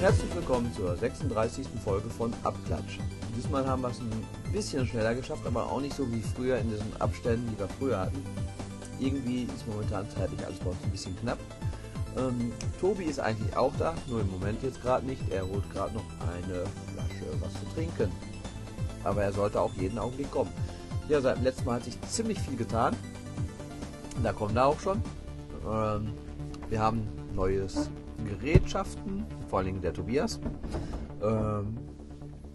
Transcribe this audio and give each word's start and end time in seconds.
Herzlich 0.00 0.34
willkommen 0.34 0.72
zur 0.72 0.96
36. 0.96 1.66
Folge 1.84 2.08
von 2.10 2.32
Abklatsch. 2.44 2.98
Diesmal 3.36 3.66
haben 3.66 3.82
wir 3.82 3.88
es 3.88 3.98
ein 3.98 4.10
bisschen 4.52 4.86
schneller 4.86 5.16
geschafft, 5.16 5.44
aber 5.46 5.66
auch 5.66 5.80
nicht 5.80 5.96
so 5.96 6.10
wie 6.12 6.22
früher 6.22 6.58
in 6.58 6.70
diesen 6.70 7.00
Abständen, 7.00 7.48
die 7.52 7.58
wir 7.58 7.68
früher 7.68 7.98
hatten. 7.98 8.24
Irgendwie 9.00 9.44
ist 9.44 9.66
momentan 9.66 10.08
zeitlich 10.10 10.44
alles 10.46 10.58
bei 10.58 10.70
uns 10.70 10.78
ein 10.84 10.90
bisschen 10.90 11.16
knapp. 11.16 11.38
Ähm, 12.16 12.52
Tobi 12.80 13.04
ist 13.04 13.20
eigentlich 13.20 13.56
auch 13.56 13.72
da, 13.78 13.94
nur 14.08 14.20
im 14.20 14.30
Moment 14.30 14.62
jetzt 14.62 14.82
gerade 14.82 15.06
nicht. 15.06 15.22
Er 15.30 15.46
holt 15.46 15.68
gerade 15.72 15.94
noch 15.94 16.04
eine 16.20 16.64
Flasche 16.92 17.26
was 17.40 17.52
zu 17.54 17.66
trinken. 17.74 18.10
Aber 19.04 19.22
er 19.22 19.32
sollte 19.32 19.60
auch 19.60 19.72
jeden 19.74 19.98
Augenblick 19.98 20.30
kommen. 20.30 20.52
Ja, 21.08 21.20
seit 21.20 21.38
dem 21.38 21.44
letzten 21.44 21.64
Mal 21.64 21.76
hat 21.76 21.84
sich 21.84 22.00
ziemlich 22.02 22.38
viel 22.38 22.56
getan. 22.56 22.96
Da 24.22 24.32
kommen 24.32 24.54
wir 24.54 24.66
auch 24.66 24.78
schon. 24.78 25.02
Ähm, 25.66 26.12
wir 26.68 26.80
haben 26.80 27.08
neues 27.34 27.90
Gerätschaften, 28.24 29.24
vor 29.48 29.58
allen 29.58 29.66
Dingen 29.66 29.82
der 29.82 29.94
Tobias. 29.94 30.40
Ähm, 31.22 31.78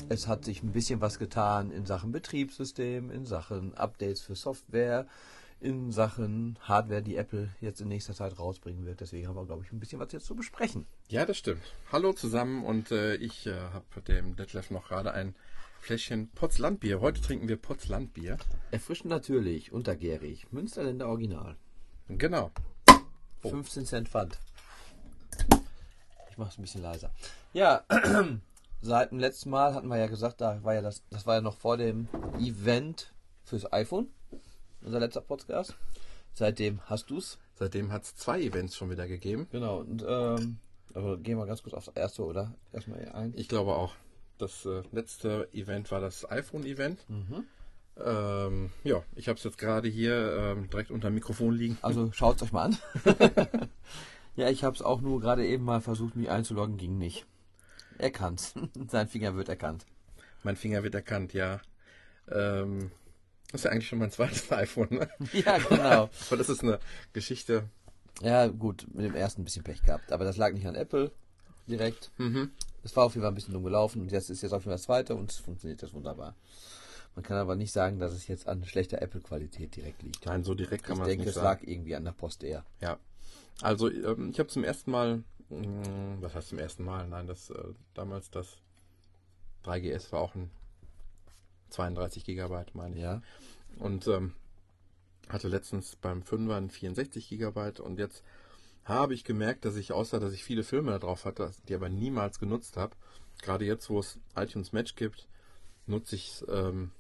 es 0.09 0.27
hat 0.27 0.45
sich 0.45 0.61
ein 0.61 0.71
bisschen 0.71 1.01
was 1.01 1.17
getan 1.17 1.71
in 1.71 1.85
Sachen 1.85 2.11
Betriebssystem, 2.11 3.09
in 3.09 3.25
Sachen 3.25 3.73
Updates 3.75 4.21
für 4.21 4.35
Software, 4.35 5.07
in 5.65 5.91
Sachen 5.91 6.59
Hardware, 6.61 7.01
die 7.01 7.15
Apple 7.15 7.49
jetzt 7.59 7.81
in 7.81 7.87
nächster 7.87 8.13
Zeit 8.13 8.37
rausbringen 8.37 8.85
wird. 8.85 9.01
Deswegen 9.01 9.27
haben 9.27 9.35
wir, 9.35 9.45
glaube 9.45 9.63
ich, 9.65 9.71
ein 9.71 9.79
bisschen 9.79 9.99
was 9.99 10.11
jetzt 10.11 10.27
zu 10.27 10.35
besprechen. 10.35 10.85
Ja, 11.09 11.25
das 11.25 11.37
stimmt. 11.37 11.63
Hallo 11.91 12.13
zusammen 12.13 12.63
und 12.63 12.91
äh, 12.91 13.15
ich 13.15 13.47
äh, 13.47 13.59
habe 13.73 14.01
dem 14.07 14.35
Detlef 14.35 14.69
noch 14.69 14.87
gerade 14.87 15.13
ein 15.13 15.35
Fläschchen 15.79 16.29
Potslandbier. 16.29 17.01
Heute 17.01 17.19
trinken 17.19 17.47
wir 17.47 17.57
Potslandbier. 17.57 18.37
Erfrischend 18.69 19.09
natürlich, 19.09 19.71
untergärig. 19.71 20.45
Münsterländer 20.51 21.07
Original. 21.07 21.55
Genau. 22.09 22.51
15 23.41 23.85
Cent 23.85 24.09
Pfand. 24.09 24.39
Ich 26.29 26.37
mache 26.37 26.49
es 26.49 26.59
ein 26.59 26.61
bisschen 26.61 26.83
leiser. 26.83 27.09
Ja, 27.53 27.83
seit 28.81 29.11
dem 29.11 29.19
letzten 29.19 29.49
Mal 29.49 29.73
hatten 29.73 29.87
wir 29.87 29.97
ja 29.97 30.07
gesagt, 30.07 30.41
da 30.41 30.63
war 30.63 30.75
ja 30.75 30.81
das, 30.81 31.03
das 31.09 31.25
war 31.25 31.35
ja 31.35 31.41
noch 31.41 31.57
vor 31.57 31.77
dem 31.77 32.07
Event 32.37 33.13
fürs 33.43 33.71
iPhone, 33.73 34.09
unser 34.85 34.99
letzter 34.99 35.21
Podcast. 35.21 35.75
Seitdem 36.33 36.79
hast 36.85 37.09
du's. 37.09 37.39
Seitdem 37.55 37.91
hat 37.91 38.03
es 38.03 38.15
zwei 38.15 38.41
Events 38.41 38.75
schon 38.75 38.89
wieder 38.89 39.07
gegeben. 39.07 39.47
Genau. 39.51 39.79
Und 39.79 40.05
ähm, 40.07 40.57
also 40.93 41.17
gehen 41.17 41.37
wir 41.37 41.45
ganz 41.45 41.63
kurz 41.63 41.73
aufs 41.73 41.87
erste, 41.95 42.23
oder? 42.23 42.53
Erstmal 42.71 43.09
ein. 43.09 43.33
Ich 43.35 43.47
glaube 43.47 43.75
auch. 43.75 43.93
Das 44.37 44.65
äh, 44.65 44.83
letzte 44.91 45.47
Event 45.53 45.91
war 45.91 46.01
das 46.01 46.29
iPhone-Event. 46.29 47.05
Ähm, 48.03 48.71
ja, 48.83 49.03
ich 49.15 49.29
habe 49.29 49.37
es 49.37 49.43
jetzt 49.45 49.57
gerade 49.57 49.87
hier 49.87 50.35
ähm, 50.37 50.69
direkt 50.69 50.91
unter 50.91 51.09
dem 51.09 51.15
Mikrofon 51.15 51.53
liegen. 51.55 51.77
Also 51.81 52.11
schaut's 52.11 52.43
euch 52.43 52.51
mal 52.51 52.63
an. 52.63 52.77
ja, 54.35 54.49
ich 54.49 54.65
habe 54.65 54.75
es 54.75 54.81
auch 54.81 54.99
nur 54.99 55.21
gerade 55.21 55.47
eben 55.47 55.63
mal 55.63 55.79
versucht, 55.79 56.17
mich 56.17 56.29
einzuloggen, 56.29 56.75
ging 56.75 56.97
nicht. 56.97 57.25
Er 57.97 58.11
kann's. 58.11 58.53
Sein 58.89 59.07
Finger 59.07 59.35
wird 59.35 59.47
erkannt. 59.47 59.85
Mein 60.43 60.57
Finger 60.57 60.83
wird 60.83 60.95
erkannt, 60.95 61.33
ja. 61.33 61.61
Ähm, 62.29 62.91
das 63.51 63.61
ist 63.61 63.65
ja 63.65 63.71
eigentlich 63.71 63.87
schon 63.87 63.99
mein 63.99 64.11
zweites 64.11 64.51
iPhone. 64.51 64.87
Ne? 64.91 65.09
Ja, 65.33 65.57
genau. 65.57 66.09
Aber 66.27 66.37
das 66.37 66.49
ist 66.49 66.63
eine 66.63 66.79
Geschichte. 67.13 67.63
Ja, 68.21 68.47
gut, 68.47 68.87
mit 68.93 69.05
dem 69.05 69.15
ersten 69.15 69.41
ein 69.41 69.45
bisschen 69.45 69.63
Pech 69.63 69.83
gehabt. 69.83 70.11
Aber 70.11 70.23
das 70.25 70.37
lag 70.37 70.53
nicht 70.53 70.67
an 70.67 70.75
Apple 70.75 71.11
direkt. 71.67 72.11
Mhm. 72.17 72.51
Es 72.83 72.95
war 72.95 73.05
auf 73.05 73.13
jeden 73.13 73.23
Fall 73.23 73.31
ein 73.31 73.35
bisschen 73.35 73.53
dumm 73.53 73.63
gelaufen 73.63 74.01
und 74.01 74.11
jetzt 74.11 74.29
ist 74.29 74.41
jetzt 74.41 74.51
auf 74.51 74.61
jeden 74.61 74.65
Fall 74.71 74.75
das 74.75 74.83
zweite 74.83 75.15
und 75.15 75.31
es 75.31 75.37
funktioniert 75.37 75.81
jetzt 75.81 75.93
wunderbar. 75.93 76.35
Man 77.15 77.23
kann 77.23 77.37
aber 77.37 77.55
nicht 77.55 77.71
sagen, 77.71 77.97
dass 77.99 78.11
es 78.11 78.27
jetzt 78.27 78.47
an 78.47 78.63
schlechter 78.65 79.01
Apple-Qualität 79.01 79.75
direkt 79.75 80.03
liegt. 80.03 80.25
Nein, 80.25 80.43
so 80.43 80.53
direkt 80.53 80.83
kann 80.83 80.95
ich 80.95 80.99
man 80.99 81.07
es 81.07 81.11
denke, 81.11 81.21
nicht 81.25 81.29
es 81.29 81.35
sagen. 81.35 81.45
lag 81.61 81.67
irgendwie 81.67 81.95
an 81.95 82.03
der 82.05 82.11
Post 82.11 82.43
eher. 82.43 82.65
Ja. 82.81 82.97
Also 83.61 83.89
ähm, 83.89 84.29
ich 84.31 84.39
habe 84.39 84.49
zum 84.49 84.63
ersten 84.65 84.91
Mal, 84.91 85.23
mh, 85.49 86.17
was 86.19 86.35
heißt 86.35 86.49
zum 86.49 86.59
ersten 86.59 86.83
Mal? 86.83 87.07
Nein, 87.07 87.25
das 87.25 87.49
äh, 87.49 87.55
damals 87.93 88.29
das 88.29 88.57
3GS 89.63 90.11
war 90.11 90.19
auch 90.21 90.35
ein 90.35 90.51
32 91.69 92.25
Gigabyte, 92.25 92.75
meine 92.75 92.95
ich. 92.95 93.01
Ja. 93.01 93.21
Und 93.77 94.07
ähm, 94.07 94.33
hatte 95.29 95.47
letztens 95.47 95.95
beim 95.95 96.21
5er 96.21 96.55
ein 96.55 96.69
64 96.69 97.27
Gigabyte 97.29 97.79
und 97.79 97.99
jetzt 97.99 98.23
habe 98.83 99.13
ich 99.13 99.23
gemerkt, 99.23 99.65
dass 99.65 99.75
ich 99.75 99.91
außer, 99.91 100.19
dass 100.19 100.33
ich 100.33 100.43
viele 100.43 100.63
Filme 100.63 100.91
da 100.91 100.99
drauf 100.99 101.25
hatte, 101.25 101.51
die 101.67 101.75
aber 101.75 101.89
niemals 101.89 102.39
genutzt 102.39 102.77
habe, 102.77 102.95
gerade 103.41 103.65
jetzt, 103.65 103.89
wo 103.89 103.99
es 103.99 104.19
iTunes 104.35 104.71
Match 104.73 104.95
gibt, 104.95 105.27
nutze 105.87 106.15
ich 106.15 106.43
ähm, 106.47 106.91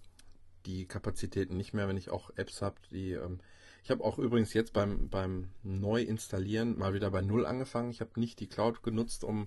die 0.65 0.87
Kapazitäten 0.87 1.57
nicht 1.57 1.73
mehr, 1.73 1.87
wenn 1.87 1.97
ich 1.97 2.09
auch 2.09 2.31
Apps 2.35 2.61
habe, 2.61 2.75
die 2.91 3.11
ähm, 3.11 3.39
ich 3.85 3.91
habe 3.91 4.03
auch 4.03 4.17
übrigens 4.17 4.51
jetzt 4.55 4.73
beim, 4.73 5.09
beim 5.09 5.49
Neu-Installieren 5.61 6.75
mal 6.75 6.95
wieder 6.95 7.11
bei 7.11 7.21
Null 7.21 7.45
angefangen. 7.45 7.91
Ich 7.91 8.01
habe 8.01 8.19
nicht 8.19 8.39
die 8.39 8.47
Cloud 8.47 8.81
genutzt, 8.81 9.23
um, 9.23 9.45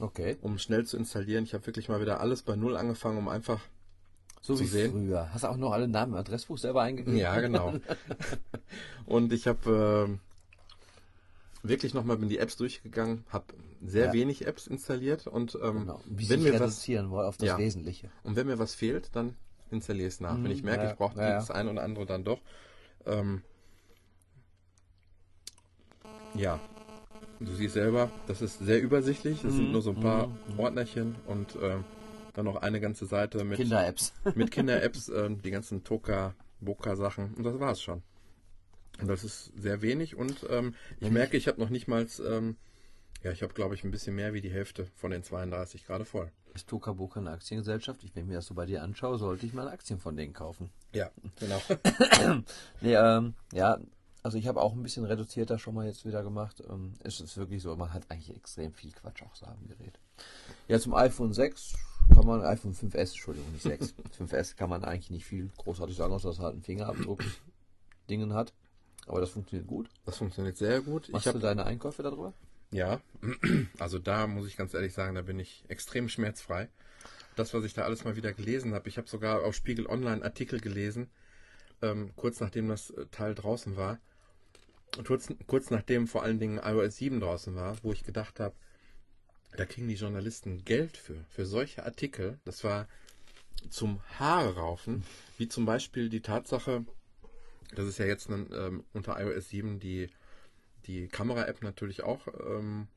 Okay. 0.00 0.38
um 0.40 0.58
schnell 0.58 0.84
zu 0.86 0.96
installieren. 0.96 1.44
Ich 1.44 1.54
habe 1.54 1.64
wirklich 1.66 1.88
mal 1.88 2.00
wieder 2.00 2.18
alles 2.18 2.42
bei 2.42 2.56
Null 2.56 2.76
angefangen, 2.76 3.18
um 3.18 3.28
einfach 3.28 3.60
So 4.42 4.56
zu 4.56 4.64
wie 4.64 4.66
sehen. 4.66 4.90
früher. 4.92 5.32
Hast 5.32 5.44
du 5.44 5.48
auch 5.48 5.56
noch 5.56 5.72
alle 5.72 5.86
Namen 5.88 6.12
im 6.12 6.18
Adressbuch 6.18 6.58
selber 6.58 6.82
eingegeben? 6.82 7.18
Ja, 7.18 7.38
genau. 7.40 7.74
Und 9.06 9.32
ich 9.32 9.46
habe 9.46 10.06
ähm, 10.08 10.20
wirklich 11.62 11.94
nochmal 11.94 12.16
bin 12.16 12.28
die 12.28 12.38
Apps 12.38 12.56
durchgegangen, 12.56 13.24
habe 13.30 13.54
sehr 13.84 14.06
Ja. 14.06 14.12
wenig 14.12 14.46
Apps 14.46 14.66
installiert 14.66 15.26
und 15.26 15.56
ähm, 15.62 15.80
Genau. 15.80 16.00
Wie 16.06 16.28
wenn 16.30 16.42
mir 16.42 16.52
was 16.54 16.60
reduzieren 16.62 17.10
wollen 17.10 17.26
auf 17.26 17.36
das 17.36 17.48
Ja. 17.48 17.58
Wesentliche. 17.58 18.10
und 18.24 18.36
wenn 18.36 18.46
mir 18.46 18.58
was 18.58 18.74
fehlt, 18.74 19.10
dann 19.14 19.36
installiere 19.70 20.08
ich 20.08 20.14
es 20.14 20.20
nach. 20.20 20.42
wenn 20.42 20.50
ich 20.50 20.62
merke, 20.62 20.80
Mhm. 20.80 20.86
ja, 20.86 20.92
ich 20.92 20.98
brauche 20.98 21.16
das 21.16 21.50
ein 21.50 21.68
oder 21.68 21.82
andere 21.82 22.06
dann 22.06 22.24
doch. 22.24 22.40
Ähm, 23.06 23.42
ja, 26.34 26.58
du 27.40 27.52
siehst 27.54 27.74
selber, 27.74 28.10
das 28.26 28.40
ist 28.40 28.58
sehr 28.58 28.80
übersichtlich. 28.80 29.44
Es 29.44 29.56
sind 29.56 29.66
Mhm, 29.66 29.72
nur 29.72 29.82
so 29.82 29.90
ein 29.90 30.00
paar 30.00 30.28
mhm, 30.48 30.58
Ordnerchen 30.58 31.16
und 31.26 31.56
ähm, 31.62 31.84
dann 32.34 32.44
noch 32.44 32.56
eine 32.56 32.80
ganze 32.80 33.06
Seite 33.06 33.44
mit 33.44 33.56
Kinder-Apps. 33.56 34.12
mit 34.34 34.50
Kinder-Apps, 34.50 35.08
ähm, 35.08 35.42
die 35.42 35.50
ganzen 35.50 35.84
Toka, 35.84 36.34
Boka-Sachen 36.60 37.34
und 37.34 37.44
das 37.44 37.58
war's 37.58 37.82
schon. 37.82 38.02
Und 39.00 39.08
das 39.08 39.24
ist 39.24 39.52
sehr 39.56 39.82
wenig 39.82 40.16
und 40.16 40.46
ähm, 40.50 40.74
ich 40.98 41.06
Wenn 41.06 41.14
merke, 41.14 41.36
ich 41.36 41.48
habe 41.48 41.60
noch 41.60 41.70
nicht 41.70 41.88
mal, 41.88 42.06
ähm, 42.28 42.56
ja, 43.22 43.32
ich 43.32 43.42
habe 43.42 43.54
glaube 43.54 43.74
ich 43.74 43.84
ein 43.84 43.90
bisschen 43.90 44.14
mehr 44.14 44.34
wie 44.34 44.40
die 44.40 44.50
Hälfte 44.50 44.86
von 44.96 45.10
den 45.10 45.22
32 45.22 45.86
gerade 45.86 46.04
voll. 46.04 46.30
Ist 46.54 46.68
Tokaboka 46.68 47.20
eine 47.20 47.30
Aktiengesellschaft? 47.30 48.02
Ich, 48.02 48.14
wenn 48.14 48.24
ich 48.24 48.28
mir 48.28 48.34
das 48.34 48.46
so 48.46 48.54
bei 48.54 48.66
dir 48.66 48.82
anschaue, 48.82 49.18
sollte 49.18 49.46
ich 49.46 49.52
mal 49.52 49.68
Aktien 49.68 50.00
von 50.00 50.16
denen 50.16 50.32
kaufen. 50.32 50.70
Ja, 50.92 51.10
genau. 51.38 51.60
Nee, 52.80 52.94
ähm, 52.94 53.34
ja, 53.52 53.78
also 54.22 54.36
ich 54.36 54.48
habe 54.48 54.60
auch 54.60 54.72
ein 54.72 54.82
bisschen 54.82 55.04
reduzierter 55.04 55.58
schon 55.58 55.74
mal 55.74 55.86
jetzt 55.86 56.04
wieder 56.04 56.22
gemacht. 56.22 56.62
Ähm, 56.68 56.94
es 57.02 57.20
ist 57.20 57.36
wirklich 57.36 57.62
so, 57.62 57.74
man 57.76 57.92
hat 57.92 58.10
eigentlich 58.10 58.34
extrem 58.36 58.72
viel 58.72 58.92
Quatsch 58.92 59.22
auch 59.22 59.34
so 59.34 59.46
am 59.46 59.66
Gerät. 59.66 59.98
Ja, 60.68 60.78
zum 60.78 60.94
iPhone 60.94 61.32
6 61.32 61.74
kann 62.14 62.26
man, 62.26 62.42
iPhone 62.42 62.74
5S, 62.74 62.98
Entschuldigung, 62.98 63.52
nicht 63.52 63.62
6. 63.62 63.94
5S 64.18 64.56
kann 64.56 64.70
man 64.70 64.84
eigentlich 64.84 65.10
nicht 65.10 65.24
viel 65.24 65.50
großartig 65.56 65.96
sagen, 65.96 66.12
außer 66.12 66.28
dass 66.28 66.38
es 66.38 66.42
halt 66.42 66.54
einen 66.54 66.62
Fingerabdruck 66.62 67.22
Dingen 68.08 68.34
hat. 68.34 68.52
Aber 69.06 69.20
das 69.20 69.30
funktioniert 69.30 69.66
gut. 69.66 69.88
Das 70.04 70.18
funktioniert 70.18 70.56
sehr 70.56 70.80
gut. 70.80 71.08
Machst 71.10 71.26
ich 71.26 71.32
du 71.32 71.38
habe 71.38 71.40
deine 71.40 71.64
Einkäufe 71.64 72.02
darüber? 72.02 72.34
ja, 72.72 73.00
also 73.78 73.98
da 73.98 74.26
muss 74.26 74.46
ich 74.46 74.56
ganz 74.56 74.74
ehrlich 74.74 74.94
sagen, 74.94 75.14
da 75.14 75.22
bin 75.22 75.38
ich 75.38 75.64
extrem 75.68 76.08
schmerzfrei. 76.08 76.68
Das, 77.36 77.54
was 77.54 77.64
ich 77.64 77.74
da 77.74 77.82
alles 77.82 78.04
mal 78.04 78.16
wieder 78.16 78.32
gelesen 78.32 78.74
habe, 78.74 78.88
ich 78.88 78.98
habe 78.98 79.08
sogar 79.08 79.44
auf 79.44 79.54
Spiegel 79.54 79.86
Online 79.86 80.22
Artikel 80.22 80.60
gelesen, 80.60 81.08
ähm, 81.82 82.12
kurz 82.16 82.40
nachdem 82.40 82.68
das 82.68 82.90
äh, 82.90 83.06
Teil 83.10 83.34
draußen 83.34 83.76
war, 83.76 83.98
und 84.96 85.06
kurz, 85.06 85.28
kurz 85.46 85.70
nachdem 85.70 86.08
vor 86.08 86.24
allen 86.24 86.40
Dingen 86.40 86.60
iOS 86.62 86.96
7 86.96 87.20
draußen 87.20 87.54
war, 87.54 87.76
wo 87.82 87.92
ich 87.92 88.02
gedacht 88.02 88.40
habe, 88.40 88.54
da 89.56 89.64
kriegen 89.64 89.88
die 89.88 89.94
Journalisten 89.94 90.64
Geld 90.64 90.96
für, 90.96 91.24
für 91.28 91.46
solche 91.46 91.84
Artikel. 91.84 92.38
Das 92.44 92.64
war 92.64 92.88
zum 93.68 94.00
Haare 94.18 94.56
raufen, 94.56 95.04
wie 95.38 95.48
zum 95.48 95.66
Beispiel 95.66 96.08
die 96.08 96.20
Tatsache, 96.22 96.84
dass 97.74 97.86
es 97.86 97.98
ja 97.98 98.06
jetzt 98.06 98.30
einen, 98.30 98.50
ähm, 98.52 98.84
unter 98.92 99.20
iOS 99.20 99.48
7 99.50 99.78
die, 99.80 100.08
die 100.86 101.08
Kamera-App 101.08 101.62
natürlich 101.62 102.02
auch 102.02 102.26
ähm, 102.46 102.88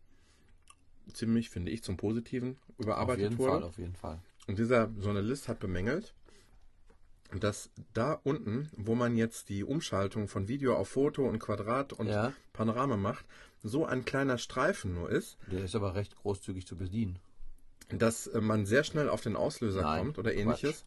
ziemlich, 1.12 1.50
finde 1.50 1.72
ich, 1.72 1.84
zum 1.84 1.98
Positiven 1.98 2.58
überarbeitet 2.78 3.26
auf 3.26 3.32
jeden 3.32 3.38
wurde. 3.40 3.52
Fall, 3.52 3.64
auf 3.64 3.78
jeden 3.78 3.96
Fall. 3.96 4.20
Und 4.48 4.60
dieser 4.60 4.90
Journalist 5.00 5.48
hat 5.48 5.60
bemängelt, 5.60 6.14
dass 7.40 7.72
da 7.94 8.14
unten, 8.24 8.70
wo 8.76 8.96
man 8.96 9.18
jetzt 9.18 9.50
die 9.50 9.64
Umschaltung 9.64 10.28
von 10.28 10.48
Video 10.48 10.76
auf 10.76 10.90
Foto 10.90 11.28
und 11.28 11.40
Quadrat 11.40 11.94
und 11.94 12.08
Ja. 12.08 12.34
Panorama 12.54 12.96
macht, 12.96 13.26
so 13.64 13.86
ein 13.86 14.06
kleiner 14.06 14.38
Streifen 14.38 14.94
nur 14.94 15.10
ist, 15.10 15.38
Der 15.52 15.64
ist 15.64 15.76
aber 15.76 15.96
recht 15.96 16.16
großzügig 16.18 16.68
zu 16.68 16.76
bedienen. 16.76 17.20
dass 17.90 18.28
äh, 18.28 18.42
man 18.42 18.66
sehr 18.66 18.84
schnell 18.84 19.10
auf 19.10 19.22
den 19.22 19.36
Auslöser 19.36 19.82
Nein, 19.82 20.00
kommt 20.04 20.18
oder 20.20 20.34
ähnliches. 20.34 20.86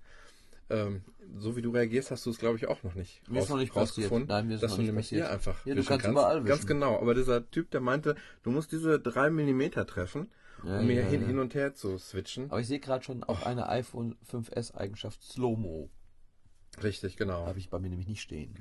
ähm, 0.70 1.02
so 1.38 1.56
wie 1.56 1.62
du 1.62 1.70
reagierst, 1.70 2.10
hast 2.10 2.26
du 2.26 2.30
es, 2.30 2.38
glaube 2.38 2.56
ich, 2.56 2.66
auch 2.68 2.82
noch 2.82 2.94
nicht, 2.94 3.28
Mir 3.30 3.40
ist 3.40 3.48
noch 3.48 3.56
nicht 3.56 3.74
rausgefunden. 3.74 4.28
Nein, 4.28 4.46
mir 4.48 4.54
ist 4.54 4.62
dass 4.62 4.72
noch 4.72 4.76
du 4.76 4.82
nicht 4.82 4.88
nämlich 4.90 5.06
passiert. 5.06 5.26
hier 5.26 5.32
einfach 5.32 5.64
Ja, 5.66 5.74
du 5.74 5.80
wischen 5.80 5.88
kannst 5.88 6.06
überall 6.06 6.42
Ganz 6.44 6.66
genau. 6.66 7.00
Aber 7.00 7.14
dieser 7.14 7.48
Typ, 7.50 7.70
der 7.70 7.80
meinte, 7.80 8.14
du 8.42 8.50
musst 8.50 8.72
diese 8.72 9.00
3 9.00 9.30
mm 9.30 9.70
treffen, 9.86 10.30
Ja, 10.64 10.78
um 10.80 10.86
mir 10.86 11.02
ja, 11.02 11.08
hin, 11.08 11.38
und 11.38 11.54
her 11.54 11.74
zu 11.74 11.98
switchen. 11.98 12.50
Aber 12.50 12.60
ich 12.60 12.66
sehe 12.66 12.80
gerade 12.80 13.04
schon 13.04 13.24
auch 13.24 13.42
eine 13.44 13.68
iPhone 13.68 14.16
5S 14.30 14.74
Eigenschaft 14.74 15.22
Slow-Mo. 15.22 15.88
Richtig, 16.82 17.16
genau. 17.16 17.46
Habe 17.46 17.58
ich 17.58 17.70
bei 17.70 17.78
mir 17.78 17.88
nämlich 17.88 18.08
nicht 18.08 18.20
stehen. 18.22 18.54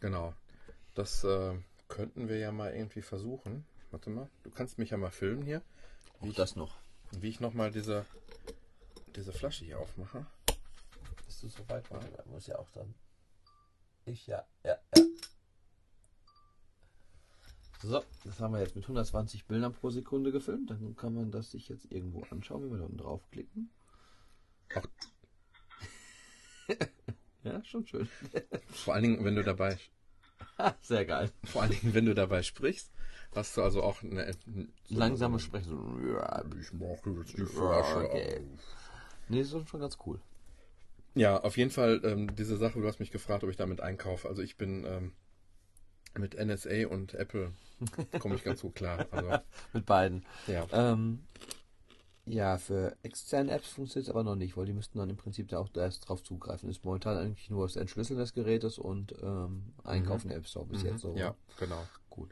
Genau. 0.00 0.34
Das 0.94 1.24
äh, 1.24 1.54
könnten 1.92 2.28
wir 2.28 2.38
ja 2.38 2.52
mal 2.52 2.72
irgendwie 2.74 3.02
versuchen. 3.02 3.66
Warte 3.90 4.08
mal, 4.08 4.30
du 4.44 4.50
kannst 4.50 4.78
mich 4.78 4.90
ja 4.90 4.96
mal 4.96 5.10
filmen 5.10 5.42
hier, 5.42 5.60
Auch 6.20 6.32
das 6.32 6.56
noch. 6.56 6.74
wie 7.10 7.28
ich 7.28 7.40
nochmal 7.40 7.70
diese, 7.70 8.06
diese 9.14 9.32
Flasche 9.32 9.66
hier 9.66 9.78
aufmache. 9.78 10.24
Bist 11.26 11.42
du 11.42 11.48
so 11.48 11.68
weit? 11.68 11.90
Warte, 11.90 12.08
da 12.16 12.24
muss 12.30 12.46
ja 12.46 12.58
auch 12.58 12.70
dann. 12.70 12.94
Ich 14.06 14.26
ja, 14.26 14.42
ja, 14.64 14.78
ja. 14.96 15.04
So, 17.82 18.02
das 18.24 18.40
haben 18.40 18.54
wir 18.54 18.60
jetzt 18.60 18.74
mit 18.76 18.84
120 18.84 19.44
Bildern 19.46 19.74
pro 19.74 19.90
Sekunde 19.90 20.32
gefilmt. 20.32 20.70
Dann 20.70 20.96
kann 20.96 21.14
man 21.14 21.30
das 21.30 21.50
sich 21.50 21.68
jetzt 21.68 21.90
irgendwo 21.92 22.22
anschauen, 22.30 22.62
wenn 22.62 22.70
wir 22.70 22.78
da 22.78 22.84
unten 22.84 22.98
draufklicken. 22.98 23.70
Auch 24.76 24.86
Ja, 27.42 27.62
schon 27.64 27.84
schön. 27.86 28.08
vor 28.68 28.94
allen 28.94 29.02
Dingen, 29.02 29.24
wenn 29.24 29.34
du 29.34 29.42
dabei, 29.42 29.76
Sehr 30.82 31.04
geil. 31.04 31.30
vor 31.44 31.62
allen 31.62 31.72
Dingen, 31.72 31.94
wenn 31.94 32.06
du 32.06 32.14
dabei 32.14 32.42
sprichst, 32.42 32.90
hast 33.34 33.56
du 33.56 33.62
also 33.62 33.82
auch 33.82 34.02
eine 34.02 34.32
so 34.32 34.98
Langsame 34.98 35.38
Sprechen. 35.38 35.70
So, 35.70 36.08
ja, 36.08 36.44
Ich 36.60 36.72
mache 36.72 37.10
jetzt 37.18 37.36
die 37.36 37.42
Okay. 37.42 38.40
Nee, 39.28 39.40
ist 39.40 39.50
schon 39.50 39.80
ganz 39.80 39.96
cool. 40.06 40.20
Ja, 41.14 41.40
auf 41.40 41.56
jeden 41.56 41.70
Fall 41.70 42.00
ähm, 42.04 42.34
diese 42.36 42.56
Sache, 42.56 42.80
du 42.80 42.86
hast 42.86 43.00
mich 43.00 43.10
gefragt, 43.10 43.44
ob 43.44 43.50
ich 43.50 43.56
damit 43.56 43.80
einkaufe. 43.80 44.28
Also 44.28 44.42
ich 44.42 44.56
bin 44.56 44.84
ähm, 44.86 45.12
mit 46.18 46.34
NSA 46.34 46.86
und 46.88 47.14
Apple 47.14 47.52
komme 48.18 48.34
ich 48.34 48.44
ganz 48.44 48.62
gut 48.62 48.74
klar. 48.74 49.06
Also, 49.10 49.38
Mit 49.72 49.86
beiden. 49.86 50.24
ja. 50.46 50.66
Ähm, 50.72 51.24
ja, 52.26 52.56
für 52.56 52.96
externe 53.02 53.50
Apps 53.50 53.68
funktioniert 53.68 54.08
es 54.08 54.10
aber 54.10 54.22
noch 54.22 54.36
nicht, 54.36 54.56
weil 54.56 54.66
die 54.66 54.72
müssten 54.72 54.98
dann 54.98 55.10
im 55.10 55.16
Prinzip 55.16 55.48
da 55.48 55.58
auch 55.58 55.68
erst 55.74 56.08
drauf 56.08 56.22
zugreifen. 56.22 56.70
Ist 56.70 56.84
momentan 56.84 57.16
eigentlich 57.16 57.50
nur 57.50 57.66
das 57.66 57.76
Entschlüsseln 57.76 58.18
des 58.18 58.32
Gerätes 58.32 58.78
und 58.78 59.14
ähm, 59.22 59.72
Einkaufen 59.82 60.28
der 60.28 60.38
App 60.38 60.46
Store 60.46 60.66
bis 60.66 60.82
jetzt 60.82 61.00
so. 61.00 61.12
Mhm. 61.12 61.18
Ja, 61.18 61.34
genau. 61.58 61.82
Gut. 62.10 62.30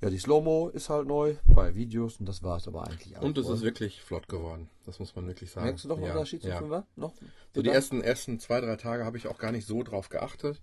Ja, 0.00 0.10
die 0.10 0.18
Slow-Mo 0.18 0.68
ist 0.68 0.90
halt 0.90 1.06
neu 1.06 1.36
bei 1.46 1.74
Videos 1.74 2.20
und 2.20 2.26
das 2.26 2.42
war 2.42 2.58
es 2.58 2.68
aber 2.68 2.86
eigentlich 2.86 3.16
auch. 3.16 3.22
Und 3.22 3.38
es 3.38 3.48
ist 3.48 3.62
wirklich 3.62 4.02
flott 4.02 4.28
geworden. 4.28 4.68
Das 4.84 4.98
muss 4.98 5.16
man 5.16 5.26
wirklich 5.26 5.50
sagen. 5.50 5.66
Merkst 5.66 5.84
du 5.84 5.88
doch 5.88 5.96
einen 5.96 6.06
ja, 6.06 6.12
Unterschied 6.12 6.42
zum 6.42 6.50
ja. 6.50 6.58
Fünfer? 6.58 6.86
Noch? 6.96 7.14
So 7.54 7.62
die 7.62 7.70
ersten, 7.70 8.02
ersten 8.02 8.38
zwei, 8.38 8.60
drei 8.60 8.76
Tage 8.76 9.04
habe 9.04 9.16
ich 9.16 9.26
auch 9.26 9.38
gar 9.38 9.52
nicht 9.52 9.66
so 9.66 9.82
drauf 9.82 10.10
geachtet, 10.10 10.60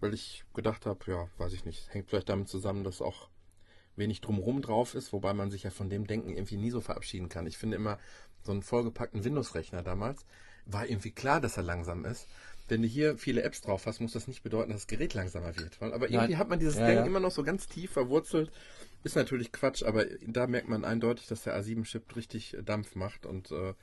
weil 0.00 0.14
ich 0.14 0.44
gedacht 0.52 0.86
habe, 0.86 0.98
ja, 1.06 1.28
weiß 1.38 1.52
ich 1.52 1.64
nicht, 1.64 1.92
hängt 1.94 2.10
vielleicht 2.10 2.28
damit 2.28 2.48
zusammen, 2.48 2.82
dass 2.82 3.02
auch 3.02 3.28
wenig 3.96 4.20
drumherum 4.20 4.62
drauf 4.62 4.94
ist, 4.94 5.12
wobei 5.12 5.34
man 5.34 5.50
sich 5.50 5.64
ja 5.64 5.70
von 5.70 5.90
dem 5.90 6.06
Denken 6.06 6.34
irgendwie 6.34 6.56
nie 6.56 6.70
so 6.70 6.80
verabschieden 6.80 7.28
kann. 7.28 7.46
Ich 7.46 7.58
finde 7.58 7.76
immer, 7.76 7.98
so 8.42 8.52
einen 8.52 8.62
vollgepackten 8.62 9.24
Windows-Rechner 9.24 9.82
damals, 9.82 10.24
war 10.66 10.86
irgendwie 10.86 11.10
klar, 11.10 11.40
dass 11.40 11.56
er 11.56 11.62
langsam 11.62 12.04
ist. 12.04 12.26
Wenn 12.68 12.82
du 12.82 12.88
hier 12.88 13.18
viele 13.18 13.42
Apps 13.42 13.60
drauf 13.60 13.86
hast, 13.86 14.00
muss 14.00 14.12
das 14.12 14.28
nicht 14.28 14.42
bedeuten, 14.42 14.70
dass 14.70 14.82
das 14.82 14.86
Gerät 14.86 15.14
langsamer 15.14 15.56
wird. 15.56 15.82
Aber 15.82 16.08
irgendwie 16.08 16.32
Nein. 16.32 16.38
hat 16.38 16.48
man 16.48 16.58
dieses 16.58 16.76
Ja, 16.76 16.86
Denken 16.86 17.02
ja. 17.02 17.06
immer 17.06 17.20
noch 17.20 17.32
so 17.32 17.42
ganz 17.42 17.66
tief 17.66 17.90
verwurzelt. 17.90 18.50
Ist 19.04 19.16
natürlich 19.16 19.52
Quatsch, 19.52 19.82
aber 19.82 20.06
da 20.26 20.46
merkt 20.46 20.68
man 20.68 20.84
eindeutig, 20.84 21.26
dass 21.26 21.42
der 21.42 21.60
A7-Chip 21.60 22.14
richtig 22.16 22.54
äh, 22.54 22.62
Dampf 22.62 22.94
macht 22.94 23.26
und 23.26 23.50
äh, 23.50 23.74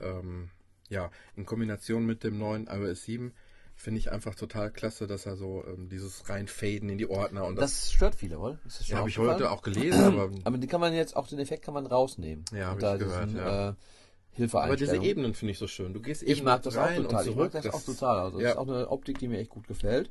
ähm, 0.00 0.50
ja, 0.88 1.10
in 1.36 1.46
Kombination 1.46 2.04
mit 2.04 2.24
dem 2.24 2.38
neuen 2.38 2.66
iOS 2.66 3.04
7 3.04 3.32
finde 3.76 4.00
ich 4.00 4.10
einfach 4.10 4.34
total 4.34 4.70
klasse, 4.70 5.06
dass 5.06 5.26
er 5.26 5.36
so 5.36 5.62
ähm, 5.66 5.88
dieses 5.88 6.28
reinfaden 6.28 6.88
in 6.88 6.98
die 6.98 7.08
Ordner 7.08 7.44
und 7.44 7.56
das, 7.56 7.72
Das 7.72 7.92
stört 7.92 8.14
viele, 8.16 8.38
oder? 8.38 8.58
Ist 8.66 8.80
das 8.80 8.86
schon 8.86 8.94
ja, 8.94 8.98
habe 9.00 9.08
ich 9.08 9.18
heute 9.18 9.50
auch 9.50 9.62
gelesen, 9.62 10.02
aber, 10.02 10.30
Aber 10.44 10.58
die 10.58 10.66
kann 10.66 10.80
man 10.80 10.94
jetzt, 10.94 11.14
auch 11.14 11.28
den 11.28 11.38
Effekt 11.38 11.64
kann 11.64 11.74
man 11.74 11.86
rausnehmen. 11.86 12.44
Ja, 12.52 12.68
hab 12.68 12.74
Und 12.74 12.82
da 12.82 12.94
ich 12.94 13.00
gehört, 13.00 13.26
diesen, 13.26 13.38
ja. 13.38 13.70
äh, 13.70 13.74
aber 14.52 14.76
diese. 14.76 14.96
Ebenen 14.96 15.34
finde 15.34 15.52
ich 15.52 15.58
so 15.58 15.66
schön. 15.66 15.94
Du 15.94 16.00
gehst 16.00 16.22
Ich 16.22 16.38
eben 16.38 16.44
mag 16.44 16.62
das 16.62 16.76
auch 16.76 16.94
total. 16.94 17.28
Ich 17.28 17.36
mag 17.36 17.52
das, 17.52 17.68
auch 17.68 17.82
total. 17.82 18.18
Also 18.18 18.38
das 18.38 18.44
ja. 18.44 18.50
ist 18.52 18.56
auch 18.58 18.68
eine 18.68 18.90
Optik, 18.90 19.18
die 19.18 19.28
mir 19.28 19.38
echt 19.38 19.50
gut 19.50 19.66
gefällt. 19.66 20.10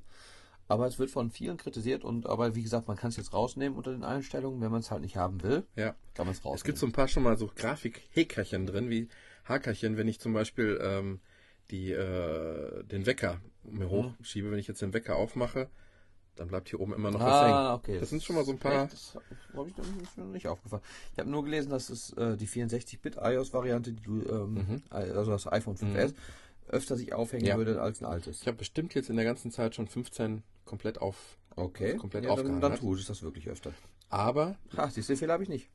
Aber 0.68 0.88
es 0.88 0.98
wird 0.98 1.12
von 1.12 1.30
vielen 1.30 1.58
kritisiert 1.58 2.04
und 2.04 2.26
aber 2.26 2.56
wie 2.56 2.64
gesagt, 2.64 2.88
man 2.88 2.98
kann 2.98 3.10
es 3.10 3.18
jetzt 3.18 3.34
rausnehmen 3.34 3.78
unter 3.78 3.92
den 3.92 4.04
Einstellungen, 4.04 4.62
wenn 4.62 4.72
man 4.72 4.80
es 4.80 4.90
halt 4.90 5.04
nicht 5.04 5.16
haben 5.16 5.44
will, 5.44 5.64
ja. 5.76 5.94
kann 6.16 6.26
man 6.26 6.34
es 6.34 6.40
rausnehmen. 6.40 6.56
Es 6.56 6.64
gibt 6.64 6.80
so 6.80 6.88
ein 6.88 6.92
paar 6.92 7.08
schon 7.08 7.22
mal 7.22 7.38
so 7.38 7.52
Grafik-Häkerchen 7.56 8.66
drin, 8.66 8.90
wie 8.90 9.08
Hakerchen, 9.44 9.96
wenn 9.96 10.08
ich 10.08 10.20
zum 10.20 10.34
Beispiel 10.34 10.80
ähm, 10.82 11.20
die, 11.72 11.92
äh, 11.92 12.84
den 12.84 13.06
Wecker 13.06 13.42
Mhm. 13.64 13.78
mir 13.80 13.90
hochschiebe, 13.90 14.52
wenn 14.52 14.60
ich 14.60 14.68
jetzt 14.68 14.82
den 14.82 14.94
Wecker 14.94 15.16
aufmache, 15.16 15.70
dann 16.36 16.48
bleibt 16.50 16.70
hier 16.70 16.80
oben 16.82 16.94
immer 16.94 17.12
noch 17.12 17.20
was 17.22 17.32
ah, 17.32 17.46
hängen. 17.46 17.76
okay. 17.80 18.00
Das 18.00 18.10
sind 18.10 18.22
schon 18.22 18.36
mal 18.36 18.46
so 18.46 18.52
ein 18.52 18.60
paar. 18.60 18.88
Das 18.88 19.16
habe 19.56 19.70
ich 19.70 19.78
noch 20.18 20.26
nicht, 20.26 20.48
aufgefallen. 20.48 20.84
Ich 21.14 21.20
habe 21.20 21.30
nur 21.30 21.44
gelesen, 21.46 21.70
dass 21.70 21.90
es 21.90 22.12
äh, 22.14 22.36
die 22.38 22.48
64-Bit 22.48 23.18
iOS-Variante, 23.22 23.94
die 23.94 24.04
du, 24.04 24.22
ähm, 24.30 24.84
also 24.90 25.32
das 25.32 25.52
iPhone 25.52 25.78
5S, 25.78 26.14
öfter 26.68 26.98
sich 26.98 27.14
aufhängen 27.14 27.44
Mhm. 27.44 27.50
Ja. 27.50 27.58
würde 27.58 27.82
als 27.82 28.02
ein 28.02 28.06
altes. 28.06 28.42
Ich 28.42 28.48
habe 28.48 28.58
bestimmt 28.58 28.94
jetzt 28.96 29.10
in 29.10 29.16
der 29.16 29.26
ganzen 29.26 29.50
Zeit 29.52 29.76
schon 29.76 29.88
15 29.88 30.44
komplett 30.66 31.00
auf. 31.00 31.38
Okay. 31.56 31.96
komplett 31.96 32.26
ja, 32.26 32.36
dann, 32.36 32.60
dann 32.60 32.76
tue 32.76 33.00
ich 33.00 33.06
das 33.06 33.22
wirklich 33.24 33.48
öfter. 33.48 33.72
Aber 34.10 34.58
Ach, 34.76 34.92
diese 34.92 35.16
Fehler 35.16 35.34
habe 35.34 35.44
ich 35.44 35.50
nicht. 35.50 35.70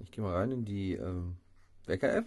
Ich 0.00 0.10
gehe 0.10 0.22
mal 0.22 0.34
rein 0.34 0.52
in 0.52 0.64
die 0.66 0.92
ähm, 0.92 1.36
Wecker-App. 1.86 2.26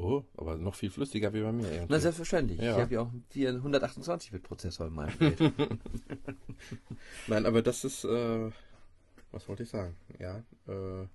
Oh, 0.00 0.24
aber 0.36 0.56
noch 0.56 0.74
viel 0.74 0.90
flüssiger 0.90 1.32
wie 1.34 1.42
bei 1.42 1.52
mir. 1.52 1.70
irgendwie. 1.70 1.86
Na, 1.92 2.00
selbstverständlich. 2.00 2.58
Ja. 2.58 2.72
Ich 2.72 2.80
habe 2.80 2.94
ja 2.94 3.00
auch 3.02 3.10
einen 3.10 3.24
428-Bit-Prozessor 3.34 4.86
in 4.86 4.94
meinem 4.94 5.18
Gerät. 5.18 5.38
Nein, 7.26 7.44
aber 7.44 7.60
das 7.60 7.84
ist, 7.84 8.04
äh, 8.04 8.50
was 9.30 9.46
wollte 9.46 9.64
ich 9.64 9.68
sagen? 9.68 9.94
Ja, 10.18 10.42
äh, 10.68 11.06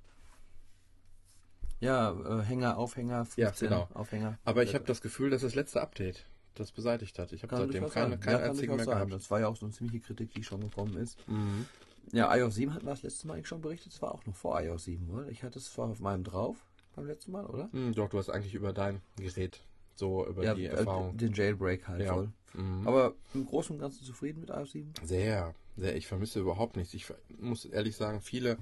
ja, 1.79 2.11
äh, 2.11 2.43
Hänger, 2.43 2.77
Aufhänger, 2.77 3.25
15 3.25 3.43
Ja, 3.43 3.51
genau. 3.59 3.89
Aufhänger. 3.95 4.37
aber 4.45 4.61
ich 4.61 4.75
habe 4.75 4.85
das 4.85 5.01
Gefühl, 5.01 5.31
dass 5.31 5.41
das 5.41 5.55
letzte 5.55 5.81
Update 5.81 6.25
das 6.53 6.71
beseitigt 6.71 7.17
hat. 7.17 7.33
Ich 7.33 7.41
habe 7.41 7.57
seitdem 7.57 7.89
keine, 7.89 8.19
keinen 8.19 8.39
ja, 8.39 8.49
einzigen 8.49 8.75
mehr 8.75 8.85
sein. 8.85 8.95
gehabt. 8.95 9.13
Das 9.13 9.31
war 9.31 9.39
ja 9.39 9.47
auch 9.47 9.55
so 9.55 9.65
eine 9.65 9.73
ziemliche 9.73 9.99
Kritik, 10.05 10.31
die 10.35 10.43
schon 10.43 10.61
gekommen 10.61 10.95
ist. 10.97 11.17
Mhm. 11.27 11.65
Ja, 12.11 12.33
iOS 12.35 12.55
7 12.55 12.73
hatten 12.73 12.85
wir 12.85 12.91
das 12.91 13.01
letzte 13.01 13.27
Mal 13.27 13.33
eigentlich 13.33 13.47
schon 13.47 13.61
berichtet. 13.61 13.93
Das 13.93 14.01
war 14.03 14.13
auch 14.13 14.25
noch 14.27 14.35
vor 14.35 14.61
iOS 14.61 14.85
7, 14.85 15.09
oder? 15.09 15.27
Ich 15.29 15.41
hatte 15.43 15.57
es 15.57 15.67
vor 15.67 15.87
auf 15.89 15.99
meinem 15.99 16.23
drauf 16.23 16.57
beim 16.95 17.05
letzten 17.07 17.31
Mal, 17.31 17.45
oder? 17.45 17.69
Hm, 17.71 17.93
doch, 17.93 18.09
du 18.09 18.17
hast 18.17 18.29
eigentlich 18.29 18.53
über 18.53 18.73
dein 18.73 19.01
Gerät 19.17 19.61
so 19.95 20.25
über 20.27 20.43
ja, 20.43 20.53
die 20.53 20.65
äh, 20.65 20.69
Erfahrung. 20.69 21.17
den 21.17 21.33
Jailbreak 21.33 21.87
halt 21.87 22.01
Ja. 22.01 22.13
voll. 22.13 22.31
Mhm. 22.53 22.87
Aber 22.87 23.13
im 23.33 23.45
Großen 23.45 23.75
und 23.75 23.81
Ganzen 23.81 24.03
zufrieden 24.03 24.41
mit 24.41 24.49
iOS 24.49 24.71
7? 24.71 24.93
Sehr, 25.03 25.53
sehr. 25.77 25.95
Ich 25.95 26.07
vermisse 26.07 26.39
überhaupt 26.39 26.75
nichts. 26.77 26.93
Ich 26.93 27.05
muss 27.39 27.65
ehrlich 27.65 27.95
sagen, 27.95 28.21
viele, 28.21 28.57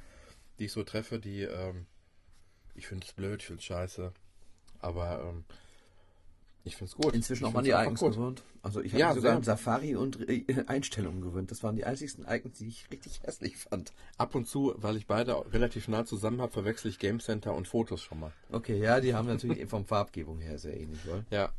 die 0.60 0.66
ich 0.66 0.72
so 0.72 0.84
treffe, 0.84 1.20
die, 1.20 1.42
ähm, 1.42 1.86
ich 2.76 2.88
finde 2.88 3.06
es 3.08 3.14
blöd, 3.14 3.40
ich 3.42 3.48
finde 3.48 3.60
es 3.60 3.66
scheiße. 3.66 4.12
Aber 4.80 5.24
ähm, 5.24 5.46
ich 6.66 6.76
finde 6.78 6.92
es 6.92 6.96
gut. 6.96 7.14
Inzwischen 7.14 7.44
ich 7.44 7.50
auch 7.50 7.54
mal 7.54 7.64
find's 7.64 7.78
die 7.78 7.84
Icons 7.84 8.16
gewöhnt. 8.16 8.44
Also 8.62 8.82
ich 8.82 8.94
habe 8.94 9.00
Ja, 9.02 9.14
sogar 9.14 9.36
an 9.36 9.44
Safari 9.44 9.96
und 9.96 10.30
äh, 10.30 10.46
Einstellungen 10.68 11.22
gewöhnt. 11.22 11.52
Das 11.52 11.62
waren 11.64 11.76
die 11.76 11.84
einzigsten 11.86 12.26
Icons, 12.28 12.58
die 12.58 12.68
ich 12.68 12.90
richtig 12.92 13.22
hässlich 13.24 13.58
fand. 13.58 13.92
Ab 14.18 14.36
und 14.36 14.48
zu, 14.48 14.74
weil 14.78 14.96
ich 14.96 15.06
beide 15.08 15.36
relativ 15.52 15.88
nah 15.88 16.06
zusammen 16.06 16.42
habe, 16.42 16.52
verwechsel 16.52 16.90
ich 16.90 17.00
Game 17.00 17.20
Center 17.20 17.54
und 17.54 17.68
Fotos 17.68 18.02
schon 18.02 18.20
mal. 18.22 18.32
Okay, 18.52 18.80
ja, 18.80 19.02
die 19.02 19.14
haben 19.14 19.28
natürlich 19.28 19.66
vom 19.68 19.86
Farbgebung 19.86 20.40
her 20.40 20.58
sehr 20.58 20.80
ähnlich, 20.80 21.00
oder? 21.08 21.26
Ja, 21.32 21.52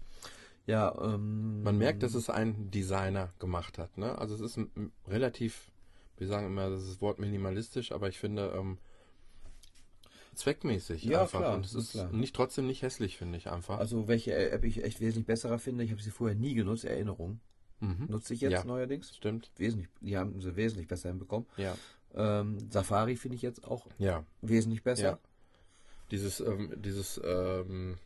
Ja, 0.66 0.94
ähm, 1.02 1.62
man 1.62 1.76
merkt, 1.76 2.02
dass 2.02 2.14
es 2.14 2.30
ein 2.30 2.70
Designer 2.70 3.30
gemacht 3.38 3.76
hat. 3.76 3.98
Ne? 3.98 4.16
Also 4.16 4.34
es 4.34 4.40
ist 4.40 4.58
relativ, 5.06 5.70
wir 6.16 6.26
sagen 6.26 6.46
immer 6.46 6.70
das 6.70 7.00
Wort 7.02 7.18
minimalistisch, 7.18 7.92
aber 7.92 8.08
ich 8.08 8.18
finde 8.18 8.54
ähm, 8.56 8.78
zweckmäßig 10.34 11.04
Ja, 11.04 11.22
einfach. 11.22 11.40
klar, 11.40 11.54
und 11.56 11.64
es 11.64 11.74
ist 11.74 11.92
klar. 11.92 12.10
nicht 12.12 12.34
trotzdem 12.34 12.66
nicht 12.66 12.82
hässlich, 12.82 13.16
finde 13.18 13.38
ich 13.38 13.48
einfach. 13.50 13.78
Also 13.78 14.08
welche 14.08 14.34
App 14.34 14.64
ich 14.64 14.82
echt 14.84 15.00
wesentlich 15.00 15.26
besserer 15.26 15.58
finde, 15.58 15.84
ich 15.84 15.90
habe 15.92 16.02
sie 16.02 16.10
vorher 16.10 16.36
nie 16.36 16.54
genutzt, 16.54 16.84
Erinnerung. 16.84 17.40
mhm. 17.80 18.06
Nutze 18.08 18.32
ich 18.34 18.40
jetzt 18.40 18.52
Ja. 18.52 18.64
neuerdings. 18.64 19.14
Stimmt. 19.16 19.50
Wesentlich, 19.56 19.88
die 20.00 20.16
haben 20.16 20.40
sie 20.40 20.56
wesentlich 20.56 20.88
besser 20.88 21.08
hinbekommen. 21.10 21.46
Ja. 21.56 21.76
Ähm, 22.14 22.58
Safari 22.70 23.16
finde 23.16 23.36
ich 23.36 23.42
jetzt 23.42 23.64
auch 23.64 23.86
Ja. 23.98 24.24
wesentlich 24.42 24.82
besser. 24.82 25.02
Ja. 25.02 25.18
Dieses, 26.10 26.40
ähm, 26.40 26.72
dieses, 26.76 27.20
ähm, 27.24 27.96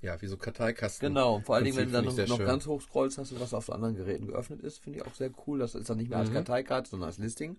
ja, 0.00 0.20
wie 0.22 0.26
so 0.28 0.36
Karteikasten. 0.36 1.08
Genau, 1.08 1.40
vor 1.40 1.56
allen 1.56 1.64
Dingen, 1.64 1.76
wenn 1.76 1.86
du 1.88 1.92
dann 1.92 2.04
noch, 2.04 2.16
noch 2.28 2.38
ganz 2.38 2.66
hoch 2.66 2.80
scrollst, 2.80 3.18
hast 3.18 3.32
du 3.32 3.40
was 3.40 3.52
auf 3.52 3.70
anderen 3.70 3.96
Geräten 3.96 4.26
geöffnet 4.28 4.60
ist, 4.60 4.78
finde 4.78 5.00
ich 5.00 5.04
auch 5.06 5.14
sehr 5.14 5.30
cool. 5.46 5.58
Das 5.58 5.74
ist 5.74 5.90
dann 5.90 5.98
nicht 5.98 6.08
mehr 6.08 6.18
als 6.20 6.30
Mhm. 6.30 6.34
Karteikarte, 6.34 6.88
sondern 6.90 7.08
als 7.08 7.18
Listing. 7.18 7.58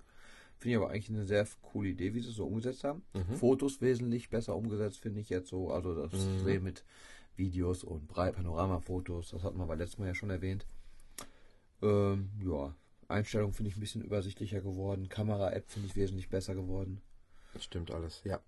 Finde 0.60 0.72
ich 0.72 0.78
aber 0.78 0.90
eigentlich 0.92 1.10
eine 1.10 1.26
sehr 1.26 1.48
coole 1.62 1.90
Idee, 1.90 2.14
wie 2.14 2.20
sie 2.20 2.30
es 2.30 2.36
so 2.36 2.46
umgesetzt 2.46 2.84
haben. 2.84 3.02
Mhm. 3.14 3.36
Fotos 3.36 3.80
wesentlich 3.82 4.30
besser 4.30 4.56
umgesetzt, 4.56 5.00
finde 5.00 5.22
ich 5.22 5.30
jetzt 5.30 5.48
so. 5.50 5.72
Also 5.72 5.96
das 5.96 6.12
Mhm. 6.14 6.44
Drehen 6.44 6.64
mit 6.64 6.84
Videos 7.38 7.84
und 7.86 8.08
Brei- 8.10 8.32
Panoramafotos, 8.34 9.30
das 9.32 9.44
hatten 9.44 9.58
wir 9.58 9.66
bei 9.66 9.76
letztem 9.76 10.02
Mal 10.04 10.10
ja 10.10 10.16
schon 10.16 10.30
erwähnt. 10.30 10.66
Ähm, 11.82 12.30
ja, 12.44 12.76
Einstellung 13.08 13.54
finde 13.54 13.70
ich 13.72 13.78
ein 13.78 13.80
bisschen 13.80 14.02
übersichtlicher 14.04 14.60
geworden. 14.60 15.08
Kamera-App 15.08 15.70
finde 15.70 15.88
ich 15.88 15.96
wesentlich 15.96 16.28
besser 16.30 16.54
geworden. 16.56 17.02
Das 17.54 17.64
stimmt 17.64 17.92
alles, 17.92 18.22
ja. 18.26 18.40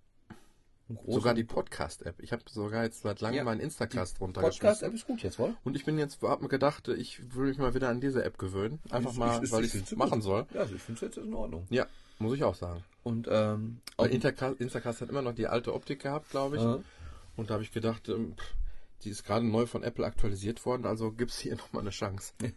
Sogar 1.08 1.34
die 1.34 1.44
Podcast-App. 1.44 2.16
Ich 2.22 2.32
habe 2.32 2.44
sogar 2.50 2.84
jetzt 2.84 3.02
seit 3.02 3.22
langem 3.22 3.38
Ja, 3.38 3.44
meinen 3.44 3.60
Instacast 3.60 4.20
Podcast-App 4.20 4.52
runtergeschmissen. 4.64 4.94
ist 4.96 5.08
gut 5.08 5.24
jetzt, 5.24 5.40
wohl? 5.40 5.54
Und 5.64 5.76
ich 5.76 5.86
bin 5.86 5.98
jetzt, 5.98 6.22
hab 6.22 6.42
mir 6.42 6.48
gedacht, 6.48 6.88
ich 6.88 7.34
will 7.36 7.48
mich 7.48 7.58
mal 7.58 7.74
wieder 7.74 7.90
an 7.90 8.02
diese 8.02 8.24
App 8.24 8.38
gewöhnen. 8.38 8.80
Einfach 8.90 9.14
mal, 9.14 9.42
weil 9.52 9.66
ich 9.66 9.76
es 9.76 9.96
machen 9.96 10.22
soll. 10.22 10.46
Ja, 10.54 10.62
also 10.62 10.76
ich 10.76 10.82
finde 10.82 11.06
es 11.06 11.16
jetzt 11.16 11.24
in 11.26 11.34
Ordnung. 11.34 11.66
Ja, 11.70 11.88
muss 12.20 12.36
ich 12.36 12.44
auch 12.44 12.56
sagen. 12.56 12.84
Und 13.04 13.28
ähm, 13.32 13.80
Intercast, 14.10 14.60
Instacast 14.62 15.02
hat 15.02 15.10
immer 15.10 15.22
noch 15.22 15.34
die 15.34 15.48
alte 15.48 15.74
Optik 15.74 16.02
gehabt, 16.02 16.30
glaube 16.30 16.58
ich. 16.58 16.62
Ja. 16.62 16.80
Und 17.36 17.50
da 17.50 17.56
habe 17.56 17.64
ich 17.64 17.72
gedacht, 17.72 18.10
ähm, 18.10 18.36
die 19.04 19.10
ist 19.10 19.26
gerade 19.26 19.46
neu 19.46 19.66
von 19.66 19.84
Apple 19.84 20.06
aktualisiert 20.06 20.64
worden, 20.66 20.86
also 20.86 21.12
gibt's 21.12 21.40
hier 21.40 21.56
nochmal 21.58 21.82
eine 21.82 21.92
Chance. 21.92 22.34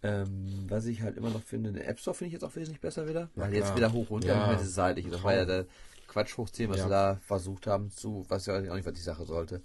Ähm, 0.00 0.66
was 0.68 0.86
ich 0.86 1.02
halt 1.02 1.16
immer 1.16 1.30
noch 1.30 1.42
finde, 1.42 1.72
der 1.72 1.88
App 1.88 1.98
Store 1.98 2.14
finde 2.14 2.28
ich 2.28 2.32
jetzt 2.34 2.44
auch 2.44 2.54
wesentlich 2.54 2.80
besser 2.80 3.08
wieder. 3.08 3.22
Ja, 3.34 3.42
Weil 3.42 3.52
jetzt 3.54 3.64
klar. 3.64 3.76
wieder 3.78 3.92
hoch 3.92 4.10
runter, 4.10 4.28
Ja. 4.28 4.36
nicht 4.38 4.46
mehr 4.46 4.56
diese 4.58 4.70
seitliche. 4.70 5.10
Das 5.10 5.24
war 5.24 5.34
ja 5.34 5.44
der 5.44 5.66
Quatsch 6.08 6.36
hochziehen, 6.36 6.70
was 6.70 6.78
Ja. 6.78 6.84
sie 6.84 6.90
da 6.90 7.20
versucht 7.24 7.66
haben 7.66 7.90
zu, 7.90 8.24
was 8.28 8.46
ja 8.46 8.58
auch 8.58 8.60
nicht, 8.74 8.86
was 8.86 8.94
die 8.94 9.00
Sache 9.00 9.24
sollte. 9.24 9.62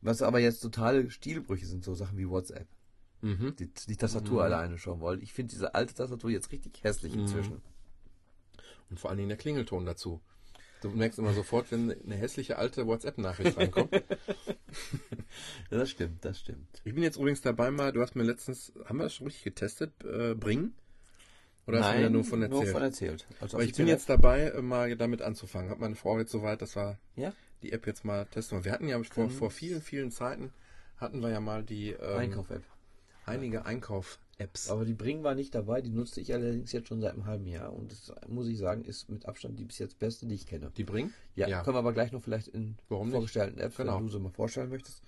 Was 0.00 0.22
aber 0.22 0.38
jetzt 0.38 0.60
totale 0.60 1.10
Stilbrüche 1.10 1.66
sind, 1.66 1.84
so 1.84 1.94
Sachen 1.94 2.16
wie 2.16 2.28
WhatsApp. 2.28 2.66
Mhm. 3.20 3.56
Die, 3.58 3.66
die 3.88 3.96
Tastatur 3.96 4.44
alleine 4.44 4.78
schon, 4.78 5.00
weil 5.00 5.20
ich 5.22 5.32
finde 5.32 5.50
diese 5.50 5.74
alte 5.74 5.92
Tastatur 5.94 6.30
jetzt 6.30 6.52
richtig 6.52 6.82
hässlich 6.84 7.14
Mhm. 7.14 7.20
inzwischen. 7.22 7.60
Und 8.90 9.00
vor 9.00 9.10
allen 9.10 9.18
Dingen 9.18 9.28
der 9.28 9.38
Klingelton 9.38 9.84
dazu. 9.84 10.20
Du 10.80 10.90
merkst 10.90 11.18
immer 11.18 11.34
sofort, 11.34 11.72
wenn 11.72 11.90
eine 12.04 12.14
hässliche 12.14 12.56
alte 12.56 12.86
WhatsApp-Nachricht 12.86 13.56
reinkommt. 13.58 13.90
Das 15.70 15.90
stimmt, 15.90 16.24
das 16.24 16.40
stimmt. 16.40 16.80
Ich 16.84 16.94
bin 16.94 17.02
jetzt 17.02 17.16
übrigens 17.16 17.40
dabei 17.42 17.70
mal, 17.70 17.92
du 17.92 18.00
hast 18.00 18.14
mir 18.16 18.22
letztens, 18.22 18.72
haben 18.86 18.98
wir 18.98 19.04
das 19.04 19.14
schon 19.14 19.26
richtig 19.26 19.44
getestet, 19.44 19.92
äh, 20.04 20.34
Bring? 20.34 20.72
Oder 21.68 21.84
hast 21.84 21.98
du 21.98 22.02
da 22.02 22.10
nur 22.10 22.24
von 22.24 22.42
erzählt? 22.42 22.62
Nur 22.64 22.72
von 22.72 22.82
erzählt. 22.82 23.26
Also 23.40 23.56
Aber 23.58 23.64
ich 23.64 23.74
bin 23.74 23.86
jetzt 23.86 24.08
dabei, 24.08 24.44
äh, 24.50 24.62
mal 24.62 24.96
damit 24.96 25.22
anzufangen. 25.22 25.70
Hat 25.70 25.78
meine 25.78 25.94
Frau 25.94 26.18
jetzt 26.18 26.32
soweit, 26.32 26.62
dass 26.62 26.74
wir 26.76 26.98
Ja? 27.14 27.32
die 27.62 27.72
App 27.72 27.86
jetzt 27.86 28.04
mal 28.04 28.24
testen. 28.26 28.64
Wir 28.64 28.72
hatten 28.72 28.88
ja 28.88 29.00
vor, 29.02 29.28
vor 29.30 29.50
vielen, 29.50 29.82
vielen 29.82 30.10
Zeiten, 30.10 30.52
hatten 30.96 31.20
wir 31.20 31.30
ja 31.30 31.40
mal 31.40 31.62
die 31.62 31.90
ähm, 31.90 32.18
Einkauf-App. 32.18 32.62
einige 33.26 33.66
Einkauf-Apps. 33.66 34.70
Aber 34.70 34.84
die 34.84 34.94
Bring 34.94 35.22
war 35.24 35.34
nicht 35.34 35.54
dabei, 35.54 35.80
die 35.82 35.90
nutze 35.90 36.20
ich 36.20 36.32
allerdings 36.32 36.72
jetzt 36.72 36.88
schon 36.88 37.00
seit 37.00 37.12
einem 37.14 37.26
halben 37.26 37.46
Jahr. 37.46 37.72
Und 37.72 37.92
das 37.92 38.12
muss 38.28 38.48
ich 38.48 38.56
sagen, 38.58 38.84
ist 38.84 39.08
mit 39.10 39.26
Abstand 39.26 39.58
die 39.58 39.64
bis 39.64 39.78
jetzt 39.78 39.98
beste, 39.98 40.26
die 40.26 40.36
ich 40.36 40.46
kenne. 40.46 40.70
Die 40.76 40.84
Bring? 40.84 41.12
Ja, 41.34 41.48
Ja. 41.48 41.62
können 41.62 41.74
wir 41.74 41.80
aber 41.80 41.92
gleich 41.92 42.12
noch 42.12 42.22
vielleicht 42.22 42.48
in 42.48 42.76
Warum 42.88 43.08
nicht? 43.08 43.14
vorgestellten 43.14 43.58
Apps, 43.60 43.76
Genau. 43.76 43.96
wenn 43.98 44.06
du 44.06 44.12
sie 44.12 44.20
mal 44.20 44.30
vorstellen 44.30 44.70
möchtest. 44.70 45.02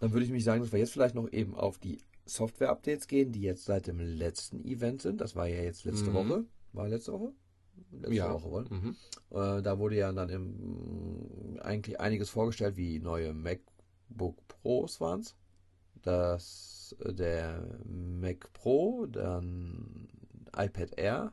Dann 0.00 0.12
würde 0.12 0.24
ich 0.26 0.30
mich 0.30 0.44
sagen, 0.44 0.62
dass 0.62 0.72
wir 0.72 0.78
jetzt 0.78 0.92
vielleicht 0.92 1.14
noch 1.14 1.32
eben 1.32 1.54
auf 1.56 1.78
die 1.78 1.98
Software-Updates 2.28 3.06
gehen, 3.08 3.32
die 3.32 3.42
jetzt 3.42 3.64
seit 3.64 3.86
dem 3.86 3.98
letzten 4.00 4.64
Event 4.64 5.02
sind. 5.02 5.20
Das 5.20 5.34
war 5.36 5.46
ja 5.46 5.62
jetzt 5.62 5.84
letzte 5.84 6.10
Mhm. 6.10 6.14
Woche. 6.14 6.44
War 6.72 6.88
letzte 6.88 7.12
Woche? 7.12 7.32
Letzte 7.92 8.14
Ja. 8.14 8.32
Woche, 8.32 8.50
wohl. 8.50 8.64
Mhm. 8.68 8.96
Äh, 9.30 9.62
da 9.62 9.78
wurde 9.78 9.96
ja 9.96 10.12
dann 10.12 10.28
im, 10.28 11.58
eigentlich 11.62 12.00
einiges 12.00 12.28
vorgestellt, 12.30 12.76
wie 12.76 12.98
neue 13.00 13.32
MacBook 13.32 14.46
Pros 14.48 15.00
waren 15.00 15.20
es. 15.20 15.34
Das, 16.02 16.94
äh, 17.00 17.12
der 17.14 17.78
Mac 17.84 18.52
Pro, 18.52 19.06
dann 19.06 20.08
iPad 20.56 20.98
Air, 20.98 21.32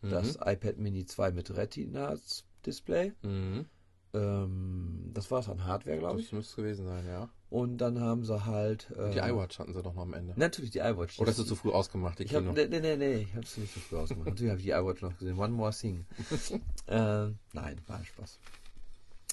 das 0.00 0.36
iPad 0.44 0.78
Mini 0.78 1.06
2 1.06 1.30
mit 1.30 1.54
Retina-Display. 1.56 3.12
Mhm. 3.22 3.66
Ähm, 4.14 5.10
das 5.14 5.30
war 5.30 5.40
es 5.40 5.48
an 5.48 5.64
Hardware, 5.64 5.98
glaube 5.98 6.20
ich. 6.20 6.26
Das 6.26 6.32
müsste 6.32 6.50
es 6.50 6.56
gewesen 6.56 6.86
sein, 6.86 7.06
ja. 7.06 7.30
Und 7.52 7.76
dann 7.76 8.00
haben 8.00 8.24
sie 8.24 8.46
halt. 8.46 8.90
Äh, 8.96 9.10
Die 9.10 9.18
iWatch 9.18 9.58
hatten 9.58 9.74
sie 9.74 9.82
doch 9.82 9.92
noch 9.92 10.00
am 10.04 10.14
Ende. 10.14 10.32
Natürlich 10.36 10.70
die 10.70 10.78
iWatch. 10.78 11.18
Oder 11.18 11.28
hast 11.28 11.38
du 11.38 11.44
zu 11.44 11.54
früh 11.54 11.70
ausgemacht, 11.70 12.18
die 12.18 12.22
Ich 12.22 12.34
hab, 12.34 12.44
nee, 12.44 12.66
nee, 12.66 12.80
nee, 12.80 12.96
nee, 12.96 13.14
ich 13.16 13.34
hab's 13.36 13.58
nicht 13.58 13.74
so 13.74 13.80
früh 13.80 13.98
ausgemacht. 13.98 14.26
Natürlich 14.28 14.50
habe 14.52 14.60
ich 14.60 14.64
die 14.66 14.72
iWatch 14.72 15.02
noch 15.02 15.18
gesehen. 15.18 15.38
One 15.38 15.52
more 15.52 15.70
thing. 15.70 16.06
äh, 16.86 17.26
nein, 17.52 17.78
war 17.86 17.96
ein 17.98 18.04
Spaß. 18.06 18.38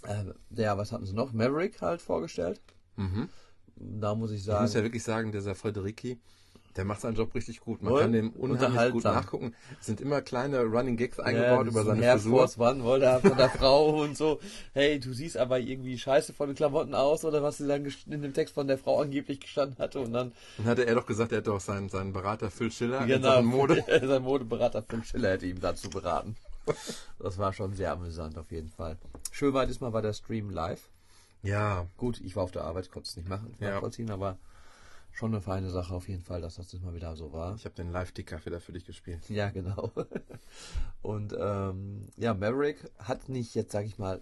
Äh, 0.05 0.33
ja, 0.61 0.77
was 0.77 0.91
hatten 0.91 1.05
sie 1.05 1.13
noch? 1.13 1.31
Maverick 1.31 1.79
halt 1.81 2.01
vorgestellt. 2.01 2.59
Mhm. 2.97 3.29
Da 3.77 4.13
muss 4.15 4.31
ich 4.31 4.39
Ich 4.39 4.43
sagen. 4.43 4.63
muss 4.63 4.73
ja 4.73 4.83
wirklich 4.83 5.03
sagen, 5.03 5.31
dieser 5.31 5.55
Frederiki, 5.55 6.19
der 6.75 6.85
macht 6.85 7.01
seinen 7.01 7.15
Job 7.15 7.33
richtig 7.35 7.59
gut. 7.61 7.81
Man 7.81 7.93
Wohl. 7.93 8.01
kann 8.01 8.11
dem 8.13 8.31
unheimlich 8.31 8.91
gut 8.93 9.03
nachgucken. 9.03 9.53
Es 9.79 9.87
sind 9.87 10.01
immer 10.01 10.21
kleine 10.21 10.61
Running 10.63 10.97
Gags 10.97 11.17
ja, 11.17 11.23
eingebaut 11.23 11.67
über 11.67 11.83
seine 11.83 12.03
Air 12.03 12.13
Frisur. 12.13 12.37
Force 12.47 12.57
One 12.59 12.83
wollte 12.83 13.05
er 13.05 13.19
von 13.19 13.37
der 13.37 13.49
Frau 13.49 14.01
und 14.01 14.15
so. 14.17 14.39
Hey, 14.73 14.99
du 14.99 15.13
siehst 15.13 15.37
aber 15.37 15.59
irgendwie 15.59 15.97
scheiße 15.97 16.33
von 16.33 16.47
den 16.47 16.55
Klamotten 16.55 16.93
aus 16.95 17.25
oder 17.25 17.41
was 17.43 17.57
sie 17.57 17.67
dann 17.67 17.85
in 18.09 18.21
dem 18.21 18.33
Text 18.33 18.53
von 18.53 18.67
der 18.67 18.77
Frau 18.77 19.01
angeblich 19.01 19.39
gestanden 19.39 19.77
hatte 19.79 19.99
und 19.99 20.13
dann 20.13 20.31
Dann 20.57 20.65
hatte 20.67 20.85
er 20.85 20.95
doch 20.95 21.05
gesagt, 21.05 21.31
er 21.31 21.39
hätte 21.39 21.53
auch 21.53 21.59
seinen, 21.59 21.89
seinen 21.89 22.13
Berater 22.13 22.49
Phil 22.51 22.71
Schiller 22.71 23.05
genau 23.05 23.29
Sachen 23.33 23.45
Mode. 23.45 23.83
sein 24.07 24.21
Modeberater 24.23 24.83
Phil 24.83 25.03
Schiller 25.03 25.31
hätte 25.31 25.47
ihm 25.47 25.59
dazu 25.59 25.89
beraten. 25.89 26.35
Das 27.17 27.37
war 27.37 27.51
schon 27.53 27.73
sehr 27.73 27.91
amüsant 27.93 28.37
auf 28.37 28.51
jeden 28.51 28.69
Fall. 28.69 28.97
Schön 29.31 29.53
war 29.53 29.65
diesmal 29.65 29.91
war 29.93 30.01
der 30.01 30.13
Stream 30.13 30.49
live. 30.49 30.89
Ja, 31.41 31.87
Gut, 31.97 32.19
ich 32.21 32.35
war 32.35 32.43
auf 32.43 32.51
der 32.51 32.63
Arbeit, 32.65 32.91
konnte 32.91 33.07
es 33.09 33.15
nicht 33.17 33.29
machen, 33.29 33.55
Ja. 33.59 33.71
nachvollziehen, 33.71 34.11
aber 34.11 34.37
schon 35.19 35.33
eine 35.33 35.41
feine 35.41 35.69
Sache 35.69 35.93
auf 35.93 36.07
jeden 36.07 36.23
Fall, 36.23 36.39
dass 36.41 36.55
das 36.55 36.73
mal 36.81 36.95
wieder 36.95 37.13
so 37.17 37.33
war. 37.33 37.53
ich 37.55 37.65
habe 37.65 37.75
den 37.75 37.91
Live-Ticker 37.91 38.43
wieder 38.45 38.61
für 38.61 38.71
dich 38.71 38.85
gespielt. 38.85 39.29
Ja, 39.29 39.49
genau. 39.49 39.91
Und 41.01 41.35
ähm, 41.37 42.07
ja, 42.15 42.33
Maverick 42.33 42.89
hat 42.97 43.27
nicht, 43.27 43.53
jetzt 43.53 43.73
sage 43.73 43.85
ich 43.85 43.97
mal, 43.97 44.21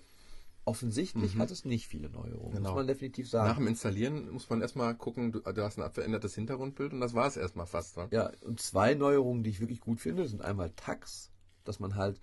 offensichtlich 0.65 1.37
hat 1.37 1.51
es 1.51 1.65
nicht 1.65 1.87
viele 1.87 2.09
Neuerungen, 2.09 2.51
Genau. 2.51 2.69
muss 2.71 2.77
man 2.77 2.87
definitiv 2.87 3.25
Nach 3.27 3.45
sagen. 3.45 3.59
dem 3.59 3.67
Installieren 3.67 4.31
muss 4.31 4.49
man 4.49 4.59
erstmal 4.61 4.95
gucken, 4.95 5.31
du, 5.31 5.39
du 5.39 5.63
hast 5.63 5.79
ein 5.79 5.91
verändertes 5.91 6.33
Hintergrundbild 6.33 6.91
und 6.93 6.99
das 6.99 7.13
war 7.13 7.27
es 7.27 7.37
erstmal 7.37 7.67
fast. 7.67 7.95
Ne? 7.97 8.07
Ja, 8.09 8.31
und 8.41 8.59
zwei 8.59 8.95
Neuerungen, 8.95 9.43
die 9.43 9.51
ich 9.51 9.59
wirklich 9.59 9.79
gut 9.81 10.01
finde, 10.01 10.27
sind 10.27 10.41
einmal 10.41 10.71
Tags, 10.71 11.31
dass 11.63 11.79
man 11.79 11.95
halt 11.95 12.19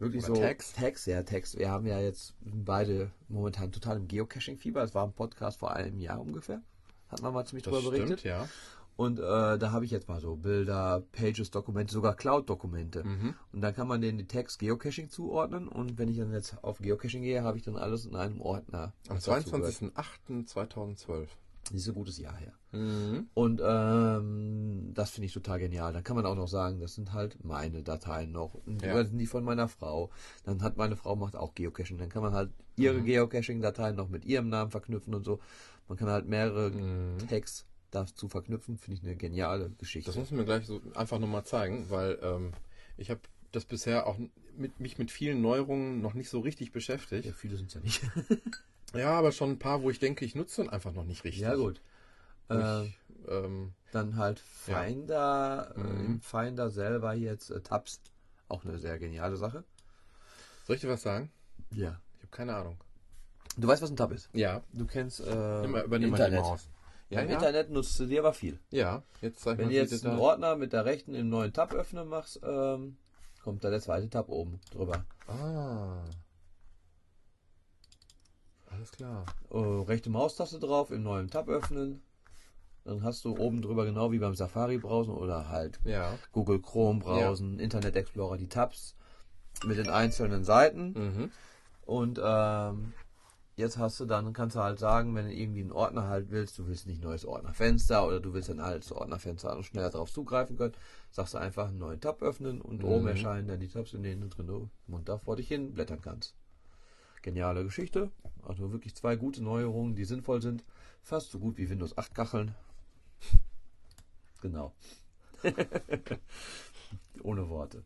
wirklich 0.00 0.24
Oder 0.24 0.34
so 0.34 0.42
Tags? 0.42 0.72
Tags, 0.72 1.06
ja, 1.06 1.22
Tags. 1.22 1.56
Wir 1.56 1.70
haben 1.70 1.86
ja 1.86 2.00
jetzt 2.00 2.34
beide 2.40 3.12
momentan 3.28 3.70
total 3.70 3.96
im 3.96 4.08
Geocaching-Fieber. 4.08 4.82
Es 4.82 4.94
war 4.94 5.06
ein 5.06 5.12
Podcast 5.12 5.60
vor 5.60 5.72
einem 5.72 6.00
Jahr 6.00 6.20
ungefähr. 6.20 6.62
Hat 7.08 7.22
man 7.22 7.32
mal 7.32 7.44
ziemlich 7.44 7.64
Das 7.64 7.74
drüber 7.74 7.90
berichtet. 7.90 8.20
stimmt, 8.20 8.34
ja. 8.34 8.48
Und 8.96 9.20
äh, 9.20 9.22
da 9.58 9.70
habe 9.70 9.84
ich 9.84 9.92
jetzt 9.92 10.08
mal 10.08 10.20
so 10.20 10.34
Bilder, 10.34 11.04
Pages, 11.12 11.52
Dokumente, 11.52 11.92
sogar 11.92 12.16
Cloud-Dokumente. 12.16 13.04
Mhm. 13.04 13.34
Und 13.52 13.60
dann 13.60 13.72
kann 13.72 13.86
man 13.86 14.00
denen 14.00 14.18
die 14.18 14.26
Tags 14.26 14.58
Geocaching 14.58 15.08
zuordnen. 15.08 15.68
Und 15.68 15.98
wenn 15.98 16.08
ich 16.08 16.18
dann 16.18 16.32
jetzt 16.32 16.56
auf 16.64 16.78
Geocaching 16.78 17.22
gehe, 17.22 17.44
habe 17.44 17.56
ich 17.58 17.62
dann 17.62 17.76
alles 17.76 18.06
in 18.06 18.16
einem 18.16 18.40
Ordner. 18.40 18.92
Am 19.08 19.16
was 19.18 19.24
dazu 19.24 19.52
gehört. 19.52 19.72
22.08.2012. 19.72 21.26
Nicht 21.70 21.84
so 21.84 21.92
gutes 21.92 22.18
Jahr 22.18 22.34
her. 22.34 22.52
Mhm. 22.72 23.28
Und 23.34 23.60
ähm, 23.64 24.90
das 24.94 25.10
finde 25.10 25.26
ich 25.26 25.32
total 25.32 25.58
genial. 25.58 25.92
Dann 25.92 26.02
kann 26.02 26.16
man 26.16 26.24
auch 26.26 26.34
noch 26.34 26.48
sagen, 26.48 26.80
das 26.80 26.94
sind 26.94 27.12
halt 27.12 27.44
meine 27.44 27.82
Dateien 27.82 28.32
noch. 28.32 28.54
Und 28.66 28.82
Ja. 28.82 29.04
sind 29.04 29.18
die 29.18 29.26
von 29.26 29.44
meiner 29.44 29.68
Frau. 29.68 30.10
Dann 30.44 30.62
hat 30.62 30.76
meine 30.76 30.96
Frau 30.96 31.14
macht 31.14 31.36
auch 31.36 31.54
Geocaching. 31.54 31.98
Dann 31.98 32.08
kann 32.08 32.22
man 32.22 32.32
halt 32.32 32.50
ihre 32.76 33.02
Geocaching-Dateien 33.02 33.96
noch 33.96 34.08
mit 34.08 34.24
ihrem 34.24 34.48
Namen 34.48 34.70
verknüpfen 34.70 35.14
und 35.14 35.24
so. 35.24 35.40
Man 35.88 35.96
kann 35.98 36.08
halt 36.08 36.26
mehrere 36.26 36.70
Tags 37.28 37.64
dazu 37.90 38.28
verknüpfen. 38.28 38.76
Finde 38.78 38.98
ich 38.98 39.04
eine 39.04 39.16
geniale 39.16 39.70
Geschichte. 39.78 40.10
Das 40.10 40.16
muss 40.16 40.30
mir 40.30 40.44
gleich 40.44 40.66
so 40.66 40.80
einfach 40.94 41.18
nochmal 41.18 41.44
zeigen, 41.44 41.88
weil 41.90 42.18
ähm, 42.22 42.52
ich 42.96 43.10
habe 43.10 43.20
das 43.52 43.64
bisher 43.64 44.06
auch 44.06 44.18
mit, 44.56 44.78
mich 44.80 44.98
mit 44.98 45.10
vielen 45.10 45.40
Neuerungen 45.40 46.00
noch 46.02 46.12
nicht 46.14 46.28
so 46.28 46.40
richtig 46.40 46.72
beschäftigt. 46.72 47.24
ja, 47.24 47.32
viele 47.32 47.56
sind 47.56 47.72
ja 47.74 47.80
nicht. 47.80 48.02
Ja, 48.94 49.10
aber 49.10 49.32
schon 49.32 49.50
ein 49.50 49.58
paar, 49.58 49.82
wo 49.82 49.90
ich 49.90 49.98
denke, 49.98 50.24
ich 50.24 50.34
nutze 50.34 50.62
dann 50.62 50.70
einfach 50.72 50.94
noch 50.94 51.04
nicht 51.04 51.22
richtig. 51.22 51.42
ja, 51.42 51.54
gut. 51.56 51.82
Äh, 52.48 52.86
Ich, 52.86 52.98
ähm, 53.28 53.74
Dann 53.92 54.16
halt 54.16 54.42
Ja. 54.66 54.82
Finder, 54.82 55.74
äh, 55.76 55.80
Mhm. 55.80 56.04
im 56.06 56.20
Finder 56.22 56.70
selber 56.70 57.12
jetzt 57.12 57.50
äh, 57.50 57.60
Tabs. 57.60 58.00
Auch 58.48 58.64
eine 58.64 58.78
sehr 58.78 58.98
geniale 58.98 59.36
Sache. 59.36 59.62
soll 60.66 60.76
ich 60.76 60.80
dir 60.80 60.88
was 60.88 61.02
sagen? 61.02 61.30
Ja. 61.70 62.00
Ich 62.16 62.22
habe 62.22 62.30
keine 62.30 62.56
Ahnung. 62.56 62.78
Du 63.58 63.66
weißt, 63.66 63.82
was 63.82 63.90
ein 63.90 63.96
Tab 63.96 64.12
ist? 64.12 64.30
Ja, 64.32 64.62
Du 64.72 64.86
kennst 64.86 65.20
äh, 65.20 65.64
immer 65.64 65.90
wir 65.90 65.98
die 65.98 66.06
Internet. 66.06 66.40
Maus. 66.42 66.70
Ja, 67.10 67.22
Im 67.22 67.28
ja. 67.28 67.34
Internet 67.34 67.70
nutzt 67.70 67.98
du 67.98 68.06
dir 68.06 68.20
aber 68.20 68.32
viel. 68.32 68.60
Ja, 68.70 69.02
jetzt 69.20 69.40
zeig 69.40 69.58
Wenn 69.58 69.66
mal, 69.66 69.72
du 69.72 69.76
jetzt 69.76 70.04
einen 70.06 70.16
da... 70.16 70.22
Ordner 70.22 70.56
mit 70.56 70.72
der 70.72 70.84
rechten 70.84 71.14
im 71.14 71.28
neuen 71.28 71.52
Tab 71.52 71.72
öffnen 71.72 72.06
machst, 72.06 72.38
ähm, 72.44 72.98
kommt 73.42 73.64
da 73.64 73.70
der 73.70 73.80
zweite 73.80 74.08
Tab 74.08 74.28
oben 74.28 74.60
drüber. 74.70 75.04
Ah. 75.26 76.04
Alles 78.70 78.92
klar. 78.92 79.26
Äh, 79.50 79.56
rechte 79.56 80.10
Maustaste 80.10 80.60
drauf, 80.60 80.90
im 80.90 81.02
neuen 81.02 81.28
Tab 81.28 81.48
öffnen. 81.48 82.02
Dann 82.84 83.02
hast 83.02 83.24
du 83.24 83.36
oben 83.36 83.60
drüber 83.60 83.84
genau 83.86 84.12
wie 84.12 84.18
beim 84.18 84.34
Safari 84.34 84.78
browsen 84.78 85.14
oder 85.14 85.48
halt 85.48 85.80
Ja. 85.84 86.16
Google 86.32 86.60
Chrome 86.60 87.00
browsen, 87.00 87.58
Internet 87.58 87.96
Explorer 87.96 88.36
die 88.36 88.48
Tabs 88.48 88.94
mit 89.64 89.78
den 89.78 89.88
einzelnen 89.88 90.44
Seiten. 90.44 90.92
Mhm. 90.92 91.30
Und 91.86 92.20
ähm, 92.22 92.92
jetzt 93.58 93.76
hast 93.78 94.00
du 94.00 94.06
dann, 94.06 94.32
kannst 94.32 94.56
du 94.56 94.60
halt 94.60 94.78
sagen, 94.78 95.14
wenn 95.14 95.26
du 95.26 95.34
irgendwie 95.34 95.60
einen 95.60 95.72
Ordner 95.72 96.08
halt 96.08 96.30
willst, 96.30 96.58
du 96.58 96.66
willst 96.66 96.86
nicht 96.86 97.02
neues 97.02 97.24
Ordnerfenster 97.26 98.06
oder 98.06 98.20
du 98.20 98.32
willst 98.32 98.48
ein 98.50 98.60
altes 98.60 98.92
Ordnerfenster 98.92 99.54
und 99.56 99.64
schneller 99.64 99.90
darauf 99.90 100.10
zugreifen 100.12 100.56
können, 100.56 100.74
sagst 101.10 101.34
du 101.34 101.38
einfach 101.38 101.68
einen 101.68 101.78
neuen 101.78 102.00
Tab 102.00 102.22
öffnen 102.22 102.60
und 102.62 102.78
Mhm. 102.78 102.84
oben 102.84 103.06
erscheinen 103.08 103.48
dann 103.48 103.60
die 103.60 103.68
Tabs, 103.68 103.92
in 103.92 104.02
denen 104.02 104.22
du 104.22 104.28
drin 104.28 104.46
du 104.46 104.70
munter 104.86 105.18
vor 105.18 105.36
dich 105.36 105.48
hin 105.48 105.74
blättern 105.74 106.00
kannst. 106.00 106.34
Geniale 107.22 107.64
Geschichte. 107.64 108.10
Also 108.42 108.72
wirklich 108.72 108.94
zwei 108.94 109.16
gute 109.16 109.42
Neuerungen, 109.42 109.94
die 109.96 110.04
sinnvoll 110.04 110.40
sind. 110.40 110.64
Fast 111.02 111.30
so 111.32 111.38
gut 111.38 111.58
wie 111.58 111.68
Windows 111.68 111.98
8 111.98 112.14
Kacheln. 112.14 112.54
Genau. 114.40 114.72
Ohne 117.22 117.48
Worte. 117.48 117.82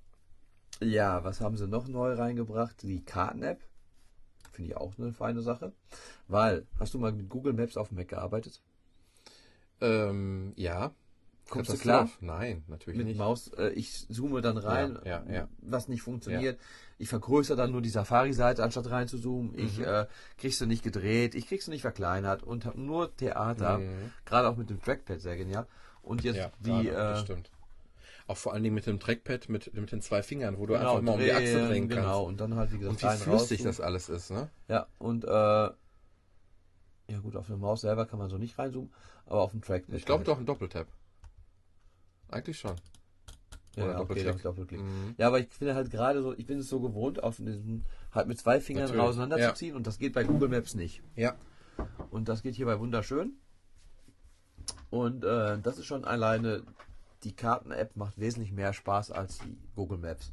Ja, 0.81 1.25
was 1.25 1.41
haben 1.41 1.57
sie 1.57 1.67
noch 1.67 1.89
neu 1.89 2.13
reingebracht? 2.13 2.83
Die 2.83 3.03
Karten-App. 3.05 3.61
Finde 4.53 4.71
ich 4.71 4.77
auch 4.77 4.93
eine 4.99 5.13
feine 5.13 5.41
Sache. 5.43 5.73
Weil, 6.29 6.67
hast 6.79 6.95
du 6.95 6.99
mal 6.99 7.13
mit 7.13 7.29
Google 7.29 7.53
Maps 7.55 7.77
auf 7.77 7.89
dem 7.89 7.97
Mac 7.99 8.09
gearbeitet? 8.09 8.61
Ähm, 9.81 10.53
ja. 10.57 10.93
Kommst 11.51 11.71
du 11.71 11.73
das 11.75 11.83
klar? 11.83 12.01
drauf? 12.03 12.19
Nein, 12.21 12.63
natürlich 12.69 12.99
Mit 12.99 13.09
nicht. 13.09 13.19
Maus, 13.19 13.49
äh, 13.55 13.71
ich 13.71 14.07
zoome 14.09 14.41
dann 14.41 14.57
rein, 14.57 14.99
Ja, 15.05 15.25
ja, 15.27 15.33
ja. 15.33 15.49
was 15.61 15.89
nicht 15.89 16.03
funktioniert. 16.03 16.59
Ich 16.99 17.09
vergrößere 17.09 17.57
dann 17.57 17.73
nur 17.73 17.83
die 17.83 17.89
Safari-Seite, 17.91 18.63
anstatt 18.63 18.89
rein 18.91 19.09
zu 19.09 19.19
zoomen. 19.19 19.59
Ich 19.59 19.79
Mhm. 19.79 19.85
äh, 19.85 20.07
kriegst 20.39 20.61
du 20.61 20.67
nicht 20.67 20.85
gedreht, 20.85 21.35
ich 21.35 21.49
kriegst 21.49 21.67
du 21.67 21.73
nicht 21.73 21.83
verkleinert 21.83 22.43
und 22.45 22.65
habe 22.65 22.81
nur 22.81 23.15
Theater. 23.17 23.79
Mhm. 23.79 24.13
Gerade 24.25 24.49
auch 24.49 24.57
mit 24.57 24.71
dem 24.71 24.81
Trackpad 24.81 25.21
sehr 25.21 25.37
genial. 25.37 25.67
Und 26.01 26.23
jetzt 26.23 26.37
Ja, 26.37 26.53
die 26.61 26.89
äh, 26.89 27.17
stimmt. 27.19 27.51
Auch 28.33 28.39
vor 28.39 28.55
allen 28.55 28.63
Dingen 28.63 28.75
mit 28.75 28.87
dem 28.87 28.99
Trackpad, 28.99 29.51
mit, 29.51 29.75
mit 29.75 29.93
den 29.93 30.01
zwei 30.01 30.23
Fingern, 30.23 30.57
wo 30.57 30.65
du 30.65 30.73
genau, 30.73 30.93
einfach 30.93 31.03
mal 31.03 31.13
um 31.13 31.21
die 31.21 31.31
Achse 31.31 31.69
drehen, 31.69 31.87
kannst. 31.91 32.03
Genau, 32.03 32.25
und 32.25 32.41
dann 32.41 32.57
halt 32.57 32.73
wie 32.73 32.79
gesagt 32.79 33.03
Und 33.05 33.13
wie 33.13 33.17
flüssig 33.19 33.61
raus, 33.61 33.67
das 33.67 33.81
alles 33.83 34.09
ist, 34.09 34.31
ne? 34.31 34.49
Ja, 34.69 34.87
und 34.97 35.25
äh, 35.25 35.29
ja 35.29 35.75
gut, 37.21 37.37
auf 37.37 37.47
der 37.47 37.59
Maus 37.59 37.83
selber 37.83 38.07
kann 38.07 38.19
man 38.19 38.31
so 38.31 38.39
nicht 38.39 38.59
reinzoomen, 38.59 38.91
aber 39.27 39.43
auf 39.43 39.51
dem 39.51 39.61
Trackpad. 39.61 39.95
Ich 39.97 40.07
glaube 40.07 40.21
halt. 40.21 40.29
doch 40.29 40.39
ein 40.39 40.47
Doppeltap. 40.47 40.87
Eigentlich 42.31 42.59
schon. 42.59 42.75
Ja, 43.77 43.85
oder 43.85 43.93
ja, 43.93 44.01
okay, 44.01 44.35
Doppelklick. 44.43 44.81
Mhm. 44.81 45.15
Ja, 45.19 45.27
aber 45.27 45.41
ich 45.41 45.49
finde 45.49 45.75
halt 45.75 45.91
gerade 45.91 46.23
so, 46.23 46.33
ich 46.33 46.47
bin 46.47 46.61
es 46.61 46.71
so 46.71 46.81
gewohnt, 46.81 47.23
auf 47.23 47.37
diesem, 47.37 47.85
halt 48.13 48.29
mit 48.29 48.39
zwei 48.39 48.63
Fingern 48.63 48.85
Natürlich, 48.85 49.03
auseinanderzuziehen 49.03 49.77
und 49.77 49.87
das 49.87 49.99
geht 49.99 50.15
bei 50.15 50.25
Google 50.25 50.49
Maps 50.49 50.75
nicht. 50.75 51.03
Ja. 51.17 51.37
Und 52.09 52.31
das 52.31 52.43
geht 52.43 52.55
hierbei 52.55 52.79
wunderschön. 52.79 53.35
Und 54.89 55.23
äh, 55.23 55.59
das 55.59 55.77
ist 55.77 55.85
schon 55.85 56.07
alleine, 56.07 56.63
die 57.25 57.35
Karten-App 57.35 57.97
macht 57.97 58.19
wesentlich 58.19 58.53
mehr 58.53 58.73
Spaß 58.73 59.11
als 59.11 59.39
die 59.39 59.57
Google 59.75 59.99
Maps. 59.99 60.33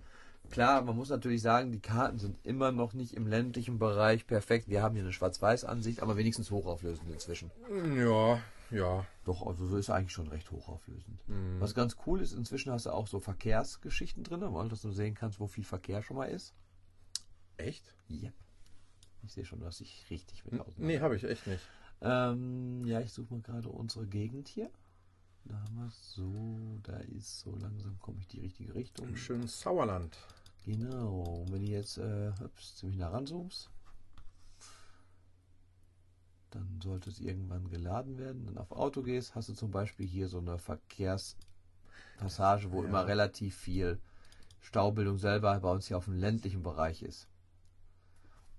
Klar, 0.50 0.82
man 0.82 0.96
muss 0.96 1.10
natürlich 1.10 1.42
sagen, 1.42 1.72
die 1.72 1.80
Karten 1.80 2.18
sind 2.18 2.38
immer 2.44 2.72
noch 2.72 2.94
nicht 2.94 3.14
im 3.14 3.28
ländlichen 3.28 3.78
Bereich 3.78 4.26
perfekt. 4.26 4.68
Wir 4.68 4.82
haben 4.82 4.96
hier 4.96 5.04
eine 5.04 5.14
Schwarz-Weiß-Ansicht, 5.14 6.02
aber 6.02 6.18
wenigstens 6.18 6.50
hochauflösend 6.50 7.10
inzwischen. 7.12 7.52
Ja, 7.96 8.40
ja. 8.72 9.06
Doch, 9.26 9.46
also 9.46 9.68
so 9.68 9.78
ist 9.78 9.90
eigentlich 9.90 10.12
schon 10.12 10.28
recht 10.28 10.50
hochauflösend. 10.52 11.28
Mhm. 11.28 11.60
Was 11.60 11.76
ganz 11.76 11.98
cool 12.06 12.22
ist, 12.22 12.34
inzwischen 12.34 12.72
hast 12.72 12.88
du 12.88 12.92
auch 12.92 13.08
so 13.08 13.20
Verkehrsgeschichten 13.20 14.24
drin, 14.24 14.42
weil 14.42 14.70
dass 14.70 14.82
du 14.82 14.92
sehen 14.92 15.14
kannst, 15.14 15.40
wo 15.40 15.48
viel 15.48 15.64
Verkehr 15.64 16.02
schon 16.02 16.18
mal 16.18 16.26
ist. 16.26 16.54
Echt? 17.58 17.94
Yep. 18.10 18.34
Ich 19.24 19.34
sehe 19.34 19.46
schon, 19.46 19.60
dass 19.60 19.82
ich 19.82 20.06
richtig 20.10 20.46
mit 20.46 20.60
Außen 20.62 20.86
Nee, 20.86 21.00
habe 21.00 21.16
ich 21.16 21.24
echt 21.24 21.46
nicht. 21.46 21.62
Ähm, 22.02 22.86
ja, 22.86 23.02
ich 23.02 23.12
suche 23.12 23.34
mal 23.34 23.42
gerade 23.42 23.70
unsere 23.70 24.08
Gegend 24.08 24.48
hier. 24.48 24.70
Da 25.46 25.60
haben 25.60 25.76
wir 25.78 25.88
es 25.88 26.14
so, 26.14 26.80
da 26.84 26.98
ist 26.98 27.40
so 27.40 27.56
langsam 27.56 27.98
komme 28.00 28.20
ich 28.20 28.28
die 28.28 28.42
richtige 28.42 28.76
Richtung. 28.76 29.08
Im 29.08 29.18
schönen 29.18 29.48
Sauerland. 29.48 30.16
Genau. 30.66 31.42
Und 31.42 31.52
wenn 31.52 31.66
du 31.66 31.72
jetzt 31.72 31.98
äh, 31.98 32.32
ups, 32.44 32.76
ziemlich 32.78 33.00
nah 33.00 33.10
ranzoomst, 33.10 33.70
dann 36.52 36.80
sollte 36.82 37.10
es 37.10 37.20
irgendwann 37.20 37.70
geladen 37.70 38.18
werden. 38.18 38.46
Dann 38.46 38.58
auf 38.58 38.72
Auto 38.72 39.02
gehst, 39.02 39.36
hast 39.36 39.50
du 39.50 39.54
zum 39.54 39.72
Beispiel 39.72 40.08
hier 40.08 40.28
so 40.28 40.40
eine 40.40 40.58
Verkehrspassage, 40.58 42.72
wo 42.72 42.82
Ja. 42.82 42.88
immer 42.90 43.08
relativ 43.08 43.56
viel 43.56 44.00
Staubildung 44.62 45.18
selber 45.18 45.60
bei 45.60 45.72
uns 45.72 45.88
hier 45.88 45.98
auf 45.98 46.06
dem 46.06 46.16
ländlichen 46.16 46.64
Bereich 46.64 47.02
ist. 47.02 47.28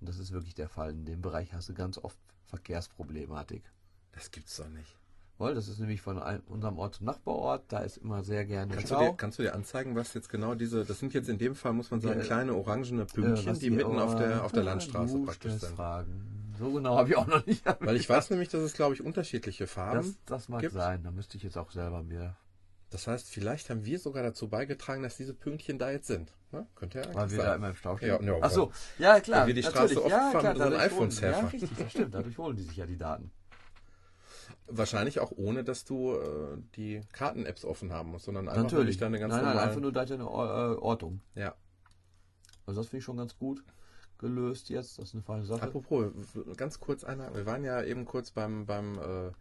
Und 0.01 0.09
das 0.09 0.19
ist 0.19 0.33
wirklich 0.33 0.55
der 0.55 0.69
Fall. 0.69 0.91
In 0.91 1.05
dem 1.05 1.21
Bereich 1.21 1.53
hast 1.53 1.69
du 1.69 1.75
ganz 1.75 1.99
oft 1.99 2.19
Verkehrsproblematik. 2.47 3.63
Das 4.13 4.31
gibt's 4.31 4.57
doch 4.57 4.69
nicht. 4.69 4.97
Weil 5.41 5.55
das 5.55 5.69
ist 5.69 5.79
nämlich 5.79 6.03
von 6.03 6.19
einem, 6.19 6.43
unserem 6.49 6.79
Ort 6.79 6.97
zum 6.97 7.07
Nachbarort, 7.07 7.65
da 7.69 7.79
ist 7.79 7.97
immer 7.97 8.23
sehr 8.23 8.45
gerne 8.45 8.75
Kannst 8.75 8.91
du, 8.91 8.95
Stau. 8.95 9.09
dir, 9.09 9.17
kannst 9.17 9.39
du 9.39 9.43
dir 9.43 9.55
anzeigen, 9.55 9.97
was 9.97 10.13
jetzt 10.13 10.29
genau 10.29 10.55
diese, 10.55 10.85
das 10.85 10.99
sind 10.99 11.15
jetzt 11.15 11.31
in 11.31 11.39
dem 11.39 11.55
Fall, 11.55 11.73
muss 11.73 11.91
man 11.91 12.03
sagen, 12.03 12.21
Ja, 12.21 12.27
kleine 12.27 12.55
orangene 12.55 13.03
Äh, 13.03 13.07
Pünktchen, 13.07 13.51
was 13.51 13.59
die 13.59 13.71
mitten 13.71 13.99
auf 13.99 14.17
der, 14.17 14.45
auf 14.45 14.53
der 14.53 14.65
Landstraße 14.65 15.15
du 15.15 15.25
praktisch 15.25 15.55
sind. 15.55 15.75
Fragen. 15.75 16.53
So 16.59 16.71
genau 16.71 16.99
habe 16.99 17.09
ich 17.09 17.17
auch 17.17 17.27
noch 17.27 17.47
nicht. 17.47 17.65
Weil 17.81 17.97
ich 17.97 18.07
weiß 18.07 18.29
nämlich, 18.31 18.51
dass 18.51 18.61
es, 18.61 18.75
glaube 18.75 18.93
ich, 18.93 19.03
unterschiedliche 19.03 19.65
das, 19.65 19.73
Farben. 19.73 20.15
das 20.27 20.51
mag 20.51 20.61
gibt. 20.61 20.75
sein. 20.75 21.03
Da 21.05 21.11
müsste 21.11 21.39
ich 21.39 21.43
jetzt 21.43 21.57
auch 21.57 21.71
selber 21.71 22.03
mir. 22.03 22.37
Das 22.91 23.07
heißt, 23.07 23.27
vielleicht 23.31 23.71
haben 23.71 23.87
wir 23.87 23.99
sogar 23.99 24.23
dazu 24.23 24.47
beigetragen, 24.49 25.03
dass 25.03 25.17
diese 25.17 25.33
Pünktchen 25.33 25.79
da 25.79 25.91
jetzt 25.91 26.09
sind. 26.09 26.35
Ne? 26.53 26.67
Könnte 26.75 26.99
ja 26.99 27.15
Weil 27.15 27.31
wir 27.31 27.39
da 27.39 27.45
sein. 27.45 27.57
immer 27.57 27.69
im 27.71 27.77
Stau 27.77 27.97
stehen. 27.97 28.09
Ja, 28.09 28.21
ja, 28.21 28.39
Ach 28.43 28.51
so, 28.51 28.73
ja 28.99 29.21
klar. 29.21 29.41
Weil 29.41 29.47
wir 29.47 29.55
die 29.55 29.63
Straße 29.63 30.03
oft 30.03 30.11
ja, 30.11 30.31
fahren 30.33 30.41
klar, 30.41 30.53
mit 30.53 30.63
unseren 30.63 30.81
iPhones 30.81 31.23
herfahren. 31.23 31.47
Ja, 31.47 31.51
richtig, 31.53 31.71
das 31.79 31.91
stimmt. 31.93 32.15
Dadurch 32.15 32.37
holen 32.37 32.57
die 32.57 32.63
sich 32.65 32.77
ja 32.77 32.85
die 32.85 32.99
Daten. 32.99 33.31
Wahrscheinlich 34.71 35.21
auch 35.21 35.33
ohne, 35.33 35.65
dass 35.65 35.85
du 35.85 36.15
äh, 36.15 36.59
die 36.77 37.01
Karten-Apps 37.13 37.65
offen 37.65 37.93
haben 37.93 38.11
musst, 38.11 38.25
sondern 38.27 38.49
einfach 38.49 38.63
natürlich. 38.65 38.97
deine 38.99 39.19
ganz 39.19 39.33
nein, 39.33 39.43
nein, 39.43 39.51
normalen... 39.55 39.69
einfach 39.69 39.81
nur 39.81 39.93
da 39.93 40.01
eine 40.03 40.29
Or- 40.29 40.73
äh, 40.73 40.77
Ortung. 40.79 41.21
ja. 41.35 41.55
Also 42.67 42.81
das 42.83 42.89
finde 42.91 42.99
ich 42.99 43.05
schon 43.05 43.17
ganz 43.17 43.37
gut 43.37 43.65
gelöst 44.19 44.69
jetzt. 44.69 44.99
Das 44.99 45.07
ist 45.09 45.15
eine 45.15 45.23
feine 45.25 45.45
Sache. 45.45 45.63
Apropos, 45.63 46.13
ganz 46.57 46.79
kurz 46.79 47.03
einer, 47.05 47.35
wir 47.35 47.47
waren 47.47 47.65
ja 47.65 47.83
eben 47.83 48.05
kurz 48.05 48.31
beim, 48.31 48.67
beim 48.67 48.99
äh, 48.99 49.33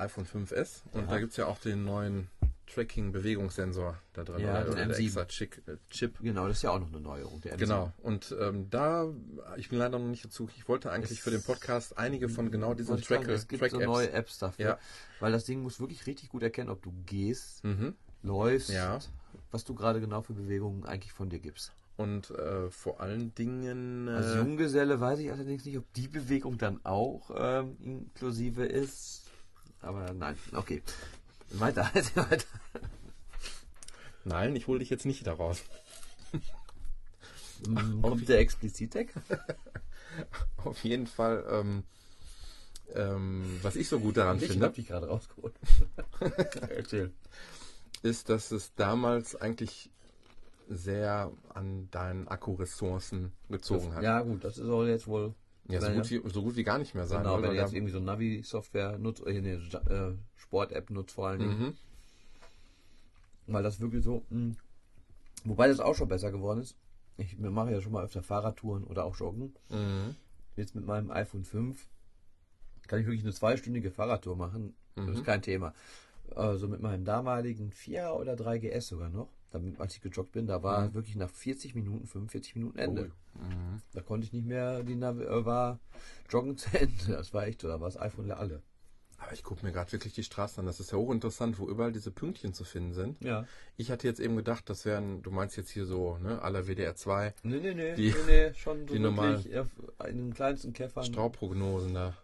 iPhone 0.00 0.26
5S 0.26 0.82
und 0.92 1.02
Ja. 1.02 1.06
da 1.06 1.18
gibt 1.20 1.32
es 1.32 1.36
ja 1.36 1.46
auch 1.46 1.58
den 1.58 1.84
neuen 1.84 2.28
Tracking-Bewegungssensor 2.66 3.96
da 4.12 4.24
drin. 4.24 4.40
Ja, 4.40 4.62
oder, 4.62 4.74
der 4.74 4.88
M7. 4.90 5.04
extra 5.04 5.24
Chick, 5.26 5.62
äh, 5.66 5.76
Chip. 5.90 6.18
Genau, 6.20 6.46
das 6.48 6.58
ist 6.58 6.62
ja 6.62 6.70
auch 6.70 6.78
noch 6.80 6.88
eine 6.88 7.00
Neuerung. 7.00 7.40
Der 7.40 7.54
M7. 7.54 7.58
Genau. 7.58 7.92
Und 8.02 8.34
ähm, 8.40 8.68
da, 8.70 9.06
ich 9.56 9.68
bin 9.68 9.78
leider 9.78 9.98
noch 9.98 10.06
nicht 10.06 10.24
dazu, 10.24 10.48
ich 10.56 10.68
wollte 10.68 10.90
eigentlich 10.90 11.18
Es- 11.18 11.24
für 11.24 11.30
den 11.30 11.42
Podcast 11.42 11.96
einige 11.98 12.28
von 12.28 12.50
genau 12.50 12.74
diesen 12.74 12.98
ich 12.98 13.06
sagen, 13.06 13.24
Track- 13.24 13.34
Es 13.34 13.48
gibt 13.48 13.62
so 13.62 13.68
Track-Apps. 13.68 13.86
neue 13.86 14.10
Apps 14.12 14.38
dafür. 14.38 14.64
Ja. 14.64 14.78
Weil 15.20 15.32
das 15.32 15.44
Ding 15.44 15.62
muss 15.62 15.80
wirklich 15.80 16.06
richtig 16.06 16.28
gut 16.28 16.42
erkennen, 16.42 16.70
ob 16.70 16.82
du 16.82 16.92
gehst, 17.06 17.64
Mhm. 17.64 17.94
läufst, 18.22 18.70
Ja. 18.70 18.98
was 19.50 19.64
du 19.64 19.74
gerade 19.74 20.00
genau 20.00 20.22
für 20.22 20.34
Bewegungen 20.34 20.84
eigentlich 20.84 21.12
von 21.12 21.28
dir 21.30 21.38
gibst. 21.38 21.72
Und 21.96 22.30
äh, 22.30 22.68
vor 22.70 23.00
allen 23.00 23.34
Dingen. 23.34 24.06
Äh, 24.06 24.10
Als 24.10 24.34
Junggeselle 24.36 25.00
weiß 25.00 25.18
ich 25.20 25.32
allerdings 25.32 25.64
nicht, 25.64 25.78
ob 25.78 25.90
die 25.94 26.08
Bewegung 26.08 26.58
dann 26.58 26.78
auch 26.84 27.30
ähm, 27.34 27.76
inklusive 27.80 28.66
ist. 28.66 29.22
Aber 29.80 30.12
nein, 30.12 30.36
okay. 30.52 30.82
Weiter, 31.58 31.90
weiter. 32.14 32.44
nein, 34.24 34.54
ich 34.56 34.66
hole 34.66 34.78
dich 34.80 34.90
jetzt 34.90 35.06
nicht 35.06 35.26
daraus. 35.26 35.62
Mm, 37.66 38.02
Kommt 38.02 38.28
der 38.28 38.40
Explizit-Tag? 38.40 39.06
Auf 40.58 40.84
jeden 40.84 41.06
Fall, 41.06 41.42
ähm, 41.50 41.84
ähm, 42.94 43.58
was 43.62 43.76
ich 43.76 43.88
so 43.88 43.98
gut 43.98 44.18
daran 44.18 44.36
Ich 44.36 44.48
finde. 44.48 44.66
hab 44.66 44.74
dich 44.74 44.86
gerade 44.88 45.08
rausgeholt. 45.08 45.54
Erzähl. 46.68 47.14
ist, 48.02 48.28
dass 48.28 48.50
es 48.50 48.74
damals 48.74 49.36
eigentlich 49.36 49.90
sehr 50.68 51.32
an 51.48 51.88
deinen 51.90 52.28
Akkuressourcen 52.28 53.32
gezogen 53.48 53.94
hat. 53.94 54.02
Ja 54.02 54.20
gut, 54.20 54.44
das 54.44 54.58
ist 54.58 54.68
auch 54.68 54.84
jetzt 54.84 55.06
wohl 55.06 55.34
Ja, 55.68 55.80
so, 55.80 55.90
gut 55.90 56.10
wie, 56.10 56.22
so 56.30 56.42
gut 56.42 56.56
wie 56.56 56.62
gar 56.64 56.78
nicht 56.78 56.94
mehr 56.94 57.06
sein. 57.06 57.22
Genau, 57.22 57.34
weil 57.34 57.42
wenn 57.42 57.50
du 57.50 57.56
jetzt 57.56 57.72
irgendwie 57.72 57.92
so 57.92 58.00
Navi-Software 58.00 58.98
nutzt, 58.98 59.26
äh, 59.26 59.36
eine 59.36 59.54
äh, 59.54 60.14
Sport-App 60.36 60.90
nutzt 60.90 61.14
vor 61.14 61.28
allen 61.28 61.40
Dingen, 61.40 61.58
mhm. 61.58 61.74
weil 63.46 63.62
das 63.62 63.80
wirklich 63.80 64.04
so, 64.04 64.24
mh, 64.30 64.54
wobei 65.44 65.68
das 65.68 65.80
auch 65.80 65.94
schon 65.94 66.08
besser 66.08 66.30
geworden 66.30 66.60
ist. 66.60 66.76
Ich 67.18 67.38
mache 67.38 67.72
ja 67.72 67.80
schon 67.80 67.92
mal 67.92 68.04
öfter 68.04 68.22
Fahrradtouren 68.22 68.84
oder 68.84 69.04
auch 69.04 69.16
Joggen. 69.16 69.54
Mhm. 69.70 70.14
Jetzt 70.56 70.74
mit 70.74 70.86
meinem 70.86 71.10
iPhone 71.10 71.44
5 71.44 71.86
kann 72.86 73.00
ich 73.00 73.06
wirklich 73.06 73.22
eine 73.24 73.32
zweistündige 73.32 73.90
Fahrradtour 73.90 74.36
machen. 74.36 74.74
Das 74.94 75.06
Mhm. 75.06 75.12
ist 75.14 75.24
kein 75.24 75.42
Thema. 75.42 75.74
Also 76.34 76.68
mit 76.68 76.80
meinem 76.80 77.04
damaligen 77.04 77.70
4 77.72 78.14
oder 78.18 78.36
3 78.36 78.58
GS 78.58 78.88
sogar 78.88 79.08
noch, 79.08 79.28
damit, 79.58 79.80
als 79.80 79.94
ich 79.94 80.00
gejoggt 80.02 80.32
bin, 80.32 80.46
da 80.46 80.62
war 80.62 80.88
Mhm. 80.88 80.94
wirklich 80.94 81.16
nach 81.16 81.30
40 81.30 81.74
Minuten, 81.74 82.06
45 82.06 82.54
Minuten 82.56 82.78
Ende. 82.78 83.02
Ui. 83.02 83.08
Mhm. 83.34 83.82
Da 83.92 84.00
konnte 84.00 84.26
ich 84.26 84.32
nicht 84.32 84.46
mehr, 84.46 84.82
die 84.82 84.94
Navi 84.96 85.24
äh, 85.24 85.44
war 85.44 85.78
Joggen 86.30 86.56
zu 86.56 86.68
Ende. 86.78 86.94
Das 87.08 87.34
war 87.34 87.46
echt 87.46 87.60
so, 87.60 87.68
da 87.68 87.80
war 87.80 87.88
das 87.88 87.98
iPhone 88.00 88.30
alle. 88.30 88.62
Aber 89.18 89.32
ich 89.32 89.42
gucke 89.42 89.64
mir 89.64 89.72
gerade 89.72 89.90
wirklich 89.92 90.12
die 90.12 90.22
Straßen 90.22 90.60
an. 90.60 90.66
Das 90.66 90.78
ist 90.78 90.92
ja 90.92 90.98
hochinteressant, 90.98 91.58
wo 91.58 91.66
überall 91.70 91.90
diese 91.90 92.10
Pünktchen 92.10 92.52
zu 92.52 92.64
finden 92.64 92.92
sind. 92.92 93.22
Ja. 93.24 93.46
Ich 93.78 93.90
hatte 93.90 94.06
jetzt 94.06 94.20
eben 94.20 94.36
gedacht, 94.36 94.68
das 94.68 94.84
wären, 94.84 95.22
du 95.22 95.30
meinst 95.30 95.56
jetzt 95.56 95.70
hier 95.70 95.86
so, 95.86 96.18
ne, 96.18 96.42
aller 96.42 96.66
WDR 96.66 96.94
2 96.96 97.32
Nee, 97.42 97.60
nee, 97.60 97.72
nee, 97.74 97.94
Die- 97.94 98.10
nee, 98.10 98.48
nee 98.50 98.54
schon 98.54 98.80
so 98.86 98.92
die 98.92 99.00
normalen 99.00 99.42
in 99.46 100.16
den 100.18 100.34
kleinsten 100.34 100.74
Käffern. 100.74 101.04
Straubprognosen 101.04 101.94
da. 101.94 102.14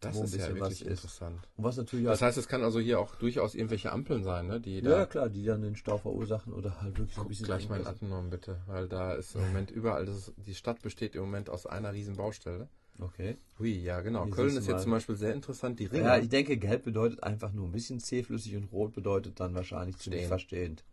Das 0.00 0.16
ist 0.18 0.34
ja 0.34 0.48
wirklich 0.48 0.60
was 0.60 0.72
ist. 0.80 0.88
interessant. 0.88 1.48
Und 1.56 1.64
was 1.64 1.76
natürlich 1.76 2.06
Das 2.06 2.22
heißt, 2.22 2.38
es 2.38 2.48
kann 2.48 2.62
also 2.62 2.80
hier 2.80 2.98
auch 2.98 3.14
durchaus 3.16 3.54
irgendwelche 3.54 3.92
Ampeln 3.92 4.24
sein, 4.24 4.46
ne, 4.46 4.60
die 4.60 4.80
ja 4.80 5.04
klar, 5.06 5.28
die 5.28 5.44
dann 5.44 5.62
den 5.62 5.76
Stau 5.76 5.98
verursachen 5.98 6.52
oder 6.52 6.80
halt 6.80 6.98
wirklich 6.98 7.14
so 7.14 7.20
ein 7.20 7.24
Guck 7.24 7.28
bisschen. 7.28 7.46
gleich 7.46 7.68
mal 7.68 7.80
in 7.80 8.30
bitte, 8.30 8.60
weil 8.66 8.88
da 8.88 9.12
ist 9.12 9.34
im 9.34 9.42
Moment 9.42 9.70
überall, 9.70 10.08
ist, 10.08 10.32
die 10.36 10.54
Stadt 10.54 10.80
besteht 10.82 11.14
im 11.14 11.22
Moment 11.22 11.50
aus 11.50 11.66
einer 11.66 11.92
riesen 11.92 12.16
Baustelle. 12.16 12.68
Okay. 12.98 13.38
Hui, 13.58 13.78
ja 13.78 14.00
genau. 14.00 14.24
Hier 14.24 14.34
Köln 14.34 14.56
ist 14.56 14.68
jetzt 14.68 14.82
zum 14.82 14.92
Beispiel 14.92 15.16
sehr 15.16 15.32
interessant. 15.32 15.78
Die 15.78 15.86
Ringe. 15.86 16.04
Ja, 16.04 16.18
ich 16.18 16.28
denke, 16.28 16.56
gelb 16.56 16.84
bedeutet 16.84 17.22
einfach 17.22 17.52
nur 17.52 17.66
ein 17.66 17.72
bisschen 17.72 17.98
zähflüssig 18.00 18.56
und 18.56 18.70
rot 18.72 18.92
bedeutet 18.92 19.40
dann 19.40 19.54
wahrscheinlich 19.54 19.96
ziemlich 19.98 20.22
Stehen. 20.22 20.28
verstehend. 20.28 20.84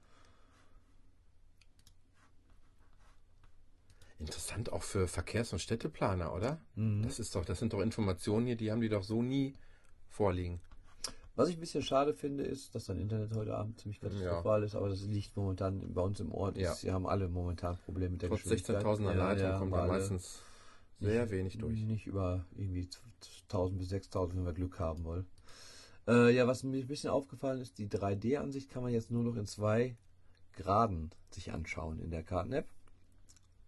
Interessant 4.20 4.72
auch 4.72 4.84
für 4.84 5.08
Verkehrs- 5.08 5.54
und 5.54 5.60
Städteplaner, 5.60 6.34
oder? 6.34 6.60
Mhm. 6.76 7.04
Das 7.04 7.20
ist 7.20 7.36
doch, 7.36 7.46
das 7.46 7.60
sind 7.60 7.74
doch 7.74 7.82
Informationen 7.82 8.48
hier, 8.48 8.56
die 8.56 8.72
haben 8.72 8.82
die 8.82 8.90
doch 8.90 9.04
so 9.04 9.22
nie 9.22 9.54
vorliegen. 10.10 10.60
Was 11.36 11.50
ich 11.50 11.58
ein 11.58 11.60
bisschen 11.60 11.84
schade 11.84 12.16
finde, 12.16 12.44
ist, 12.44 12.74
dass 12.74 12.86
dein 12.86 12.98
Internet 12.98 13.36
heute 13.36 13.56
Abend 13.56 13.80
ziemlich 13.80 14.02
katastrophal 14.02 14.64
ist, 14.64 14.74
aber 14.74 14.90
das 14.90 15.02
liegt 15.04 15.38
momentan 15.38 15.94
bei 15.94 16.02
uns 16.02 16.20
im 16.20 16.32
Ort. 16.32 16.58
Ja. 16.58 16.76
Wir 16.82 16.94
haben 16.94 17.06
alle 17.06 17.30
momentan 17.30 17.78
Probleme 17.78 18.14
mit 18.14 18.24
der 18.24 18.30
Trotz 18.30 18.42
Geschwindigkeit. 18.42 18.84
16.000er 18.84 19.04
Ja, 19.04 19.14
Leitung 19.14 19.44
ja, 19.44 19.60
kommt 19.60 19.74
haben 19.76 19.88
da 19.88 19.94
meistens 19.94 20.42
sehr 21.00 21.22
nicht, 21.22 21.32
wenig 21.32 21.58
durch. 21.60 21.80
Nicht 21.84 22.08
über 22.08 22.44
irgendwie 22.56 22.90
1000 23.44 23.78
bis 23.78 23.90
6000, 23.90 24.40
wenn 24.40 24.46
wir 24.46 24.54
Glück 24.54 24.80
haben 24.80 25.04
wollen. 25.04 25.28
Äh, 26.08 26.34
ja, 26.34 26.48
was 26.48 26.64
mir 26.64 26.76
ein 26.80 26.88
bisschen 26.88 27.12
aufgefallen 27.12 27.62
ist, 27.62 27.78
die 27.78 27.88
3D-Ansicht 27.88 28.70
kann 28.72 28.82
man 28.82 28.92
jetzt 28.92 29.12
nur 29.12 29.24
noch 29.24 29.36
in 29.36 29.46
zwei 29.46 29.96
Graden 30.54 31.12
sich 31.30 31.52
anschauen 31.52 32.00
in 32.00 32.10
der 32.10 32.24
Karten-App. 32.24 32.68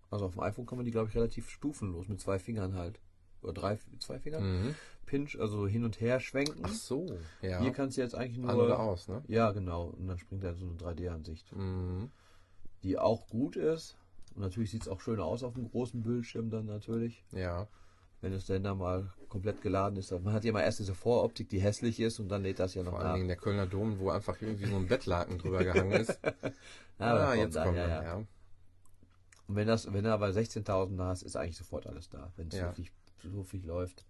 Also 0.09 0.25
auf 0.25 0.33
dem 0.33 0.41
iPhone 0.41 0.65
kann 0.65 0.77
man 0.77 0.85
die, 0.85 0.91
glaube 0.91 1.09
ich, 1.09 1.15
relativ 1.15 1.49
stufenlos 1.49 2.07
mit 2.07 2.19
zwei 2.19 2.39
Fingern 2.39 2.75
halt. 2.75 2.99
Oder 3.41 3.53
drei, 3.53 3.79
zwei 3.99 4.19
Fingern. 4.19 4.43
Mhm. 4.43 4.75
Pinch, 5.05 5.39
also 5.39 5.67
hin 5.67 5.83
und 5.85 5.99
her 6.01 6.19
schwenken. 6.19 6.61
Ach 6.63 6.73
so, 6.73 7.05
ja. 7.41 7.61
Hier 7.61 7.71
kannst 7.71 7.97
du 7.97 8.01
jetzt 8.01 8.15
eigentlich 8.15 8.37
nur. 8.37 8.49
An 8.49 8.57
oder 8.57 8.79
aus, 8.79 9.07
ne? 9.07 9.23
Ja, 9.27 9.51
genau. 9.51 9.93
Und 9.97 10.07
dann 10.07 10.19
springt 10.19 10.43
er 10.43 10.55
so 10.55 10.65
eine 10.65 10.75
3D-Ansicht. 10.75 11.55
Mhm. 11.55 12.11
Die 12.83 12.97
auch 12.97 13.27
gut 13.27 13.55
ist. 13.55 13.97
Und 14.35 14.41
natürlich 14.41 14.71
sieht 14.71 14.83
es 14.83 14.87
auch 14.87 15.01
schöner 15.01 15.25
aus 15.25 15.43
auf 15.43 15.53
dem 15.53 15.69
großen 15.69 16.03
Bildschirm 16.03 16.49
dann 16.49 16.65
natürlich. 16.65 17.23
Ja. 17.31 17.67
Wenn 18.21 18.33
es 18.33 18.45
denn 18.45 18.63
da 18.63 18.75
mal 18.75 19.11
komplett 19.29 19.61
geladen 19.61 19.97
ist. 19.97 20.11
Man 20.11 20.33
hat 20.33 20.43
ja 20.43 20.49
immer 20.49 20.63
erst 20.63 20.79
diese 20.79 20.93
Voroptik, 20.93 21.49
die 21.49 21.59
hässlich 21.59 21.99
ist 21.99 22.19
und 22.19 22.29
dann 22.29 22.43
lädt 22.43 22.59
das 22.59 22.73
ja 22.73 22.83
noch 22.83 22.91
Vor 22.91 22.99
nach. 22.99 23.05
allen 23.07 23.15
Dingen 23.15 23.27
der 23.29 23.37
Kölner 23.37 23.65
Dom, 23.65 23.99
wo 23.99 24.09
einfach 24.09 24.41
irgendwie 24.41 24.65
so 24.65 24.75
ein 24.75 24.87
Bettlaken 24.87 25.37
drüber 25.37 25.63
gehangen 25.63 25.91
ist. 25.91 26.19
Ja, 26.99 27.15
ah, 27.15 27.27
kommt 27.27 27.37
jetzt 27.37 27.55
da, 27.55 27.63
kommt 27.63 27.77
ja, 27.77 27.83
er, 27.83 27.89
ja. 27.89 28.03
ja. 28.03 28.23
Und 29.49 29.55
wenn 29.55 29.67
das, 29.67 29.91
wenn 29.91 30.03
du 30.03 30.13
aber 30.13 30.27
16.000 30.27 30.95
da 30.95 31.07
hast, 31.07 31.23
ist 31.23 31.35
eigentlich 31.35 31.57
sofort 31.57 31.87
alles 31.87 32.07
da, 32.07 32.31
wenn 32.37 32.49
es 32.49 32.55
Ja. 32.55 32.67
wirklich 32.67 32.91
so 33.23 33.43
viel 33.43 33.65
läuft. 33.65 34.05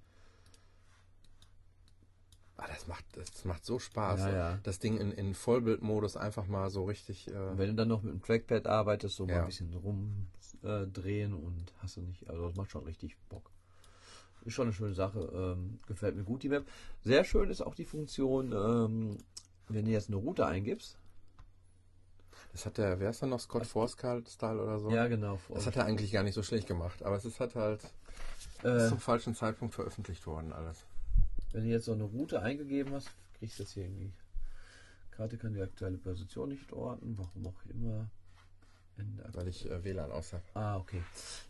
Ah, 2.57 2.67
das 2.67 2.87
macht, 2.87 3.05
das 3.15 3.45
macht 3.45 3.63
so 3.65 3.79
Spaß. 3.79 4.19
Ja, 4.19 4.29
ja. 4.33 4.59
Das 4.63 4.79
Ding 4.79 4.97
in, 4.97 5.13
in 5.13 5.33
Vollbildmodus 5.33 6.17
einfach 6.17 6.45
mal 6.47 6.69
so 6.69 6.83
richtig. 6.83 7.29
Äh, 7.29 7.57
wenn 7.57 7.69
du 7.69 7.75
dann 7.75 7.87
noch 7.87 8.03
mit 8.03 8.11
dem 8.13 8.21
Trackpad 8.21 8.67
arbeitest, 8.67 9.15
so 9.15 9.25
mal 9.25 9.31
Ja. 9.35 9.39
ein 9.39 9.45
bisschen 9.45 9.73
rumdrehen 9.73 11.31
äh, 11.31 11.35
und 11.35 11.73
hast 11.77 11.95
du 11.95 12.01
nicht, 12.01 12.29
also 12.29 12.45
das 12.45 12.57
macht 12.57 12.69
schon 12.71 12.83
richtig 12.83 13.15
Bock. 13.29 13.49
Ist 14.43 14.53
schon 14.55 14.67
eine 14.67 14.73
schöne 14.73 14.93
Sache, 14.93 15.21
ähm, 15.33 15.79
gefällt 15.87 16.17
mir 16.17 16.25
gut 16.25 16.43
die 16.43 16.49
Map. 16.49 16.67
Sehr 17.01 17.23
schön 17.23 17.49
ist 17.49 17.61
auch 17.61 17.75
die 17.75 17.85
Funktion, 17.85 18.51
ähm, 18.51 19.17
wenn 19.69 19.85
du 19.85 19.91
jetzt 19.91 20.09
eine 20.09 20.17
Route 20.17 20.45
eingibst. 20.45 20.97
Das 22.51 22.65
hat 22.65 22.77
der, 22.77 22.99
wer 22.99 23.11
ist 23.11 23.21
denn 23.21 23.29
noch? 23.29 23.39
Scott 23.39 23.65
Forstall 23.65 24.23
oder 24.59 24.79
so? 24.79 24.89
Ja, 24.89 25.07
genau. 25.07 25.39
Das 25.53 25.65
hat 25.65 25.75
er 25.75 25.85
eigentlich 25.85 26.11
gar 26.11 26.23
nicht 26.23 26.33
so 26.33 26.43
schlecht 26.43 26.67
gemacht, 26.67 27.03
aber 27.03 27.15
es 27.15 27.25
ist 27.25 27.39
halt 27.39 27.55
halt 27.55 27.81
äh, 28.63 28.87
zum 28.87 28.99
falschen 28.99 29.35
Zeitpunkt 29.35 29.75
veröffentlicht 29.75 30.25
worden 30.25 30.51
alles. 30.53 30.85
Wenn 31.51 31.63
du 31.63 31.69
jetzt 31.69 31.85
so 31.85 31.93
eine 31.93 32.03
Route 32.03 32.41
eingegeben 32.41 32.93
hast, 32.93 33.09
kriegst 33.37 33.59
du 33.59 33.63
das 33.63 33.73
hier 33.73 33.83
irgendwie. 33.83 34.11
Karte 35.11 35.37
kann 35.37 35.53
die 35.53 35.61
aktuelle 35.61 35.97
Position 35.97 36.49
nicht 36.49 36.71
orten, 36.71 37.17
warum 37.17 37.47
auch 37.47 37.69
immer. 37.69 38.09
Weil 39.31 39.47
ich 39.47 39.69
äh, 39.69 39.83
WLAN 39.83 40.11
aus 40.11 40.33
habe. 40.33 40.43
Ah, 40.53 40.77
okay. 40.77 41.01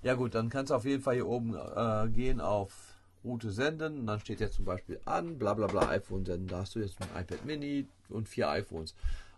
Ja 0.03 0.13
gut, 0.13 0.35
dann 0.35 0.49
kannst 0.49 0.69
du 0.69 0.75
auf 0.75 0.85
jeden 0.85 1.01
Fall 1.01 1.15
hier 1.15 1.27
oben 1.27 1.55
äh, 1.55 2.07
gehen 2.09 2.41
auf 2.41 2.95
Route 3.23 3.51
senden 3.51 3.99
und 3.99 4.07
dann 4.07 4.19
steht 4.19 4.39
jetzt 4.39 4.55
zum 4.55 4.65
Beispiel 4.65 4.99
an, 5.05 5.38
bla 5.38 5.53
bla 5.53 5.67
bla 5.67 5.89
iPhone 5.89 6.25
senden. 6.25 6.47
Da 6.47 6.59
hast 6.59 6.75
du 6.75 6.79
jetzt 6.79 7.01
ein 7.01 7.21
iPad 7.21 7.45
Mini 7.45 7.88
und 8.09 8.29
vier 8.29 8.49
iPhones. 8.49 8.93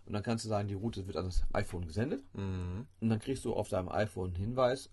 Und 0.06 0.12
dann 0.14 0.22
kannst 0.22 0.44
du 0.44 0.48
sagen, 0.48 0.68
die 0.68 0.74
Route 0.74 1.06
wird 1.06 1.16
an 1.16 1.26
das 1.26 1.44
iPhone 1.52 1.86
gesendet. 1.86 2.22
Mhm. 2.34 2.86
Und 3.00 3.08
dann 3.08 3.18
kriegst 3.20 3.44
du 3.44 3.54
auf 3.54 3.68
deinem 3.68 3.88
iPhone 3.88 4.28
einen 4.30 4.36
Hinweis, 4.36 4.90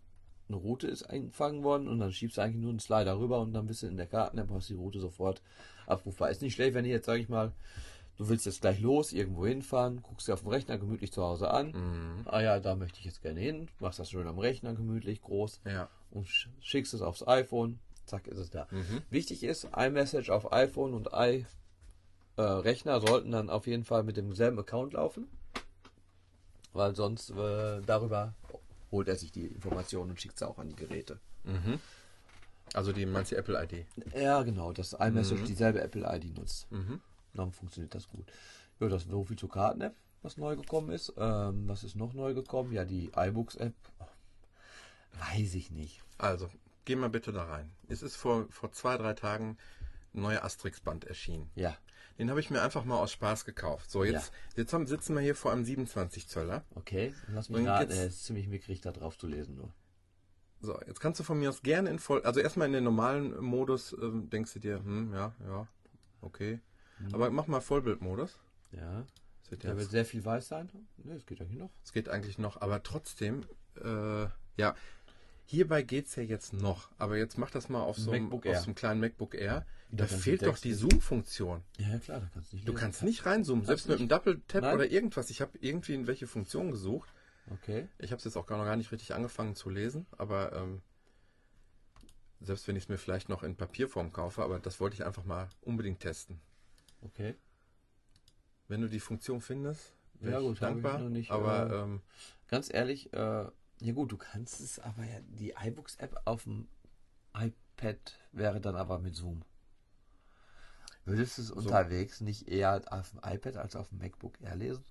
eine 0.47 0.57
Route 0.57 0.87
ist 0.87 1.03
eingefangen 1.03 1.63
worden 1.63 1.87
und 1.87 1.99
dann 1.99 2.11
schiebst 2.11 2.37
du 2.37 2.41
eigentlich 2.41 2.61
nur 2.61 2.71
einen 2.71 2.79
Slider 2.79 3.19
rüber 3.19 3.39
und 3.39 3.53
dann 3.53 3.67
bist 3.67 3.83
du 3.83 3.87
in 3.87 3.97
der 3.97 4.07
Karten-App, 4.07 4.49
hast 4.51 4.69
die 4.69 4.73
Route 4.75 4.99
sofort 4.99 5.41
abrufbar. 5.85 6.29
Ist 6.31 6.41
nicht 6.41 6.55
schlecht, 6.55 6.73
wenn 6.73 6.83
du 6.85 6.89
jetzt, 6.89 7.05
sag 7.05 7.19
ich 7.19 7.29
mal, 7.29 7.51
du 8.17 8.29
willst 8.29 8.45
jetzt 8.47 8.61
gleich 8.61 8.79
los, 8.79 9.13
irgendwo 9.13 9.45
hinfahren, 9.45 10.01
guckst 10.01 10.27
dir 10.27 10.33
auf 10.33 10.41
dem 10.41 10.49
Rechner 10.49 10.77
gemütlich 10.79 11.11
zu 11.11 11.23
Hause 11.23 11.51
an. 11.51 11.71
Mhm. 11.71 12.21
Ah 12.25 12.41
ja, 12.41 12.59
da 12.59 12.75
möchte 12.75 12.97
ich 12.99 13.05
jetzt 13.05 13.21
gerne 13.21 13.39
hin, 13.39 13.67
machst 13.79 13.99
das 13.99 14.09
schön 14.09 14.25
am 14.27 14.39
Rechner 14.39 14.73
gemütlich, 14.73 15.21
groß 15.21 15.61
Ja. 15.65 15.87
und 16.11 16.25
sch- 16.27 16.47
schickst 16.61 16.93
es 16.95 17.01
aufs 17.03 17.27
iPhone, 17.27 17.79
zack, 18.05 18.25
ist 18.27 18.39
es 18.39 18.49
da. 18.49 18.67
Mhm. 18.71 19.01
Wichtig 19.11 19.43
ist, 19.43 19.67
iMessage 19.75 20.31
auf 20.31 20.51
iPhone 20.51 20.95
und 20.95 21.13
i-Rechner 22.39 23.01
sollten 23.01 23.31
dann 23.31 23.49
auf 23.49 23.67
jeden 23.67 23.83
Fall 23.83 24.03
mit 24.03 24.17
demselben 24.17 24.59
Account 24.59 24.93
laufen, 24.93 25.27
weil 26.73 26.95
sonst 26.95 27.31
äh, 27.31 27.81
darüber 27.81 28.33
holt 28.91 29.07
er 29.07 29.15
sich 29.15 29.31
die 29.31 29.47
Informationen 29.47 30.11
und 30.11 30.21
schickt 30.21 30.39
sie 30.39 30.47
auch 30.47 30.57
an 30.57 30.69
die 30.69 30.75
Geräte. 30.75 31.19
Mhm. 31.43 31.79
Also 32.73 32.91
die 32.93 33.05
meinst 33.05 33.31
du 33.31 33.35
Apple 33.35 33.61
ID? 33.63 33.85
Ja, 34.15 34.43
genau, 34.43 34.71
dass 34.71 34.93
iMessage 34.93 35.43
dieselbe 35.43 35.81
Apple-ID 35.81 36.37
nutzt. 36.37 36.71
Mhm. 36.71 37.01
Dann 37.33 37.51
funktioniert 37.51 37.95
das 37.95 38.07
gut. 38.07 38.31
Ja, 38.79 38.87
das 38.87 39.03
ist 39.03 39.09
so 39.09 39.23
viel 39.23 39.37
zur 39.37 39.49
Karten-App, 39.49 39.95
was 40.21 40.37
neu 40.37 40.55
gekommen 40.55 40.91
ist. 40.91 41.13
Ähm, 41.17 41.67
was 41.67 41.83
ist 41.83 41.95
noch 41.95 42.13
neu 42.13 42.33
gekommen? 42.33 42.71
Ja, 42.71 42.85
die 42.85 43.11
iBooks-App. 43.15 43.73
Weiß 45.33 45.55
ich 45.55 45.71
nicht. 45.71 46.01
Also, 46.17 46.49
geh 46.85 46.95
mal 46.95 47.09
bitte 47.09 47.33
da 47.33 47.43
rein. 47.43 47.71
Es 47.87 48.03
ist 48.03 48.15
vor, 48.15 48.47
vor 48.49 48.71
zwei, 48.71 48.97
drei 48.97 49.13
Tagen 49.13 49.57
ein 50.13 50.21
neuer 50.21 50.43
Asterix-Band 50.43 51.05
erschienen. 51.05 51.49
Ja, 51.55 51.75
Den 52.19 52.29
habe 52.29 52.41
ich 52.41 52.49
mir 52.49 52.61
einfach 52.61 52.83
mal 52.83 52.97
aus 52.97 53.13
Spaß 53.13 53.45
gekauft. 53.45 53.89
So, 53.89 54.03
jetzt, 54.03 54.33
jetzt 54.57 54.73
haben, 54.73 54.85
sitzen 54.87 55.15
wir 55.15 55.21
hier 55.21 55.35
vor 55.35 55.53
einem 55.53 55.63
27 55.63 56.27
Zöller. 56.27 56.65
okay. 56.75 57.13
Lass 57.29 57.49
mich 57.49 57.65
raten, 57.65 57.91
er 57.91 58.07
ist 58.07 58.25
ziemlich 58.25 58.47
mickrig, 58.47 58.81
da 58.81 58.91
drauf 58.91 59.17
zu 59.17 59.25
lesen 59.25 59.55
nur. 59.55 59.73
So, 60.61 60.77
jetzt 60.85 60.99
kannst 60.99 61.21
du 61.21 61.23
von 61.23 61.39
mir 61.39 61.49
aus 61.49 61.61
gerne 61.61 61.89
in 61.89 61.97
voll, 61.97 62.21
also 62.23 62.41
erstmal 62.41 62.67
in 62.67 62.73
den 62.73 62.83
normalen 62.83 63.41
Modus 63.41 63.93
ähm, 63.93 64.29
denkst 64.29 64.53
du 64.53 64.59
dir, 64.59 64.79
hm, 64.83 65.13
ja, 65.13 65.33
ja, 65.47 65.67
okay. 66.19 66.59
Aber 67.13 67.29
mach 67.29 67.47
mal 67.47 67.61
Vollbildmodus. 67.61 68.37
Ja. 68.71 69.05
Da 69.61 69.77
wird 69.77 69.89
sehr 69.89 70.05
viel 70.05 70.23
weiß 70.23 70.49
sein. 70.49 70.69
Ne, 70.97 71.13
es 71.13 71.25
geht 71.25 71.41
eigentlich 71.41 71.57
noch. 71.57 71.71
es 71.83 71.93
geht 71.93 72.09
eigentlich 72.09 72.37
noch, 72.37 72.61
aber 72.61 72.83
trotzdem, 72.83 73.45
äh, 73.81 74.27
ja, 74.57 74.75
hierbei 75.49 75.81
geht's 75.81 76.15
ja 76.15 76.23
jetzt 76.23 76.53
noch. 76.53 76.89
Aber 76.97 77.17
jetzt 77.17 77.37
mach 77.37 77.49
das 77.51 77.69
mal 77.69 77.81
auf 77.81 77.97
so, 77.97 78.11
einem, 78.11 78.23
MacBook 78.25 78.45
auf 78.45 78.53
Air. 78.53 78.59
so 78.59 78.65
einem 78.65 78.75
kleinen 78.75 78.99
MacBook 79.01 79.35
Air. 79.35 79.65
Da 79.91 80.05
Da 80.05 80.07
fehlt 80.07 80.43
doch 80.45 80.57
die. 80.59 80.73
Zoom-Funktion. 80.73 81.63
Ja, 81.79 81.89
ja, 81.89 81.97
klar, 81.99 82.19
da 82.19 82.29
kannst 82.33 82.51
du 82.51 82.55
nicht 82.57 82.67
Du 82.67 82.71
lesen. 82.73 82.81
kannst 82.81 83.03
nicht 83.03 83.25
reinzoomen, 83.25 83.65
selbst 83.65 83.87
mit 83.89 83.99
einem 83.99 84.07
Double-Tap 84.09 84.63
oder 84.75 84.89
irgendwas. 84.89 85.29
Ich 85.31 85.41
habe 85.41 85.57
irgendwie 85.59 85.95
in 85.95 86.05
welche 86.07 86.27
Funktion 86.27 86.69
gesucht. 86.71 87.11
Okay. 87.51 87.87
Ich 87.97 88.11
habe 88.11 88.19
es 88.19 88.25
jetzt 88.25 88.37
auch 88.37 88.45
gar 88.45 88.57
noch 88.59 88.65
gar 88.65 88.75
nicht 88.75 88.91
richtig 88.91 89.15
angefangen 89.15 89.55
zu 89.55 89.71
lesen, 89.71 90.05
aber 90.17 90.53
ähm, 90.53 90.83
selbst 92.41 92.67
wenn 92.67 92.75
ich 92.75 92.83
es 92.83 92.89
mir 92.89 92.99
vielleicht 92.99 93.27
noch 93.29 93.41
in 93.41 93.55
Papierform 93.55 94.13
kaufe, 94.13 94.43
aber 94.43 94.59
das 94.59 94.79
wollte 94.79 94.93
ich 94.93 95.03
einfach 95.03 95.25
mal 95.25 95.49
unbedingt 95.61 95.99
testen. 95.99 96.39
Okay. 97.01 97.33
Wenn 98.67 98.81
du 98.81 98.87
die 98.87 98.99
Funktion 98.99 99.41
findest, 99.41 99.93
wäre 100.19 100.33
Ja, 100.33 100.39
ich 100.39 100.45
gut, 100.45 100.53
ich 100.53 100.59
dankbar. 100.59 100.99
noch 100.99 101.09
nicht, 101.09 101.31
aber 101.31 101.69
äh, 101.71 101.75
ähm, 101.81 102.01
Ganz 102.47 102.71
ehrlich, 102.71 103.11
äh, 103.13 103.45
ja 103.81 103.93
gut, 103.93 104.11
du 104.11 104.17
kannst 104.17 104.59
es, 104.59 104.79
aber 104.79 105.03
ja, 105.03 105.19
die 105.21 105.53
iBooks-App 105.57 106.21
auf 106.25 106.43
dem 106.43 106.67
iPad 107.33 108.19
wäre 108.31 108.59
dann 108.59 108.75
aber 108.75 108.99
mit 108.99 109.15
Zoom. 109.15 109.43
Würdest 111.05 111.37
du 111.37 111.41
es 111.41 111.51
unterwegs 111.51 112.21
nicht 112.21 112.47
eher 112.47 112.81
auf 112.91 113.11
dem 113.11 113.21
iPad 113.23 113.57
als 113.57 113.75
auf 113.75 113.89
dem 113.89 113.99
MacBook 113.99 114.39
Air 114.41 114.55
lesen? 114.55 114.83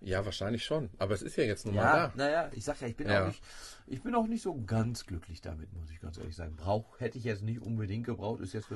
Ja, 0.00 0.24
wahrscheinlich 0.24 0.64
schon. 0.64 0.90
Aber 0.98 1.14
es 1.14 1.22
ist 1.22 1.36
ja 1.36 1.44
jetzt 1.44 1.66
nun 1.66 1.74
mal 1.74 1.82
Ja, 1.82 2.06
da. 2.08 2.12
naja, 2.16 2.50
ich 2.54 2.64
sag 2.64 2.80
ja, 2.80 2.86
ich 2.88 2.96
bin 2.96 3.08
Ja. 3.08 3.22
auch 3.22 3.26
nicht, 3.26 3.42
ich 3.86 4.02
bin 4.02 4.14
auch 4.14 4.26
nicht 4.26 4.42
so 4.42 4.54
ganz 4.64 5.06
glücklich 5.06 5.40
damit, 5.40 5.72
muss 5.72 5.90
ich 5.90 6.00
ganz 6.00 6.18
ehrlich 6.18 6.36
sagen. 6.36 6.56
Brauch, 6.56 7.00
hätte 7.00 7.18
ich 7.18 7.24
jetzt 7.24 7.42
nicht 7.42 7.60
unbedingt 7.62 8.06
gebraucht, 8.06 8.40
ist 8.40 8.52
jetzt, 8.52 8.68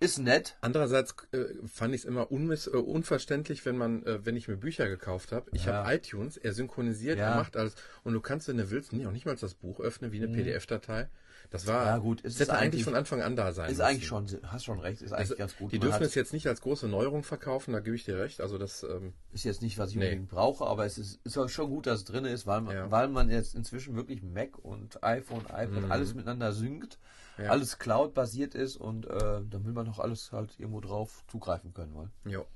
ist 0.00 0.18
nett. 0.18 0.56
Andererseits 0.60 1.14
äh, 1.32 1.44
fand 1.66 1.94
ich 1.94 2.02
es 2.02 2.04
immer 2.04 2.30
unmiss, 2.30 2.66
äh, 2.66 2.70
unverständlich, 2.76 3.64
wenn 3.64 3.76
man, 3.78 4.04
äh, 4.04 4.24
wenn 4.26 4.36
ich 4.36 4.48
mir 4.48 4.56
Bücher 4.56 4.88
gekauft 4.88 5.32
habe. 5.32 5.50
Ich 5.52 5.64
Ja. 5.66 5.84
habe 5.84 5.94
iTunes, 5.94 6.36
er 6.36 6.52
synchronisiert, 6.52 7.18
er 7.18 7.36
macht 7.36 7.56
alles. 7.56 7.74
Und 8.04 8.12
du 8.14 8.20
kannst, 8.20 8.48
wenn 8.48 8.56
du 8.58 8.70
willst, 8.70 8.92
nicht, 8.92 9.06
auch 9.06 9.12
nicht 9.12 9.26
mal 9.26 9.36
das 9.36 9.54
Buch 9.54 9.80
öffnen 9.80 10.12
wie 10.12 10.18
eine 10.18 10.28
PDF-Datei. 10.28 11.08
Das 11.50 11.66
war, 11.66 11.80
Mhm. 11.82 11.86
Ja, 11.86 11.98
gut, 11.98 12.24
es 12.24 12.40
hätte 12.40 12.54
eigentlich 12.54 12.84
von 12.84 12.94
Anfang 12.94 13.22
an 13.22 13.36
da 13.36 13.52
sein 13.52 13.66
Ist 13.70 13.78
müssen. 13.78 13.82
eigentlich 13.88 14.06
schon, 14.06 14.26
hast 14.44 14.64
schon 14.64 14.80
recht, 14.80 15.00
ist 15.02 15.12
eigentlich 15.12 15.20
Also, 15.30 15.36
ganz 15.36 15.56
gut. 15.56 15.72
Die 15.72 15.78
Man 15.78 15.88
dürfen 15.88 16.02
es 16.04 16.14
jetzt 16.14 16.32
nicht 16.32 16.46
als 16.46 16.60
große 16.60 16.88
Neuerung 16.88 17.22
verkaufen, 17.22 17.72
da 17.72 17.80
gebe 17.80 17.94
ich 17.96 18.04
dir 18.04 18.18
recht. 18.18 18.40
Also 18.40 18.58
das, 18.58 18.82
ähm, 18.82 19.12
ist 19.32 19.44
jetzt 19.44 19.62
nicht, 19.62 19.78
was 19.78 19.90
ich 19.90 19.96
Nee. 19.96 20.04
unbedingt 20.06 20.28
brauche, 20.30 20.66
aber 20.66 20.84
es 20.86 20.98
ist, 20.98 21.20
ist 21.24 21.38
auch 21.38 21.48
schon 21.48 21.68
gut, 21.70 21.86
dass 21.86 22.00
es 22.00 22.04
drin 22.04 22.24
ist, 22.24 22.46
weil 22.46 22.60
man, 22.62 22.74
Ja. 22.74 22.90
weil 22.90 23.08
man 23.08 23.30
jetzt 23.30 23.54
inzwischen 23.54 23.94
wirklich 23.96 24.22
Mac 24.22 24.58
und 24.58 25.02
iPhone, 25.04 25.42
iPad 25.46 25.90
alles 25.90 26.14
miteinander 26.14 26.52
synkt, 26.52 26.98
Mhm. 27.38 27.44
Ja. 27.44 27.50
alles 27.50 27.78
Cloud-basiert 27.78 28.54
ist 28.54 28.76
und 28.76 29.06
äh, 29.06 29.42
dann 29.48 29.64
will 29.64 29.72
man 29.72 29.84
doch 29.86 29.98
alles 29.98 30.32
halt 30.32 30.58
irgendwo 30.58 30.80
drauf 30.80 31.22
zugreifen 31.28 31.74
können 31.74 31.94
wollen. 31.94 32.10
jo. 32.24 32.46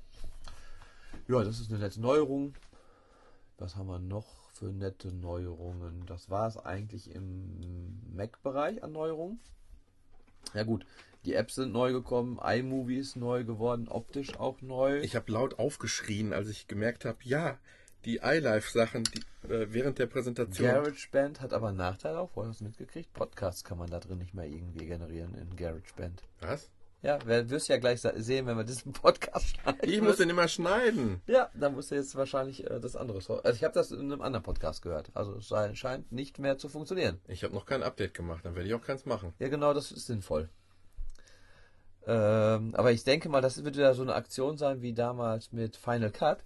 Ja, 1.27 1.43
das 1.43 1.59
ist 1.59 1.69
eine 1.69 1.79
nette 1.79 2.01
Neuerung. 2.01 2.55
Was 3.57 3.75
haben 3.75 3.87
wir 3.87 3.99
noch 3.99 4.40
für 4.61 4.71
nette 4.71 5.11
Neuerungen? 5.11 6.05
Das 6.05 6.29
war 6.29 6.47
es 6.47 6.55
eigentlich 6.55 7.13
im 7.13 7.99
Mac-Bereich 8.15 8.83
an 8.83 8.91
Neuerungen. 8.91 9.39
Ja 10.53 10.63
gut, 10.63 10.85
die 11.25 11.33
Apps 11.33 11.55
sind 11.55 11.71
neu 11.71 11.91
gekommen, 11.91 12.39
iMovie 12.43 12.97
ist 12.97 13.15
neu 13.15 13.43
geworden, 13.43 13.87
optisch 13.87 14.39
auch 14.39 14.61
neu. 14.61 14.99
Ich 14.99 15.15
habe 15.15 15.31
laut 15.31 15.57
aufgeschrien, 15.57 16.31
als 16.31 16.47
ich 16.47 16.67
gemerkt 16.67 17.05
habe, 17.05 17.17
ja, 17.23 17.57
die 18.05 18.17
iLife-Sachen, 18.23 19.03
die 19.03 19.47
äh, 19.47 19.67
während 19.73 19.97
der 19.97 20.05
Präsentation. 20.05 20.67
GarageBand 20.67 21.41
hat 21.41 21.53
aber 21.53 21.69
einen 21.69 21.77
Nachteil 21.77 22.15
auch, 22.15 22.29
vorher 22.29 22.51
hast 22.51 22.61
du 22.61 22.65
mitgekriegt. 22.65 23.11
Podcasts 23.13 23.63
kann 23.63 23.79
man 23.79 23.89
da 23.89 23.99
drin 23.99 24.19
nicht 24.19 24.35
mehr 24.35 24.45
irgendwie 24.45 24.85
generieren 24.85 25.33
in 25.35 25.55
GarageBand. 25.55 26.21
Was? 26.41 26.69
Ja, 27.03 27.17
wirst 27.25 27.67
ja 27.67 27.77
gleich 27.77 27.99
sehen, 28.01 28.45
wenn 28.45 28.57
wir 28.57 28.63
diesen 28.63 28.93
Podcast 28.93 29.47
schneiden. 29.61 29.79
Ich 29.89 30.01
muss 30.01 30.17
den 30.17 30.29
immer 30.29 30.47
schneiden. 30.47 31.19
Ja, 31.25 31.49
dann 31.55 31.73
musst 31.73 31.89
du 31.89 31.95
jetzt 31.95 32.15
wahrscheinlich 32.15 32.69
äh, 32.69 32.79
das 32.79 32.95
andere. 32.95 33.21
so- 33.21 33.41
Also 33.41 33.55
ich 33.55 33.63
habe 33.63 33.73
das 33.73 33.91
in 33.91 34.01
einem 34.01 34.21
anderen 34.21 34.43
Podcast 34.43 34.83
gehört. 34.83 35.09
Also 35.15 35.35
es 35.37 35.47
scheint 35.77 36.11
nicht 36.11 36.37
mehr 36.37 36.59
zu 36.59 36.69
funktionieren. 36.69 37.19
Ich 37.27 37.43
habe 37.43 37.55
noch 37.55 37.65
kein 37.65 37.81
Update 37.81 38.13
gemacht, 38.13 38.45
dann 38.45 38.53
werde 38.55 38.67
ich 38.69 38.75
auch 38.75 38.83
keins 38.83 39.05
machen. 39.07 39.33
Ja, 39.39 39.47
genau, 39.49 39.73
das 39.73 39.91
ist 39.91 40.05
sinnvoll. 40.05 40.49
Ähm, 42.07 42.73
aber 42.75 42.91
ich 42.91 43.03
denke 43.03 43.29
mal, 43.29 43.41
das 43.41 43.63
wird 43.63 43.75
wieder 43.75 43.93
so 43.93 44.01
eine 44.01 44.15
Aktion 44.15 44.57
sein 44.57 44.81
wie 44.81 44.93
damals 44.93 45.51
mit 45.51 45.75
Final 45.77 46.11
Cut. 46.11 46.43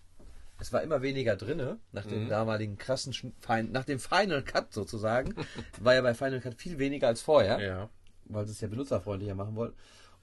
Es 0.59 0.71
war 0.71 0.81
immer 0.83 1.01
weniger 1.01 1.35
drinne, 1.35 1.79
nach 1.91 2.05
dem 2.05 2.25
Mhm. 2.25 2.29
damaligen 2.29 2.77
krassen, 2.77 3.13
Fin- 3.13 3.71
nach 3.71 3.83
dem 3.85 3.99
Final 3.99 4.41
Cut 4.43 4.73
sozusagen, 4.73 5.33
war 5.81 5.95
ja 5.95 6.01
bei 6.01 6.13
Final 6.13 6.39
Cut 6.41 6.55
viel 6.55 6.77
weniger 6.79 7.07
als 7.07 7.21
vorher, 7.21 7.59
Ja. 7.61 7.89
weil 8.25 8.45
sie 8.45 8.51
es 8.53 8.61
ja 8.61 8.67
benutzerfreundlicher 8.69 9.35
machen 9.35 9.55
wollten. 9.55 9.75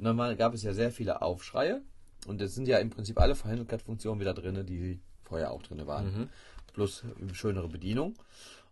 Und 0.03 0.19
dann 0.19 0.37
gab 0.37 0.53
es 0.53 0.65
ja 0.65 0.73
sehr 0.73 0.91
viele 0.91 1.23
Aufschreie 1.23 1.81
und 2.27 2.43
es 2.43 2.57
sind 2.57 2.67
ja 2.67 2.79
im 2.79 2.91
Prinzip 2.91 3.21
alle 3.21 3.37
Final 3.37 3.65
Cut 3.65 3.83
Funktionen 3.83 4.21
wieder 4.21 4.35
drinne, 4.35 4.65
die 4.65 4.99
vorher 5.23 5.53
auch 5.53 5.63
drinne 5.63 5.87
waren. 5.87 6.07
Mhm. 6.07 6.29
Plus 6.73 7.05
schönere 7.35 7.69
Bedienung. 7.69 8.17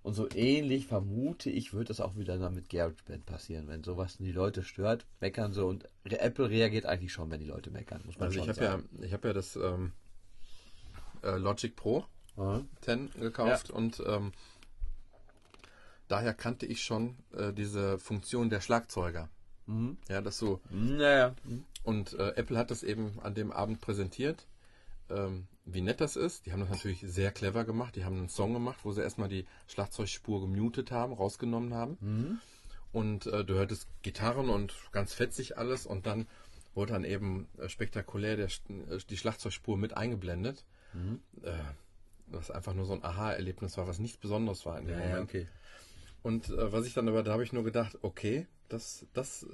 Und 0.02 0.14
so 0.14 0.28
ähnlich 0.34 0.88
vermute 0.88 1.48
ich, 1.48 1.72
wird 1.72 1.88
das 1.88 2.00
auch 2.00 2.16
wieder 2.16 2.36
dann 2.36 2.54
mit 2.54 2.68
GarageBand 2.68 3.26
passieren. 3.26 3.68
Wenn 3.68 3.84
sowas 3.84 4.16
die 4.18 4.32
Leute 4.32 4.64
stört, 4.64 5.06
meckern 5.20 5.52
sie 5.52 5.64
und 5.64 5.88
Apple 6.04 6.50
reagiert 6.50 6.84
eigentlich 6.84 7.12
schon, 7.12 7.30
wenn 7.30 7.38
die 7.38 7.46
Leute 7.46 7.70
meckern, 7.70 8.02
muss 8.06 8.18
man 8.18 8.26
Also 8.26 8.40
ich 8.40 8.48
habe 8.48 8.64
ja, 8.64 8.80
ich 9.00 9.12
habe 9.12 9.28
ja 9.28 9.34
das 9.34 9.54
ähm, 9.54 9.92
äh, 11.22 11.36
Logic 11.36 11.76
Pro 11.76 12.06
Ja. 12.36 12.64
10 12.80 13.10
gekauft 13.20 13.70
und 13.70 14.02
ähm, 14.04 14.32
daher 16.08 16.34
kannte 16.34 16.66
ich 16.66 16.82
schon 16.82 17.18
äh, 17.36 17.52
diese 17.52 18.00
Funktion 18.00 18.50
der 18.50 18.60
Schlagzeuger. 18.60 19.28
Mhm. 19.66 19.96
Ja, 20.08 20.20
das 20.20 20.38
so 20.38 20.60
Naja. 20.70 21.34
Und 21.82 22.12
äh, 22.14 22.30
Apple 22.36 22.58
hat 22.58 22.70
das 22.70 22.82
eben 22.82 23.18
an 23.20 23.34
dem 23.34 23.52
Abend 23.52 23.80
präsentiert, 23.80 24.46
ähm, 25.08 25.46
wie 25.64 25.80
nett 25.80 26.00
das 26.00 26.16
ist. 26.16 26.46
Die 26.46 26.52
haben 26.52 26.60
das 26.60 26.68
natürlich 26.70 27.00
sehr 27.00 27.30
clever 27.32 27.64
gemacht. 27.64 27.96
Die 27.96 28.04
haben 28.04 28.16
einen 28.16 28.28
Song 28.28 28.52
gemacht, 28.52 28.80
wo 28.82 28.92
sie 28.92 29.02
erstmal 29.02 29.28
die 29.28 29.46
Schlagzeugspur 29.68 30.40
gemutet 30.40 30.90
haben, 30.90 31.12
rausgenommen 31.12 31.74
haben. 31.74 31.96
Mhm. 32.00 32.38
Und 32.92 33.26
äh, 33.26 33.44
du 33.44 33.54
hörtest 33.54 33.86
Gitarren 34.02 34.50
und 34.50 34.74
ganz 34.92 35.14
fetzig 35.14 35.56
alles. 35.58 35.86
Und 35.86 36.06
dann 36.06 36.26
wurde 36.74 36.92
dann 36.92 37.04
eben 37.04 37.46
äh, 37.58 37.68
spektakulär 37.68 38.36
der, 38.36 38.46
äh, 38.46 38.98
die 39.08 39.16
Schlagzeugspur 39.16 39.76
mit 39.76 39.96
eingeblendet. 39.96 40.64
Mhm. 40.92 41.20
Äh, 41.42 41.52
was 42.26 42.50
einfach 42.50 42.74
nur 42.74 42.86
so 42.86 42.92
ein 42.92 43.04
Aha-Erlebnis 43.04 43.76
war, 43.76 43.86
was 43.88 43.98
nichts 43.98 44.18
Besonderes 44.18 44.64
war 44.66 44.78
in 44.78 44.86
dem 44.86 44.94
Ja, 44.98 45.00
ja, 45.00 45.08
Moment. 45.10 45.28
okay. 45.28 45.46
Und 46.22 46.50
äh, 46.50 46.72
was 46.72 46.86
ich 46.86 46.94
dann 46.94 47.08
aber, 47.08 47.22
da 47.22 47.32
habe 47.32 47.44
ich 47.44 47.52
nur 47.52 47.64
gedacht, 47.64 47.98
okay, 48.02 48.46
das, 48.68 49.06
das 49.14 49.46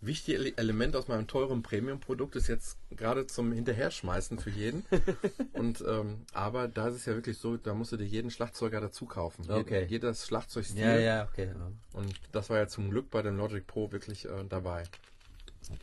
wichtige 0.00 0.38
Ele- 0.38 0.56
Element 0.58 0.96
aus 0.96 1.08
meinem 1.08 1.26
teuren 1.26 1.62
Premium-Produkt 1.62 2.36
ist 2.36 2.48
jetzt 2.48 2.78
gerade 2.90 3.26
zum 3.26 3.52
Hinterherschmeißen 3.52 4.38
für 4.38 4.50
jeden. 4.50 4.84
Und 5.52 5.82
ähm, 5.86 6.26
aber 6.32 6.68
da 6.68 6.88
ist 6.88 6.96
es 6.96 7.06
ja 7.06 7.14
wirklich 7.14 7.38
so, 7.38 7.56
da 7.56 7.74
musst 7.74 7.92
du 7.92 7.96
dir 7.96 8.06
jeden 8.06 8.30
Schlagzeuger 8.30 8.80
dazu 8.80 9.06
kaufen. 9.06 9.50
Okay. 9.50 9.80
Jed, 9.82 9.90
jedes 9.90 10.26
Schlagzeugstil. 10.26 10.80
Ja, 10.82 10.98
ja, 10.98 11.28
okay. 11.30 11.48
ja. 11.56 11.72
Und 11.92 12.14
das 12.32 12.50
war 12.50 12.58
ja 12.58 12.68
zum 12.68 12.90
Glück 12.90 13.10
bei 13.10 13.22
dem 13.22 13.36
Logic 13.36 13.66
Pro 13.66 13.92
wirklich 13.92 14.26
äh, 14.26 14.44
dabei. 14.48 14.84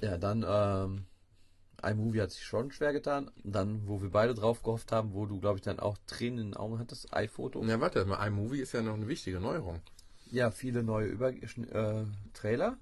Ja, 0.01 0.17
dann, 0.17 0.45
ähm, 0.47 1.05
iMovie 1.83 2.21
hat 2.21 2.31
sich 2.31 2.43
schon 2.43 2.71
schwer 2.71 2.93
getan. 2.93 3.31
Dann, 3.43 3.87
wo 3.87 4.01
wir 4.03 4.11
beide 4.11 4.35
drauf 4.35 4.61
gehofft 4.61 4.91
haben, 4.91 5.13
wo 5.13 5.25
du, 5.25 5.39
glaube 5.39 5.57
ich, 5.57 5.63
dann 5.63 5.79
auch 5.79 5.97
Tränen 6.05 6.37
in 6.39 6.45
den 6.51 6.57
Augen 6.57 6.77
hattest, 6.77 7.11
iPhoto. 7.13 7.61
Na 7.63 7.79
warte, 7.79 8.05
mal, 8.05 8.23
iMovie 8.27 8.59
ist 8.59 8.73
ja 8.73 8.81
noch 8.83 8.93
eine 8.93 9.07
wichtige 9.07 9.39
Neuerung. 9.39 9.81
Ja, 10.31 10.51
viele 10.51 10.83
neue 10.83 11.07
Über 11.07 11.31
äh, 11.31 12.05
Trailer. 12.33 12.77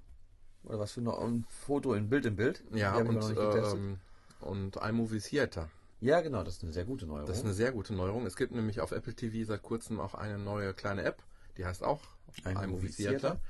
Oder 0.64 0.78
was 0.78 0.92
für 0.92 1.00
noch 1.00 1.20
ein 1.20 1.44
Foto 1.48 1.94
in 1.94 2.08
Bild 2.08 2.26
in 2.26 2.36
Bild. 2.36 2.62
Ja, 2.72 2.96
und, 2.96 3.34
ähm, 3.36 3.98
und 4.40 4.76
iMovie 4.76 5.20
Theater. 5.20 5.68
ja, 6.00 6.20
genau, 6.20 6.42
das 6.42 6.56
ist 6.56 6.62
eine 6.62 6.72
sehr 6.72 6.84
gute 6.84 7.06
Neuerung. 7.06 7.26
Das 7.26 7.38
ist 7.38 7.44
eine 7.44 7.54
sehr 7.54 7.72
gute 7.72 7.94
Neuerung. 7.94 8.26
Es 8.26 8.36
gibt 8.36 8.52
nämlich 8.52 8.80
auf 8.80 8.92
Apple 8.92 9.14
TV 9.14 9.46
seit 9.46 9.62
kurzem 9.62 10.00
auch 10.00 10.14
eine 10.14 10.38
neue 10.38 10.74
kleine 10.74 11.02
App, 11.02 11.22
die 11.56 11.64
heißt 11.64 11.82
auch 11.82 12.02
iMovie 12.44 12.64
iMovie 12.64 12.90
Theater. 12.90 13.40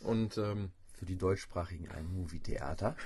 Und, 0.00 0.38
ähm, 0.38 0.70
für 0.96 1.04
die 1.04 1.16
deutschsprachigen 1.16 1.88
ein 1.90 2.06
Movie-Theater. 2.06 2.96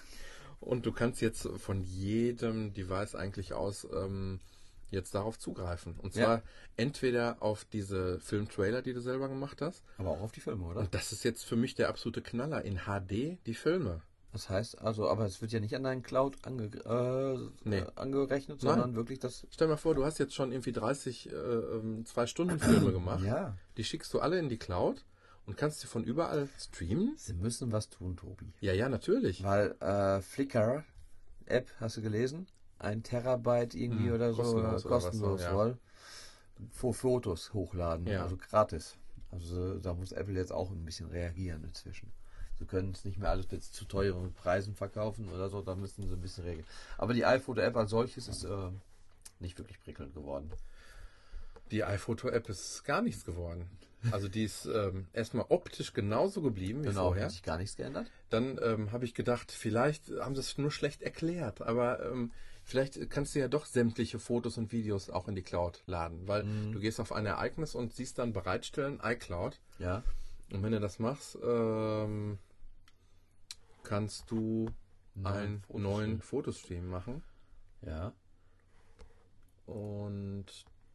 und 0.60 0.86
du 0.86 0.92
kannst 0.92 1.20
jetzt 1.20 1.48
von 1.58 1.82
jedem 1.82 2.72
Device 2.72 3.14
eigentlich 3.14 3.52
aus 3.52 3.86
ähm, 3.92 4.40
jetzt 4.92 5.14
darauf 5.14 5.38
zugreifen. 5.38 5.94
Und 5.98 6.14
zwar 6.14 6.36
Ja. 6.38 6.42
entweder 6.76 7.36
auf 7.40 7.64
diese 7.64 8.20
Filmtrailer, 8.20 8.82
die 8.82 8.92
du 8.92 9.00
selber 9.00 9.28
gemacht 9.28 9.60
hast. 9.62 9.82
Aber 9.98 10.10
auch 10.10 10.20
auf 10.20 10.32
die 10.32 10.40
Filme, 10.40 10.64
oder? 10.64 10.80
Und 10.80 10.94
das 10.94 11.10
ist 11.12 11.24
jetzt 11.24 11.44
für 11.44 11.56
mich 11.56 11.74
der 11.74 11.88
absolute 11.88 12.22
Knaller. 12.22 12.62
In 12.64 12.80
HD 12.86 13.38
die 13.46 13.54
Filme. 13.54 14.02
Das 14.32 14.48
heißt 14.48 14.80
also, 14.80 15.08
aber 15.10 15.26
es 15.26 15.42
wird 15.42 15.52
ja 15.52 15.60
nicht 15.60 15.76
an 15.76 15.82
deinen 15.82 16.02
Cloud 16.02 16.38
ange 16.46 16.64
äh, 16.86 17.68
Nee. 17.68 17.84
angerechnet, 17.96 18.62
Nein. 18.62 18.70
sondern 18.74 18.94
wirklich 18.96 19.18
das. 19.18 19.46
Stell 19.50 19.68
mal 19.68 19.76
vor, 19.76 19.94
du 19.94 20.04
hast 20.06 20.18
jetzt 20.18 20.34
schon 20.34 20.52
irgendwie 20.52 20.72
30 20.72 21.30
äh, 21.30 21.34
ähm, 21.34 22.06
zwei 22.06 22.26
Stunden 22.26 22.58
Filme 22.58 22.92
gemacht. 22.92 23.22
Ja. 23.24 23.56
Die 23.76 23.84
schickst 23.84 24.12
du 24.14 24.20
alle 24.20 24.38
in 24.38 24.48
die 24.48 24.56
Cloud 24.58 25.04
und 25.44 25.58
kannst 25.58 25.80
sie 25.80 25.86
von 25.86 26.02
überall 26.04 26.48
streamen. 26.58 27.12
Sie 27.18 27.34
müssen 27.34 27.72
was 27.72 27.90
tun, 27.90 28.16
Tobi. 28.16 28.52
Ja, 28.60 28.72
ja, 28.72 28.88
natürlich. 28.88 29.42
Weil 29.44 29.72
äh, 29.80 30.22
Flickr 30.22 30.84
App, 31.44 31.68
hast 31.80 31.98
du 31.98 32.02
gelesen? 32.02 32.46
Ein 32.82 33.02
Terabyte 33.02 33.74
irgendwie 33.74 34.08
Hm, 34.08 34.14
oder 34.14 34.32
so 34.32 34.42
kostenlos 34.42 34.84
äh, 34.84 34.86
oder 34.86 34.94
was 34.96 35.04
kostenlos 35.04 35.40
so, 35.40 35.46
ja. 35.46 35.52
soll. 35.52 35.78
Vor 36.70 36.94
Fotos 36.94 37.52
hochladen, 37.54 38.06
Ja. 38.06 38.22
also 38.24 38.36
gratis. 38.36 38.96
Also 39.30 39.78
da 39.78 39.94
muss 39.94 40.12
Apple 40.12 40.34
jetzt 40.34 40.52
auch 40.52 40.70
ein 40.70 40.84
bisschen 40.84 41.08
reagieren 41.08 41.64
inzwischen. 41.64 42.12
Sie 42.58 42.66
können 42.66 42.90
es 42.92 43.04
nicht 43.04 43.18
mehr 43.18 43.30
alles 43.30 43.46
jetzt 43.50 43.74
zu 43.74 43.84
teuren 43.86 44.32
Preisen 44.34 44.74
verkaufen 44.74 45.28
oder 45.30 45.48
so, 45.48 45.62
da 45.62 45.74
müssen 45.74 46.06
sie 46.06 46.12
ein 46.14 46.20
bisschen 46.20 46.44
regeln. 46.44 46.66
Aber 46.98 47.14
die 47.14 47.24
iPhoto-App 47.24 47.76
als 47.76 47.90
solches 47.90 48.28
ist 48.28 48.44
äh, 48.44 48.70
nicht 49.40 49.58
wirklich 49.58 49.80
prickelnd 49.80 50.14
geworden. 50.14 50.50
Die 51.70 51.82
iPhoto-App 51.84 52.48
ist 52.50 52.84
gar 52.84 53.00
nichts 53.02 53.24
geworden. 53.24 53.68
Also 54.10 54.28
die 54.28 54.44
ist 54.44 54.66
ähm, 54.66 55.06
erstmal 55.12 55.46
optisch 55.48 55.92
genauso 55.92 56.42
geblieben 56.42 56.82
wie 56.82 56.88
Genau, 56.88 57.06
vorher. 57.08 57.24
hat 57.24 57.30
sich 57.32 57.42
gar 57.42 57.56
nichts 57.56 57.76
geändert. 57.76 58.10
Dann 58.30 58.58
ähm, 58.62 58.92
habe 58.92 59.04
ich 59.04 59.14
gedacht, 59.14 59.50
vielleicht 59.52 60.10
haben 60.20 60.34
sie 60.34 60.40
es 60.40 60.58
nur 60.58 60.70
schlecht 60.72 61.02
erklärt, 61.02 61.62
aber 61.62 62.04
ähm, 62.10 62.32
vielleicht 62.64 63.10
kannst 63.10 63.34
du 63.34 63.38
ja 63.40 63.48
doch 63.48 63.66
sämtliche 63.66 64.18
Fotos 64.18 64.58
und 64.58 64.72
Videos 64.72 65.10
auch 65.10 65.28
in 65.28 65.34
die 65.34 65.42
Cloud 65.42 65.82
laden, 65.86 66.26
weil 66.28 66.44
Mhm. 66.44 66.72
du 66.72 66.80
gehst 66.80 67.00
auf 67.00 67.12
ein 67.12 67.26
Ereignis 67.26 67.74
und 67.74 67.92
siehst 67.92 68.18
dann 68.18 68.32
bereitstellen 68.32 69.00
iCloud. 69.02 69.60
Ja. 69.78 70.02
Und 70.52 70.62
wenn 70.62 70.72
du 70.72 70.80
das 70.80 70.98
machst, 70.98 71.38
ähm, 71.42 72.38
kannst 73.82 74.30
du 74.30 74.66
einen 75.24 75.60
Fotostream. 75.62 75.82
neuen 75.82 76.20
Fotostream 76.20 76.88
machen. 76.88 77.22
Ja. 77.82 78.12
Und 79.66 80.46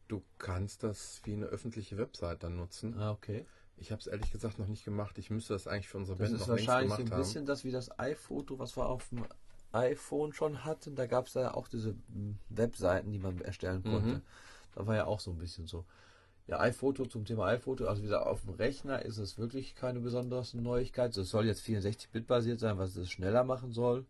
du 0.08 0.22
kannst 0.38 0.82
das 0.82 1.20
wie 1.24 1.34
eine 1.34 1.46
öffentliche 1.46 1.96
Website 1.98 2.42
dann 2.42 2.56
nutzen. 2.56 2.98
Ah, 2.98 3.10
okay. 3.10 3.46
Ich 3.76 3.92
habe 3.92 4.00
es 4.00 4.06
ehrlich 4.06 4.30
gesagt 4.32 4.58
noch 4.58 4.66
nicht 4.66 4.84
gemacht. 4.84 5.18
Ich 5.18 5.30
müsste 5.30 5.52
das 5.52 5.66
eigentlich 5.68 5.88
für 5.88 5.98
unsere 5.98 6.18
Das 6.18 6.30
Band 6.30 6.40
ist 6.40 6.46
noch 6.48 6.54
längst 6.56 6.66
wahrscheinlich 6.68 6.90
so 6.90 6.96
gemacht 6.96 7.12
ein 7.12 7.12
haben. 7.16 7.22
bisschen 7.22 7.46
das 7.46 7.64
wie 7.64 7.70
das 7.70 7.98
iPhoto, 7.98 8.58
was 8.58 8.76
wir 8.76 8.86
auf 8.86 9.08
dem 9.10 9.24
iPhone 9.72 10.32
schon 10.32 10.64
hatten. 10.64 10.94
Da 10.94 11.06
gab 11.06 11.26
es 11.26 11.34
ja 11.34 11.54
auch 11.54 11.68
diese 11.68 11.92
mm, 11.92 12.38
Webseiten, 12.48 13.12
die 13.12 13.18
man 13.18 13.40
erstellen 13.40 13.82
konnte. 13.82 14.16
Mhm. 14.16 14.22
Da 14.74 14.86
war 14.86 14.96
ja 14.96 15.06
auch 15.06 15.20
so 15.20 15.30
ein 15.30 15.38
bisschen 15.38 15.66
so. 15.66 15.84
Ja, 16.46 16.60
iPhoto 16.60 17.04
zum 17.04 17.26
Thema 17.26 17.46
iPhoto. 17.48 17.86
Also 17.86 18.02
wie 18.02 18.06
gesagt, 18.06 18.26
auf 18.26 18.42
dem 18.42 18.54
Rechner 18.54 19.02
ist 19.04 19.18
es 19.18 19.36
wirklich 19.36 19.74
keine 19.74 20.00
besondere 20.00 20.44
Neuigkeit. 20.54 21.14
Es 21.16 21.28
soll 21.28 21.44
jetzt 21.46 21.62
64-Bit 21.66 22.26
basiert 22.26 22.60
sein, 22.60 22.78
was 22.78 22.96
es 22.96 23.10
schneller 23.10 23.44
machen 23.44 23.72
soll. 23.72 24.06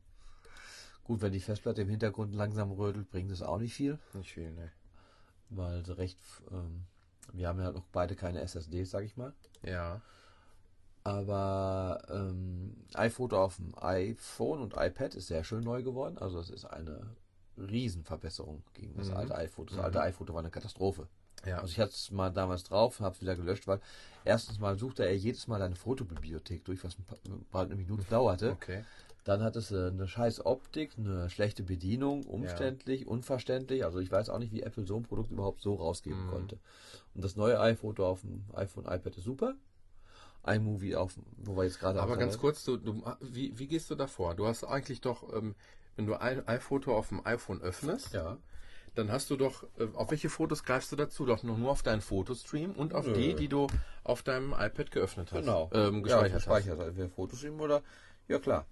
Gut, 1.03 1.21
wenn 1.23 1.33
die 1.33 1.41
Festplatte 1.41 1.83
im 1.83 1.89
Hintergrund 1.89 2.35
langsam 2.35 2.71
rödelt, 2.71 3.11
bringt 3.11 3.31
es 3.31 3.43
auch 3.43 3.59
nicht 3.59 3.75
viel, 3.75 3.99
Nicht 4.13 4.31
viel, 4.31 4.53
ne. 4.53 4.71
weil 5.49 5.81
recht, 5.81 6.19
ähm, 6.53 6.85
wir 7.33 7.49
haben 7.49 7.59
ja 7.59 7.73
noch 7.73 7.87
beide 7.93 8.15
keine 8.15 8.41
SSDs, 8.43 8.91
sag 8.91 9.05
ich 9.05 9.17
mal. 9.17 9.33
Ja. 9.63 10.03
Aber 11.09 12.03
ähm, 12.11 12.75
iPhoto 12.95 13.43
auf 13.43 13.57
dem 13.57 13.73
iPhone 13.81 14.61
und 14.61 14.75
iPad 14.77 15.15
ist 15.15 15.29
sehr 15.29 15.45
schön 15.45 15.65
neu 15.65 15.83
geworden. 15.83 16.19
Also 16.19 16.39
es 16.39 16.51
ist 16.51 16.65
eine 16.65 17.01
Riesenverbesserung 17.57 18.63
gegen 18.75 18.95
das 18.97 19.09
Mhm. 19.09 19.17
alte 19.17 19.35
iPhoto. 19.37 19.71
Das 19.71 19.79
Mhm. 19.79 19.85
alte 19.85 20.01
iPhoto 20.03 20.33
war 20.35 20.41
eine 20.41 20.51
Katastrophe. 20.51 21.09
Ja. 21.47 21.59
Also 21.59 21.69
ich 21.71 21.79
hatte 21.81 21.93
es 21.93 22.11
mal 22.11 22.31
damals 22.31 22.65
drauf, 22.65 23.01
habe 23.01 23.15
es 23.15 23.21
wieder 23.21 23.37
gelöscht, 23.37 23.67
weil 23.67 23.81
erstens 24.25 24.59
mal 24.59 24.77
suchte 24.79 25.05
er 25.05 25.17
jedes 25.17 25.47
Mal 25.47 25.63
eine 25.63 25.77
Fotobibliothek 25.77 26.65
durch, 26.65 26.83
was 26.85 26.99
ein 26.99 27.05
paar, 27.05 27.19
bald 27.53 27.71
eine 27.71 27.77
Minute 27.77 28.05
dauerte. 28.11 28.51
Okay. 28.53 28.85
Dann 29.25 29.43
hat 29.43 29.57
es 29.57 29.71
äh, 29.71 29.89
eine 29.89 30.09
scheiß 30.09 30.47
Optik, 30.47 30.93
eine 30.97 31.29
schlechte 31.31 31.63
Bedienung, 31.63 32.25
umständlich, 32.25 33.07
unverständlich. 33.07 33.85
Also 33.85 33.99
ich 34.01 34.11
weiß 34.11 34.31
auch 34.31 34.39
nicht, 34.39 34.53
wie 34.53 34.63
Apple 34.63 34.87
so 34.87 34.97
ein 34.97 35.03
Produkt 35.03 35.31
überhaupt 35.31 35.61
so 35.61 35.75
rausgeben 35.75 36.25
Mhm. 36.25 36.31
konnte. 36.31 36.59
Und 37.15 37.23
das 37.25 37.37
neue 37.37 37.61
iPhoto 37.61 38.07
auf 38.09 38.23
dem 38.23 38.45
iPhone, 38.55 38.85
iPad 38.87 39.17
ist 39.17 39.25
super. 39.25 39.55
iMovie 40.55 40.97
auf, 40.97 41.15
dem- 41.15 41.25
wo 41.37 41.57
wir 41.57 41.65
jetzt 41.65 41.79
gerade 41.81 42.01
Aber 42.01 42.17
ganz 42.17 42.33
dabei- 42.35 42.41
kurz, 42.41 42.65
du, 42.65 42.77
du, 42.77 43.03
wie, 43.21 43.59
wie 43.59 43.67
gehst 43.69 43.91
du 43.91 43.95
da 43.95 44.07
vor? 44.07 44.35
Du 44.35 44.47
hast 44.47 44.65
eigentlich 44.65 45.01
doch, 45.01 45.33
ähm, 45.35 45.55
wenn 45.97 46.07
du 46.07 46.15
ein 46.15 46.47
iPhoto 46.49 46.97
auf 46.97 47.09
dem 47.09 47.25
iPhone 47.27 47.61
öffnest, 47.61 48.13
Ja. 48.15 48.39
dann 48.95 49.11
hast 49.13 49.31
du 49.31 49.37
doch, 49.37 49.65
äh, 49.79 49.87
auf 49.95 50.11
welche 50.11 50.29
Fotos 50.31 50.63
greifst 50.65 50.91
du 50.93 50.97
dazu? 50.97 51.25
Doch 51.27 51.43
nur, 51.43 51.57
nur 51.59 51.71
auf 51.71 51.83
deinen 51.83 52.01
Fotostream 52.01 52.73
und 52.73 52.95
auf 52.95 53.07
Nö. 53.07 53.13
die, 53.15 53.35
die 53.35 53.49
du 53.49 53.67
auf 54.05 54.23
deinem 54.23 54.53
iPad 54.53 54.91
geöffnet 54.91 55.33
hast. 55.33 55.41
Genau. 55.41 55.71
Ähm, 55.73 55.97
ja, 55.97 56.01
gespeichert 56.03 56.33
hast. 56.35 56.45
gespeichert. 56.45 56.81
Also 56.81 56.97
wer 56.97 57.09
Fotos 57.09 57.43
nehmen 57.43 57.61
oder? 57.61 57.83
Ja, 58.29 58.39
klar. 58.39 58.67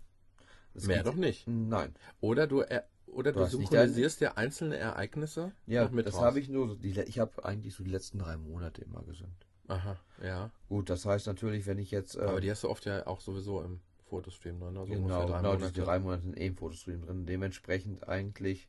Es 0.74 0.86
Mehr 0.86 1.02
doch 1.02 1.14
nicht. 1.14 1.46
Nein. 1.46 1.94
Oder 2.20 2.46
du, 2.46 2.60
er, 2.60 2.86
oder 3.06 3.32
Du 3.32 3.38
du 3.38 3.44
hast 3.46 3.52
synchronisierst 3.52 4.20
ja 4.20 4.32
einzelne 4.34 4.76
Ereignisse 4.76 5.52
Ja, 5.66 5.84
noch 5.84 5.90
mit 5.90 6.06
das 6.06 6.20
habe 6.20 6.38
ich 6.38 6.48
nur, 6.48 6.68
so 6.68 6.74
die, 6.74 6.90
ich 7.00 7.18
habe 7.18 7.44
eigentlich 7.44 7.74
so 7.74 7.82
die 7.82 7.90
letzten 7.90 8.18
drei 8.18 8.36
Monate 8.36 8.82
immer 8.82 9.02
gesynkt. 9.02 9.46
Aha, 9.68 9.98
ja. 10.22 10.50
Gut, 10.68 10.90
das 10.90 11.04
heißt 11.04 11.26
natürlich, 11.26 11.66
wenn 11.66 11.78
ich 11.78 11.90
jetzt. 11.90 12.16
äh, 12.16 12.20
Aber 12.20 12.40
die 12.40 12.50
hast 12.50 12.62
du 12.64 12.68
oft 12.70 12.84
ja 12.84 13.06
auch 13.06 13.20
sowieso 13.20 13.62
im 13.62 13.80
Fotostream 14.04 14.60
drin. 14.60 14.76
Also 14.76 14.92
genau, 14.92 15.26
drei 15.26 15.38
genau 15.38 15.52
Monate. 15.54 15.72
diese 15.72 15.84
drei 15.84 15.98
Monate 15.98 16.22
sind 16.22 16.38
eh 16.38 16.46
im 16.46 16.56
Fotostream 16.56 17.02
drin. 17.02 17.26
Dementsprechend 17.26 18.08
eigentlich. 18.08 18.68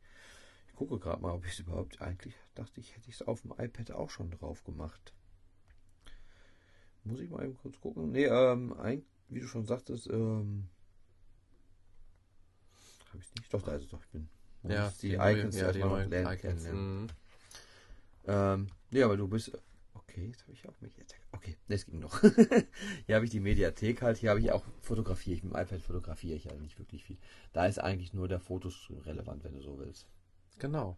Ich 0.68 0.76
gucke 0.76 0.98
gerade 1.00 1.22
mal, 1.22 1.34
ob 1.34 1.46
ich 1.46 1.54
es 1.54 1.60
überhaupt. 1.60 2.02
Eigentlich 2.02 2.36
dachte 2.56 2.80
ich, 2.80 2.96
hätte 2.96 3.10
ich 3.10 3.16
es 3.16 3.22
auf 3.22 3.42
dem 3.42 3.52
iPad 3.58 3.92
auch 3.92 4.10
schon 4.10 4.32
drauf 4.32 4.64
gemacht. 4.64 5.14
Muss 7.04 7.20
ich 7.20 7.30
mal 7.30 7.44
eben 7.44 7.58
kurz 7.58 7.80
gucken. 7.80 8.12
Nee, 8.12 8.26
ähm, 8.26 8.74
ein, 8.80 9.04
wie 9.30 9.40
du 9.40 9.48
schon 9.48 9.66
sagtest, 9.66 10.08
ähm. 10.08 10.68
Habe 13.10 13.20
ich 13.20 13.36
nicht? 13.36 13.54
Doch, 13.54 13.62
da 13.62 13.76
ist 13.76 13.84
es 13.84 13.90
doch. 13.90 14.02
Ich 14.04 14.10
bin. 14.10 14.28
ja, 14.64 14.92
die, 15.02 15.14
Icons 15.14 15.56
ja, 15.56 15.72
die 15.72 15.80
erstmal 15.80 16.04
noch 16.04 16.10
lernen, 16.10 16.34
Icons. 16.34 16.64
Mhm. 16.66 17.08
Ähm, 18.26 18.68
ja, 18.92 19.06
aber 19.06 19.16
du 19.18 19.28
bist. 19.28 19.58
Okay, 20.18 20.28
jetzt 20.32 20.44
habe 20.44 20.54
ich 20.54 20.68
auch 20.68 20.74
Mediathek. 20.82 21.20
Okay, 21.32 21.58
das 21.68 21.86
ging 21.86 22.00
noch. 22.00 22.20
Hier 23.06 23.16
habe 23.16 23.26
ich 23.26 23.32
die 23.32 23.40
Mediathek 23.40 24.02
halt. 24.02 24.18
Hier 24.18 24.32
habe 24.32 24.40
ich 24.40 24.52
auch 24.52 24.64
fotografiere 24.82 25.36
ich. 25.36 25.44
Mit 25.44 25.54
dem 25.54 25.60
iPad 25.62 25.80
fotografiere 25.82 26.36
ich 26.36 26.48
halt 26.48 26.60
nicht 26.60 26.80
wirklich 26.80 27.04
viel. 27.04 27.18
Da 27.54 27.68
ist 27.68 27.78
eigentlich 27.80 28.14
nur 28.14 28.28
der 28.28 28.40
Fotostream 28.40 29.00
relevant, 29.00 29.44
wenn 29.44 29.54
du 29.54 29.62
so 29.62 29.78
willst. 29.78 30.08
Genau. 30.58 30.98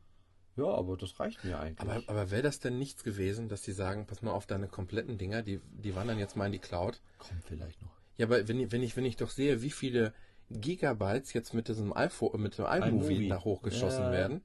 Ja, 0.55 0.65
aber 0.67 0.95
das 0.95 1.19
reicht 1.19 1.43
mir 1.43 1.59
eigentlich. 1.59 1.79
Aber, 1.81 2.01
aber 2.07 2.31
wäre 2.31 2.43
das 2.43 2.59
denn 2.59 2.77
nichts 2.77 3.03
gewesen, 3.03 3.49
dass 3.49 3.61
die 3.61 3.73
sagen, 3.73 4.07
pass 4.07 4.21
mal 4.21 4.31
auf, 4.31 4.45
deine 4.45 4.67
kompletten 4.69 5.17
Dinger, 5.17 5.41
die, 5.41 5.59
die 5.65 5.95
wandern 5.95 6.17
jetzt 6.17 6.37
mal 6.37 6.45
in 6.45 6.53
die 6.53 6.59
Cloud? 6.59 7.01
kommt 7.17 7.43
vielleicht 7.43 7.81
noch. 7.81 7.91
Ja, 8.17 8.25
aber 8.25 8.47
wenn, 8.47 8.59
ich- 8.59 8.71
wenn, 8.71 8.83
ich, 8.83 8.95
wenn 8.95 9.05
ich 9.05 9.17
doch 9.17 9.29
sehe, 9.31 9.61
wie 9.61 9.69
viele 9.69 10.13
Gigabytes 10.49 11.33
jetzt 11.33 11.53
mit 11.53 11.67
diesem 11.67 11.91
iPhone, 11.95 12.41
mit 12.41 12.57
dem 12.57 12.65
iMovie 12.65 12.89
iMovie. 13.15 13.29
da 13.29 13.43
hochgeschossen 13.43 14.05
Ja. 14.05 14.11
werden. 14.11 14.41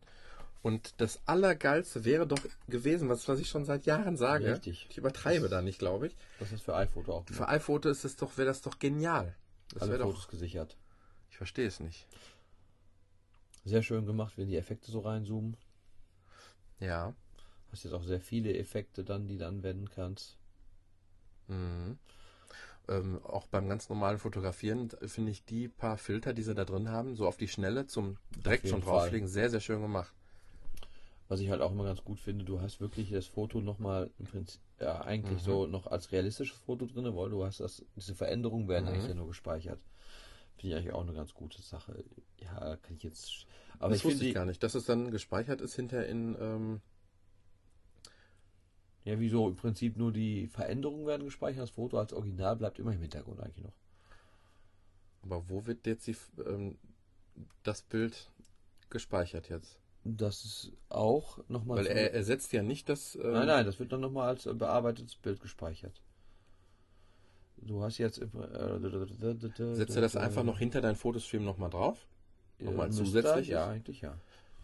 Und 0.64 0.94
das 0.96 1.20
Allergeilste 1.26 2.06
wäre 2.06 2.26
doch 2.26 2.38
gewesen, 2.68 3.10
was, 3.10 3.28
was 3.28 3.38
ich 3.38 3.50
schon 3.50 3.66
seit 3.66 3.84
Jahren 3.84 4.16
sage. 4.16 4.50
Richtig. 4.50 4.86
Ich 4.88 4.96
übertreibe 4.96 5.50
da 5.50 5.60
nicht, 5.60 5.78
glaube 5.78 6.06
ich. 6.06 6.16
Das 6.38 6.52
ist 6.52 6.62
für 6.62 6.74
iPhoto 6.74 7.16
auch. 7.16 7.26
Für 7.26 7.48
iPhoto 7.48 7.90
ist 7.90 8.06
es 8.06 8.16
doch, 8.16 8.38
wäre 8.38 8.46
das 8.46 8.62
doch 8.62 8.78
genial. 8.78 9.34
Das 9.74 9.82
alle 9.82 9.92
wäre 9.92 10.04
Fotos 10.04 10.22
doch. 10.22 10.30
gesichert. 10.30 10.78
Ich 11.28 11.36
verstehe 11.36 11.66
es 11.66 11.80
nicht. 11.80 12.06
Sehr 13.66 13.82
schön 13.82 14.06
gemacht, 14.06 14.38
wenn 14.38 14.48
die 14.48 14.56
Effekte 14.56 14.90
so 14.90 15.00
reinzoomen. 15.00 15.58
Ja. 16.80 17.12
Hast 17.70 17.84
jetzt 17.84 17.92
auch 17.92 18.04
sehr 18.04 18.20
viele 18.20 18.56
Effekte 18.56 19.04
dann, 19.04 19.26
die 19.26 19.36
du 19.36 19.46
anwenden 19.46 19.90
kannst. 19.90 20.38
Mhm. 21.48 21.98
Ähm, 22.88 23.22
auch 23.22 23.48
beim 23.48 23.68
ganz 23.68 23.90
normalen 23.90 24.16
Fotografieren 24.16 24.88
finde 25.04 25.30
ich 25.30 25.44
die 25.44 25.68
paar 25.68 25.98
Filter, 25.98 26.32
die 26.32 26.42
sie 26.42 26.54
da 26.54 26.64
drin 26.64 26.88
haben, 26.88 27.16
so 27.16 27.26
auf 27.28 27.36
die 27.36 27.48
Schnelle 27.48 27.86
zum 27.86 28.16
direkt 28.42 28.66
schon 28.66 28.82
Fall. 28.82 29.00
drauflegen, 29.00 29.28
sehr, 29.28 29.50
sehr 29.50 29.60
schön 29.60 29.82
gemacht. 29.82 30.14
Was 31.28 31.40
ich 31.40 31.48
halt 31.50 31.62
auch 31.62 31.72
immer 31.72 31.84
ganz 31.84 32.04
gut 32.04 32.20
finde, 32.20 32.44
du 32.44 32.60
hast 32.60 32.80
wirklich 32.80 33.10
das 33.10 33.26
Foto 33.26 33.60
nochmal 33.60 34.10
im 34.18 34.26
Prinzip 34.26 34.60
ja, 34.80 35.00
eigentlich 35.02 35.40
Mhm. 35.40 35.44
so 35.44 35.66
noch 35.66 35.86
als 35.86 36.12
realistisches 36.12 36.58
Foto 36.58 36.86
drin, 36.86 37.04
weil 37.16 37.30
du 37.30 37.44
hast 37.44 37.60
das, 37.60 37.82
diese 37.96 38.14
Veränderungen 38.14 38.68
werden 38.68 38.84
Mhm. 38.86 38.90
eigentlich 38.90 39.08
ja 39.08 39.14
nur 39.14 39.28
gespeichert. 39.28 39.80
Finde 40.56 40.68
ich 40.68 40.74
eigentlich 40.76 40.94
auch 40.94 41.02
eine 41.02 41.14
ganz 41.14 41.32
gute 41.34 41.62
Sache. 41.62 42.04
Ja, 42.40 42.76
kann 42.76 42.96
ich 42.96 43.02
jetzt. 43.02 43.46
Aber 43.78 43.90
das 43.90 43.98
ich 44.00 44.04
wusste 44.04 44.26
ich 44.26 44.34
gar 44.34 44.44
nicht, 44.44 44.62
dass 44.62 44.74
es 44.74 44.84
dann 44.84 45.10
gespeichert 45.10 45.60
ist 45.60 45.74
hinter 45.74 46.06
in, 46.06 46.36
ähm, 46.40 46.80
ja, 49.04 49.18
wieso 49.18 49.48
im 49.48 49.56
Prinzip 49.56 49.96
nur 49.96 50.12
die 50.12 50.46
Veränderungen 50.48 51.06
werden 51.06 51.24
gespeichert, 51.24 51.62
das 51.62 51.70
Foto 51.70 51.98
als 51.98 52.12
Original 52.12 52.56
bleibt 52.56 52.78
immer 52.78 52.92
im 52.92 53.00
Hintergrund 53.00 53.40
eigentlich 53.40 53.64
noch. 53.64 53.74
aber 55.22 55.48
wo 55.48 55.66
wird 55.66 55.86
jetzt 55.86 56.06
die, 56.06 56.16
ähm, 56.46 56.78
das 57.62 57.82
Bild 57.82 58.30
gespeichert 58.90 59.48
jetzt? 59.48 59.78
Das 60.04 60.44
ist 60.44 60.72
auch 60.90 61.38
nochmal. 61.48 61.78
Weil 61.78 61.86
er 61.86 62.12
ersetzt 62.12 62.52
ja 62.52 62.62
nicht 62.62 62.88
das. 62.88 63.14
Ähm, 63.16 63.32
Nein, 63.32 63.46
nein, 63.46 63.66
das 63.66 63.78
wird 63.78 63.90
dann 63.92 64.00
nochmal 64.00 64.28
als 64.28 64.44
äh, 64.46 64.52
bearbeitetes 64.52 65.16
Bild 65.16 65.40
gespeichert. 65.40 66.00
Du 67.56 67.82
hast 67.82 67.96
jetzt. 67.98 68.18
Äh, 68.18 68.26
Setzt 69.74 69.96
er 69.96 70.02
das 70.02 70.16
einfach 70.16 70.42
noch 70.44 70.58
hinter 70.58 70.80
deinen 70.80 70.96
Fotostream 70.96 71.44
nochmal 71.44 71.70
drauf? 71.70 72.06
nochmal 72.58 72.90
zusätzlich? 72.92 73.48
er, 73.50 73.60
Ja, 73.60 73.68
eigentlich 73.68 74.00
ja. 74.02 74.14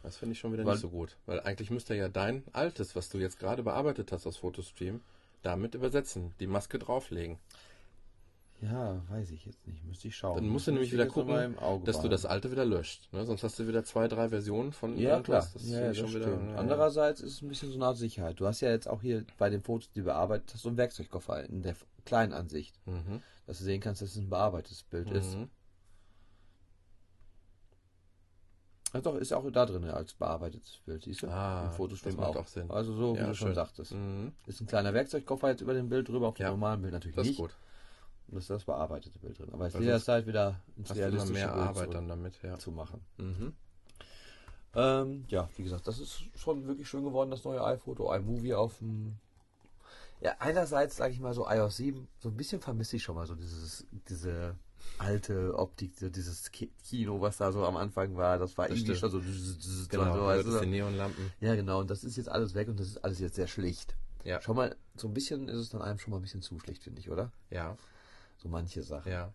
Das 0.03 0.17
finde 0.17 0.33
ich 0.33 0.39
schon 0.39 0.53
wieder 0.53 0.65
Weil- 0.65 0.75
nicht 0.75 0.83
so 0.83 0.91
gut. 0.91 1.17
Weil 1.27 1.41
eigentlich 1.41 1.71
müsste 1.71 1.95
ja 1.95 2.09
dein 2.09 2.45
altes, 2.53 2.95
was 2.97 3.09
du 3.09 3.19
jetzt 3.19 3.39
gerade 3.39 3.63
bearbeitet 3.63 4.13
hast 4.13 4.27
aus 4.27 4.37
Fotostream, 4.39 5.01
damit 5.43 5.75
übersetzen, 5.75 6.33
die 6.41 6.47
Maske 6.47 6.79
drauflegen. 6.79 7.39
Ja, 8.63 9.03
weiß 9.09 9.31
ich 9.31 9.47
jetzt 9.47 9.67
nicht. 9.67 9.83
Müsste 9.87 10.09
ich 10.09 10.17
schauen. 10.17 10.37
Dann 10.37 10.49
musst 10.49 10.67
du 10.67 10.71
Das 10.71 10.75
nämlich 10.75 10.93
wieder 10.93 11.07
gucken, 11.07 11.57
dass 11.85 12.01
du 12.03 12.09
das 12.09 12.23
behalten. 12.23 12.27
alte 12.47 12.51
wieder 12.53 12.65
löscht. 12.67 13.11
Ne? 13.13 13.25
Sonst 13.25 13.43
hast 13.43 13.59
du 13.59 13.67
wieder 13.67 13.85
zwei, 13.85 14.07
drei 14.07 14.29
Versionen 14.29 14.73
von 14.73 14.99
Ja, 14.99 15.21
klar. 15.21 15.39
irgendwas. 15.41 15.53
Das 15.55 15.67
ja, 15.69 15.81
ja, 15.81 15.89
das 15.89 15.97
schon 15.97 16.09
stimmt. 16.09 16.27
wieder. 16.27 16.51
ja. 16.53 16.57
Andererseits 16.57 17.21
ist 17.23 17.33
es 17.35 17.43
ein 17.43 17.49
bisschen 17.49 17.71
so 17.71 17.77
eine 17.77 17.87
Art 17.87 17.97
Sicherheit. 17.97 18.39
Du 18.39 18.47
hast 18.47 18.61
ja 18.61 18.69
jetzt 18.71 18.87
auch 18.87 19.01
hier 19.01 19.25
bei 19.39 19.49
den 19.49 19.63
Fotos, 19.63 19.91
die 19.93 20.01
du 20.01 20.05
bearbeitet 20.05 20.53
hast, 20.53 20.61
so 20.63 20.69
einen 20.69 20.77
Werkzeugkoffer 20.77 21.43
in 21.45 21.63
der 21.63 21.75
kleinen 22.05 22.35
Ansicht, 22.35 22.75
Mhm. 22.87 23.23
dass 23.47 23.59
du 23.59 23.65
sehen 23.65 23.81
kannst, 23.81 24.03
dass 24.03 24.11
es 24.11 24.17
ein 24.19 24.29
bearbeitetes 24.29 24.83
Bild 24.83 25.11
ist. 25.11 25.37
Mhm. 25.37 25.49
Ach 28.93 29.01
doch, 29.03 29.15
ist 29.15 29.33
auch 29.33 29.49
da 29.53 29.67
drin 29.67 29.85
als 29.85 30.15
bearbeitetes 30.15 30.81
Bild, 30.85 31.05
siehst 31.05 31.23
du? 31.23 31.29
Ah, 31.29 31.73
Im 31.79 31.89
das 31.89 32.17
macht 32.17 32.37
auch. 32.37 32.47
Sinn. 32.49 32.71
Also 32.71 32.93
so, 32.93 33.15
wie 33.15 33.21
Ja, 33.21 33.29
du 33.29 33.35
schon 33.35 33.49
schön. 33.49 33.55
sagtest. 33.55 33.93
Mhm. 33.93 34.33
Ist 34.47 34.61
ein 34.61 34.67
kleiner 34.67 34.93
Werkzeugkoffer 34.93 35.49
jetzt 35.51 35.61
über 35.61 35.75
dem 35.75 35.89
Bild 35.89 36.09
drüber, 36.09 36.27
auf 36.29 36.35
dem 36.35 36.43
Ja. 36.43 36.51
normalen 36.51 36.83
Bild 36.83 36.93
natürlich 36.93 37.15
Das 37.17 37.25
ist 37.25 37.31
nicht. 37.31 37.39
gut. 37.41 37.55
Und 38.31 38.37
das 38.37 38.45
ist 38.45 38.51
das 38.51 38.65
bearbeitete 38.65 39.19
Bild 39.19 39.39
drin. 39.39 39.49
Aber 39.53 39.67
es 39.67 39.75
Weil 39.75 39.81
ist 39.83 39.87
jederzeit 39.87 40.27
wieder 40.27 40.61
ins 40.77 40.95
realistische 40.95 41.33
mehr 41.33 41.49
Bild 41.49 41.59
Arbeit 41.67 41.77
zurück 41.77 41.93
dann 41.95 42.09
damit, 42.09 42.41
ja. 42.43 42.59
zu 42.59 42.71
machen. 42.71 43.01
Mhm. 43.19 43.53
Ähm, 44.75 45.25
ja, 45.29 45.49
wie 45.57 45.65
gesagt, 45.65 45.89
das 45.89 45.99
ist 45.99 46.23
schon 46.37 46.67
wirklich 46.67 46.89
schön 46.89 47.03
geworden, 47.03 47.31
das 47.31 47.43
neue 47.45 47.63
iPhoto, 47.65 48.15
iMovie 48.15 48.55
auf 48.55 48.79
dem. 48.79 49.17
Ja, 50.21 50.37
einerseits 50.39 50.97
sage 50.97 51.13
ich 51.15 51.19
mal 51.21 51.35
so 51.35 51.49
iOS 51.49 51.79
7, 51.79 52.07
so 52.19 52.29
ein 52.29 52.37
bisschen 52.37 52.61
vermisse 52.61 52.97
ich 52.97 53.03
schon 53.03 53.17
mal 53.17 53.27
so 53.27 53.35
dieses, 53.35 53.87
diese 54.09 54.55
alte 54.99 55.59
Optik, 55.59 55.95
dieses 56.13 56.53
Ki- 56.53 56.71
Kino, 56.85 57.21
was 57.21 57.39
da 57.39 57.51
so 57.53 57.65
am 57.65 57.77
Anfang 57.77 58.17
war, 58.17 58.39
das 58.39 58.57
war 58.59 58.69
Das 58.69 58.77
irgendwie 58.79 58.95
stimmt. 58.97 59.13
schon 59.13 59.23
so, 59.23 59.87
Genau, 59.89 60.15
so, 60.15 60.25
weißt 60.27 60.47
du? 60.47 60.61
die 60.61 60.67
Neonlampen. 60.67 61.33
Ja, 61.41 61.55
genau, 61.55 61.81
und 61.81 61.91
das 61.91 62.05
ist 62.05 62.17
jetzt 62.17 62.29
alles 62.29 62.55
weg 62.55 62.69
und 62.69 62.79
das 62.79 62.89
ist 62.89 62.99
alles 62.99 63.19
jetzt 63.19 63.35
sehr 63.37 63.47
schlicht. 63.47 63.97
Ja. 64.25 64.41
Schon 64.43 64.57
mal, 64.57 64.77
so 64.95 65.09
ein 65.09 65.15
bisschen 65.15 65.49
ist 65.49 65.57
es 65.57 65.71
dann 65.71 65.81
einem 65.81 65.99
schon 65.99 66.11
mal 66.11 66.19
ein 66.19 66.23
bisschen 66.23 66.43
zu 66.43 66.59
schlicht, 66.59 66.83
finde 66.85 67.01
ich, 67.01 67.11
oder? 67.11 67.33
Ja, 67.49 67.77
So 68.43 68.49
manche 68.49 68.83
Sachen. 68.83 69.11
ja. 69.13 69.33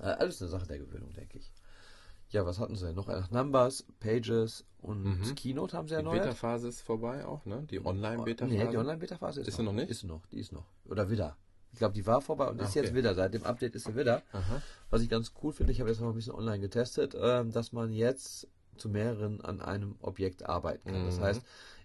Äh, 0.00 0.04
alles 0.04 0.40
eine 0.40 0.50
Sache 0.50 0.66
der 0.66 0.78
Gewöhnung, 0.78 1.12
denke 1.12 1.38
ich. 1.38 1.52
Ja, 2.30 2.46
was 2.46 2.58
hatten 2.58 2.76
sie 2.76 2.86
denn 2.86 2.94
noch? 2.94 3.10
Äh, 3.10 3.22
Numbers, 3.30 3.84
Pages 4.00 4.64
und 4.80 5.02
Mhm. 5.04 5.34
Keynote 5.34 5.76
haben 5.76 5.86
sie 5.86 5.92
Die 5.92 5.96
erneuert. 5.98 6.22
Beta-Phase 6.24 6.68
ist 6.68 6.80
vorbei 6.80 7.26
auch, 7.26 7.44
ne? 7.44 7.66
Die 7.70 7.84
Online-Beta-Phase. 7.84 8.56
Nee, 8.56 8.70
die 8.70 8.78
Online-Beta-Phase 8.78 9.42
ist, 9.42 9.48
Ist 9.48 9.56
sie 9.56 9.62
noch 9.62 9.74
nicht? 9.74 9.90
Ist 9.90 10.04
noch, 10.04 10.24
die 10.26 10.38
ist 10.38 10.50
noch. 10.52 10.64
Oder 10.86 11.10
wieder. 11.10 11.36
Ich 11.72 11.78
glaube, 11.78 11.92
die 11.94 12.06
war 12.06 12.22
vorbei 12.22 12.48
und 12.48 12.58
Ah, 12.60 12.64
ist 12.64 12.74
jetzt 12.74 12.88
okay. 12.88 12.96
wieder. 12.96 13.14
Seit 13.14 13.34
dem 13.34 13.44
Update 13.44 13.74
ist 13.74 13.84
sie 13.84 13.94
wieder. 13.96 14.22
Aha. 14.32 14.62
Was 14.88 15.02
ich 15.02 15.10
ganz 15.10 15.32
cool 15.42 15.52
finde, 15.52 15.72
ich 15.72 15.80
habe 15.80 15.90
jetzt 15.90 16.00
noch 16.00 16.08
ein 16.08 16.14
bisschen 16.14 16.34
online 16.34 16.60
getestet, 16.60 17.14
ähm, 17.18 17.52
dass 17.52 17.72
man 17.72 17.92
jetzt 17.92 18.48
zu 18.78 18.88
mehreren 18.88 19.42
an 19.42 19.60
einem 19.60 19.96
Objekt 20.00 20.42
arbeiten 20.44 20.90
kann. 20.90 21.04
Das 21.04 21.18
Mhm. 21.18 21.22
heißt, 21.24 21.42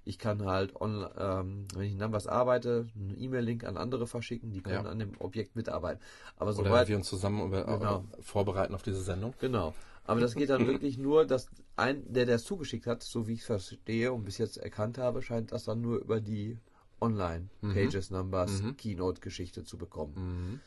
ich 0.08 0.18
kann 0.18 0.46
halt, 0.46 0.76
on, 0.80 1.06
ähm, 1.18 1.68
wenn 1.74 1.84
ich 1.84 1.92
in 1.92 1.98
Numbers 1.98 2.28
arbeite, 2.28 2.88
einen 2.96 3.16
E-Mail-Link 3.20 3.64
an 3.66 3.78
andere 3.78 4.08
verschicken, 4.08 4.52
die 4.52 4.62
können 4.62 4.86
Ja. 4.86 4.90
an 4.92 5.00
dem 5.00 5.12
Objekt 5.20 5.56
mitarbeiten. 5.56 6.02
Aber 6.38 6.52
Oder 6.58 6.70
soweit 6.70 6.88
wir 6.88 6.96
uns 6.96 7.08
zusammen 7.08 7.46
über, 7.46 7.64
Genau. 7.66 8.06
äh, 8.18 8.22
vorbereiten 8.22 8.74
auf 8.74 8.84
diese 8.84 9.02
Sendung. 9.02 9.34
Genau. 9.40 9.74
Aber 10.06 10.22
das 10.22 10.36
geht 10.36 10.50
dann 10.50 10.66
wirklich 10.66 10.98
nur, 10.98 11.26
dass 11.26 11.50
ein, 11.76 12.12
der, 12.12 12.26
der 12.26 12.36
es 12.38 12.46
zugeschickt 12.46 12.88
hat, 12.88 13.04
so 13.04 13.28
wie 13.28 13.34
ich 13.34 13.42
es 13.42 13.46
verstehe 13.46 14.14
und 14.14 14.24
bis 14.24 14.38
jetzt 14.38 14.56
erkannt 14.58 14.98
habe, 14.98 15.22
scheint 15.22 15.52
das 15.52 15.66
dann 15.66 15.82
nur 15.82 15.98
über 16.00 16.22
die 16.22 16.58
Online-Pages, 17.02 18.10
Numbers, 18.12 18.62
Mhm. 18.62 18.78
Keynote-Geschichte 18.78 19.64
zu 19.66 19.78
bekommen. 19.78 20.14
Mhm. 20.16 20.60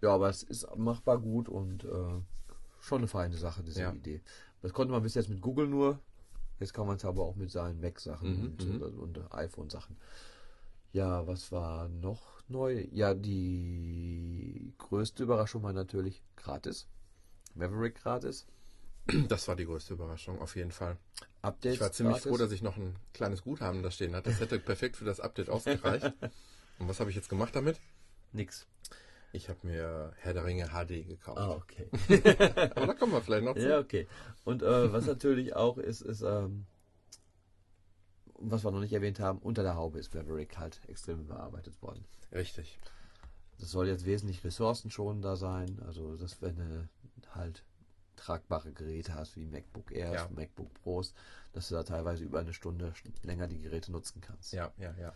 Ja, 0.00 0.14
aber 0.14 0.30
es 0.30 0.42
ist 0.42 0.66
machbar 0.76 1.18
gut 1.18 1.48
und 1.50 1.84
äh, 1.84 1.88
schon 2.80 2.98
eine 2.98 3.08
feine 3.08 3.36
Sache, 3.36 3.62
diese 3.62 3.82
Ja. 3.82 3.92
Idee. 3.92 4.22
Das 4.62 4.72
konnte 4.72 4.92
man 4.92 5.02
bis 5.02 5.14
jetzt 5.14 5.28
mit 5.28 5.40
Google 5.42 5.68
nur. 5.68 5.98
Jetzt 6.60 6.74
kann 6.74 6.86
man 6.86 6.96
es 6.96 7.04
aber 7.04 7.22
auch 7.24 7.36
mit 7.36 7.50
seinen 7.50 7.80
Mac-Sachen 7.80 8.38
Mhm, 8.38 8.44
und, 8.44 8.68
mhm. 8.94 9.00
und 9.00 9.18
äh, 9.18 9.22
iPhone-Sachen. 9.30 9.96
Ja, 10.92 11.26
was 11.26 11.50
war 11.52 11.88
noch 11.88 12.42
neu? 12.48 12.86
Ja, 12.92 13.14
die 13.14 14.72
größte 14.78 15.22
Überraschung 15.22 15.62
war 15.62 15.72
natürlich 15.72 16.22
gratis. 16.36 16.86
Maverick 17.54 17.96
gratis. 18.02 18.46
Das 19.28 19.48
war 19.48 19.56
die 19.56 19.64
größte 19.64 19.94
Überraschung, 19.94 20.40
auf 20.40 20.54
jeden 20.56 20.70
Fall. 20.72 20.96
Updates 21.42 21.74
Ich 21.76 21.80
war 21.80 21.90
ziemlich 21.92 22.16
gratis. 22.16 22.30
froh, 22.30 22.36
dass 22.38 22.52
ich 22.52 22.62
noch 22.62 22.76
ein 22.76 22.94
kleines 23.14 23.42
Guthaben 23.42 23.82
da 23.82 23.90
stehen 23.90 24.14
hatte. 24.14 24.30
Das 24.30 24.40
hätte 24.40 24.60
perfekt 24.60 24.96
für 24.96 25.04
das 25.04 25.18
Update 25.20 25.48
ausgereicht. 25.48 26.12
Und 26.78 26.88
was 26.88 27.00
habe 27.00 27.10
ich 27.10 27.16
jetzt 27.16 27.28
gemacht 27.28 27.54
damit? 27.56 27.80
Nix. 28.32 28.66
Ich 29.32 29.48
habe 29.48 29.58
mir 29.62 30.12
Herr 30.18 30.34
der 30.34 30.44
Ringe 30.44 30.66
HD 30.68 31.06
gekauft. 31.06 31.38
Ah, 31.38 31.50
okay. 31.50 31.88
Aber 32.74 32.86
da 32.88 32.94
kommen 32.94 33.12
wir 33.12 33.22
vielleicht 33.22 33.44
noch 33.44 33.54
zu. 33.54 33.68
ja, 33.68 33.78
okay. 33.78 34.08
Und 34.44 34.62
äh, 34.62 34.92
was 34.92 35.06
natürlich 35.06 35.54
auch 35.54 35.78
ist, 35.78 36.00
ist, 36.00 36.22
ähm, 36.22 36.66
was 38.34 38.64
wir 38.64 38.70
noch 38.70 38.80
nicht 38.80 38.92
erwähnt 38.92 39.20
haben, 39.20 39.38
unter 39.38 39.62
der 39.62 39.76
Haube 39.76 39.98
ist 39.98 40.14
Maverick 40.14 40.58
halt 40.58 40.80
extrem 40.88 41.20
überarbeitet 41.20 41.80
worden. 41.82 42.04
Richtig. 42.32 42.80
Das 43.58 43.70
soll 43.70 43.86
jetzt 43.88 44.04
wesentlich 44.06 44.42
ressourcenschonender 44.42 45.36
sein. 45.36 45.80
Also, 45.86 46.16
dass 46.16 46.40
wenn 46.42 46.56
du 46.56 46.88
halt 47.34 47.62
tragbare 48.16 48.72
Geräte 48.72 49.14
hast, 49.14 49.36
wie 49.36 49.46
MacBook 49.46 49.92
Airs, 49.92 50.14
Ja. 50.14 50.28
MacBook 50.34 50.72
Pros, 50.82 51.14
dass 51.52 51.68
du 51.68 51.74
da 51.74 51.82
teilweise 51.82 52.24
über 52.24 52.40
eine 52.40 52.52
Stunde 52.52 52.92
länger 53.22 53.46
die 53.48 53.60
Geräte 53.60 53.92
nutzen 53.92 54.20
kannst. 54.20 54.52
Ja, 54.52 54.72
ja, 54.78 54.94
ja. 54.98 55.12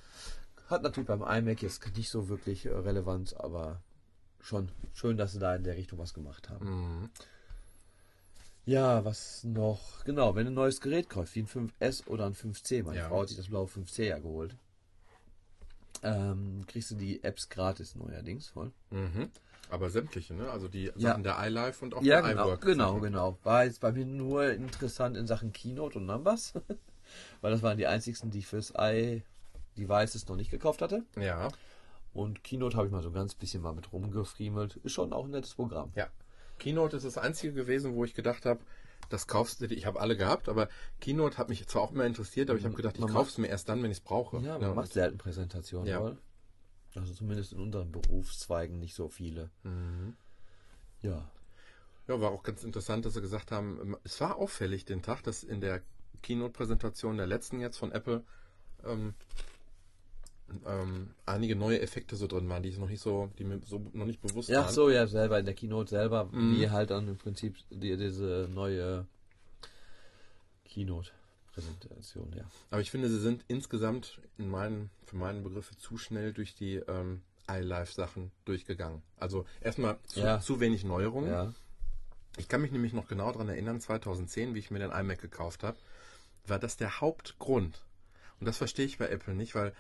Hat 0.69 0.83
natürlich 0.83 1.09
beim 1.09 1.23
iMac 1.23 1.63
jetzt 1.63 1.97
nicht 1.97 2.09
so 2.09 2.29
wirklich 2.29 2.67
äh, 2.67 2.71
Relevanz, 2.71 3.33
aber 3.35 3.83
schon 4.45 4.71
schön, 4.93 5.17
dass 5.17 5.33
sie 5.33 5.39
da 5.39 5.57
in 5.57 5.65
der 5.65 5.77
Richtung 5.77 5.99
was 5.99 6.15
gemacht 6.15 6.49
haben. 6.51 7.01
Mhm. 7.03 7.11
Ja, 8.67 9.05
was 9.05 9.45
noch? 9.45 10.05
Genau, 10.05 10.35
wenn 10.35 10.47
du 10.47 10.51
ein 10.51 10.55
neues 10.55 10.81
Gerät 10.81 11.11
kaufst, 11.11 11.35
wie 11.35 11.41
ein 11.43 11.47
5S 11.49 12.07
oder 12.07 12.27
ein 12.27 12.35
5C, 12.35 12.83
meine 12.83 12.99
Ja. 12.99 13.09
Frau 13.09 13.23
hat 13.23 13.29
sich 13.29 13.37
das 13.37 13.49
blaue 13.49 13.67
5C 13.67 14.05
ja 14.05 14.19
geholt, 14.19 14.57
ähm, 16.03 16.65
kriegst 16.67 16.91
du 16.91 16.95
die 16.95 17.23
Apps 17.25 17.49
gratis 17.49 17.95
neuerdings 17.95 18.49
voll. 18.49 18.73
Mhm. 18.91 19.31
Aber 19.71 19.91
sämtliche, 19.91 20.35
ne? 20.35 20.51
Also 20.51 20.69
die 20.69 20.85
Ja. 20.97 21.11
Sachen 21.11 21.25
der 21.25 21.37
iLife 21.47 21.85
und 21.85 21.95
auch 21.95 22.03
Ja, 22.03 22.21
der 22.23 22.31
genau, 22.31 22.45
iWork. 22.47 22.61
genau, 22.63 23.01
genau. 23.01 23.39
War 23.43 23.65
jetzt 23.65 23.81
bei 23.81 23.93
mir 23.93 24.05
nur 24.05 24.51
interessant 24.53 25.17
in 25.17 25.27
Sachen 25.27 25.53
Keynote 25.53 25.99
und 25.99 26.07
Numbers, 26.07 26.53
weil 27.41 27.51
das 27.51 27.63
waren 27.63 27.79
die 27.79 27.87
einzigsten, 27.87 28.31
die 28.31 28.41
ich 28.41 28.47
fürs 28.47 28.73
i-Devices 28.79 30.27
noch 30.29 30.37
nicht 30.37 30.51
gekauft 30.51 30.83
hatte. 30.83 31.03
Ja, 31.17 31.49
Und 32.15 32.43
Keynote 32.45 32.77
habe 32.77 32.87
ich 32.87 32.93
mal 32.93 33.03
so 33.03 33.09
ein 33.11 33.15
ganz 33.15 33.35
bisschen 33.35 33.63
mal 33.63 33.75
mit 33.75 33.93
rumgefriemelt. 33.93 34.77
Ist 34.77 34.93
schon 34.93 35.13
auch 35.13 35.25
ein 35.25 35.31
nettes 35.33 35.55
Programm. 35.55 35.93
ja. 35.95 36.09
Keynote 36.61 36.97
ist 36.97 37.05
das 37.05 37.19
einzige 37.19 37.53
gewesen, 37.53 37.95
wo 37.97 38.05
ich 38.05 38.15
gedacht 38.15 38.47
habe, 38.47 38.61
das 39.11 39.27
kaufst 39.27 39.61
du 39.61 39.67
dir. 39.67 39.75
Ich 39.77 39.87
habe 39.87 40.01
alle 40.01 40.17
gehabt, 40.17 40.49
aber 40.49 40.69
Keynote 41.01 41.37
hat 41.37 41.49
mich 41.49 41.67
zwar 41.67 41.83
auch 41.83 41.91
immer 41.91 42.07
interessiert, 42.07 42.49
aber 42.49 42.59
ich 42.59 42.65
habe 42.65 42.77
gedacht, 42.77 42.95
ich 42.95 43.01
Man 43.01 43.13
kauf's 43.13 43.39
mir 43.39 43.49
erst 43.49 43.69
dann, 43.69 43.83
wenn 43.83 43.91
ich 43.91 43.99
es 43.99 44.05
brauche. 44.05 44.37
Ja, 44.39 44.53
man 44.53 44.63
Ja, 44.69 44.75
macht 44.75 44.93
selten 44.93 45.19
Präsentationen, 45.19 45.89
Ja. 45.89 46.01
oder? 46.01 46.17
Also 46.95 47.13
zumindest 47.13 47.53
in 47.53 47.59
unseren 47.59 47.91
Berufszweigen 47.91 48.79
nicht 48.79 48.95
so 48.95 49.09
viele. 49.09 49.51
Mhm. 49.65 50.15
Ja. 51.03 51.29
Ja, 52.07 52.21
war 52.21 52.31
auch 52.31 52.45
ganz 52.45 52.63
interessant, 52.63 53.05
dass 53.05 53.15
sie 53.15 53.21
gesagt 53.21 53.51
haben, 53.51 53.97
es 54.05 54.21
war 54.21 54.37
auffällig 54.37 54.85
den 54.85 55.03
Tag, 55.03 55.23
dass 55.25 55.43
in 55.43 55.61
der 55.61 55.83
Keynote-Präsentation 56.23 57.17
der 57.17 57.27
letzten 57.27 57.59
jetzt 57.61 57.79
von 57.79 57.91
Apple 57.91 58.23
ähm, 58.85 59.15
ähm, 60.67 61.11
einige 61.27 61.57
neue 61.57 61.81
Effekte 61.81 62.17
so 62.17 62.27
drin 62.27 62.49
waren, 62.49 62.63
die 62.63 62.69
ich 62.69 62.79
noch 62.79 62.89
nicht 62.89 63.03
so, 63.03 63.31
die 63.39 63.45
mir 63.45 63.61
so 63.65 63.79
noch 63.93 64.05
nicht 64.07 64.21
bewusst 64.21 64.49
Ja, 64.49 64.63
waren. 64.65 64.73
so, 64.75 64.91
ja, 64.91 65.07
selber 65.07 65.39
in 65.39 65.45
der 65.47 65.55
Keynote 65.55 65.91
selber, 65.91 66.27
Mhm. 66.27 66.51
wie 66.53 66.71
halt 66.71 66.91
dann 66.91 67.09
im 67.09 67.17
Prinzip 67.19 67.57
die, 67.71 67.97
diese 67.97 68.49
neue 68.53 69.07
Keynote-Präsentation, 70.95 72.33
ja. 72.37 72.45
Aber 72.71 72.81
ich 72.81 72.91
finde, 72.91 73.09
sie 73.09 73.19
sind 73.21 73.45
insgesamt 73.49 74.21
in 74.39 74.49
meinen, 74.49 74.91
für 75.07 75.17
meine 75.17 75.41
Begriffe 75.41 75.77
zu 75.77 75.99
schnell 75.99 76.33
durch 76.33 76.55
die 76.55 76.77
ähm, 76.77 77.23
iLife-Sachen 77.49 78.31
durchgegangen. 78.45 79.03
Also 79.19 79.45
erstmal 79.61 79.99
zu, 80.07 80.21
Ja. 80.21 80.41
zu 80.41 80.61
wenig 80.61 80.85
Neuerungen. 80.85 81.31
Ja, 81.31 81.53
Ich 82.37 82.49
kann 82.49 82.63
mich 82.63 82.73
nämlich 82.73 82.93
noch 82.93 83.07
genau 83.07 83.31
daran 83.33 83.49
erinnern, 83.49 83.81
2010, 83.81 84.55
wie 84.55 84.59
ich 84.59 84.71
mir 84.71 84.81
den 84.81 84.91
iMac 84.91 85.21
gekauft 85.21 85.63
habe, 85.63 85.77
war 86.47 86.59
das 86.59 86.77
der 86.77 87.01
Hauptgrund. 87.01 87.83
Und 88.41 88.47
das 88.47 88.59
verstehe 88.59 88.87
ich 88.87 88.99
bei 88.99 89.09
Apple 89.09 89.35
nicht, 89.35 89.55
weil 89.55 89.73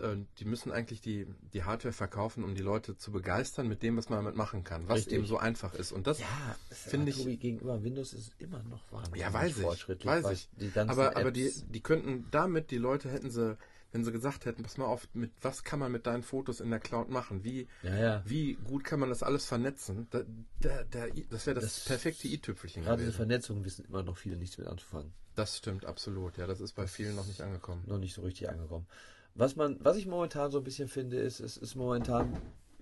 äh, 0.00 0.16
die 0.38 0.44
müssen 0.44 0.72
eigentlich 0.72 1.00
die, 1.00 1.26
die 1.52 1.64
Hardware 1.64 1.92
verkaufen, 1.92 2.44
um 2.44 2.54
die 2.54 2.62
Leute 2.62 2.96
zu 2.96 3.12
begeistern 3.12 3.68
mit 3.68 3.82
dem, 3.82 3.96
was 3.96 4.08
man 4.08 4.18
damit 4.18 4.36
machen 4.36 4.64
kann, 4.64 4.88
was 4.88 4.98
Richtig. 4.98 5.14
eben 5.14 5.26
so 5.26 5.38
einfach 5.38 5.74
ist. 5.74 5.92
Und 5.92 6.06
das 6.06 6.18
ja 6.20 6.26
Finde 6.70 7.10
ich- 7.10 7.24
gegenüber 7.40 7.82
Windows 7.82 8.12
ist 8.12 8.28
es 8.28 8.32
immer 8.38 8.62
noch 8.64 8.90
wahnsinnig 8.92 9.20
Ja, 9.20 9.32
weiß 9.32 9.56
ich, 9.56 9.62
fortschrittlich. 9.62 10.06
weiß 10.06 10.30
ich. 10.30 10.48
Die 10.56 10.70
aber, 10.78 11.16
aber 11.16 11.30
die, 11.30 11.52
die 11.68 11.80
könnten 11.80 12.26
damit, 12.30 12.70
die 12.70 12.78
Leute 12.78 13.10
hätten 13.10 13.30
sie, 13.30 13.56
wenn 13.92 14.04
sie 14.04 14.10
gesagt 14.10 14.44
hätten, 14.44 14.62
pass 14.64 14.76
mal 14.76 14.86
auf, 14.86 15.06
mit 15.14 15.30
was 15.40 15.62
kann 15.62 15.78
man 15.78 15.92
mit 15.92 16.06
deinen 16.06 16.22
Fotos 16.24 16.60
in 16.60 16.70
der 16.70 16.80
Cloud 16.80 17.10
machen? 17.10 17.44
Wie, 17.44 17.68
ja, 17.82 17.96
ja. 17.96 18.22
wie 18.26 18.54
gut 18.54 18.82
kann 18.84 18.98
man 18.98 19.08
das 19.08 19.22
alles 19.22 19.46
vernetzen? 19.46 20.08
Da, 20.10 20.22
da, 20.60 20.82
da, 20.90 21.06
das 21.30 21.46
wäre 21.46 21.54
das, 21.60 21.64
Das- 21.76 21.84
perfekte 21.84 22.26
i-Tüpfelchen 22.28 22.82
Gerade 22.82 22.96
diese 22.98 23.12
gewesen. 23.12 23.16
Vernetzung 23.16 23.64
wissen 23.64 23.84
immer 23.84 24.02
noch 24.02 24.16
viele 24.16 24.36
nichts 24.36 24.58
mit 24.58 24.66
anzufangen. 24.66 25.12
Das 25.36 25.56
stimmt, 25.58 25.84
absolut. 25.84 26.36
Ja, 26.38 26.46
das 26.46 26.60
ist 26.60 26.74
bei 26.74 26.86
vielen 26.86 27.16
noch 27.16 27.26
nicht 27.26 27.40
angekommen. 27.40 27.82
noch 27.86 27.98
nicht 27.98 28.14
so 28.14 28.22
richtig 28.22 28.48
angekommen. 28.48 28.86
Was 29.34 29.56
man, 29.56 29.78
was 29.82 29.96
ich 29.96 30.06
momentan 30.06 30.50
so 30.50 30.58
ein 30.58 30.64
bisschen 30.64 30.88
finde, 30.88 31.16
ist, 31.16 31.40
es 31.40 31.56
ist 31.56 31.74
momentan 31.74 32.36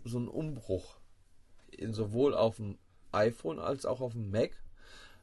so 0.05 0.19
ein 0.19 0.29
Umbruch 0.29 0.97
in 1.71 1.93
sowohl 1.95 2.35
auf 2.35 2.57
dem 2.57 2.77
iPhone 3.13 3.59
als 3.59 3.87
auch 3.87 4.01
auf 4.01 4.13
dem 4.13 4.31
Mac, 4.31 4.51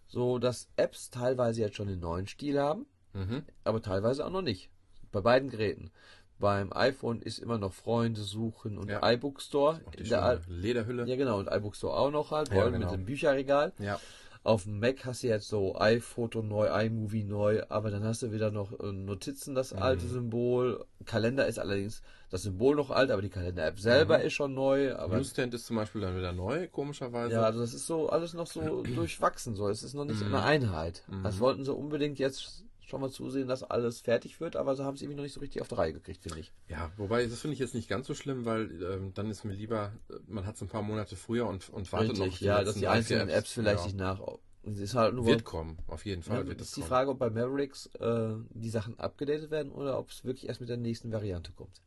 so 0.08 0.40
dass 0.40 0.70
Apps 0.76 1.12
teilweise 1.12 1.62
jetzt 1.62 1.76
schon 1.76 1.88
den 1.88 2.00
neuen 2.00 2.28
Stil 2.28 2.60
haben, 2.60 2.86
Mhm. 3.14 3.44
aber 3.64 3.82
teilweise 3.82 4.26
auch 4.26 4.30
noch 4.32 4.42
nicht. 4.42 4.70
Bei 5.12 5.22
beiden 5.22 5.50
Geräten. 5.50 5.92
Beim 6.40 6.72
iPhone 6.72 7.22
ist 7.22 7.40
immer 7.40 7.58
noch 7.58 7.74
Freunde 7.74 8.22
suchen 8.22 8.78
und 8.78 8.90
Ja. 8.90 9.02
iBook 9.12 9.42
Store. 9.42 9.82
In 9.98 10.08
der 10.08 10.40
Lederhülle. 10.48 11.06
ja 11.06 11.16
genau, 11.16 11.40
und 11.40 11.48
iBook 11.52 11.76
Store 11.76 11.96
auch 11.98 12.12
noch 12.12 12.32
halt, 12.32 12.50
Ja, 12.50 12.56
voll 12.56 12.72
genau. 12.72 12.86
mit 12.86 12.94
dem 12.96 13.06
Bücherregal. 13.06 13.74
Ja. 13.80 14.00
Auf 14.44 14.64
dem 14.64 14.80
Mac 14.80 15.04
hast 15.06 15.22
du 15.24 15.28
jetzt 15.28 15.50
so 15.50 15.76
iPhoto 15.78 16.42
neu, 16.42 16.68
iMovie 16.68 17.26
neu, 17.26 17.62
aber 17.68 17.92
dann 17.92 18.04
hast 18.06 18.24
du 18.24 18.32
wieder 18.32 18.52
noch 18.52 18.72
äh, 18.80 18.92
Notizen, 18.92 19.54
das 19.54 19.74
Mhm. 19.74 19.80
alte 19.82 20.08
Symbol. 20.08 20.86
Kalender 21.06 21.46
ist 21.46 21.60
allerdings 21.60 22.02
das 22.30 22.44
Symbol 22.44 22.76
noch 22.76 22.90
alt, 22.90 23.12
aber 23.12 23.22
die 23.22 23.30
Kalender-App 23.30 23.80
selber 23.80 24.20
Mhm. 24.20 24.26
ist 24.26 24.34
schon 24.34 24.54
neu. 24.54 24.96
Aber 24.96 25.18
Newsstand 25.18 25.54
ist 25.54 25.66
zum 25.66 25.76
Beispiel 25.76 26.02
dann 26.02 26.16
wieder 26.18 26.32
neu, 26.32 26.68
komischerweise. 26.70 27.34
ja, 27.36 27.44
also 27.44 27.60
das 27.60 27.74
ist 27.74 27.86
so 27.86 28.10
alles 28.10 28.34
noch 28.34 28.48
so 28.48 28.82
durchwachsen. 28.96 29.56
So, 29.56 29.68
es 29.68 29.84
ist 29.84 29.94
noch 29.94 30.06
nicht 30.06 30.22
Mhm. 30.22 30.34
eine 30.34 30.44
Einheit. 30.44 31.04
Mhm. 31.08 31.24
Das 31.24 31.40
wollten 31.40 31.66
sie 31.66 31.74
unbedingt 31.74 32.18
jetzt 32.18 32.64
schon 32.90 33.02
mal 33.02 33.10
zusehen, 33.10 33.48
dass 33.48 33.64
alles 33.64 34.02
fertig 34.02 34.40
wird, 34.40 34.56
aber 34.56 34.76
sie 34.76 34.84
haben 34.84 34.96
es 34.96 35.02
irgendwie 35.02 35.18
noch 35.18 35.24
nicht 35.24 35.34
so 35.34 35.40
richtig 35.40 35.62
auf 35.62 35.68
die 35.68 35.76
Reihe 35.76 35.94
gekriegt, 35.94 36.24
finde 36.24 36.40
ich. 36.40 36.52
Ja, 36.68 36.92
wobei, 36.98 37.26
das 37.26 37.40
finde 37.40 37.54
ich 37.54 37.60
jetzt 37.60 37.76
nicht 37.76 37.88
ganz 37.88 38.08
so 38.08 38.14
schlimm, 38.14 38.46
weil 38.46 38.82
ähm, 38.84 39.14
dann 39.14 39.30
ist 39.30 39.44
mir 39.44 39.54
lieber, 39.54 39.94
man 40.28 40.46
hat 40.46 40.56
es 40.56 40.62
ein 40.62 40.68
paar 40.68 40.82
Monate 40.82 41.16
früher 41.16 41.48
und, 41.48 41.70
und 41.70 41.92
wartet 41.92 42.18
noch 42.18 42.22
auf 42.22 42.28
Richtig, 42.28 42.42
ja, 42.42 42.64
dass 42.64 42.76
die 42.76 42.88
einzelnen 42.88 43.30
Apps 43.30 43.54
vielleicht 43.54 43.80
ja. 43.80 43.84
sich 43.86 43.96
nach. 43.96 44.20
Ist 44.64 44.94
halt 44.94 45.16
nur 45.16 45.26
Wird 45.26 45.46
kommen, 45.46 45.78
auf 45.88 46.06
jeden 46.06 46.22
Fall 46.22 46.40
Ja, 46.40 46.48
wird 46.48 46.62
ist 46.62 46.76
die 46.76 46.82
kommen. 46.82 46.90
Frage, 46.90 47.12
ob 47.12 47.20
bei 47.20 47.30
Mavericks 47.30 47.88
äh, 48.00 48.34
die 48.50 48.70
Sachen 48.70 49.00
abgedatet 49.00 49.52
werden 49.52 49.72
oder 49.72 49.98
ob 49.98 50.10
es 50.10 50.26
wirklich 50.26 50.48
erst 50.48 50.60
mit 50.60 50.70
der 50.70 50.78
nächsten 50.78 51.12
Variante 51.12 51.52
kommt. 51.54 51.82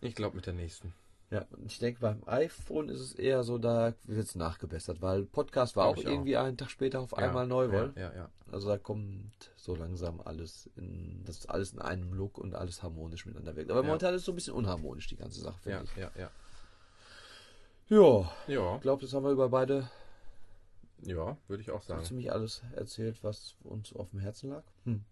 Ich 0.00 0.14
glaube 0.14 0.36
mit 0.36 0.46
der 0.46 0.54
nächsten. 0.54 0.94
Ja, 1.32 1.46
und 1.50 1.64
ich 1.64 1.78
denke, 1.78 2.00
beim 2.00 2.22
iPhone 2.26 2.90
ist 2.90 3.00
es 3.00 3.14
eher 3.14 3.42
so, 3.42 3.56
da 3.56 3.94
wird 4.04 4.26
es 4.26 4.34
nachgebessert, 4.34 5.00
weil 5.00 5.24
Podcast 5.24 5.76
war 5.76 5.86
auch 5.86 5.96
ich 5.96 6.06
auch. 6.06 6.10
irgendwie 6.10 6.36
einen 6.36 6.58
Tag 6.58 6.70
später 6.70 7.00
auf 7.00 7.12
Ja, 7.12 7.18
einmal 7.18 7.46
neu, 7.46 7.64
ja, 7.64 7.72
wohl. 7.72 7.92
Ja, 7.96 8.14
ja. 8.14 8.30
Also 8.50 8.68
da 8.68 8.76
kommt 8.76 9.50
so 9.56 9.74
langsam 9.74 10.20
alles 10.20 10.68
in, 10.76 11.22
das 11.24 11.38
ist 11.38 11.46
alles 11.48 11.72
in 11.72 11.78
einem 11.78 12.12
Look 12.12 12.36
und 12.36 12.54
alles 12.54 12.82
harmonisch 12.82 13.24
miteinander 13.24 13.56
wirkt. 13.56 13.70
Aber 13.70 13.80
Ja. 13.80 13.86
momentan 13.86 14.12
ist 14.12 14.20
es 14.20 14.24
so 14.26 14.32
ein 14.32 14.34
bisschen 14.34 14.52
unharmonisch, 14.52 15.06
die 15.06 15.16
ganze 15.16 15.40
Sache, 15.40 15.58
finde 15.62 15.86
Ja, 15.96 16.02
ja, 16.02 16.10
ja. 16.18 16.30
ich. 17.86 17.90
Ja, 17.96 18.30
Ja, 18.46 18.74
ich 18.76 18.82
glaube, 18.82 19.00
das 19.00 19.14
haben 19.14 19.24
wir 19.24 19.30
über 19.32 19.48
beide 19.48 19.88
ja, 21.04 21.36
würde 21.48 21.62
ich 21.62 21.70
auch 21.70 21.82
sagen. 21.82 22.04
ziemlich 22.04 22.30
alles 22.30 22.62
erzählt, 22.76 23.24
was 23.24 23.56
uns 23.64 23.92
auf 23.94 24.10
dem 24.10 24.20
Herzen 24.20 24.50
lag. 24.50 24.64
Hm. 24.84 25.02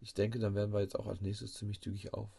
Ich 0.00 0.12
denke, 0.14 0.40
dann 0.40 0.54
werden 0.56 0.72
wir 0.72 0.80
jetzt 0.80 0.98
auch 0.98 1.06
als 1.06 1.20
nächstes 1.20 1.54
ziemlich 1.54 1.80
zügig 1.80 2.12
auf. 2.14 2.30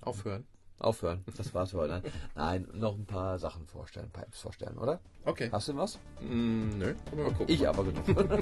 Aufhören. 0.00 0.46
Aufhören. 0.80 1.22
Das 1.36 1.52
war's 1.52 1.72
für 1.72 1.78
heute. 1.78 2.02
Nein, 2.34 2.66
noch 2.72 2.96
ein 2.96 3.04
paar 3.04 3.38
Sachen 3.38 3.66
vorstellen, 3.66 4.06
ein 4.06 4.12
paar 4.12 4.24
Apps 4.24 4.40
vorstellen, 4.40 4.78
oder? 4.78 4.98
Okay. 5.26 5.50
Hast 5.52 5.68
du 5.68 5.76
was? 5.76 5.98
Mm, 6.20 6.78
nö, 6.78 6.94
aber 7.12 7.22
mal 7.22 7.32
gucken. 7.32 7.54
Ich 7.54 7.68
aber 7.68 7.84
genug. 7.84 8.04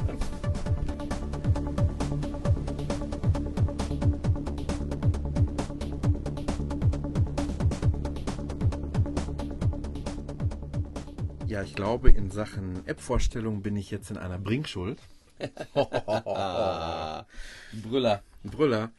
Ja, 11.48 11.62
ich 11.62 11.74
glaube, 11.74 12.10
in 12.10 12.30
Sachen 12.30 12.86
App-Vorstellung 12.86 13.62
bin 13.62 13.74
ich 13.74 13.90
jetzt 13.90 14.10
in 14.10 14.18
einer 14.18 14.38
Bringschuld. 14.38 14.98
ah, 15.74 17.24
Brüller. 17.72 18.22
Brüller. 18.44 18.90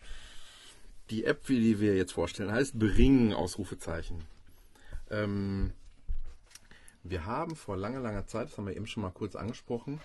Die 1.10 1.26
App, 1.26 1.50
wie 1.50 1.60
die 1.60 1.80
wir 1.80 1.96
jetzt 1.96 2.12
vorstellen, 2.14 2.52
heißt 2.52 2.78
Bring, 2.78 3.34
Ausrufezeichen. 3.34 4.24
Ähm, 5.10 5.74
wir 7.04 7.26
haben 7.26 7.56
vor 7.56 7.78
langer, 7.78 8.00
langer 8.00 8.28
Zeit, 8.28 8.50
das 8.50 8.58
haben 8.58 8.68
wir 8.68 8.76
eben 8.76 8.86
schon 8.86 9.02
mal 9.02 9.10
kurz 9.12 9.36
angesprochen, 9.36 10.00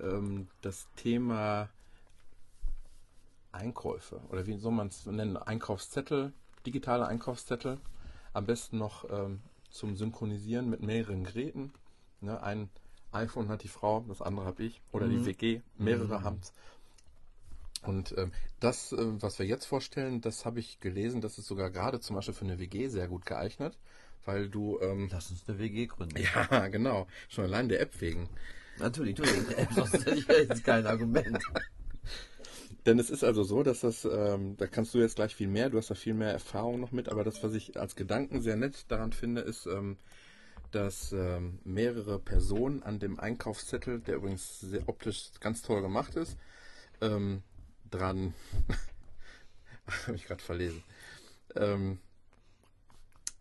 ähm, 0.00 0.48
das 0.60 0.88
Thema 0.96 1.70
Einkäufe 3.52 4.20
oder 4.30 4.46
wie 4.46 4.56
soll 4.58 4.72
man 4.72 4.88
es 4.88 5.06
nennen? 5.06 5.36
Einkaufszettel, 5.36 6.32
digitale 6.66 7.06
Einkaufszettel. 7.06 7.78
Am 8.34 8.46
besten 8.46 8.78
noch 8.78 9.08
ähm, 9.10 9.40
zum 9.70 9.96
Synchronisieren 9.96 10.70
mit 10.70 10.82
mehreren 10.82 11.24
Geräten. 11.24 11.72
Ne, 12.20 12.42
ein 12.42 12.70
iPhone 13.12 13.48
hat 13.48 13.62
die 13.62 13.68
Frau, 13.68 14.04
das 14.08 14.22
andere 14.22 14.46
habe 14.46 14.62
ich. 14.62 14.80
Oder 14.90 15.06
die 15.08 15.18
Mhm. 15.18 15.26
WG, 15.26 15.60
mehrere 15.76 16.18
Mhm. 16.20 16.24
haben 16.24 16.38
es. 16.40 16.52
Und 17.82 18.14
ähm, 18.16 18.32
das, 18.60 18.92
äh, 18.92 18.96
was 18.98 19.38
wir 19.38 19.46
jetzt 19.46 19.66
vorstellen, 19.66 20.20
das 20.20 20.44
habe 20.44 20.60
ich 20.60 20.80
gelesen, 20.80 21.20
das 21.20 21.38
ist 21.38 21.46
sogar 21.46 21.70
gerade 21.70 22.00
zum 22.00 22.16
Beispiel 22.16 22.34
für 22.34 22.44
eine 22.44 22.58
WG 22.58 22.88
sehr 22.88 23.08
gut 23.08 23.26
geeignet, 23.26 23.76
weil 24.24 24.48
du, 24.48 24.78
ähm, 24.80 25.08
Lass 25.10 25.30
uns 25.30 25.48
eine 25.48 25.58
WG 25.58 25.86
gründen. 25.86 26.16
ja, 26.50 26.68
genau, 26.68 27.06
schon 27.28 27.44
allein 27.44 27.68
der 27.68 27.80
App 27.80 28.00
wegen. 28.00 28.28
Natürlich, 28.78 29.18
natürlich. 29.18 29.58
App, 29.58 29.72
sonst 29.74 29.92
hätte 29.94 30.14
ich 30.14 30.26
jetzt 30.26 30.64
kein 30.64 30.86
Argument. 30.86 31.38
Denn 32.86 32.98
es 32.98 33.10
ist 33.10 33.22
also 33.22 33.44
so, 33.44 33.62
dass 33.62 33.80
das, 33.80 34.04
ähm, 34.04 34.56
da 34.56 34.66
kannst 34.66 34.92
du 34.94 34.98
jetzt 34.98 35.14
gleich 35.16 35.34
viel 35.36 35.46
mehr, 35.46 35.70
du 35.70 35.78
hast 35.78 35.90
da 35.90 35.94
viel 35.94 36.14
mehr 36.14 36.32
Erfahrung 36.32 36.80
noch 36.80 36.90
mit, 36.90 37.08
aber 37.08 37.22
das, 37.22 37.42
was 37.42 37.54
ich 37.54 37.78
als 37.78 37.94
Gedanken 37.94 38.42
sehr 38.42 38.56
nett 38.56 38.90
daran 38.90 39.12
finde, 39.12 39.42
ist, 39.42 39.66
ähm, 39.66 39.98
dass 40.72 41.12
ähm, 41.12 41.60
mehrere 41.64 42.18
Personen 42.18 42.82
an 42.82 42.98
dem 42.98 43.20
Einkaufszettel, 43.20 44.00
der 44.00 44.16
übrigens 44.16 44.60
sehr 44.60 44.88
optisch 44.88 45.30
ganz 45.38 45.62
toll 45.62 45.80
gemacht 45.80 46.16
ist, 46.16 46.36
ähm, 47.00 47.42
dran, 47.94 48.34
habe 50.06 50.16
ich 50.16 50.24
gerade 50.26 50.42
verlesen, 50.42 50.82
ähm, 51.54 51.98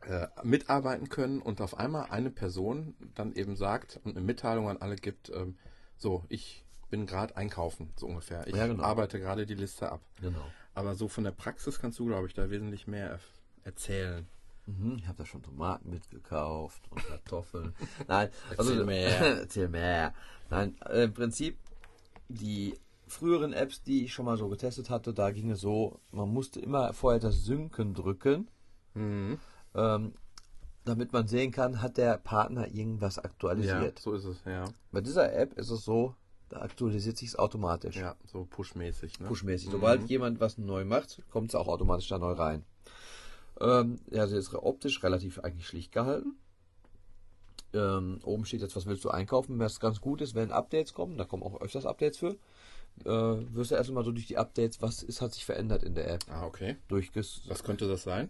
äh, 0.08 0.28
mitarbeiten 0.43 1.10
können 1.10 1.41
und 1.41 1.62
auf 1.62 1.78
einmal 1.78 2.10
eine 2.10 2.32
Person 2.32 2.95
dann 3.16 3.34
eben 3.34 3.56
sagt 3.56 3.99
und 4.04 4.16
eine 4.16 4.26
Mitteilung 4.26 4.70
an 4.70 4.78
alle 4.78 4.95
gibt, 4.95 5.30
ähm, 5.30 5.58
so, 5.97 6.26
ich 6.30 6.66
bin 6.89 7.06
gerade 7.06 7.38
einkaufen, 7.38 7.93
so 7.95 8.08
ungefähr. 8.08 8.47
Ich 8.47 8.56
Ja, 8.56 8.68
genau. 8.68 8.84
arbeite 8.84 9.20
gerade 9.20 9.45
die 9.45 9.54
Liste 9.56 9.91
ab. 9.91 10.02
Genau. 10.20 10.43
Aber 10.74 10.95
so 10.95 11.08
von 11.08 11.24
der 11.24 11.32
Praxis 11.32 11.80
kannst 11.80 11.99
du, 11.99 12.06
glaube 12.08 12.28
ich, 12.28 12.34
da 12.34 12.49
wesentlich 12.49 12.88
mehr 12.88 13.20
erzählen. 13.64 14.28
Mhm, 14.66 14.97
ich 14.99 15.08
habe 15.08 15.18
da 15.20 15.26
schon 15.26 15.41
Tomaten 15.43 15.89
mitgekauft 15.89 16.82
und 16.91 17.04
Kartoffeln. 17.06 17.76
Nein, 18.08 18.30
also 18.58 18.72
Erzähl 18.72 18.86
mehr. 18.86 19.22
erzähl 19.39 19.70
mehr. 19.70 20.14
Nein, 20.49 20.76
äh, 20.86 21.04
im 21.04 21.14
Prinzip 21.14 21.58
die 22.28 22.78
früheren 23.12 23.53
Apps, 23.53 23.84
die 23.84 24.05
ich 24.05 24.14
schon 24.14 24.26
mal 24.26 24.38
so 24.38 24.47
getestet 24.49 24.89
hatte, 24.89 25.14
da 25.14 25.32
ging 25.32 25.51
es 25.51 25.62
so, 25.62 25.99
man 26.12 26.30
musste 26.30 26.59
immer 26.59 26.93
vorher 26.93 27.20
das 27.20 27.43
Synken 27.43 27.93
drücken, 27.93 28.47
Mhm. 28.93 29.39
ähm, 29.76 30.14
damit 30.86 31.14
man 31.14 31.28
sehen 31.28 31.51
kann, 31.51 31.82
hat 31.82 31.97
der 31.97 32.18
Partner 32.18 32.68
irgendwas 32.68 33.18
Ja, 33.18 33.24
aktualisiert. 33.24 33.99
so 33.99 34.14
ist 34.14 34.26
es, 34.26 34.43
ja. 34.45 34.66
Bei 34.91 35.01
dieser 35.01 35.32
App 35.34 35.53
ist 35.59 35.70
es 35.70 35.86
so, 35.86 36.16
da 36.49 36.62
aktualisiert 36.62 37.18
sich 37.18 37.38
automatisch. 37.38 37.95
Ja, 37.97 38.16
so 38.26 38.45
pushmäßig. 38.49 39.20
Ne? 39.20 39.28
Pushmäßig. 39.28 39.68
Mhm. 39.68 39.72
Sobald 39.74 40.09
jemand 40.09 40.39
was 40.39 40.57
neu 40.57 40.84
macht, 40.86 41.22
kommt 41.30 41.49
es 41.51 41.55
auch 41.55 41.68
automatisch 41.68 42.07
da 42.09 42.18
neu 42.18 42.34
rein. 42.34 42.64
Ähm, 43.59 43.99
ja, 44.09 44.26
sie 44.28 44.38
ist 44.38 44.53
optisch 44.53 45.03
relativ 45.03 45.39
eigentlich 45.39 45.68
schlicht 45.68 45.91
gehalten. 45.91 46.36
Ähm, 47.74 48.20
oben 48.24 48.43
steht 48.45 48.62
jetzt, 48.62 48.76
was 48.76 48.86
willst 48.86 49.05
du 49.05 49.12
einkaufen? 49.12 49.57
Was 49.59 49.80
ganz 49.80 50.01
gut 50.01 50.20
ist, 50.22 50.36
wenn 50.36 50.51
Updates 50.51 50.93
kommen, 50.93 51.18
da 51.18 51.24
kommen 51.24 51.43
auch 51.43 51.62
öfters 51.62 51.86
Updates 51.86 52.18
für, 52.18 52.36
äh, 53.06 53.10
wirst 53.10 53.72
du 53.72 53.76
erstmal 53.76 54.04
so 54.04 54.12
durch 54.12 54.28
die 54.28 54.38
Updates, 54.38 54.82
was 54.82 55.04
ist, 55.04 55.22
hat 55.22 55.34
sich 55.34 55.46
verändert 55.46 55.84
in 55.84 55.96
der 55.96 56.10
App, 56.12 56.26
Ah, 56.30 56.46
okay. 56.46 56.78
durchges... 56.88 57.42
Was 57.48 57.64
könnte 57.64 57.88
das 57.88 58.04
sein? 58.04 58.30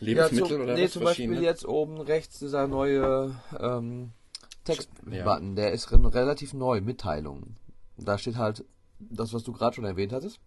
Ja, 0.00 0.06
Lebensmittel 0.06 0.46
zum, 0.48 0.62
oder 0.62 0.74
nee, 0.74 0.84
was 0.84 0.92
zum 0.92 1.04
Beispiel 1.04 1.42
jetzt 1.42 1.66
oben 1.66 2.00
rechts 2.00 2.38
dieser 2.38 2.66
neue 2.66 3.34
ähm, 3.58 4.12
Ja. 4.46 4.64
Text-Button, 4.64 5.56
der 5.56 5.72
ist 5.72 5.92
re- 5.92 6.14
relativ 6.14 6.54
neu, 6.54 6.80
Mitteilungen. 6.80 7.56
Da 7.96 8.16
steht 8.18 8.36
halt 8.36 8.64
das, 8.98 9.32
was 9.34 9.42
du 9.42 9.52
gerade 9.52 9.76
schon 9.76 9.84
erwähnt 9.84 10.12
hattest. 10.12 10.40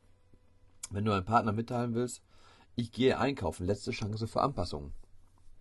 Wenn 0.90 1.06
du 1.06 1.12
einem 1.12 1.26
Partner 1.26 1.52
mitteilen 1.52 1.94
willst, 1.94 2.22
ich 2.76 2.92
gehe 2.92 3.18
einkaufen, 3.20 3.66
letzte 3.66 3.92
Chance 3.92 4.28
für 4.28 4.42
Anpassungen. 4.42 4.94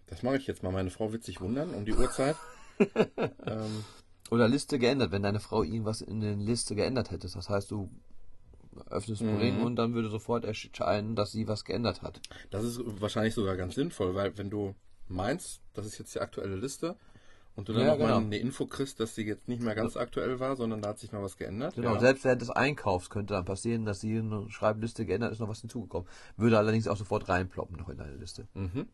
Das 0.06 0.22
mache 0.22 0.36
ich 0.36 0.46
jetzt 0.46 0.62
mal. 0.62 0.72
Meine 0.72 0.90
Frau 0.90 1.12
wird 1.12 1.24
sich 1.24 1.40
wundern 1.40 1.74
um 1.74 1.84
die 1.84 1.94
Uhrzeit. 1.94 2.36
ähm, 3.46 3.84
Oder 4.32 4.48
Liste 4.48 4.78
geändert, 4.78 5.12
wenn 5.12 5.22
deine 5.22 5.40
Frau 5.40 5.62
irgendwas 5.62 6.00
in 6.00 6.20
der 6.22 6.34
Liste 6.36 6.74
geändert 6.74 7.10
hätte. 7.10 7.28
Das 7.28 7.50
heißt, 7.50 7.70
du 7.70 7.90
öffnest 8.88 9.20
Mhm. 9.20 9.36
Bring 9.36 9.60
und 9.60 9.76
dann 9.76 9.92
würde 9.92 10.08
sofort 10.08 10.46
erscheinen, 10.46 11.14
dass 11.14 11.32
sie 11.32 11.46
was 11.48 11.66
geändert 11.66 12.00
hat. 12.00 12.18
das 12.50 12.64
ist 12.64 12.80
wahrscheinlich 13.02 13.34
sogar 13.34 13.56
ganz 13.58 13.74
sinnvoll, 13.74 14.14
weil 14.14 14.36
wenn 14.38 14.48
du 14.48 14.74
meinst, 15.08 15.60
das 15.74 15.84
ist 15.84 15.98
jetzt 15.98 16.14
die 16.14 16.20
aktuelle 16.20 16.56
Liste 16.56 16.96
und 17.56 17.68
du 17.68 17.74
dann 17.74 17.82
Ja, 17.82 17.88
noch 17.90 17.98
mal 17.98 18.06
genau. 18.06 18.16
eine 18.20 18.38
Info 18.38 18.64
kriegst, 18.64 18.98
dass 19.00 19.14
sie 19.14 19.26
jetzt 19.26 19.48
nicht 19.48 19.60
mehr 19.62 19.74
ganz 19.74 19.98
aktuell 19.98 20.40
war, 20.40 20.56
sondern 20.56 20.80
da 20.80 20.88
hat 20.88 20.98
sich 20.98 21.12
noch 21.12 21.20
was 21.20 21.36
geändert. 21.36 21.74
Genau, 21.74 21.92
ja. 21.92 22.00
selbst 22.00 22.24
während 22.24 22.40
des 22.40 22.48
Einkaufs 22.48 23.10
könnte 23.10 23.34
dann 23.34 23.44
passieren, 23.44 23.84
dass 23.84 24.00
sie 24.00 24.16
eine 24.16 24.48
Schreibliste 24.48 25.04
geändert 25.04 25.32
ist, 25.32 25.40
noch 25.40 25.48
was 25.50 25.60
hinzugekommen. 25.60 26.08
Würde 26.38 26.56
allerdings 26.56 26.88
auch 26.88 26.96
sofort 26.96 27.28
reinploppen 27.28 27.76
noch 27.76 27.90
in 27.90 27.98
deine 27.98 28.16
Liste. 28.16 28.48
Mhm. 28.54 28.86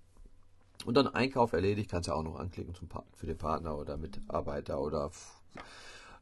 Und 0.84 0.94
dann 0.96 1.08
Einkauf 1.08 1.52
erledigt, 1.52 1.90
kannst 1.90 2.08
du 2.08 2.12
auch 2.12 2.22
noch 2.22 2.38
anklicken 2.38 2.74
zum 2.74 2.88
für 3.14 3.26
den 3.26 3.36
Partner 3.36 3.76
oder 3.76 3.96
Mitarbeiter 3.96 4.80
oder 4.80 5.10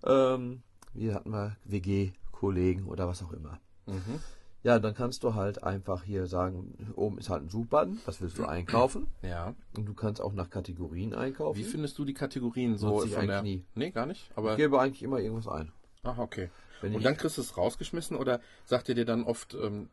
ähm, 0.05 0.63
wie 0.95 1.13
hatten 1.13 1.31
wir, 1.31 1.57
WG-Kollegen 1.65 2.87
oder 2.87 3.07
was 3.09 3.23
auch 3.23 3.33
immer. 3.33 3.61
Mhm. 3.87 4.21
Ja, 4.63 4.81
dann 4.81 4.95
kannst 4.95 5.23
du 5.23 5.35
halt 5.35 5.63
einfach 5.63 6.03
hier 6.03 6.27
sagen, 6.27 6.93
oben 6.97 7.19
ist 7.19 7.31
halt 7.31 7.43
ein 7.45 7.49
Suchbutton, 7.51 8.01
was 8.05 8.21
willst 8.21 8.37
du 8.39 8.47
einkaufen? 8.47 9.07
Ja. 9.23 9.55
Und 9.77 9.87
du 9.87 9.95
kannst 9.95 10.21
auch 10.21 10.33
nach 10.33 10.51
Kategorien 10.51 11.15
einkaufen. 11.15 11.59
Wie 11.59 11.65
findest 11.65 11.97
du 11.99 12.05
die 12.05 12.15
Kategorien 12.15 12.77
so 12.77 12.89
Nutze 12.89 13.07
ich 13.09 13.15
von 13.15 13.27
der... 13.29 13.43
nie. 13.43 13.65
Nee, 13.77 13.91
gar 13.91 14.07
nicht. 14.07 14.29
ich 14.31 14.37
Aber 14.37 14.57
gebe 14.57 14.81
eigentlich 14.81 15.05
immer 15.05 15.21
irgendwas 15.21 15.47
ein. 15.47 15.71
Ach, 16.03 16.19
okay. 16.19 16.51
Wenn 16.81 16.93
Und 16.95 16.99
ich- 16.99 17.05
dann 17.05 17.17
kriegst 17.17 17.39
du 17.39 17.43
es 17.43 17.57
rausgeschmissen 17.57 18.17
oder 18.17 18.41
sagt 18.65 18.89
er 18.89 18.97
dir 18.97 19.05
dann 19.05 19.23
oft, 19.23 19.55
ähm, 19.55 19.89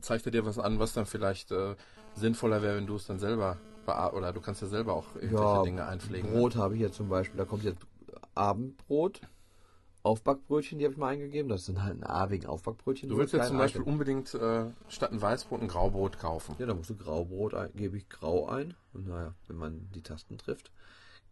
zeigt 0.00 0.26
er 0.26 0.32
dir 0.32 0.44
was 0.44 0.58
an, 0.58 0.80
was 0.80 0.92
dann 0.92 1.06
vielleicht 1.06 1.52
äh, 1.52 1.76
sinnvoller 2.14 2.62
wäre, 2.62 2.76
wenn 2.76 2.86
du 2.86 2.96
es 2.96 3.06
dann 3.06 3.20
selber 3.20 3.58
oder 3.88 4.32
du 4.32 4.40
kannst 4.40 4.62
ja 4.62 4.68
selber 4.68 4.94
auch 4.94 5.06
irgendwelche 5.14 5.44
Ja, 5.44 5.62
Dinge 5.62 5.86
einpflegen. 5.86 6.30
ne? 6.32 6.38
Brot 6.38 6.56
habe 6.56 6.74
ich 6.74 6.80
jetzt 6.80 6.96
zum 6.96 7.08
Beispiel, 7.08 7.38
da 7.38 7.44
kommt 7.44 7.64
jetzt 7.64 7.82
Abendbrot, 8.34 9.20
Aufbackbrötchen, 10.02 10.78
die 10.78 10.84
habe 10.84 10.92
ich 10.92 10.98
mal 10.98 11.08
eingegeben. 11.08 11.48
Das 11.48 11.64
sind 11.66 11.82
halt 11.82 11.96
ein 12.00 12.04
A 12.04 12.30
wegen 12.30 12.46
Aufbackbrötchen. 12.46 13.08
Du 13.08 13.16
willst 13.16 13.32
jetzt 13.32 13.48
zum 13.48 13.58
Beispiel 13.58 13.80
Icon. 13.80 13.92
unbedingt 13.94 14.32
äh, 14.34 14.66
statt 14.88 15.10
ein 15.10 15.20
Weißbrot 15.20 15.60
ein 15.62 15.68
Graubrot 15.68 16.18
kaufen. 16.18 16.54
Ja, 16.58 16.66
da 16.66 16.74
musst 16.74 16.90
du 16.90 16.96
Graubrot 16.96 17.54
ein, 17.54 17.70
gebe 17.74 17.96
ich 17.96 18.08
Grau 18.08 18.46
ein. 18.46 18.74
Und 18.92 19.08
naja, 19.08 19.34
wenn 19.48 19.56
man 19.56 19.88
die 19.94 20.02
Tasten 20.02 20.38
trifft. 20.38 20.70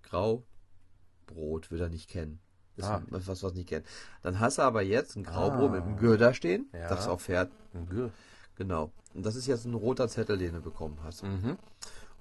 Graubrot 0.03 1.71
will 1.71 1.81
er 1.81 1.89
nicht 1.89 2.09
kennen. 2.11 2.41
Das 2.77 2.87
Ah. 2.89 3.03
ist 3.13 3.29
was, 3.29 3.43
was 3.45 3.55
nicht 3.55 3.69
kennt. 3.69 3.87
Dann 4.23 4.41
hast 4.41 4.59
du 4.59 4.63
aber 4.63 4.83
jetzt 4.83 5.15
ein 5.17 5.23
Graubrot 5.23 5.71
Ah. 5.71 5.75
mit 5.75 5.83
einem 5.85 5.97
Gür 5.97 6.19
da 6.19 6.35
stehen, 6.35 6.69
Ja. 6.73 6.89
das 6.89 7.07
auch 7.07 7.21
fährt. 7.21 7.53
Ein 7.73 7.87
Gür. 7.89 8.11
Genau. 8.57 8.91
Und 9.15 9.25
das 9.25 9.37
ist 9.37 9.47
jetzt 9.47 9.65
ein 9.65 9.75
roter 9.75 10.09
Zettel, 10.09 10.37
den 10.39 10.55
du 10.55 10.61
bekommen 10.61 10.99
hast. 11.05 11.23
Mhm. 11.23 11.57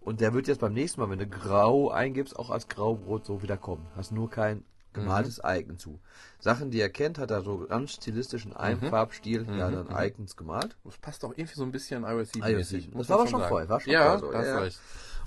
Und 0.03 0.19
der 0.21 0.33
wird 0.33 0.47
jetzt 0.47 0.59
beim 0.59 0.73
nächsten 0.73 0.99
Mal, 1.01 1.09
wenn 1.09 1.19
du 1.19 1.27
Grau 1.27 1.89
eingibst, 1.89 2.37
auch 2.37 2.49
als 2.49 2.67
Graubrot 2.67 3.25
so 3.25 3.41
wieder 3.41 3.57
kommen. 3.57 3.85
Hast 3.95 4.11
nur 4.11 4.29
kein 4.29 4.65
gemaltes 4.91 5.37
Mhm. 5.39 5.49
Icon 5.49 5.77
zu. 5.77 5.99
Sachen, 6.39 6.69
die 6.71 6.79
er 6.79 6.89
kennt, 6.89 7.17
hat 7.17 7.31
er 7.31 7.41
so 7.41 7.65
ganz 7.67 7.93
stilistischen 7.93 8.53
Einfarbstil, 8.53 9.45
ja, 9.57 9.69
Mhm, 9.69 9.73
dann 9.73 9.87
mhm. 9.87 9.95
Icons 9.97 10.35
gemalt. 10.35 10.75
Das 10.83 10.97
passt 10.97 11.23
auch 11.25 11.31
irgendwie 11.35 11.55
so 11.55 11.63
ein 11.63 11.71
bisschen 11.71 12.03
iOS 12.03 12.31
7 12.33 12.45
iOS 12.45 12.57
mäßig. 12.57 12.83
7. 12.85 12.97
muss 12.97 13.07
Das 13.07 13.09
war 13.15 13.21
aber 13.21 13.29
schon 13.29 13.39
sagen. 13.39 13.49
vorher, 13.49 13.69
war 13.69 13.79
schon 13.79 13.93
ja, 13.93 14.01
vorher 14.03 14.19
so, 14.19 14.31
da 14.31 14.37
hast 14.39 14.45
ja, 14.47 14.53
ja. 14.55 14.59
recht. 14.59 14.79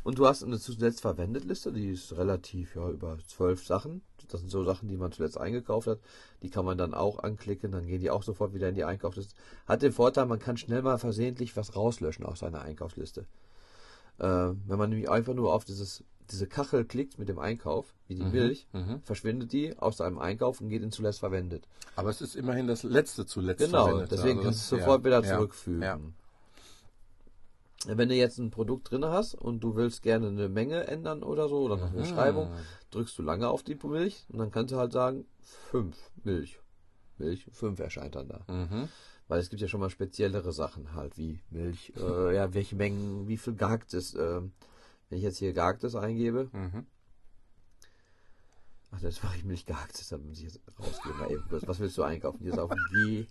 Und 0.04 0.18
du 0.18 0.26
hast 0.28 0.44
eine 0.44 0.60
zuletzt 0.60 1.00
verwendet 1.00 1.44
Liste, 1.44 1.72
die 1.72 1.90
ist 1.90 2.16
relativ, 2.16 2.76
ja, 2.76 2.88
über 2.90 3.18
zwölf 3.26 3.66
Sachen. 3.66 4.02
Das 4.28 4.40
sind 4.40 4.50
so 4.50 4.62
Sachen, 4.62 4.88
die 4.88 4.96
man 4.96 5.10
zuletzt 5.10 5.38
eingekauft 5.38 5.88
hat. 5.88 5.98
Die 6.42 6.50
kann 6.50 6.64
man 6.64 6.78
dann 6.78 6.94
auch 6.94 7.18
anklicken, 7.20 7.72
dann 7.72 7.86
gehen 7.86 8.00
die 8.00 8.10
auch 8.10 8.22
sofort 8.22 8.54
wieder 8.54 8.68
in 8.68 8.74
die 8.76 8.84
Einkaufsliste. 8.84 9.34
Hat 9.66 9.82
den 9.82 9.92
Vorteil, 9.92 10.26
man 10.26 10.38
kann 10.38 10.56
schnell 10.56 10.82
mal 10.82 10.98
versehentlich 10.98 11.56
was 11.56 11.74
rauslöschen 11.74 12.24
aus 12.24 12.38
seiner 12.40 12.60
Einkaufsliste. 12.62 13.26
Äh, 14.18 14.24
wenn 14.24 14.78
man 14.78 14.90
nämlich 14.90 15.10
einfach 15.10 15.34
nur 15.34 15.52
auf 15.52 15.64
dieses, 15.64 16.04
diese 16.30 16.46
Kachel 16.46 16.84
klickt 16.84 17.18
mit 17.18 17.28
dem 17.28 17.38
Einkauf, 17.38 17.94
wie 18.08 18.14
die 18.14 18.24
Milch, 18.24 18.66
mhm. 18.72 19.00
verschwindet 19.02 19.52
die 19.52 19.78
aus 19.78 19.98
deinem 19.98 20.18
Einkauf 20.18 20.60
und 20.60 20.68
geht 20.68 20.82
in 20.82 20.90
zuletzt 20.90 21.20
verwendet. 21.20 21.68
Aber 21.96 22.10
es 22.10 22.20
ist 22.20 22.34
immerhin 22.36 22.66
das 22.66 22.82
letzte 22.82 23.26
zuletzt 23.26 23.64
Genau, 23.64 23.84
verwendete. 23.86 24.16
deswegen 24.16 24.38
Also 24.38 24.48
kannst 24.48 24.70
du 24.70 24.76
es 24.76 24.80
sofort 24.82 25.00
ja, 25.00 25.04
wieder 25.04 25.24
ja, 25.24 25.34
zurückfügen. 25.36 25.82
Ja. 25.82 25.98
Wenn 27.86 28.08
du 28.08 28.14
jetzt 28.14 28.38
ein 28.38 28.50
Produkt 28.50 28.90
drin 28.90 29.04
hast 29.04 29.34
und 29.34 29.60
du 29.60 29.76
willst 29.76 30.02
gerne 30.02 30.28
eine 30.28 30.48
Menge 30.48 30.86
ändern 30.88 31.22
oder 31.22 31.48
so, 31.48 31.58
oder 31.60 31.76
noch 31.76 31.92
eine 31.92 32.00
Beschreibung, 32.00 32.50
drückst 32.90 33.16
du 33.18 33.22
lange 33.22 33.48
auf 33.48 33.62
die 33.62 33.76
Milch 33.84 34.24
und 34.28 34.38
dann 34.38 34.50
kannst 34.50 34.72
du 34.72 34.76
halt 34.76 34.92
sagen, 34.92 35.26
fünf 35.70 35.96
Milch. 36.24 36.58
Milch, 37.18 37.46
fünf 37.52 37.78
erscheint 37.78 38.16
dann 38.16 38.28
da. 38.28 38.40
Mhm. 38.52 38.88
Weil 39.28 39.40
es 39.40 39.50
gibt 39.50 39.60
ja 39.60 39.68
schon 39.68 39.80
mal 39.80 39.90
speziellere 39.90 40.52
Sachen 40.52 40.94
halt, 40.94 41.18
wie 41.18 41.40
Milch, 41.50 41.92
äh, 41.96 42.34
ja, 42.34 42.54
welche 42.54 42.76
Mengen, 42.76 43.26
wie 43.26 43.36
viel 43.36 43.54
gehacktes, 43.54 44.14
äh, 44.14 44.40
wenn 44.40 45.18
ich 45.18 45.24
jetzt 45.24 45.38
hier 45.38 45.52
gehacktes 45.52 45.96
eingebe, 45.96 46.48
Mhm. 46.52 46.86
ach, 48.92 49.00
das 49.00 49.22
mache 49.22 49.36
ich 49.36 49.44
Milch 49.44 49.66
gehacktes, 49.66 50.08
dann 50.10 50.26
muss 50.26 50.38
ich 50.38 50.44
jetzt 50.44 50.60
rausgehen. 50.78 51.14
Na, 51.18 51.28
eben, 51.28 51.44
was 51.50 51.78
willst 51.80 51.98
du 51.98 52.02
einkaufen? 52.04 52.38
Hier 52.40 52.52
ist 52.52 52.58
auf 52.58 52.70
G. 52.94 53.26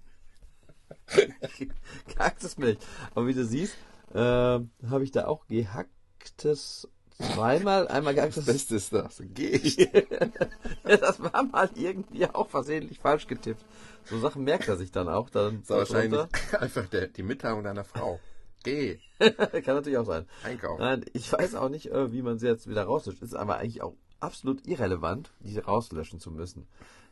gehacktes 2.07 2.57
Milch. 2.57 2.77
Aber 3.13 3.27
wie 3.27 3.33
du 3.33 3.45
siehst, 3.45 3.75
äh, 4.13 4.19
habe 4.19 5.03
ich 5.03 5.11
da 5.11 5.27
auch 5.27 5.47
gehacktes 5.47 6.87
zweimal, 7.19 7.87
einmal 7.87 8.13
gehacktes 8.15 8.45
Das 8.45 8.53
Beste 8.53 8.75
ist 8.75 8.93
das. 8.93 9.21
Geh 9.33 9.49
ich. 9.49 9.77
Ja, 9.77 10.97
das 10.97 11.21
war 11.21 11.43
mal 11.43 11.69
irgendwie 11.75 12.25
auch 12.27 12.49
versehentlich 12.49 12.99
falsch 12.99 13.27
getippt. 13.27 13.63
So 14.05 14.19
Sachen 14.19 14.43
merkt 14.43 14.67
er 14.67 14.77
sich 14.77 14.91
dann 14.91 15.09
auch. 15.09 15.29
Dann 15.29 15.61
Das 15.61 15.69
wahrscheinlich 15.69 16.19
drunter. 16.19 16.29
einfach 16.61 16.87
der, 16.87 17.07
die 17.07 17.23
Mitteilung 17.23 17.63
deiner 17.63 17.83
Frau. 17.83 18.19
Geh. 18.63 18.99
Kann 19.19 19.75
natürlich 19.75 19.97
auch 19.97 20.05
sein. 20.05 20.25
Einkaufen. 20.43 20.81
Nein, 20.81 21.05
ich 21.13 21.31
weiß 21.31 21.55
auch 21.55 21.69
nicht, 21.69 21.91
äh, 21.91 22.11
wie 22.11 22.21
man 22.21 22.39
sie 22.39 22.47
jetzt 22.47 22.67
wieder 22.67 22.83
rauslöscht. 22.83 23.21
Ist 23.21 23.35
aber 23.35 23.57
eigentlich 23.57 23.81
auch 23.81 23.93
absolut 24.19 24.65
irrelevant, 24.67 25.31
diese 25.39 25.65
rauslöschen 25.65 26.19
zu 26.19 26.31
müssen. 26.31 26.67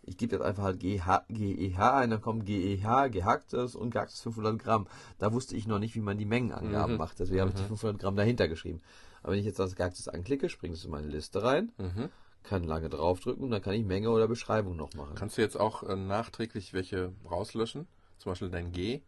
Ich 0.05 0.17
gebe 0.17 0.35
jetzt 0.35 0.43
einfach 0.45 0.63
halt 0.63 0.79
GH, 0.79 1.25
GEH 1.29 1.93
ein, 1.95 2.09
dann 2.09 2.21
kommt 2.21 2.45
GEH, 2.45 3.07
gehacktes 3.09 3.75
und 3.75 3.91
gehacktes 3.91 4.19
500 4.21 4.59
Gramm. 4.59 4.87
Da 5.17 5.31
wusste 5.33 5.55
ich 5.55 5.65
noch 5.67 5.79
nicht, 5.79 5.95
wie 5.95 6.01
man 6.01 6.17
die 6.17 6.25
Mengenangaben 6.25 6.93
Mhm. 6.93 6.97
macht. 6.97 7.19
Deswegen 7.19 7.39
habe 7.41 7.51
ich 7.51 7.55
die 7.55 7.63
500 7.63 7.99
Gramm 8.01 8.15
dahinter 8.15 8.47
geschrieben. 8.47 8.81
Aber 9.21 9.31
wenn 9.33 9.39
ich 9.39 9.45
jetzt 9.45 9.59
das 9.59 9.75
gehacktes 9.75 10.07
anklicke, 10.09 10.49
springt 10.49 10.75
es 10.75 10.83
in 10.85 10.91
meine 10.91 11.07
Liste 11.07 11.41
rein, 11.43 11.71
Mhm. 11.77 12.09
kann 12.43 12.63
lange 12.65 12.89
draufdrücken 12.89 13.43
und 13.45 13.51
dann 13.51 13.61
kann 13.61 13.73
ich 13.73 13.85
Menge 13.85 14.09
oder 14.09 14.27
Beschreibung 14.27 14.75
noch 14.75 14.93
machen. 14.93 15.15
Kannst 15.15 15.37
du 15.37 15.41
jetzt 15.41 15.57
auch 15.57 15.83
äh, 15.83 15.95
nachträglich 15.95 16.73
welche 16.73 17.13
rauslöschen? 17.29 17.87
Zum 18.17 18.31
Beispiel 18.33 18.49
dein 18.49 18.73
G? 18.73 19.01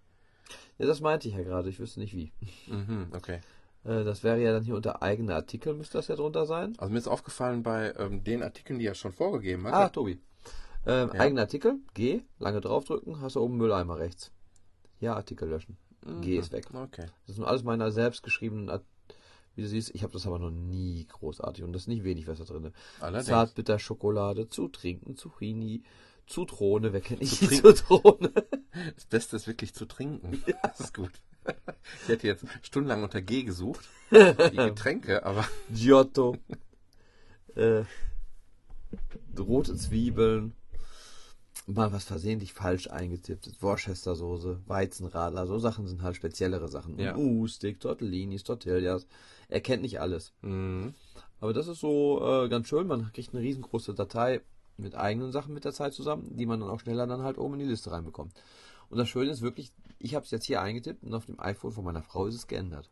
Ja, 0.78 0.86
das 0.86 1.02
meinte 1.02 1.28
ich 1.28 1.34
ja 1.36 1.43
gerade. 1.43 1.68
Ich 1.70 1.80
wüsste 1.80 2.00
nicht 2.00 2.14
wie. 2.16 2.32
Mhm, 2.68 3.08
okay. 3.14 3.41
Äh, 3.84 4.06
das 4.06 4.24
wäre 4.24 4.39
ja 4.41 4.54
dann 4.54 4.64
hier 4.64 4.76
unter 4.76 5.02
eigene 5.02 5.36
Artikel, 5.36 5.74
müsste 5.74 5.98
das 5.98 6.08
ja 6.08 6.16
drunter 6.16 6.46
sein. 6.46 6.74
Also 6.78 6.91
mir 6.93 7.00
ist 7.00 7.08
aufgefallen 7.08 7.64
bei 7.64 7.93
ähm, 7.98 8.24
den 8.24 8.41
Artikeln, 8.43 8.80
die 8.80 8.86
er 8.86 8.96
schon 8.96 9.12
vorgegeben 9.12 9.66
hat. 9.68 9.74
Ah, 9.74 9.89
Tobi. 9.89 10.20
Ähm, 10.86 11.09
Ja. 11.13 11.19
Eigene 11.19 11.41
Artikel, 11.41 11.79
G, 11.93 12.21
lange 12.39 12.61
draufdrücken, 12.61 13.21
hast 13.21 13.36
du 13.36 13.41
oben 13.41 13.57
Mülleimer 13.57 13.97
rechts. 13.97 14.31
Ja, 14.99 15.15
Artikel 15.15 15.49
löschen. 15.49 15.77
G 16.21 16.38
ist 16.38 16.51
weg. 16.51 16.67
Okay. 16.73 17.07
Das 17.25 17.36
sind 17.36 17.45
alles 17.45 17.63
meine 17.63 17.91
selbstgeschriebenen, 17.91 18.69
Art- 18.69 18.86
wie 19.55 19.61
du 19.63 19.67
siehst, 19.67 19.95
ich 19.95 20.03
habe 20.03 20.13
das 20.13 20.27
aber 20.27 20.38
noch 20.38 20.51
nie 20.51 21.05
großartig 21.07 21.63
und 21.63 21.73
das 21.73 21.83
ist 21.83 21.88
nicht 21.88 22.03
wenig, 22.03 22.27
was 22.27 22.38
da 22.39 22.43
drin 22.43 22.65
ist. 22.65 23.25
Zartbitter 23.25 23.79
Schokolade, 23.79 24.49
zu 24.49 24.67
trinken, 24.67 25.15
Zucchini, 25.15 25.81
Zutrone, 26.27 26.91
wer 26.93 27.01
kennt 27.01 27.21
nicht 27.21 27.36
Zu 27.39 27.47
die 27.47 27.59
trinken. 27.61 27.75
Zutrone? 27.75 28.31
Das 28.95 29.05
Beste 29.05 29.36
ist 29.38 29.47
wirklich 29.47 29.73
zu 29.73 29.86
trinken. 29.86 30.43
Das 30.61 30.79
ist 30.79 30.93
gut. 30.93 31.11
Ich 32.03 32.07
hätte 32.09 32.27
jetzt 32.27 32.45
stundenlang 32.63 33.03
unter 33.03 33.21
G 33.21 33.43
gesucht. 33.43 33.88
Die 34.11 34.55
Getränke, 34.55 35.23
aber 35.25 35.45
Giotto, 35.71 36.36
äh, 37.55 37.83
rote 39.38 39.75
Zwiebeln, 39.75 40.53
mal 41.68 41.91
was 41.91 42.05
versehentlich 42.05 42.53
falsch 42.53 42.89
eingetippt 42.89 43.47
ist, 43.47 43.61
Worcester 43.61 44.16
Soße, 44.16 44.61
Weizenradler, 44.68 45.47
so 45.47 45.57
Sachen 45.57 45.88
sind 45.88 46.03
halt 46.03 46.16
speziellere 46.16 46.68
Sachen. 46.68 46.99
Ja. 46.99 47.16
U-Stick, 47.16 47.80
Tortellinis, 47.80 48.43
Tortillas, 48.43 49.07
er 49.49 49.61
kennt 49.61 49.82
nicht 49.82 49.99
alles. 49.99 50.34
mh, 50.41 50.93
Aber 51.39 51.53
das 51.53 51.68
ist 51.68 51.80
so 51.80 52.22
äh, 52.24 52.49
ganz 52.49 52.68
schön, 52.68 52.88
man 52.88 53.11
kriegt 53.13 53.34
eine 53.34 53.43
riesengroße 53.43 53.93
Datei 53.93 54.41
mit 54.78 54.95
eigenen 54.95 55.32
Sachen 55.32 55.53
mit 55.53 55.66
der 55.66 55.74
Zeit 55.74 55.93
zusammen, 55.93 56.36
die 56.36 56.45
man 56.45 56.59
dann 56.59 56.70
auch 56.70 56.80
schneller 56.82 57.07
dann 57.07 57.24
halt 57.24 57.38
oben 57.38 57.53
in 57.55 57.61
die 57.61 57.66
Liste 57.68 57.91
reinbekommt. 57.91 58.34
Und 58.89 58.97
das 58.97 59.09
Schöne 59.09 59.32
ist 59.32 59.41
wirklich, 59.41 59.72
ich 59.97 60.13
habe 60.16 60.26
es 60.26 60.32
jetzt 60.32 60.45
hier 60.45 60.61
eingetippt 60.61 61.03
und 61.03 61.13
auf 61.13 61.26
dem 61.26 61.39
iPhone 61.39 61.72
von 61.72 61.84
meiner 61.84 62.03
Frau 62.03 62.28
ist 62.28 62.36
es 62.36 62.47
geändert. 62.47 62.89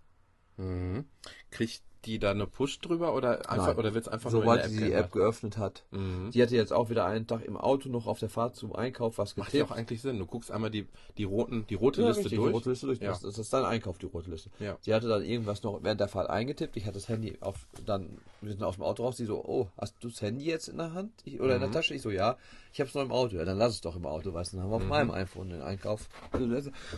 mh. 0.57 1.03
kriegt 1.51 1.84
die 2.06 2.20
da 2.20 2.32
eine 2.32 2.47
Push 2.47 2.80
drüber 2.80 3.14
oder 3.16 3.49
einfach 3.49 3.68
Nein. 3.68 3.78
oder 3.78 3.93
wird 3.93 4.06
es 4.06 4.12
einfach 4.12 4.32
nur 4.32 4.41
in 4.41 4.45
Sobald 4.45 4.64
der 4.64 4.70
sie 4.70 4.78
App 4.78 4.86
die? 4.88 4.93
App 4.93 5.12
geöffnet 5.12 5.58
hat. 5.58 5.84
Mhm. 5.91 6.32
Die 6.32 6.41
hatte 6.41 6.56
jetzt 6.56 6.74
auch 6.74 6.89
wieder 6.89 7.06
einen 7.06 7.28
Tag 7.28 7.43
im 7.45 7.56
Auto 7.58 7.89
noch 7.89 8.08
auf 8.08 8.20
der 8.20 8.30
Fahrt 8.30 8.56
zum 8.56 8.76
Einkauf 8.76 9.18
was 9.18 9.38
Macht 9.38 9.54
ja 9.54 9.64
auch 9.64 9.68
getippt. 9.70 9.80
eigentlich 9.80 10.01
Sinn. 10.01 10.20
Du 10.20 10.26
guckst 10.26 10.51
einmal 10.51 10.70
die, 10.72 10.88
die 11.18 11.24
roten, 11.24 11.66
die 11.68 11.76
rote 11.76 12.01
Ja, 12.01 12.08
Liste 12.10 12.24
richtig, 12.26 12.38
durch. 12.38 12.49
Die 12.49 12.54
rote 12.56 12.70
Liste 12.72 12.86
durch. 12.88 12.99
Ja. 12.99 13.10
Das, 13.12 13.22
das 13.22 13.38
ist 13.38 13.54
dein 13.54 13.66
Einkauf, 13.66 13.97
die 13.97 14.06
rote 14.08 14.30
Liste. 14.30 14.49
Ja. 14.60 14.78
Sie 14.82 14.93
hatte 14.93 15.08
dann 15.08 15.24
irgendwas 15.24 15.64
noch 15.64 15.82
während 15.84 15.99
der 16.01 16.08
Fahrt 16.08 16.30
eingetippt. 16.30 16.76
Ich 16.78 16.84
hatte 16.86 16.95
das 16.95 17.08
Handy 17.10 17.38
auf, 17.39 17.66
dann, 17.86 18.18
wir 18.41 18.51
sind 18.51 18.64
aus 18.64 18.76
dem 18.76 18.84
Auto 18.84 19.04
raus. 19.04 19.18
Sie 19.18 19.26
so, 19.26 19.43
oh, 19.43 19.70
hast 19.78 19.95
du 20.04 20.10
das 20.10 20.22
Handy 20.22 20.45
jetzt 20.45 20.68
in 20.68 20.78
der 20.78 20.93
Hand? 20.93 21.12
Ich, 21.26 21.39
oder 21.39 21.56
in 21.56 21.62
Mhm. 21.62 21.66
der 21.66 21.72
Tasche? 21.72 21.93
Ich 21.95 22.01
so, 22.01 22.10
ja. 22.12 22.38
Ich 22.74 22.82
hab's 22.82 22.93
noch 22.95 23.04
im 23.04 23.12
Auto. 23.12 23.36
Ja, 23.38 23.45
dann 23.45 23.58
lass 23.58 23.74
es 23.74 23.82
doch 23.82 23.95
im 23.95 24.06
Auto, 24.06 24.34
weißt 24.34 24.54
du. 24.54 24.58
Dann 24.58 24.64
haben 24.66 24.72
wir 24.72 24.76
auf 24.78 24.84
Mhm. 24.84 24.89
meinem 24.89 25.12
iPhone 25.12 25.49
den 25.49 25.62
Einkauf. 25.62 26.10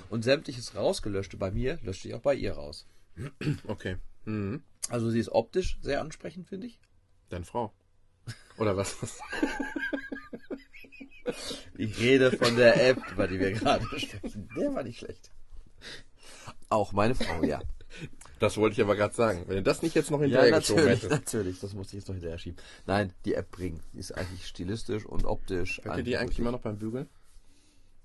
Und 0.09 0.23
sämtliches 0.23 0.75
rausgelöschte 0.75 1.37
bei 1.37 1.51
mir, 1.51 1.79
löschte 1.83 2.07
ich 2.07 2.13
auch 2.15 2.21
bei 2.21 2.33
ihr 2.35 2.53
raus. 2.53 2.87
Okay. 3.67 3.97
Mhm. 4.25 4.63
Also 4.89 5.09
sie 5.09 5.19
ist 5.19 5.29
optisch 5.29 5.77
sehr 5.81 6.01
ansprechend, 6.01 6.47
finde 6.47 6.67
ich. 6.67 6.79
Deine 7.29 7.45
Frau. 7.45 7.73
Oder 8.57 8.77
was? 8.77 8.95
Ich 11.77 11.99
rede 11.99 12.31
von 12.31 12.55
der 12.55 12.89
App, 12.89 12.99
über 13.11 13.27
die 13.27 13.39
wir 13.39 13.51
gerade 13.51 13.83
sprechen. 13.99 14.47
Der 14.55 14.73
war 14.73 14.83
nicht 14.83 14.99
schlecht. 14.99 15.31
Auch 16.69 16.93
meine 16.93 17.15
Frau, 17.15 17.43
ja. 17.43 17.61
Das 18.39 18.57
wollte 18.57 18.75
ich 18.75 18.81
aber 18.81 18.95
gerade 18.95 19.13
sagen. 19.13 19.43
Wenn 19.47 19.57
du 19.57 19.63
das 19.63 19.81
nicht 19.81 19.95
jetzt 19.95 20.11
noch 20.11 20.19
Ja, 20.19 20.25
hinterher 20.25 20.59
geschoben 20.59 20.81
natürlich, 20.81 21.03
hättest. 21.03 21.11
natürlich. 21.11 21.59
Das 21.59 21.73
musste 21.73 21.95
ich 21.95 22.01
jetzt 22.01 22.07
noch 22.07 22.15
hinterher 22.15 22.37
schieben. 22.37 22.61
Nein, 22.85 23.13
die 23.25 23.33
App 23.33 23.51
bringt. 23.51 23.81
Die 23.93 23.99
ist 23.99 24.11
eigentlich 24.11 24.47
stilistisch 24.47 25.05
und 25.05 25.25
optisch. 25.25 25.81
Hört 25.83 25.97
ihr 25.97 26.03
die 26.03 26.17
eigentlich 26.17 26.39
immer 26.39 26.51
noch 26.51 26.61
beim 26.61 26.77
Bügeln? 26.77 27.09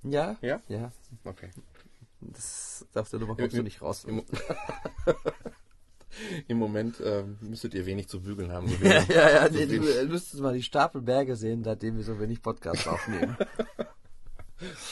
Ja? 0.03 0.37
Ja? 0.41 0.61
Ja. 0.69 0.93
Okay. 1.25 1.51
Das, 2.21 2.87
Nummer 3.13 3.37
kommst 3.37 3.57
du 3.57 3.63
nicht 3.63 3.83
raus. 3.83 4.07
Im, 6.49 6.59
Moment 6.59 7.01
ähm, 7.05 7.39
müsstet 7.41 7.75
ihr 7.75 7.87
wenig 7.87 8.09
zu 8.09 8.21
bügeln 8.21 8.53
haben. 8.53 8.69
So 8.69 8.77
Ja, 8.85 9.03
ja, 9.09 9.31
ja. 9.31 9.49
so 9.51 9.59
Nee, 9.59 9.67
du 9.67 10.07
müsstest 10.09 10.41
mal 10.41 10.55
die 10.55 10.63
Stapelberge 10.63 11.37
sehen, 11.37 11.65
seitdem 11.65 11.97
wir 11.97 12.05
so 12.05 12.19
wenig 12.21 12.43
Podcast 12.43 12.87
aufnehmen. 12.89 13.37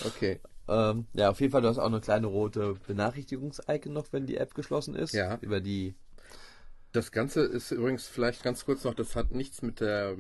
Okay. 0.07 0.41
ähm, 0.67 1.07
ja, 1.13 1.29
auf 1.29 1.41
jeden 1.41 1.53
Fall, 1.53 1.61
du 1.61 1.69
hast 1.69 1.79
auch 1.79 1.85
eine 1.87 2.01
kleine 2.01 2.27
rote 2.27 2.75
Benachrichtigungs-Icon 2.87 3.93
noch, 3.93 4.07
wenn 4.13 4.27
die 4.27 4.39
App 4.39 4.55
geschlossen 4.55 4.95
ist. 4.95 5.13
Ja. 5.13 5.37
Über 5.43 5.61
die. 5.61 5.95
Das 6.93 7.13
Ganze 7.13 7.43
ist 7.43 7.71
übrigens 7.71 8.07
vielleicht 8.07 8.43
ganz 8.43 8.65
kurz 8.65 8.85
noch, 8.85 8.95
das 8.95 9.15
hat 9.15 9.31
nichts 9.33 9.61
mit 9.61 9.81
der 9.81 10.17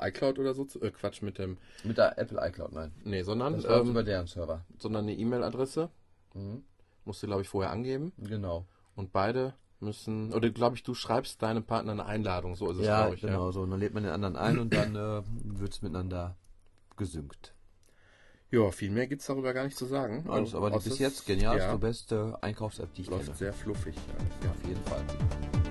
iCloud 0.00 0.38
oder 0.40 0.52
so, 0.54 0.64
zu, 0.64 0.80
äh, 0.82 0.90
Quatsch, 0.90 1.22
mit 1.22 1.38
dem, 1.38 1.58
Mit 1.84 1.96
der 1.98 2.18
Apple 2.18 2.44
iCloud, 2.44 2.72
nein. 2.72 2.92
nee, 3.04 3.22
sondern, 3.22 3.62
Das 3.62 3.64
ähm, 3.82 3.90
über 3.90 4.02
deren 4.02 4.26
Server. 4.26 4.64
sondern 4.78 5.04
eine 5.04 5.14
E-Mail-Adresse. 5.14 5.90
Mhm. 6.34 6.64
Musst 7.04 7.22
du, 7.22 7.28
glaube 7.28 7.42
ich, 7.42 7.48
vorher 7.48 7.70
angeben. 7.70 8.12
Genau. 8.18 8.66
Und 8.96 9.12
beide 9.12 9.54
müssen, 9.80 10.32
oder 10.32 10.50
glaube 10.50 10.76
ich, 10.76 10.82
du 10.82 10.94
schreibst 10.94 11.42
deinem 11.42 11.64
Partner 11.64 11.92
eine 11.92 12.06
Einladung, 12.06 12.54
so 12.56 12.70
ist 12.70 12.78
es, 12.78 12.86
Ja, 12.86 13.02
glaube 13.02 13.16
ich. 13.16 13.20
genau 13.20 13.50
so. 13.50 13.62
Und 13.62 13.70
dann 13.70 13.80
lädt 13.80 13.94
man 13.94 14.02
den 14.02 14.12
anderen 14.12 14.36
ein 14.36 14.58
und 14.58 14.72
dann 14.72 14.94
äh, 14.96 15.22
wird 15.44 15.72
es 15.72 15.82
miteinander 15.82 16.36
gesynkt. 16.96 17.54
Ja, 18.50 18.60
ja 18.62 18.70
viel 18.70 18.90
mehr 18.90 19.06
gibt 19.06 19.20
es 19.20 19.26
darüber 19.26 19.52
gar 19.52 19.64
nicht 19.64 19.76
zu 19.76 19.86
sagen. 19.86 20.24
Ja, 20.26 20.38
ist 20.38 20.54
aber 20.54 20.70
die 20.70 20.88
bis 20.88 20.98
jetzt 20.98 21.26
genialste, 21.26 21.68
ja, 21.68 21.76
beste 21.76 22.38
Einkaufs-App, 22.40 22.94
die 22.94 23.02
ich 23.02 23.10
läuft 23.10 23.24
kenne. 23.24 23.36
sehr 23.36 23.52
fluffig. 23.52 23.94
Ja, 24.42 24.50
auf 24.50 24.66
jeden 24.66 24.82
Fall. 24.84 25.64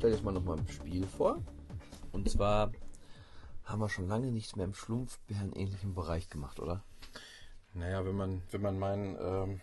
Stelle 0.00 0.14
jetzt 0.14 0.24
mal 0.24 0.32
noch 0.32 0.42
mal 0.44 0.56
ein 0.58 0.66
Spiel 0.68 1.06
vor. 1.06 1.42
Und 2.12 2.30
zwar 2.30 2.72
haben 3.64 3.80
wir 3.80 3.90
schon 3.90 4.08
lange 4.08 4.32
nichts 4.32 4.56
mehr 4.56 4.64
im 4.64 4.72
Schlumpfbären-ähnlichen 4.72 5.94
Bereich 5.94 6.30
gemacht, 6.30 6.58
oder? 6.58 6.82
Naja, 7.74 8.02
wenn 8.06 8.16
man, 8.16 8.42
wenn 8.50 8.62
man 8.62 8.78
meinen, 8.78 9.16
ähm, 9.20 9.60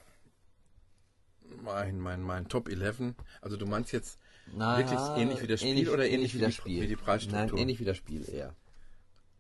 mein, 1.63 1.99
mein, 1.99 2.21
mein 2.21 2.47
Top 2.49 2.69
11, 2.69 3.15
also 3.41 3.57
du 3.57 3.65
meinst 3.65 3.91
jetzt 3.91 4.19
Na, 4.53 4.77
Wirklich 4.77 4.99
ähnlich 5.19 5.41
wie 5.41 5.47
das 5.47 5.61
Spiel 5.61 5.89
oder 5.89 6.07
ähnlich 6.07 6.35
wie 6.35 6.39
das 6.39 6.49
die- 6.51 6.61
Spiel? 6.61 6.81
wie 6.83 6.87
die 6.87 6.95
Preisstruktur? 6.95 7.47
Nein, 7.47 7.57
ähnlich 7.57 7.79
wie 7.79 7.85
das 7.85 7.97
Spiel 7.97 8.29
eher. 8.29 8.53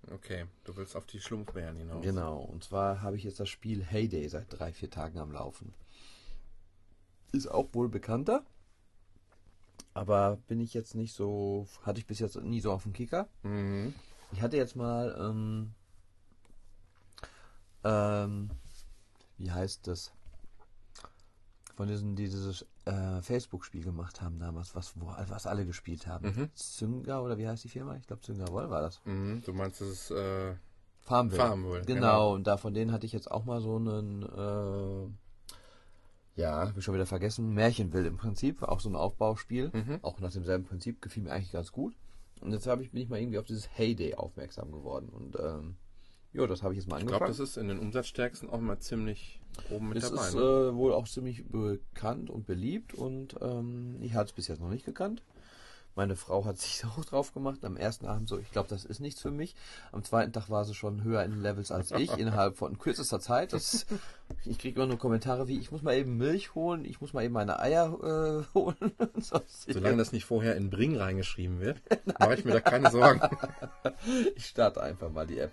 Okay, 0.09 0.45
du 0.63 0.75
willst 0.77 0.95
auf 0.95 1.05
die 1.05 1.19
Schlumpfbären 1.19 1.77
hinaus. 1.77 2.01
Genau, 2.03 2.39
und 2.39 2.63
zwar 2.63 3.01
habe 3.03 3.17
ich 3.17 3.23
jetzt 3.23 3.39
das 3.39 3.49
Spiel 3.49 3.83
Heyday 3.83 4.27
seit 4.29 4.47
drei, 4.49 4.73
vier 4.73 4.89
Tagen 4.89 5.19
am 5.19 5.31
Laufen. 5.31 5.75
Ist 7.33 7.47
auch 7.51 7.67
wohl 7.73 7.87
bekannter, 7.87 8.43
aber 9.97 10.37
bin 10.47 10.59
ich 10.59 10.73
jetzt 10.75 10.93
nicht 10.93 11.13
so, 11.13 11.67
hatte 11.81 11.99
ich 11.99 12.05
bis 12.05 12.19
jetzt 12.19 12.39
nie 12.41 12.61
so 12.61 12.71
auf 12.71 12.83
dem 12.83 12.93
Kicker. 12.93 13.27
Mhm. 13.41 13.95
Ich 14.31 14.41
hatte 14.41 14.55
jetzt 14.57 14.75
mal, 14.75 15.15
ähm, 15.19 15.73
ähm, 17.83 18.49
wie 19.37 19.51
heißt 19.51 19.87
das? 19.87 20.11
Von 21.75 21.87
diesen, 21.87 22.15
die 22.15 22.25
dieses 22.25 22.65
äh, 22.85 23.21
Facebook-Spiel 23.21 23.83
gemacht 23.83 24.21
haben 24.21 24.39
damals, 24.39 24.75
was, 24.75 24.93
wo, 24.99 25.07
was 25.29 25.45
alle 25.47 25.65
gespielt 25.65 26.05
haben. 26.07 26.27
Mhm. 26.27 26.49
Zynga 26.53 27.19
oder 27.19 27.37
wie 27.37 27.47
heißt 27.47 27.63
die 27.63 27.69
Firma? 27.69 27.95
Ich 27.95 28.07
glaube 28.07 28.21
Zynga 28.21 28.47
Woll 28.49 28.69
war 28.69 28.81
das. 28.81 29.01
Mhm. 29.05 29.41
Du 29.45 29.53
meinst, 29.53 29.81
das 29.81 29.87
ist, 29.89 30.11
äh, 30.11 30.55
Farmville. 31.01 31.41
Farmville, 31.41 31.81
Genau, 31.85 31.99
genau. 31.99 32.33
und 32.33 32.45
da 32.47 32.57
von 32.57 32.73
denen 32.73 32.91
hatte 32.91 33.05
ich 33.05 33.13
jetzt 33.13 33.31
auch 33.31 33.45
mal 33.45 33.61
so 33.61 33.77
einen, 33.77 34.23
äh, 34.23 35.09
ja, 36.37 36.67
hab 36.69 36.77
ich 36.77 36.83
schon 36.85 36.93
wieder 36.95 37.05
vergessen, 37.05 37.53
Märchenville 37.53 38.07
im 38.07 38.15
Prinzip, 38.17 38.63
auch 38.63 38.79
so 38.79 38.87
ein 38.89 38.95
Aufbauspiel, 38.95 39.71
Mhm. 39.73 39.99
auch 40.03 40.19
nach 40.21 40.31
demselben 40.31 40.63
Prinzip, 40.63 41.01
gefiel 41.01 41.23
mir 41.23 41.31
eigentlich 41.31 41.51
ganz 41.51 41.71
gut. 41.73 41.93
Und 42.39 42.51
jetzt 42.53 42.65
ich, 42.67 42.91
bin 42.91 43.01
ich 43.01 43.09
mal 43.09 43.19
irgendwie 43.19 43.39
auf 43.39 43.45
dieses 43.45 43.67
Heyday 43.77 44.15
aufmerksam 44.15 44.71
geworden 44.71 45.09
und, 45.09 45.35
ähm, 45.39 45.75
ja, 46.33 46.45
das 46.45 46.61
habe 46.61 46.73
ich 46.73 46.79
jetzt 46.79 46.87
mal 46.89 46.99
ich 46.99 47.07
glaube, 47.07 47.25
angefangen. 47.25 47.39
das 47.39 47.49
ist 47.49 47.57
in 47.57 47.67
den 47.67 47.79
Umsatzstärksten 47.79 48.49
auch 48.49 48.59
mal 48.59 48.77
ziemlich 48.79 49.41
oben 49.71 49.89
mit 49.89 49.97
Es 49.97 50.09
dabei. 50.11 50.27
ist 50.27 50.35
ne? 50.35 50.41
äh, 50.41 50.75
wohl 50.75 50.93
auch 50.93 51.07
ziemlich 51.07 51.45
bekannt 51.49 52.29
und 52.29 52.45
beliebt 52.45 52.93
und 52.93 53.35
ähm, 53.41 53.97
ich 54.01 54.13
hatte 54.13 54.25
es 54.27 54.33
bis 54.33 54.47
jetzt 54.47 54.61
noch 54.61 54.69
nicht 54.69 54.85
gekannt. 54.85 55.23
Meine 55.97 56.15
Frau 56.15 56.45
hat 56.45 56.59
sich 56.59 56.85
auch 56.85 57.03
drauf 57.03 57.33
gemacht. 57.33 57.65
Am 57.65 57.75
ersten 57.75 58.05
Abend 58.05 58.29
so, 58.29 58.37
ich 58.37 58.51
glaube, 58.51 58.69
das 58.69 58.85
ist 58.85 58.99
nichts 58.99 59.19
für 59.19 59.31
mich. 59.31 59.55
Am 59.91 60.03
zweiten 60.03 60.31
Tag 60.31 60.49
war 60.49 60.63
sie 60.63 60.75
schon 60.75 61.03
höher 61.03 61.23
in 61.23 61.31
den 61.31 61.41
Levels 61.41 61.71
als 61.71 61.91
ich, 61.91 62.11
innerhalb 62.17 62.55
von 62.55 62.77
kürzester 62.77 63.19
Zeit. 63.19 63.51
Das, 63.51 63.87
ich 64.45 64.59
kriege 64.59 64.79
immer 64.79 64.87
nur 64.87 64.99
Kommentare 64.99 65.47
wie, 65.47 65.57
ich 65.57 65.71
muss 65.71 65.81
mal 65.81 65.95
eben 65.95 66.17
Milch 66.17 66.53
holen, 66.53 66.85
ich 66.85 67.01
muss 67.01 67.13
mal 67.13 67.23
eben 67.23 67.33
meine 67.33 67.59
Eier 67.59 67.87
äh, 67.87 68.43
holen. 68.53 68.91
Solange 69.67 69.97
das 69.97 70.11
nicht 70.11 70.25
vorher 70.25 70.55
in 70.55 70.69
Bring 70.69 70.95
reingeschrieben 70.95 71.59
wird, 71.59 71.81
mache 72.19 72.35
ich 72.35 72.45
mir 72.45 72.53
da 72.53 72.61
keine 72.61 72.91
Sorgen. 72.91 73.21
Ich 74.35 74.45
starte 74.45 74.81
einfach 74.81 75.09
mal 75.09 75.25
die 75.25 75.39
App. 75.39 75.51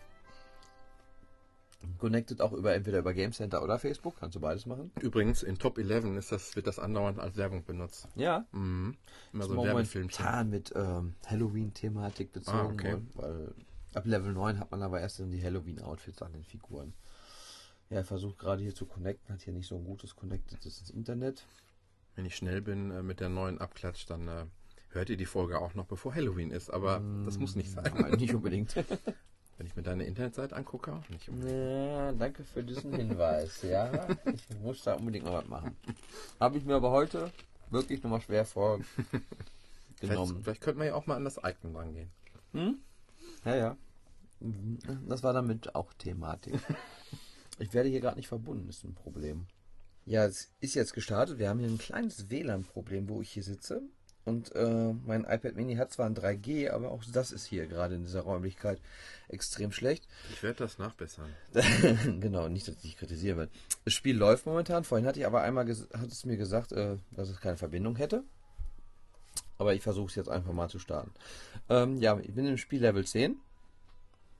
Connected 1.98 2.40
auch 2.40 2.52
über 2.52 2.74
entweder 2.74 2.98
über 2.98 3.14
Game 3.14 3.32
Center 3.32 3.62
oder 3.62 3.78
Facebook, 3.78 4.16
kannst 4.20 4.36
du 4.36 4.40
beides 4.40 4.66
machen. 4.66 4.90
Übrigens, 5.00 5.42
in 5.42 5.58
Top 5.58 5.78
11 5.78 6.04
ist 6.16 6.32
das, 6.32 6.56
wird 6.56 6.66
das 6.66 6.78
andauernd 6.78 7.18
als 7.18 7.36
Werbung 7.36 7.64
benutzt. 7.64 8.08
Ja, 8.16 8.46
Mhm. 8.52 8.96
Immer 9.32 9.44
so 9.44 9.50
ein 9.52 9.56
momentan 9.56 10.50
mit 10.50 10.72
ähm, 10.76 11.14
Halloween-Thematik 11.26 12.32
bezogen, 12.32 12.58
Ah, 12.58 12.72
okay. 12.72 12.96
weil 13.14 13.54
ab 13.94 14.06
Level 14.06 14.32
9 14.32 14.58
hat 14.58 14.70
man 14.70 14.82
aber 14.82 15.00
erst 15.00 15.20
dann 15.20 15.30
die 15.30 15.42
Halloween-Outfits 15.42 16.22
an 16.22 16.32
den 16.32 16.44
Figuren. 16.44 16.92
Ja, 17.90 17.98
er 17.98 18.04
versucht 18.04 18.38
gerade 18.38 18.62
hier 18.62 18.74
zu 18.74 18.86
connecten, 18.86 19.34
hat 19.34 19.42
hier 19.42 19.52
nicht 19.52 19.68
so 19.68 19.76
ein 19.76 19.84
gutes 19.84 20.16
connectedes 20.16 20.78
ins 20.80 20.90
Internet. 20.90 21.44
Wenn 22.16 22.24
ich 22.24 22.34
schnell 22.36 22.62
bin 22.62 22.90
äh, 22.90 23.02
mit 23.02 23.20
der 23.20 23.28
neuen 23.28 23.58
Abklatsch, 23.58 24.06
dann 24.08 24.26
äh, 24.28 24.46
hört 24.90 25.10
ihr 25.10 25.16
die 25.16 25.26
Folge 25.26 25.58
auch 25.60 25.74
noch, 25.74 25.86
bevor 25.86 26.14
Halloween 26.14 26.50
ist, 26.50 26.70
aber 26.70 27.02
das 27.24 27.38
muss 27.38 27.56
nicht 27.56 27.70
sein. 27.72 27.92
Nein, 27.98 28.12
nicht 28.12 28.34
unbedingt. 28.34 28.74
Wenn 29.56 29.66
ich 29.66 29.76
mir 29.76 29.82
deine 29.82 30.04
Internetseite 30.04 30.56
angucke, 30.56 30.92
auch 30.92 31.08
nicht 31.08 31.28
unbedingt. 31.28 31.56
Ja, 31.60 32.12
danke 32.12 32.42
für 32.42 32.62
diesen 32.64 32.92
Hinweis. 32.94 33.62
Ja, 33.62 34.08
ich 34.32 34.48
muss 34.60 34.82
da 34.82 34.94
unbedingt 34.94 35.24
noch 35.26 35.34
was 35.34 35.46
machen. 35.48 35.76
Habe 36.40 36.58
ich 36.58 36.64
mir 36.64 36.74
aber 36.74 36.90
heute 36.90 37.30
wirklich 37.70 38.02
nochmal 38.02 38.20
schwer 38.20 38.44
Vielleicht, 38.46 38.84
vorgenommen. 40.00 40.42
vielleicht 40.42 40.60
könnte 40.60 40.78
man 40.78 40.88
ja 40.88 40.94
auch 40.94 41.06
mal 41.06 41.16
an 41.16 41.24
das 41.24 41.38
Icon 41.38 41.74
rangehen. 41.76 42.10
Ja, 43.44 43.54
ja. 43.54 43.76
Das 45.08 45.22
war 45.22 45.32
damit 45.32 45.74
auch 45.74 45.92
Thematik. 45.94 46.54
Ich 47.60 47.72
werde 47.72 47.88
hier 47.88 48.00
gerade 48.00 48.16
nicht 48.16 48.28
verbunden, 48.28 48.68
ist 48.68 48.84
ein 48.84 48.94
Problem. 48.94 49.46
Ja, 50.04 50.26
es 50.26 50.50
ist 50.60 50.74
jetzt 50.74 50.92
gestartet. 50.92 51.38
Wir 51.38 51.48
haben 51.48 51.60
hier 51.60 51.68
ein 51.68 51.78
kleines 51.78 52.28
WLAN-Problem, 52.28 53.08
wo 53.08 53.22
ich 53.22 53.30
hier 53.30 53.44
sitze. 53.44 53.80
Und 54.24 54.54
äh, 54.54 54.94
mein 55.06 55.24
iPad 55.24 55.54
Mini 55.54 55.76
hat 55.76 55.92
zwar 55.92 56.06
ein 56.06 56.16
3G, 56.16 56.70
aber 56.70 56.90
auch 56.92 57.04
das 57.12 57.30
ist 57.30 57.44
hier 57.44 57.66
gerade 57.66 57.94
in 57.94 58.04
dieser 58.04 58.22
Räumlichkeit 58.22 58.80
extrem 59.28 59.70
schlecht. 59.70 60.08
Ich 60.32 60.42
werde 60.42 60.58
das 60.58 60.78
nachbessern. 60.78 61.28
genau, 62.20 62.48
nicht, 62.48 62.66
dass 62.66 62.76
ich 62.76 62.82
dich 62.82 62.96
kritisieren 62.96 63.38
will. 63.38 63.48
Das 63.84 63.92
Spiel 63.92 64.16
läuft 64.16 64.46
momentan. 64.46 64.84
Vorhin 64.84 65.06
hatte 65.06 65.20
ich 65.20 65.26
aber 65.26 65.42
einmal 65.42 65.68
hat 65.68 66.08
es 66.10 66.24
mir 66.24 66.38
gesagt, 66.38 66.72
äh, 66.72 66.96
dass 67.12 67.28
es 67.28 67.40
keine 67.40 67.58
Verbindung 67.58 67.96
hätte. 67.96 68.24
Aber 69.58 69.74
ich 69.74 69.82
versuche 69.82 70.08
es 70.08 70.14
jetzt 70.14 70.28
einfach 70.28 70.52
mal 70.52 70.68
zu 70.68 70.78
starten. 70.78 71.12
Ähm, 71.68 71.98
ja, 71.98 72.18
ich 72.18 72.34
bin 72.34 72.46
im 72.46 72.58
Spiel 72.58 72.80
Level 72.80 73.04
10. 73.04 73.36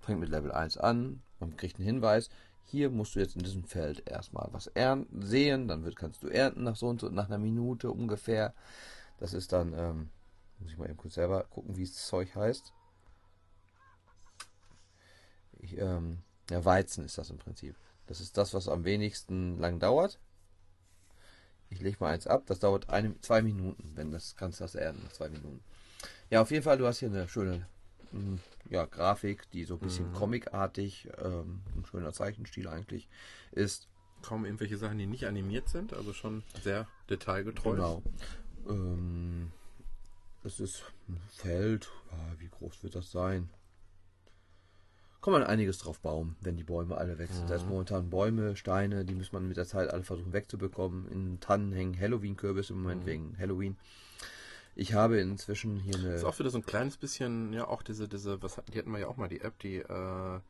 Fängt 0.01 0.21
mit 0.21 0.31
Level 0.31 0.53
1 0.53 0.79
an. 0.79 1.23
Man 1.41 1.57
kriegt 1.57 1.77
einen 1.77 1.87
Hinweis. 1.87 2.31
Hier 2.65 2.91
musst 2.91 3.15
du 3.15 3.21
jetzt 3.21 3.37
in 3.37 3.43
diesem 3.43 3.65
Feld 3.65 4.09
erstmal 4.09 4.49
was 4.53 4.67
ernten, 4.69 5.23
sehen. 5.23 5.69
Dann 5.69 5.85
wird, 5.85 5.97
kannst 5.97 6.23
du 6.23 6.29
ernten 6.29 6.65
nach 6.65 6.77
so 6.77 6.89
und 6.89 7.01
so, 7.01 7.11
nach 7.11 7.29
einer 7.29 7.39
Minute 7.39 7.91
ungefähr. 7.91 8.55
Das 9.19 9.33
ist 9.33 9.53
dann, 9.53 9.73
ähm, 9.75 10.11
muss 10.59 10.73
ich 10.73 10.79
mal 10.79 10.89
eben 10.89 10.97
kurz 10.97 11.15
selber 11.15 11.45
gucken, 11.45 11.77
wie 11.77 11.87
das 11.87 12.07
Zeug 12.07 12.35
heißt. 12.35 12.73
Ich, 15.61 15.79
ähm, 15.79 16.19
ja, 16.51 16.65
Weizen 16.65 17.05
ist 17.05 17.19
das 17.19 17.31
im 17.31 17.39
Prinzip. 17.39 17.77
Das 18.07 18.21
ist 18.21 18.37
das, 18.37 18.53
was 18.53 18.69
am 18.69 18.85
wenigsten 18.85 19.59
lang 19.59 19.79
dauert. 19.79 20.19
Ich 21.71 21.81
lege 21.81 21.97
mal 22.01 22.13
eins 22.13 22.27
ab. 22.27 22.45
Das 22.47 22.59
dauert 22.59 22.91
eine, 22.91 23.19
zwei 23.21 23.43
Minuten, 23.43 23.93
wenn 23.95 24.11
das 24.11 24.37
kannst 24.37 24.61
du 24.61 24.65
das 24.65 24.75
ernten 24.75 25.05
nach 25.05 25.13
zwei 25.13 25.29
Minuten. 25.29 25.63
Ja, 26.31 26.43
auf 26.43 26.51
jeden 26.51 26.63
Fall, 26.63 26.79
du 26.79 26.87
hast 26.87 26.99
hier 26.99 27.09
eine 27.09 27.29
schöne 27.29 27.67
mm, 28.13 28.37
ja, 28.69 28.85
Grafik, 28.85 29.51
die 29.51 29.65
so 29.65 29.75
ein 29.75 29.81
bisschen 29.81 30.13
comicartig, 30.13 31.09
ähm, 31.19 31.63
ein 31.77 31.85
schöner 31.87 32.13
Zeichenstil 32.13 32.69
eigentlich 32.69 33.09
ist. 33.53 33.89
Kaum 34.23 34.45
irgendwelche 34.45 34.79
Sachen, 34.79 34.99
die 34.99 35.07
nicht 35.07 35.27
animiert 35.27 35.69
sind, 35.69 35.93
also 35.93 36.13
schon 36.13 36.43
sehr 36.63 36.87
detailgetreu. 37.11 37.73
Genau. 37.73 38.03
Ähm, 38.69 39.51
es 40.45 40.61
ist 40.61 40.83
ein 41.09 41.21
Feld. 41.31 41.91
Ja, 42.11 42.41
wie 42.41 42.49
groß 42.49 42.83
wird 42.83 42.95
das 42.95 43.11
sein? 43.11 43.49
Kann 45.23 45.33
man 45.33 45.43
einiges 45.43 45.79
drauf 45.79 46.01
bauen, 46.01 46.37
wenn 46.43 46.57
die 46.57 46.65
Bäume 46.65 46.99
alle 46.99 47.19
weg 47.19 47.31
sind. 47.33 47.49
Da 47.49 47.55
ist 47.55 47.67
momentan 47.67 48.11
Bäume, 48.11 48.57
Steine, 48.57 49.07
die 49.07 49.15
muss 49.15 49.33
man 49.33 49.49
mit 49.49 49.57
der 49.57 49.65
Zeit 49.67 49.89
alle 49.89 50.03
versuchen 50.03 50.35
wegzubekommen. 50.35 51.09
In 51.09 51.41
Tannen 51.41 51.73
hängen 51.73 51.99
Halloween-Kürbis 51.99 52.69
im 52.69 52.83
Moment 52.83 53.07
wegen 53.07 53.35
Halloween. 53.39 53.79
Ich 54.77 54.93
habe 54.93 55.19
inzwischen 55.21 55.79
hier 55.79 55.95
eine. 55.97 56.15
Ist 56.17 56.25
auch 56.25 56.39
wieder 56.39 56.51
so 56.51 56.59
ein 56.59 56.67
kleines 56.67 56.99
bisschen, 56.99 57.55
ja, 57.55 57.67
auch 57.67 57.83
diese, 57.83 58.07
diese, 58.07 58.43
was 58.43 58.59
hatten, 58.59 58.71
die 58.73 58.79
hatten 58.79 58.91
wir 58.91 58.99
ja 58.99 59.07
auch 59.07 59.17
mal, 59.17 59.29
die 59.29 59.41
App, 59.41 59.59
die 59.61 59.77
äh, 59.77 60.41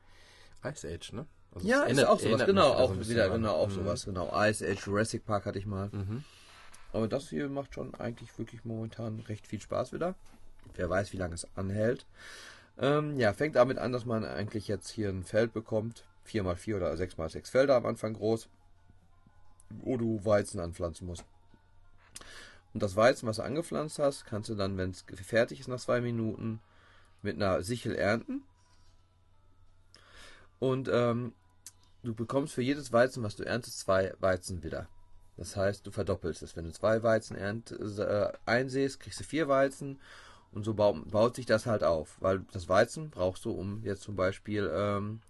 Ice 0.65 0.89
Age, 0.93 1.12
ne? 1.12 1.27
Also 1.53 1.69
ja, 1.69 1.85
es 1.85 1.93
ist 1.93 1.99
erinnert- 1.99 2.07
auch 2.09 2.19
sowas, 2.19 2.25
erinnert 2.41 2.47
genau, 2.49 2.69
da 2.71 2.79
auch 2.79 3.09
wieder, 3.09 3.29
genau, 3.29 3.53
auch 3.53 3.69
Mhm. 3.69 3.73
sowas, 3.75 4.05
genau. 4.07 4.33
Ice 4.45 4.67
Age 4.67 4.87
Jurassic 4.87 5.25
Park 5.25 5.47
hatte 5.47 5.59
ich 5.61 5.67
mal. 5.67 5.89
Mhm. 5.93 6.25
Aber 6.95 7.09
das 7.09 7.28
hier 7.28 7.49
macht 7.49 7.74
schon 7.74 7.92
eigentlich 7.97 8.38
wirklich 8.38 8.64
momentan 8.64 9.18
recht 9.18 9.49
viel 9.49 9.61
Spaß 9.61 9.92
wieder. 9.92 10.14
Wer 10.74 10.88
weiß, 10.88 11.12
wie 11.12 11.16
lange 11.16 11.34
es 11.34 11.49
anhält. 11.57 12.07
Ähm, 12.78 13.18
ja, 13.18 13.32
fängt 13.32 13.57
damit 13.57 13.78
an, 13.78 13.90
dass 13.90 14.05
man 14.05 14.24
eigentlich 14.24 14.68
jetzt 14.68 14.90
hier 14.90 15.09
ein 15.09 15.24
Feld 15.24 15.53
bekommt. 15.53 16.05
4x4 16.28 16.76
oder 16.76 16.92
6x6 16.92 17.51
Felder 17.51 17.74
am 17.74 17.86
Anfang 17.86 18.14
groß. 18.14 18.49
Wo 19.70 19.97
du 19.97 20.24
Weizen 20.24 20.61
anpflanzen 20.61 21.09
musst. 21.09 21.24
Und 22.72 22.80
das 22.80 22.95
Weizen, 22.95 23.26
was 23.26 23.36
du 23.36 23.42
angepflanzt 23.42 23.99
hast, 23.99 24.24
kannst 24.24 24.49
du 24.51 24.55
dann, 24.55 24.76
wenn 24.76 24.90
es 24.90 25.05
fertig 25.26 25.59
ist 25.59 25.68
nach 25.68 25.80
zwei 25.80 26.01
Minuten, 26.01 26.61
mit 27.22 27.34
einer 27.34 27.64
Sichel 27.64 27.97
ernten. 27.97 28.45
Und 30.61 30.88
ähm, 30.92 31.32
du 32.05 32.14
bekommst 32.14 32.55
für 32.55 32.62
jedes 32.62 32.92
Weizen, 32.92 33.24
was 33.24 33.34
du 33.34 33.42
erntest, 33.42 33.80
zwei 33.80 34.14
Weizen 34.20 34.62
wieder. 34.62 34.88
Das 35.37 35.57
heißt, 35.57 35.87
du 35.87 35.91
verdoppelst 35.91 36.43
es. 36.43 36.57
Wenn 36.57 36.64
du 36.64 36.72
zwei 36.72 37.03
Weizen 37.03 37.37
ernt, 37.37 37.72
äh, 37.72 38.32
einsäst, 38.47 39.01
kriegst 39.01 39.20
du 39.20 39.24
vier 39.24 39.49
Weizen 39.49 39.99
und 40.53 40.64
so 40.64 40.74
baut, 40.74 41.11
baut 41.11 41.37
sich 41.37 41.47
das 41.47 41.66
halt 41.66 41.82
auf. 41.82 42.16
Weil 42.20 42.45
das 42.53 42.68
Weizen 42.68 43.11
brauchst 43.11 43.45
du, 43.45 43.51
um 43.51 43.82
jetzt 43.82 44.03
zum 44.03 44.16
Beispiel 44.16 44.70
ähm, 44.72 45.20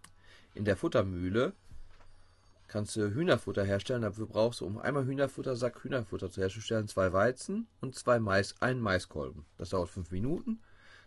in 0.55 0.65
der 0.65 0.77
Futtermühle 0.77 1.53
kannst 2.69 2.97
du 2.97 3.15
Hühnerfutter 3.15 3.65
herstellen. 3.65 4.03
Dafür 4.03 4.27
brauchst 4.27 4.61
du, 4.61 4.67
um 4.67 4.79
einmal 4.79 5.07
Hühnerfuttersack 5.07 5.85
Hühnerfutter 5.85 6.31
zu 6.31 6.41
herstellen, 6.41 6.89
zwei 6.89 7.13
Weizen 7.13 7.67
und 7.81 7.95
zwei 7.95 8.19
Mais, 8.19 8.61
einen 8.61 8.81
Maiskolben. 8.81 9.45
Das 9.59 9.71
dauert 9.71 9.91
fünf 9.91 10.11
Minuten. 10.11 10.59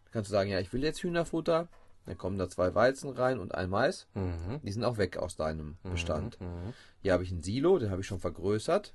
Dann 0.05 0.13
kannst 0.13 0.29
du 0.29 0.31
sagen, 0.31 0.49
ja, 0.49 0.59
ich 0.59 0.71
will 0.71 0.83
jetzt 0.83 1.03
Hühnerfutter. 1.03 1.67
Dann 2.07 2.17
kommen 2.17 2.37
da 2.37 2.49
zwei 2.49 2.73
Weizen 2.73 3.09
rein 3.09 3.37
und 3.37 3.53
ein 3.53 3.69
Mais. 3.69 4.07
Mhm. 4.13 4.61
Die 4.63 4.71
sind 4.71 4.85
auch 4.85 4.97
weg 4.97 5.17
aus 5.17 5.35
deinem 5.35 5.77
Bestand. 5.83 6.39
Mhm. 6.39 6.73
Hier 7.01 7.11
habe 7.13 7.23
ich 7.23 7.31
ein 7.31 7.41
Silo, 7.41 7.77
den 7.77 7.91
habe 7.91 7.99
ich 8.01 8.07
schon 8.07 8.19
vergrößert. 8.21 8.93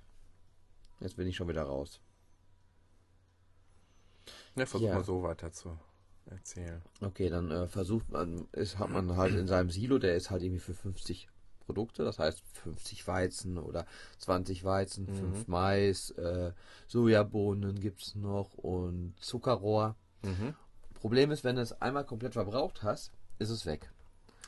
Jetzt 0.98 1.16
bin 1.16 1.26
ich 1.26 1.36
schon 1.36 1.46
wieder 1.48 1.62
raus. 1.62 2.00
Ja, 4.56 4.64
versuch 4.64 4.86
Ja. 4.88 4.94
mal 4.94 5.04
so 5.04 5.22
weiter 5.22 5.52
zu 5.52 5.78
erzählen. 6.26 6.80
Okay, 7.02 7.28
dann 7.28 7.50
äh, 7.50 7.66
versucht 7.68 8.08
man, 8.10 8.48
ist, 8.52 8.78
hat 8.78 8.88
man 8.88 9.16
halt 9.16 9.34
in 9.34 9.46
seinem 9.46 9.68
Silo, 9.70 9.98
der 9.98 10.16
ist 10.16 10.30
halt 10.30 10.42
irgendwie 10.42 10.60
für 10.60 10.74
50 10.74 11.28
Produkte, 11.60 12.04
das 12.04 12.18
heißt 12.18 12.42
50 12.54 13.06
Weizen 13.06 13.58
oder 13.58 13.86
20 14.18 14.64
Weizen, 14.64 15.06
5 15.06 15.48
Mais, 15.48 16.10
äh, 16.12 16.52
Sojabohnen 16.88 17.78
gibt's 17.78 18.14
noch 18.14 18.54
und 18.54 19.14
Zuckerrohr. 19.20 19.96
Mhm. 20.22 20.54
Problem 21.02 21.32
ist, 21.32 21.42
wenn 21.42 21.56
du 21.56 21.62
es 21.62 21.82
einmal 21.82 22.04
komplett 22.04 22.34
verbraucht 22.34 22.82
hast, 22.84 23.10
ist 23.40 23.50
es 23.50 23.66
weg. 23.66 23.90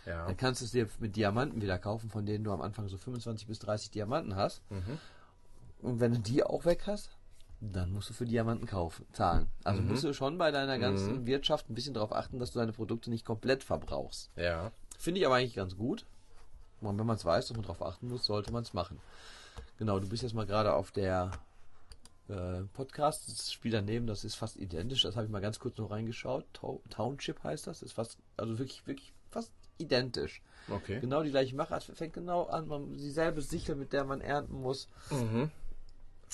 Ja. 0.07 0.24
Dann 0.26 0.36
kannst 0.36 0.61
du 0.61 0.66
es 0.66 0.70
dir 0.70 0.88
mit 1.00 1.16
Diamanten 1.16 1.61
wieder 1.61 1.78
kaufen, 1.78 2.09
von 2.11 2.24
denen 2.26 2.44
du 2.44 2.52
am 2.52 2.61
Anfang 2.62 2.88
so 2.88 2.96
25 2.96 3.48
bis 3.48 3.59
30 3.59 3.90
Diamanten 3.90 4.36
hast. 4.36 4.62
Mhm. 4.70 4.98
Und 5.82 5.98
wenn 6.00 6.12
du 6.12 6.20
die 6.20 6.44
auch 6.44 6.64
weg 6.64 6.84
hast, 6.86 7.11
dann 7.61 7.90
musst 7.92 8.09
du 8.11 8.14
für 8.14 8.24
Diamanten 8.24 8.66
kaufen, 8.68 9.05
zahlen. 9.12 9.50
Also 9.64 9.82
Mhm. 9.82 9.88
musst 9.88 10.05
du 10.05 10.12
schon 10.12 10.38
bei 10.38 10.52
deiner 10.52 10.78
ganzen 10.78 11.26
Wirtschaft 11.26 11.68
ein 11.68 11.74
bisschen 11.74 11.94
darauf 11.94 12.12
achten, 12.12 12.38
dass 12.38 12.52
du 12.52 12.61
deine 12.61 12.72
Produkte 12.72 13.11
nicht 13.11 13.24
komplett 13.24 13.64
verbrauchst. 13.64 14.30
Ja. 14.36 14.70
Finde 14.96 15.18
ich 15.20 15.26
aber 15.26 15.34
eigentlich 15.36 15.55
ganz 15.57 15.76
gut. 15.76 16.07
Und 16.80 16.98
wenn 16.98 17.07
man 17.07 17.16
es 17.16 17.24
weiß, 17.24 17.48
dass 17.48 17.57
man 17.57 17.62
darauf 17.66 17.82
achten 17.82 18.09
muss, 18.09 18.24
sollte 18.26 18.52
man 18.52 18.62
es 18.62 18.74
machen. 18.74 19.00
Genau, 19.78 19.98
du 19.98 20.09
bist 20.09 20.22
jetzt 20.22 20.34
mal 20.34 20.46
gerade 20.46 20.72
auf 20.74 20.92
der 20.92 21.32
äh, 22.28 22.62
Podcast. 22.72 23.28
Das 23.28 23.52
Spiel 23.52 23.72
daneben, 23.72 24.06
das 24.06 24.24
ist 24.24 24.34
fast 24.34 24.56
identisch. 24.56 25.02
Das 25.02 25.16
habe 25.16 25.26
ich 25.26 25.32
mal 25.32 25.40
ganz 25.40 25.58
kurz 25.58 25.76
noch 25.78 25.90
reingeschaut. 25.90 26.44
Tau- 26.52 26.80
Township 26.90 27.42
heißt 27.42 27.66
das. 27.66 27.82
Ist 27.82 27.92
fast, 27.92 28.18
also 28.36 28.58
wirklich, 28.58 28.86
wirklich 28.86 29.12
fast 29.30 29.52
identisch. 29.78 30.40
Okay. 30.70 31.00
Genau 31.00 31.22
die 31.22 31.30
gleiche 31.30 31.54
Machart. 31.56 31.82
Fängt 31.84 32.14
genau 32.14 32.44
an, 32.44 32.66
man, 32.68 32.96
dieselbe 32.96 33.42
Sichel, 33.42 33.74
mit 33.76 33.92
der 33.92 34.04
man 34.04 34.20
ernten 34.20 34.60
muss. 34.60 34.88
Mhm. 35.10 35.50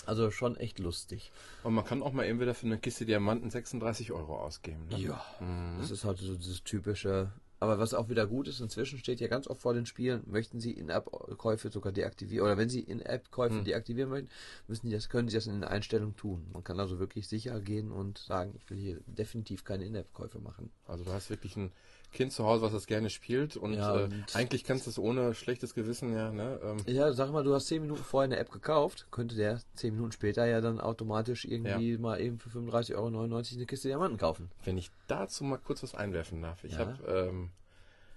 Also 0.06 0.30
schon 0.30 0.56
echt 0.56 0.78
lustig. 0.78 1.30
Und 1.64 1.74
man 1.74 1.84
kann 1.84 2.02
auch 2.02 2.12
mal 2.12 2.24
eben 2.24 2.40
wieder 2.40 2.54
für 2.54 2.66
eine 2.66 2.78
Kiste 2.78 3.04
Diamanten 3.04 3.50
36 3.50 4.12
Euro 4.12 4.38
ausgeben. 4.40 4.86
Ne? 4.88 4.98
Ja. 4.98 5.24
Mhm. 5.40 5.78
Das 5.80 5.90
ist 5.90 6.04
halt 6.04 6.18
so 6.18 6.34
dieses 6.36 6.62
typische. 6.62 7.32
Aber 7.62 7.78
was 7.78 7.92
auch 7.92 8.08
wieder 8.08 8.26
gut 8.26 8.48
ist, 8.48 8.60
inzwischen 8.60 8.98
steht 8.98 9.20
ja 9.20 9.28
ganz 9.28 9.46
oft 9.46 9.60
vor 9.60 9.74
den 9.74 9.84
Spielen, 9.84 10.22
möchten 10.26 10.60
Sie 10.60 10.72
In-App-Käufe 10.72 11.70
sogar 11.70 11.92
deaktivieren, 11.92 12.46
oder 12.46 12.56
wenn 12.56 12.70
Sie 12.70 12.80
In-App-Käufe 12.80 13.62
deaktivieren 13.62 14.10
möchten, 14.10 14.30
müssen 14.66 14.86
die 14.86 14.94
das, 14.94 15.10
können 15.10 15.28
Sie 15.28 15.36
das 15.36 15.46
in 15.46 15.52
den 15.52 15.64
Einstellungen 15.64 16.16
tun. 16.16 16.46
Man 16.54 16.64
kann 16.64 16.80
also 16.80 16.98
wirklich 16.98 17.28
sicher 17.28 17.60
gehen 17.60 17.92
und 17.92 18.16
sagen, 18.16 18.54
ich 18.56 18.68
will 18.70 18.78
hier 18.78 19.00
definitiv 19.06 19.64
keine 19.64 19.84
In-App-Käufe 19.84 20.38
machen. 20.38 20.70
Also 20.86 21.04
du 21.04 21.12
hast 21.12 21.28
wirklich 21.28 21.54
ein 21.56 21.70
Kind 22.12 22.32
zu 22.32 22.44
Hause, 22.44 22.62
was 22.62 22.72
das 22.72 22.86
gerne 22.86 23.08
spielt 23.10 23.56
und, 23.56 23.74
Ja, 23.74 24.00
äh, 24.00 24.04
und- 24.04 24.34
eigentlich 24.36 24.64
kannst 24.64 24.86
du 24.86 24.90
es 24.90 24.98
ohne 24.98 25.34
schlechtes 25.34 25.74
Gewissen 25.74 26.12
ja, 26.12 26.30
ne? 26.32 26.58
Ähm, 26.62 26.76
Ja, 26.86 27.12
sag 27.12 27.30
mal, 27.30 27.44
du 27.44 27.54
hast 27.54 27.66
10 27.68 27.82
Minuten 27.82 28.02
vorher 28.02 28.24
eine 28.24 28.36
App 28.38 28.50
gekauft, 28.50 29.06
könnte 29.10 29.36
der 29.36 29.60
10 29.74 29.94
Minuten 29.94 30.12
später 30.12 30.44
ja 30.46 30.60
dann 30.60 30.80
automatisch 30.80 31.44
irgendwie 31.44 31.98
mal 31.98 32.20
eben 32.20 32.38
für 32.38 32.50
35,99 32.50 32.96
Euro 32.96 33.14
eine 33.58 33.66
Kiste 33.66 33.88
Diamanten 33.88 34.18
kaufen. 34.18 34.50
Wenn 34.64 34.76
ich 34.76 34.90
dazu 35.06 35.44
mal 35.44 35.58
kurz 35.58 35.82
was 35.82 35.94
einwerfen 35.94 36.42
darf. 36.42 36.64
Ich 36.64 36.72
Ja. 36.72 36.78
habe 36.80 37.04
ähm, 37.06 37.50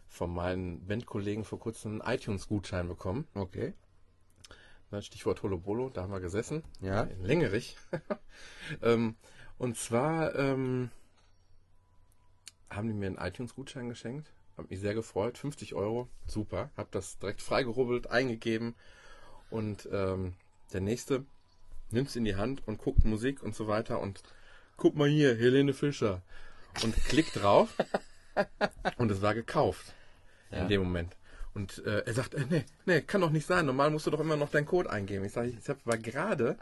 von 0.08 0.34
meinen 0.34 0.86
Bandkollegen 0.88 1.44
vor 1.44 1.60
kurzem 1.60 2.02
einen 2.02 2.16
iTunes-Gutschein 2.16 2.88
bekommen. 2.88 3.28
Okay. 3.36 3.74
Stichwort 5.02 5.42
Holobolo, 5.42 5.90
da 5.90 6.04
haben 6.04 6.12
wir 6.14 6.20
gesessen. 6.20 6.64
Ja. 6.80 7.02
In 7.04 7.24
Längerich. 7.24 7.78
ähm, 8.84 9.16
und 9.58 9.76
zwar 9.76 10.36
ähm, 10.36 10.92
haben 12.76 12.88
die 12.88 12.94
mir 12.94 13.08
einen 13.08 13.18
iTunes-Gutschein 13.18 13.90
geschenkt. 13.90 14.32
Hab 14.58 14.70
mich 14.70 14.80
sehr 14.80 14.94
gefreut. 14.94 15.38
50 15.38 15.74
Euro. 15.74 16.08
Super. 16.28 16.70
Hab 16.78 16.92
das 16.92 17.18
direkt 17.20 17.42
freigerubbelt, 17.42 18.10
eingegeben. 18.12 18.76
Und 19.50 19.88
ähm, 19.92 20.34
der 20.74 20.82
nächste 20.82 21.26
nimmt 21.92 22.10
es 22.10 22.16
in 22.16 22.26
die 22.26 22.36
Hand 22.36 22.62
und 22.68 22.78
guckt 22.80 23.06
Musik 23.06 23.42
und 23.44 23.56
so 23.56 23.68
weiter 23.68 24.00
und 24.00 24.22
guck 24.78 24.96
mal 24.96 25.08
hier, 25.10 25.36
Helene 25.36 25.74
Fischer. 25.74 26.22
Und 26.84 26.96
klickt 27.06 27.42
drauf 27.42 27.70
und 28.98 29.12
es 29.12 29.22
war 29.22 29.36
gekauft 29.36 29.94
Ja. 30.52 30.60
in 30.64 30.68
dem 30.70 30.82
Moment. 30.82 31.16
Und 31.54 31.86
äh, 31.86 32.00
er 32.06 32.14
sagt, 32.14 32.34
äh, 32.34 32.46
nee, 32.50 32.66
nee, 32.88 33.02
kann 33.02 33.22
doch 33.22 33.30
nicht 33.30 33.46
sein. 33.46 33.68
Normal 33.68 33.92
musst 33.92 34.08
du 34.08 34.12
doch 34.12 34.20
immer 34.20 34.36
noch 34.36 34.50
deinen 34.50 34.66
Code 34.66 34.90
eingeben. 34.90 35.24
Ich 35.24 35.34
sage, 35.34 35.50
ich 35.50 35.70
habe 35.70 35.80
aber 35.86 35.98
gerade 36.00 36.58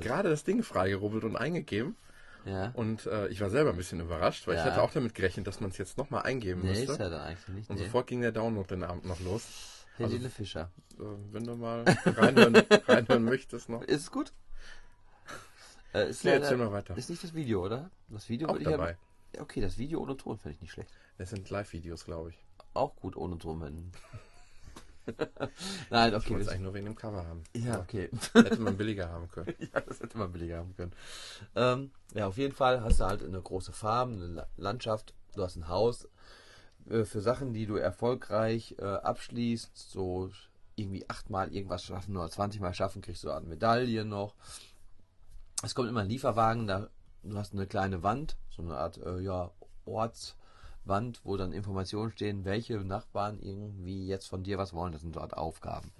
gerade 0.00 0.28
das 0.30 0.44
Ding 0.44 0.62
freigerubbelt 0.62 1.24
und 1.24 1.34
eingegeben. 1.36 1.96
Ja. 2.44 2.70
Und 2.74 3.06
äh, 3.06 3.28
ich 3.28 3.40
war 3.40 3.50
selber 3.50 3.70
ein 3.70 3.76
bisschen 3.76 4.00
überrascht, 4.00 4.46
weil 4.46 4.54
Ja. 4.56 4.60
ich 4.64 4.70
hätte 4.70 4.82
auch 4.82 4.92
damit 4.92 5.14
gerechnet, 5.14 5.46
dass 5.46 5.60
man 5.60 5.70
es 5.70 5.78
jetzt 5.78 5.98
nochmal 5.98 6.22
eingeben 6.22 6.62
Nee, 6.62 6.70
müsste. 6.70 6.92
ist 6.92 6.98
ja 7.00 7.08
dann 7.10 7.20
eigentlich 7.20 7.48
nicht. 7.48 7.70
Und 7.70 7.76
Nee. 7.78 7.84
sofort 7.84 8.06
ging 8.06 8.20
der 8.22 8.32
Download 8.32 8.66
den 8.68 8.82
Abend 8.84 9.04
noch 9.04 9.20
los. 9.20 9.86
Helene 9.96 10.30
Fischer. 10.30 10.70
Äh, 10.98 11.02
wenn 11.32 11.44
du 11.44 11.56
mal 11.56 11.84
reinhören, 12.06 12.54
reinhören 12.88 13.24
möchtest 13.24 13.68
noch. 13.68 13.82
Ist 13.82 14.02
es 14.02 14.10
gut? 14.10 14.32
Äh, 15.92 16.08
ist, 16.10 16.24
Nee, 16.24 16.30
leider- 16.30 16.44
erzähl 16.44 16.56
mal 16.56 16.72
weiter. 16.72 16.96
ist 16.96 17.10
nicht 17.10 17.22
das 17.22 17.34
Video, 17.34 17.64
oder? 17.64 17.90
Das 18.08 18.28
Video 18.28 18.48
Auch 18.48 18.58
dabei. 18.58 18.96
Ja, 19.34 19.42
okay, 19.42 19.60
das 19.60 19.76
Video 19.76 20.00
ohne 20.00 20.16
Ton 20.16 20.38
finde 20.38 20.54
ich 20.56 20.62
nicht 20.62 20.72
schlecht. 20.72 20.90
Das 21.18 21.30
sind 21.30 21.50
Live-Videos, 21.50 22.04
glaube 22.04 22.30
ich. 22.30 22.38
Auch 22.74 22.96
gut 22.96 23.16
ohne 23.16 23.36
Ton, 23.38 23.60
wenn. 23.60 23.90
Nein, 25.90 26.10
Ich 26.12 26.16
okay. 26.16 26.30
wollte 26.30 26.40
es 26.40 26.46
das- 26.46 26.48
eigentlich 26.54 26.60
nur 26.62 26.74
wegen 26.74 26.86
dem 26.86 26.94
Cover 26.96 27.26
haben. 27.26 27.42
Ja, 27.54 27.80
okay. 27.80 28.10
Hätte 28.34 28.60
man 28.60 28.76
billiger 28.76 29.08
haben 29.08 29.28
können. 29.28 29.54
ja, 29.74 29.80
das 29.80 30.00
hätte 30.00 30.18
man 30.18 30.32
billiger 30.32 30.58
haben 30.58 30.74
können. 30.76 30.92
Ähm, 31.54 31.90
ja, 32.14 32.26
auf 32.26 32.36
jeden 32.36 32.54
Fall 32.54 32.82
hast 32.82 33.00
du 33.00 33.04
halt 33.04 33.22
eine 33.24 33.40
große 33.40 33.72
Farm, 33.72 34.12
eine 34.14 34.26
La- 34.26 34.46
Landschaft, 34.56 35.14
du 35.34 35.42
hast 35.42 35.56
ein 35.56 35.68
Haus. 35.68 36.08
Äh, 36.88 37.04
für 37.04 37.20
Sachen, 37.20 37.52
die 37.52 37.66
du 37.66 37.76
erfolgreich 37.76 38.76
äh, 38.78 38.84
abschließt, 38.84 39.76
so 39.76 40.30
irgendwie 40.76 41.08
achtmal 41.10 41.52
irgendwas 41.52 41.82
schaffen 41.84 42.16
oder 42.16 42.30
20 42.30 42.60
Mal 42.60 42.72
schaffen, 42.74 43.02
kriegst 43.02 43.24
du 43.24 43.30
eine 43.30 43.46
Medaille 43.46 44.04
noch. 44.04 44.34
Es 45.62 45.74
kommt 45.74 45.88
immer 45.88 46.00
ein 46.00 46.08
Lieferwagen, 46.08 46.66
da 46.66 46.88
du 47.22 47.36
hast 47.36 47.52
eine 47.52 47.66
kleine 47.66 48.02
Wand, 48.02 48.36
so 48.48 48.62
eine 48.62 48.76
Art 48.78 48.96
äh, 48.98 49.18
ja, 49.20 49.50
Ortswand, 50.90 51.20
wo 51.24 51.36
dann 51.36 51.52
Informationen 51.52 52.10
stehen, 52.10 52.44
welche 52.44 52.78
Nachbarn 52.78 53.38
irgendwie 53.40 54.06
jetzt 54.06 54.28
von 54.28 54.42
dir 54.42 54.58
was 54.58 54.72
wollen. 54.72 54.92
Das 54.92 55.02
sind 55.02 55.14
so 55.14 55.20
Art 55.20 55.36
Aufgaben. 55.36 55.92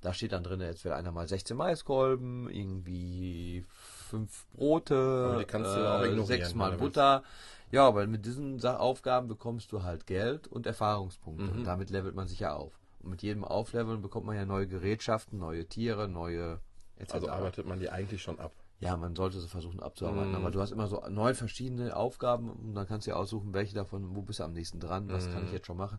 Da 0.00 0.12
steht 0.12 0.32
dann 0.32 0.42
drin, 0.42 0.60
jetzt 0.60 0.84
will 0.84 0.92
einer 0.92 1.12
mal 1.12 1.28
16 1.28 1.56
Maiskolben, 1.56 2.50
irgendwie 2.50 3.64
fünf 3.68 4.46
Brote, 4.54 5.28
Aber 5.30 5.38
die 5.38 5.44
kannst 5.44 5.76
du 5.76 5.80
auch 5.80 6.02
ignorieren, 6.02 6.26
sechs 6.26 6.54
Mal 6.54 6.72
wenn 6.72 6.78
du 6.78 6.84
willst. 6.84 6.94
Butter. 6.94 7.22
Ja, 7.70 7.86
aber 7.86 8.06
mit 8.06 8.24
diesen 8.24 8.64
Aufgaben 8.64 9.28
bekommst 9.28 9.72
du 9.72 9.82
halt 9.82 10.06
Geld 10.06 10.46
und 10.46 10.66
Erfahrungspunkte. 10.66 11.44
Mhm. 11.44 11.58
Und 11.58 11.64
damit 11.64 11.90
levelt 11.90 12.14
man 12.14 12.28
sich 12.28 12.40
ja 12.40 12.54
auf. 12.54 12.72
Und 13.00 13.10
mit 13.10 13.22
jedem 13.22 13.44
Aufleveln 13.44 14.00
bekommt 14.00 14.26
man 14.26 14.36
ja 14.36 14.44
neue 14.44 14.66
Gerätschaften, 14.66 15.38
neue 15.38 15.66
Tiere, 15.66 16.08
neue 16.08 16.60
etc. 16.96 17.14
Also 17.14 17.28
arbeitet 17.28 17.66
man 17.66 17.80
die 17.80 17.90
eigentlich 17.90 18.22
schon 18.22 18.38
ab. 18.38 18.52
Ja, 18.84 18.98
man 18.98 19.16
sollte 19.16 19.40
sie 19.40 19.48
versuchen 19.48 19.80
abzuarbeiten. 19.80 20.32
Mhm. 20.32 20.36
Aber 20.36 20.50
du 20.50 20.60
hast 20.60 20.70
immer 20.70 20.88
so 20.88 21.02
neun 21.08 21.34
verschiedene 21.34 21.96
Aufgaben 21.96 22.50
und 22.50 22.74
dann 22.74 22.86
kannst 22.86 23.06
du 23.06 23.12
ja 23.12 23.16
aussuchen, 23.16 23.54
welche 23.54 23.74
davon, 23.74 24.14
wo 24.14 24.20
bist 24.20 24.40
du 24.40 24.44
am 24.44 24.52
nächsten 24.52 24.78
dran, 24.78 25.10
was 25.10 25.30
kann 25.30 25.42
ich 25.44 25.50
Mhm. 25.50 25.56
jetzt 25.56 25.66
schon 25.66 25.78
machen. 25.78 25.98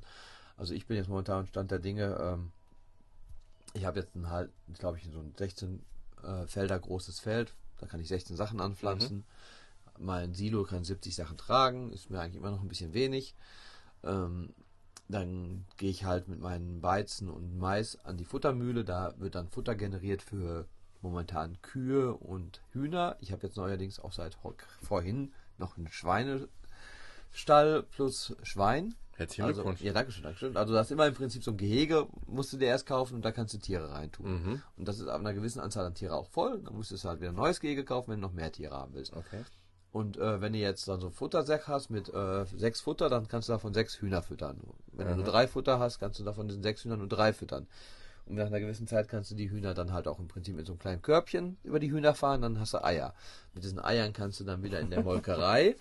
Also 0.55 0.75
ich 0.75 0.85
bin 0.85 0.95
jetzt 0.95 1.09
momentan 1.09 1.47
Stand 1.47 1.71
der 1.71 1.79
Dinge, 1.79 2.15
ähm, 2.19 2.51
ich 3.73 3.85
habe 3.85 3.99
jetzt 3.99 4.15
ein 4.15 4.29
halt, 4.29 4.51
glaube 4.77 4.99
ich, 4.99 5.05
so 5.11 5.19
ein 5.19 5.33
16 5.35 5.83
äh, 6.23 6.45
Felder 6.45 6.77
großes 6.77 7.19
Feld, 7.19 7.55
da 7.79 7.87
kann 7.87 7.99
ich 7.99 8.07
16 8.07 8.35
Sachen 8.35 8.61
anpflanzen. 8.61 9.17
Mhm. 9.97 10.05
Mein 10.05 10.33
Silo 10.35 10.63
kann 10.63 10.83
70 10.83 11.15
Sachen 11.15 11.37
tragen, 11.37 11.91
ist 11.91 12.11
mir 12.11 12.19
eigentlich 12.21 12.35
immer 12.35 12.51
noch 12.51 12.61
ein 12.61 12.67
bisschen 12.67 12.93
wenig. 12.93 13.33
Ähm, 14.03 14.53
dann 15.07 15.65
gehe 15.77 15.89
ich 15.89 16.05
halt 16.05 16.27
mit 16.27 16.39
meinen 16.39 16.83
Weizen 16.83 17.29
und 17.29 17.57
Mais 17.57 17.97
an 18.05 18.17
die 18.17 18.25
Futtermühle. 18.25 18.85
Da 18.85 19.13
wird 19.17 19.33
dann 19.33 19.49
Futter 19.49 19.73
generiert 19.75 20.21
für 20.21 20.67
momentan 21.05 21.61
Kühe 21.61 22.13
und 22.13 22.61
Hühner. 22.71 23.15
Ich 23.21 23.31
habe 23.31 23.43
jetzt 23.43 23.57
neuerdings 23.57 23.99
auch 23.99 24.11
seit 24.11 24.37
vorhin 24.81 25.31
noch 25.57 25.77
einen 25.77 25.87
Schweinestall 25.87 27.83
plus 27.83 28.35
Schwein. 28.43 28.95
Herzlichen 29.17 29.43
Also, 29.45 29.61
Glückwunsch. 29.63 29.81
ja, 29.81 29.93
danke 29.93 30.11
schön, 30.11 30.23
danke 30.23 30.39
schön. 30.39 30.57
Also 30.57 30.73
das 30.73 30.87
ist 30.87 30.91
immer 30.91 31.07
im 31.07 31.13
Prinzip 31.13 31.41
so 31.43 31.51
ein 31.51 31.57
Gehege, 31.57 32.07
musst 32.27 32.51
du 32.51 32.57
dir 32.57 32.67
erst 32.67 32.85
kaufen 32.85 33.15
und 33.15 33.23
da 33.23 33.31
kannst 33.31 33.53
du 33.53 33.57
Tiere 33.59 33.91
reintun. 33.91 34.43
Mhm. 34.43 34.61
Und 34.75 34.87
das 34.87 34.99
ist 34.99 35.07
ab 35.07 35.21
einer 35.21 35.33
gewissen 35.33 35.61
Anzahl 35.61 35.85
an 35.85 35.93
Tiere 35.93 36.15
auch 36.15 36.27
voll. 36.27 36.59
Dann 36.61 36.75
musst 36.75 36.91
du 36.91 36.97
halt 37.07 37.21
wieder 37.21 37.29
ein 37.29 37.35
neues 37.35 37.61
Gehege 37.61 37.85
kaufen, 37.85 38.11
wenn 38.11 38.19
du 38.19 38.27
noch 38.27 38.33
mehr 38.33 38.51
Tiere 38.51 38.75
haben 38.75 38.93
willst. 38.93 39.13
Okay. 39.15 39.43
Und 39.93 40.17
äh, 40.17 40.41
wenn 40.41 40.51
du 40.51 40.59
jetzt 40.59 40.85
dann 40.89 40.99
so 40.99 41.07
einen 41.07 41.15
Futtersack 41.15 41.69
hast 41.69 41.89
mit 41.89 42.13
äh, 42.13 42.43
sechs 42.57 42.81
Futter, 42.81 43.07
dann 43.07 43.29
kannst 43.29 43.47
du 43.47 43.53
davon 43.53 43.73
sechs 43.73 44.01
Hühner 44.01 44.21
füttern. 44.21 44.59
Wenn 44.91 45.07
du 45.07 45.15
nur 45.15 45.23
drei 45.23 45.47
Futter 45.47 45.79
hast, 45.79 45.99
kannst 45.99 46.19
du 46.19 46.25
davon 46.25 46.49
diesen 46.49 46.63
sechs 46.63 46.83
Hühnern 46.83 46.99
nur 46.99 47.07
drei 47.07 47.31
füttern. 47.31 47.67
Und 48.27 48.35
nach 48.35 48.47
einer 48.47 48.59
gewissen 48.59 48.87
Zeit 48.87 49.07
kannst 49.07 49.29
du 49.31 49.35
die 49.35 49.51
Hühner 49.51 49.73
dann 49.73 49.93
halt 49.93 50.07
auch 50.07 50.19
im 50.19 50.27
Prinzip 50.27 50.55
mit 50.55 50.65
so 50.65 50.73
einem 50.73 50.79
kleinen 50.79 51.01
Körbchen 51.01 51.57
über 51.63 51.79
die 51.79 51.91
Hühner 51.91 52.15
fahren, 52.15 52.41
dann 52.41 52.59
hast 52.59 52.73
du 52.73 52.83
Eier. 52.83 53.13
Mit 53.53 53.63
diesen 53.63 53.79
Eiern 53.79 54.13
kannst 54.13 54.39
du 54.39 54.43
dann 54.43 54.63
wieder 54.63 54.79
in 54.79 54.89
der 54.89 55.03
Molkerei 55.03 55.75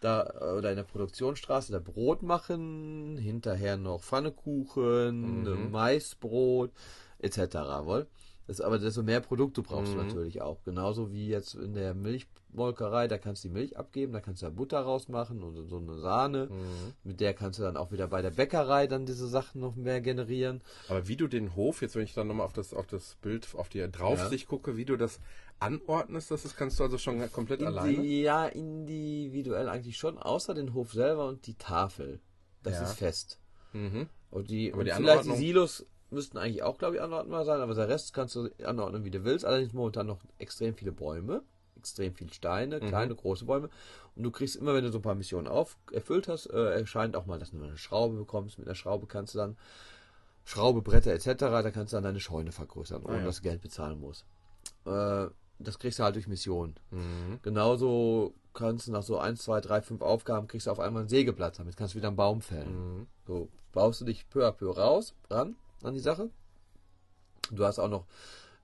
da, 0.00 0.22
äh, 0.40 0.44
oder 0.56 0.70
in 0.70 0.76
der 0.76 0.84
Produktionsstraße 0.84 1.70
da 1.72 1.78
Brot 1.78 2.22
machen, 2.22 3.18
hinterher 3.18 3.76
noch 3.76 4.02
Pfannekuchen, 4.02 5.42
Mhm. 5.42 5.70
Maisbrot 5.70 6.70
etc. 7.18 7.38
Wohl? 7.84 8.06
Das, 8.52 8.60
aber 8.60 8.78
desto 8.78 9.02
mehr 9.02 9.20
Produkte 9.20 9.62
brauchst 9.62 9.92
du 9.94 9.96
Mhm. 9.98 10.06
natürlich 10.06 10.42
auch. 10.42 10.62
Genauso 10.64 11.10
wie 11.12 11.28
jetzt 11.28 11.54
in 11.54 11.72
der 11.74 11.94
Milchmolkerei, 11.94 13.08
da 13.08 13.18
kannst 13.18 13.44
du 13.44 13.48
die 13.48 13.54
Milch 13.54 13.76
abgeben, 13.76 14.12
da 14.12 14.20
kannst 14.20 14.42
du 14.42 14.46
ja 14.46 14.50
Butter 14.50 14.80
rausmachen 14.80 15.42
und 15.42 15.68
so 15.68 15.78
eine 15.78 15.98
Sahne. 15.98 16.48
Mhm. 16.50 16.92
Mit 17.04 17.20
der 17.20 17.34
kannst 17.34 17.58
du 17.58 17.62
dann 17.62 17.76
auch 17.76 17.92
wieder 17.92 18.08
bei 18.08 18.20
der 18.22 18.30
Bäckerei 18.30 18.86
dann 18.86 19.06
diese 19.06 19.26
Sachen 19.26 19.60
noch 19.60 19.74
mehr 19.76 20.00
generieren. 20.00 20.60
Aber 20.88 21.08
wie 21.08 21.16
du 21.16 21.28
den 21.28 21.56
Hof, 21.56 21.82
jetzt 21.82 21.96
wenn 21.96 22.02
ich 22.04 22.14
dann 22.14 22.26
nochmal 22.28 22.44
auf 22.46 22.52
das, 22.52 22.74
auf 22.74 22.86
das 22.86 23.16
Bild, 23.22 23.48
auf 23.54 23.68
die 23.68 23.80
Draufsicht 23.90 24.48
gucke, 24.48 24.76
wie 24.76 24.84
du 24.84 24.96
das 24.96 25.18
anordnest, 25.58 26.30
das 26.30 26.44
ist, 26.44 26.56
kannst 26.56 26.78
du 26.78 26.84
also 26.84 26.98
schon 26.98 27.20
komplett 27.32 27.62
alleine? 27.62 27.92
Indi 27.94 28.22
ja, 28.22 28.46
individuell 28.46 29.68
eigentlich 29.68 29.96
schon, 29.96 30.18
außer 30.18 30.54
den 30.54 30.74
Hof 30.74 30.92
selber 30.92 31.28
und 31.28 31.46
die 31.46 31.54
Tafel. 31.54 32.20
Das 32.62 32.74
Ja. 32.74 32.82
ist 32.84 32.94
fest. 32.94 33.38
Mhm. 33.72 34.08
Und 34.30 34.50
die, 34.50 34.72
Aber 34.72 34.80
und 34.80 34.86
die 34.86 34.92
vielleicht 34.92 35.24
die 35.26 35.36
Silos 35.36 35.86
müssten 36.12 36.38
eigentlich 36.38 36.62
auch, 36.62 36.78
glaube 36.78 36.96
ich, 36.96 37.02
anordnbar 37.02 37.44
sein, 37.44 37.60
aber 37.60 37.74
der 37.74 37.88
Rest 37.88 38.12
kannst 38.14 38.36
du 38.36 38.48
anordnen, 38.64 39.04
wie 39.04 39.10
du 39.10 39.24
willst. 39.24 39.44
Allerdings 39.44 39.72
momentan 39.72 40.06
noch 40.06 40.18
extrem 40.38 40.74
viele 40.74 40.92
Bäume, 40.92 41.42
extrem 41.76 42.14
viele 42.14 42.32
Steine, 42.32 42.80
Mhm. 42.80 42.88
kleine, 42.88 43.14
große 43.14 43.44
Bäume. 43.44 43.68
Und 44.14 44.22
du 44.22 44.30
kriegst 44.30 44.56
immer, 44.56 44.74
wenn 44.74 44.84
du 44.84 44.90
so 44.92 44.98
ein 44.98 45.02
paar 45.02 45.14
Missionen 45.14 45.48
auf, 45.48 45.76
erfüllt 45.90 46.28
hast, 46.28 46.46
äh, 46.46 46.74
erscheint 46.80 47.16
auch 47.16 47.26
mal, 47.26 47.38
dass 47.38 47.50
du 47.50 47.62
eine 47.62 47.76
Schraube 47.76 48.16
bekommst. 48.16 48.58
Mit 48.58 48.68
einer 48.68 48.74
Schraube 48.74 49.06
kannst 49.06 49.34
du 49.34 49.38
dann 49.38 49.56
Schraube, 50.44 50.82
Bretter 50.82 51.12
etc., 51.12 51.34
da 51.38 51.70
kannst 51.70 51.92
du 51.92 51.96
dann 51.96 52.04
deine 52.04 52.20
Scheune 52.20 52.52
vergrößern, 52.52 53.02
ohne 53.04 53.14
Ah, 53.16 53.18
ja. 53.20 53.24
dass 53.26 53.36
du 53.36 53.42
Geld 53.42 53.60
bezahlen 53.62 54.00
musst. 54.00 54.24
Äh, 54.84 55.26
das 55.60 55.78
kriegst 55.78 55.98
du 55.98 56.02
halt 56.02 56.16
durch 56.16 56.26
Missionen. 56.26 56.74
Mhm. 56.90 57.38
Genauso 57.42 58.34
kannst 58.52 58.88
du 58.88 58.92
nach 58.92 59.04
so 59.04 59.18
1, 59.18 59.40
2, 59.42 59.60
3, 59.60 59.80
5 59.82 60.02
Aufgaben 60.02 60.48
kriegst 60.48 60.66
du 60.66 60.70
auf 60.72 60.80
einmal 60.80 61.02
einen 61.02 61.08
Sägeplatz. 61.08 61.58
Damit 61.58 61.76
kannst 61.76 61.94
du 61.94 61.98
wieder 61.98 62.08
einen 62.08 62.16
Baum 62.16 62.42
fällen. 62.42 62.98
Mhm. 62.98 63.06
So 63.26 63.48
baust 63.72 64.00
du 64.00 64.04
dich 64.04 64.28
peu 64.28 64.46
à 64.46 64.50
peu 64.52 64.70
raus, 64.70 65.14
ran 65.30 65.54
an 65.84 65.94
die 65.94 66.00
Sache. 66.00 66.30
Du 67.50 67.64
hast 67.64 67.78
auch 67.78 67.88
noch, 67.88 68.06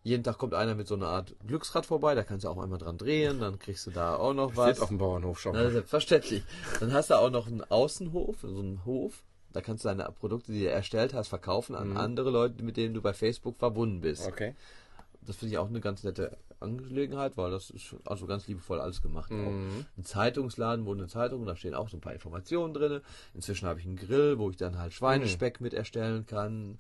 jeden 0.03 0.23
Tag 0.25 0.39
kommt 0.39 0.55
einer 0.55 0.75
mit 0.75 0.87
so 0.87 0.95
einer 0.95 1.09
Art 1.09 1.35
Glücksrad 1.47 1.85
vorbei, 1.87 2.15
da 2.15 2.23
kannst 2.23 2.45
du 2.45 2.49
auch 2.49 2.59
einmal 2.59 2.79
dran 2.79 2.97
drehen, 2.97 3.41
dann 3.41 3.59
kriegst 3.59 3.87
du 3.87 3.91
da 3.91 4.17
auch 4.17 4.33
noch 4.33 4.57
was. 4.57 4.71
Steht 4.71 4.83
auf 4.83 4.89
dem 4.89 4.99
Bauernhof 4.99 5.41
schon. 5.41 5.53
Na, 5.55 5.71
selbstverständlich. 5.71 6.43
Dann 6.81 6.93
hast 6.93 7.11
du 7.11 7.15
auch 7.19 7.31
noch 7.31 7.47
einen 7.47 7.63
Außenhof, 7.63 8.37
so 8.43 8.61
einen 8.61 8.85
Hof. 8.85 9.23
Da 9.53 9.61
kannst 9.61 9.85
du 9.85 9.89
deine 9.89 10.05
Produkte, 10.13 10.53
die 10.53 10.61
du 10.61 10.71
erstellt 10.71 11.15
hast, 11.15 11.29
verkaufen 11.29 11.75
an 11.75 11.91
Mhm. 11.91 11.97
andere 11.97 12.31
Leute, 12.31 12.63
mit 12.63 12.77
denen 12.77 12.95
du 12.95 13.01
bei 13.03 13.13
Facebook 13.13 13.59
verbunden 13.59 14.01
bist. 14.01 14.27
Okay. 14.27 14.55
Das 15.23 15.37
finde 15.37 15.53
ich 15.55 15.59
auch 15.59 15.69
eine 15.69 15.81
ganz 15.81 16.05
nette 16.05 16.39
Angelegenheit, 16.61 17.37
weil 17.37 17.51
das 17.51 17.71
ist 17.71 17.95
also 18.05 18.27
ganz 18.27 18.47
liebevoll 18.47 18.81
alles 18.81 19.03
gemacht. 19.03 19.31
Mhm. 19.31 19.85
Ein 19.97 20.05
Zeitungsladen, 20.05 20.87
wo 20.87 20.93
eine 20.93 21.07
Zeitung, 21.07 21.45
da 21.47 21.55
stehen 21.57 21.75
auch 21.75 21.89
so 21.89 21.97
ein 21.97 22.01
paar 22.01 22.13
Informationen 22.15 22.73
drin. 22.75 23.01
Inzwischen 23.35 23.69
habe 23.69 23.81
ich 23.81 23.87
einen 23.87 23.97
Grill, 23.97 24.39
wo 24.39 24.51
ich 24.51 24.57
dann 24.57 24.79
halt 24.79 24.93
Schweinespeck 24.93 25.61
mit 25.61 25.75
erstellen 25.75 26.27
kann. 26.27 26.79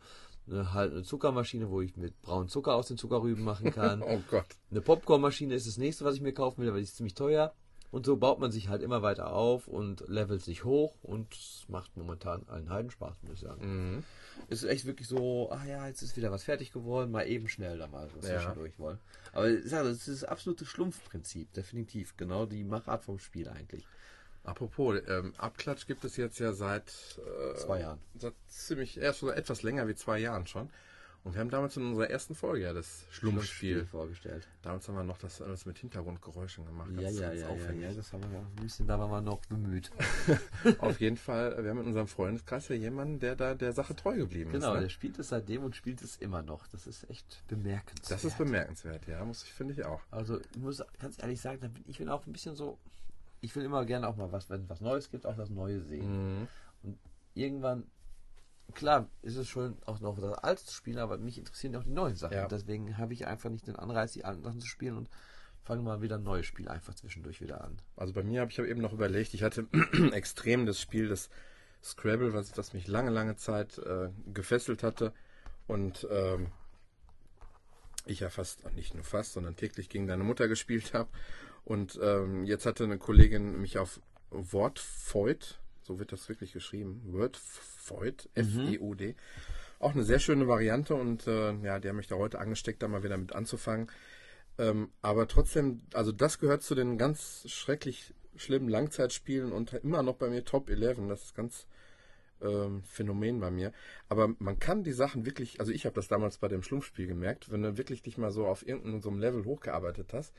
Eine, 0.51 0.73
halt 0.73 0.93
eine 0.93 1.03
Zuckermaschine, 1.03 1.71
wo 1.71 1.81
ich 1.81 1.97
mit 1.97 2.21
braunen 2.23 2.49
Zucker 2.49 2.75
aus 2.75 2.89
den 2.89 2.97
Zuckerrüben 2.99 3.45
machen 3.45 3.71
kann. 3.73 4.03
Oh 4.07 4.21
Gott. 4.31 4.47
Eine 4.71 4.81
Popcornmaschine 4.81 5.55
ist 5.55 5.67
das 5.67 5.77
nächste, 5.79 6.05
was 6.05 6.15
ich 6.15 6.21
mir 6.21 6.33
kaufen 6.33 6.63
will, 6.63 6.69
aber 6.69 6.79
die 6.79 6.85
ist 6.85 6.97
ziemlich 6.97 7.15
teuer. 7.15 7.55
Und 7.91 8.05
so 8.05 8.17
baut 8.19 8.39
man 8.39 8.53
sich 8.53 8.69
halt 8.69 8.83
immer 8.83 9.01
weiter 9.01 9.33
auf 9.33 9.67
und 9.67 10.05
levelt 10.09 10.43
sich 10.43 10.65
hoch 10.65 10.95
und 11.03 11.33
es 11.33 11.65
macht 11.69 11.97
momentan 11.97 12.47
einen 12.49 12.69
Heidenspaß, 12.69 13.17
muss 13.23 13.33
ich 13.33 13.41
sagen. 13.41 13.95
Mhm. 13.97 14.05
Es 14.51 14.63
ist 14.63 14.69
echt 14.69 14.85
wirklich 14.85 15.09
so, 15.09 15.51
ah 15.51 15.65
ja, 15.65 15.87
jetzt 15.87 16.03
ist 16.03 16.15
wieder 16.19 16.31
was 16.31 16.45
fertig 16.45 16.71
geworden, 16.71 17.11
mal 17.11 17.27
eben 17.27 17.49
schnell 17.49 17.79
da 17.79 17.87
mal 17.87 18.09
was 18.15 18.29
Ja. 18.29 18.37
zwischendurch 18.41 18.79
wollen. 18.79 18.99
Aber 19.33 19.49
ich 19.49 19.65
sage, 19.65 19.89
das 19.89 20.07
ist 20.07 20.23
das 20.23 20.29
absolute 20.29 20.67
Schlumpfprinzip, 20.67 21.51
definitiv. 21.55 22.15
Genau 22.19 22.45
die 22.45 22.63
Machart 22.63 23.05
vom 23.05 23.19
Spiel 23.19 23.49
eigentlich. 23.49 23.87
Apropos, 24.49 25.01
ähm, 25.09 25.33
Abklatsch 25.39 25.87
gibt 25.87 26.05
es 26.05 26.17
jetzt 26.17 26.39
ja 26.39 26.53
seit 26.53 26.89
äh, 27.19 27.55
Zwei 27.57 27.81
Jahren. 27.81 27.99
Seit 28.19 28.35
ziemlich, 28.49 28.99
erst 28.99 29.21
so 29.21 29.31
etwas 29.31 29.63
länger 29.63 29.87
wie 29.89 29.95
zwei 29.95 30.19
Jahren 30.19 30.47
schon. 30.47 30.71
Und 31.25 31.35
wir 31.35 31.41
haben 31.41 31.51
damals 31.51 31.77
in 31.77 31.85
unserer 31.85 32.09
ersten 32.09 32.35
Folge 32.35 32.63
ja 32.65 32.73
das 32.73 33.05
Schlumpfspiel. 33.11 33.85
vorgestellt. 33.87 34.47
Damals 34.63 34.89
haben 34.89 34.95
wir 34.95 35.03
noch 35.03 35.19
das 35.19 35.43
alles 35.43 35.67
mit 35.67 35.77
Hintergrundgeräuschen 35.79 36.65
gemacht. 36.65 36.89
Ja, 36.95 37.03
ja, 37.03 37.11
ja, 37.11 37.33
ja, 37.33 37.49
aufwendig. 37.49 37.83
ja, 37.91 37.93
das 37.93 38.13
haben 38.13 38.23
wir 38.23 38.39
ja 38.39 38.47
ein 38.47 38.63
bisschen, 38.63 38.87
da 38.87 38.99
waren 38.99 39.11
wir 39.11 39.21
noch 39.21 39.41
bemüht. 39.47 39.91
Auf 40.79 41.01
jeden 41.01 41.17
Fall, 41.17 41.63
wir 41.63 41.71
haben 41.71 41.81
in 41.81 41.87
unserem 41.89 42.07
Freundeskreis 42.07 42.69
ja 42.69 42.77
jemanden, 42.77 43.19
der 43.19 43.35
da 43.37 43.55
der 43.55 43.73
Sache 43.73 43.95
treu 43.97 44.17
geblieben 44.17 44.53
Genau, 44.53 44.69
ist. 44.69 44.75
der 44.75 44.83
Ne? 44.83 44.91
spielt 44.91 45.19
es 45.19 45.29
seitdem 45.29 45.65
und 45.65 45.75
spielt 45.77 46.01
es 46.03 46.17
immer 46.17 46.41
noch. 46.43 46.67
Das 46.69 46.87
ist 46.87 47.11
echt 47.11 47.43
bemerkenswert. 47.49 48.11
Das 48.11 48.25
ist 48.25 48.39
bemerkenswert, 48.39 49.07
ja, 49.09 49.23
muss 49.25 49.43
ich, 49.43 49.53
finde 49.53 49.75
ich 49.75 49.85
auch. 49.85 50.01
Also 50.11 50.41
ich 50.55 50.57
muss 50.63 50.83
ganz 51.01 51.21
ehrlich 51.21 51.41
sagen, 51.41 51.59
da 51.61 51.69
bin 51.69 51.85
ich 51.89 51.99
bin 51.99 52.09
auch 52.09 52.27
ein 52.27 52.33
bisschen 52.33 52.55
so, 52.55 52.79
ich 53.41 53.55
will 53.55 53.65
immer 53.65 53.85
gerne 53.85 54.09
auch 54.09 54.17
mal 54.17 54.33
was, 54.33 54.51
wenn 54.51 54.63
es 54.63 54.69
was 54.69 54.81
Neues 54.81 55.11
gibt, 55.11 55.27
auch 55.27 55.37
das 55.37 55.51
Neue 55.51 55.81
sehen. 55.81 56.41
Mhm. 56.41 56.49
Und 56.83 56.99
irgendwann, 57.35 57.85
klar, 58.75 59.09
ist 59.23 59.37
es 59.37 59.49
schon 59.49 59.77
auch 59.87 60.01
noch 60.01 60.19
das 60.19 60.33
Alte 60.39 60.65
zu 60.65 60.75
spielen, 60.75 60.99
aber 60.99 61.19
mich 61.19 61.39
interessieren 61.39 61.77
auch 61.77 61.85
die 61.85 61.91
neuen 61.91 62.17
Sachen. 62.17 62.37
Ja. 62.37 62.49
Deswegen 62.49 62.99
habe 62.99 63.13
ich 63.13 63.27
einfach 63.27 63.51
nicht 63.51 63.67
den 63.67 63.77
Anreiz, 63.77 64.13
die 64.13 64.25
alten 64.25 64.43
Sachen 64.43 64.61
zu 64.61 64.67
spielen 64.67 64.97
und 64.97 65.09
fange 65.63 65.83
mal 65.83 66.01
wieder 66.01 66.17
ein 66.17 66.23
neues 66.23 66.47
Spiel 66.47 66.69
einfach 66.69 66.95
zwischendurch 66.95 67.41
wieder 67.41 67.63
an. 67.63 67.77
Also 67.97 68.15
bei 68.15 68.23
mir 68.23 68.41
habe 68.41 68.51
ich 68.51 68.59
hab 68.59 68.67
eben 68.67 68.81
noch 68.81 68.93
überlegt, 68.93 69.35
ich 69.35 69.43
hatte 69.43 69.67
extrem 70.13 70.67
das 70.67 70.81
Spiel 70.81 71.09
des 71.09 71.29
Scrabble, 71.83 72.33
was, 72.33 72.57
was 72.57 72.73
mich 72.73 72.89
lange, 72.89 73.11
lange 73.11 73.37
Zeit 73.37 73.79
äh, 73.79 74.09
gefesselt 74.33 74.83
hatte 74.83 75.13
und 75.67 76.07
ähm, 76.11 76.49
ich 78.07 78.21
ja 78.21 78.31
fast, 78.31 78.73
nicht 78.75 78.95
nur 78.95 79.05
fast, 79.05 79.35
sondern 79.35 79.57
täglich 79.57 79.89
gegen 79.89 80.07
deine 80.07 80.25
Mutter 80.25 80.49
gespielt 80.49 80.95
habe. 80.95 81.11
Und 81.69 82.01
ähm, 82.03 82.47
jetzt 82.47 82.65
hatte 82.65 82.85
eine 82.85 82.97
Kollegin 82.97 83.61
mich 83.61 83.77
auf 83.77 84.01
Wortfeud, 84.31 85.59
so 85.83 85.99
wird 85.99 86.13
das 86.13 86.27
wirklich 86.31 86.55
geschrieben, 86.55 87.03
Wordfeud, 87.05 88.31
F-E-U-D, 88.35 89.15
auch 89.79 89.93
eine 89.93 90.03
sehr 90.03 90.19
schöne 90.19 90.49
Variante 90.49 90.95
und 90.95 91.27
äh, 91.27 91.53
ja, 91.59 91.79
die 91.79 91.91
haben 91.91 91.97
mich 91.97 92.07
da 92.07 92.17
heute 92.17 92.39
angesteckt, 92.39 92.83
da 92.83 92.89
mal 92.89 93.03
wieder 93.03 93.19
mit 93.19 93.35
anzufangen. 93.35 93.91
Ähm, 94.57 94.89
aber 95.03 95.29
trotzdem, 95.29 95.83
also 95.93 96.11
das 96.11 96.39
gehört 96.39 96.63
zu 96.63 96.75
den 96.75 96.97
ganz 96.97 97.45
schrecklich 97.51 98.15
schlimmen 98.35 98.71
Langzeitspielen 98.71 99.53
und 99.53 99.75
immer 99.75 100.03
noch 100.03 100.17
bei 100.17 100.31
mir 100.31 100.47
Top 100.47 100.71
11. 100.71 101.01
Das 101.07 101.23
ist 101.23 101.35
ganz 101.35 101.67
ähm, 102.41 102.83
Phänomen 102.85 103.41
bei 103.41 103.51
mir. 103.51 103.73
Aber 104.09 104.35
man 104.39 104.59
kann 104.59 104.85
die 104.85 104.93
Sachen 104.93 105.27
wirklich, 105.27 105.61
also 105.61 105.71
ich 105.71 105.85
habe 105.85 105.97
das 105.97 106.09
damals 106.09 106.39
bei 106.39 106.49
dem 106.49 106.63
Schlumpfspiel 106.63 107.07
gemerkt, 107.07 107.53
wenn 107.53 107.63
du 107.63 107.77
wirklich 107.77 108.01
dich 108.01 108.17
mal 108.17 108.33
so 108.33 108.47
auf 108.47 108.67
irgendeinem 108.67 109.03
so 109.03 109.11
einem 109.11 109.19
Level 109.19 109.45
hochgearbeitet 109.45 110.15
hast, 110.15 110.33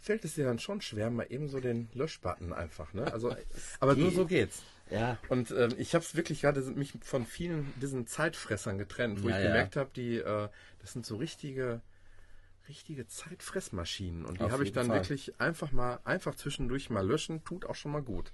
fällt 0.00 0.24
es 0.24 0.34
dir 0.34 0.44
dann 0.44 0.58
schon 0.58 0.80
schwer, 0.80 1.10
mal 1.10 1.26
eben 1.30 1.48
so 1.48 1.60
den 1.60 1.88
Löschbutton 1.94 2.52
einfach, 2.52 2.92
ne? 2.94 3.12
Also, 3.12 3.34
aber 3.80 3.94
nur 3.94 4.10
so 4.10 4.26
geht's. 4.26 4.62
Ja. 4.90 5.18
Und 5.28 5.52
ähm, 5.52 5.70
ich 5.78 5.94
habe 5.94 6.04
es 6.04 6.16
wirklich 6.16 6.40
gerade 6.40 6.60
mich 6.62 6.94
von 7.02 7.24
vielen 7.24 7.72
diesen 7.80 8.06
Zeitfressern 8.08 8.76
getrennt, 8.78 9.22
wo 9.22 9.28
Ja, 9.28 9.36
ich 9.38 9.44
ja. 9.44 9.48
gemerkt 9.50 9.76
habe, 9.76 9.90
die, 9.94 10.16
äh, 10.16 10.48
das 10.80 10.92
sind 10.94 11.06
so 11.06 11.16
richtige, 11.16 11.80
richtige 12.68 13.06
Zeitfressmaschinen. 13.06 14.24
Und 14.24 14.40
die 14.40 14.50
habe 14.50 14.64
ich 14.64 14.72
dann 14.72 14.86
Fall. 14.88 14.96
wirklich 14.96 15.40
einfach 15.40 15.70
mal, 15.72 16.00
einfach 16.04 16.34
zwischendurch 16.34 16.90
mal 16.90 17.06
löschen, 17.06 17.44
tut 17.44 17.66
auch 17.66 17.74
schon 17.76 17.92
mal 17.92 18.02
gut. 18.02 18.32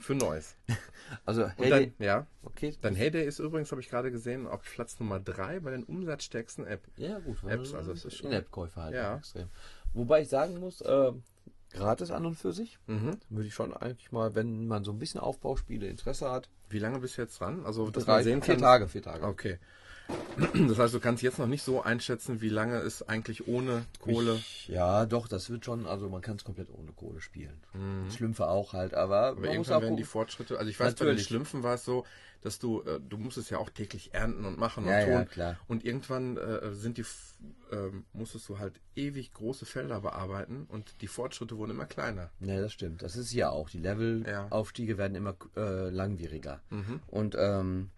Für 0.00 0.14
Neues. 0.14 0.56
Also, 1.26 1.48
hey, 1.56 1.70
dann, 1.70 1.94
ja, 1.98 2.26
okay. 2.44 2.74
dein 2.80 2.94
Heyday 2.94 3.26
ist 3.26 3.40
übrigens, 3.40 3.72
habe 3.72 3.80
ich 3.80 3.88
gerade 3.90 4.10
gesehen, 4.12 4.46
auf 4.46 4.62
Platz 4.62 5.00
Nummer 5.00 5.18
3 5.20 5.60
bei 5.60 5.70
den 5.70 5.82
umsatzstärksten 5.84 6.66
App. 6.66 6.82
Ja, 6.96 7.18
gut. 7.18 7.38
Apps, 7.46 7.74
also 7.74 7.92
es 7.92 8.04
ist 8.04 8.16
schon- 8.18 8.30
In-App-Käufer 8.30 8.82
halt 8.82 8.94
Ja. 8.94 9.16
extrem. 9.16 9.48
Wobei 9.94 10.22
ich 10.22 10.28
sagen 10.28 10.58
muss, 10.60 10.80
äh, 10.80 11.12
gratis 11.72 12.10
an 12.10 12.26
und 12.26 12.34
für 12.34 12.52
sich, 12.52 12.78
Mhm. 12.86 13.18
würde 13.30 13.46
ich 13.48 13.54
schon 13.54 13.72
eigentlich 13.74 14.12
mal, 14.12 14.34
wenn 14.34 14.66
man 14.66 14.84
so 14.84 14.92
ein 14.92 14.98
bisschen 14.98 15.20
Aufbauspiele 15.20 15.86
Interesse 15.88 16.30
hat, 16.30 16.48
Wie 16.70 16.78
lange 16.80 16.98
bist 16.98 17.16
du 17.16 17.22
jetzt 17.22 17.38
dran? 17.40 17.64
Also, 17.64 17.90
dass 17.90 18.04
drei, 18.04 18.14
man 18.16 18.24
sehen 18.24 18.42
vier 18.42 18.54
kann. 18.54 18.62
Tage, 18.62 18.88
vier 18.88 19.02
Tage. 19.02 19.24
Okay. 19.26 19.58
Das 20.68 20.78
heißt, 20.78 20.92
du 20.92 21.00
kannst 21.00 21.22
jetzt 21.22 21.38
noch 21.38 21.46
nicht 21.46 21.62
so 21.62 21.82
einschätzen, 21.82 22.40
wie 22.40 22.48
lange 22.48 22.78
es 22.78 23.06
eigentlich 23.08 23.46
ohne 23.46 23.84
Kohle. 24.00 24.34
Ich, 24.34 24.66
ja, 24.68 25.06
doch, 25.06 25.28
das 25.28 25.48
wird 25.48 25.64
schon, 25.64 25.86
also 25.86 26.08
man 26.08 26.22
kann 26.22 26.36
es 26.36 26.44
komplett 26.44 26.70
ohne 26.70 26.90
Kohle 26.92 27.20
spielen. 27.20 27.56
Schlümpfe 28.10 28.48
auch 28.48 28.72
halt, 28.72 28.94
aber, 28.94 29.28
Aber 29.28 29.48
irgendwann 29.50 29.82
werden 29.82 29.96
die. 29.96 30.02
Fortschritte. 30.04 30.58
Also 30.58 30.70
ich 30.70 30.78
weiß, 30.80 30.94
bei 30.94 31.04
den 31.04 31.06
Natürlich. 31.06 31.26
Schlümpfen 31.26 31.62
war 31.62 31.74
es 31.74 31.84
so, 31.84 32.04
dass 32.42 32.58
du, 32.58 32.82
äh, 32.82 33.00
du 33.08 33.16
musstest 33.16 33.50
ja 33.50 33.58
auch 33.58 33.70
täglich 33.70 34.12
ernten 34.12 34.44
und 34.44 34.58
machen 34.58 34.86
Ja, 34.86 34.98
und 34.98 35.04
tun. 35.04 35.12
ja, 35.12 35.24
klar. 35.24 35.56
Und 35.68 35.84
irgendwann 35.84 36.36
äh, 36.36 36.74
sind 36.74 36.98
die, 36.98 37.04
ähm, 37.72 38.04
musstest 38.12 38.48
du 38.48 38.58
halt 38.58 38.80
ewig 38.96 39.32
große 39.32 39.64
Felder 39.64 40.00
bearbeiten 40.00 40.66
und 40.68 41.00
die 41.00 41.06
Fortschritte 41.06 41.56
wurden 41.56 41.70
immer 41.70 41.86
kleiner. 41.86 42.30
Ja, 42.40 42.60
das 42.60 42.72
stimmt. 42.72 43.02
Das 43.02 43.16
ist 43.16 43.32
ja 43.32 43.50
auch. 43.50 43.70
Die 43.70 43.80
Ja. 43.80 43.94
Levelaufstiege 43.94 44.98
werden 44.98 45.14
immer 45.14 45.36
äh, 45.56 45.88
langwieriger. 45.90 46.60
Und 47.06 47.34
ähm, 47.38 47.90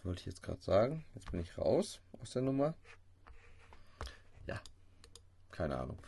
was 0.00 0.06
wollte 0.06 0.20
ich 0.20 0.26
jetzt 0.26 0.42
gerade 0.42 0.62
sagen? 0.62 1.04
Jetzt 1.14 1.30
bin 1.30 1.40
ich 1.40 1.58
raus 1.58 2.00
aus 2.22 2.32
der 2.32 2.40
Nummer. 2.40 2.72
Ja, 4.46 4.58
keine 5.50 5.76
Ahnung. 5.76 5.98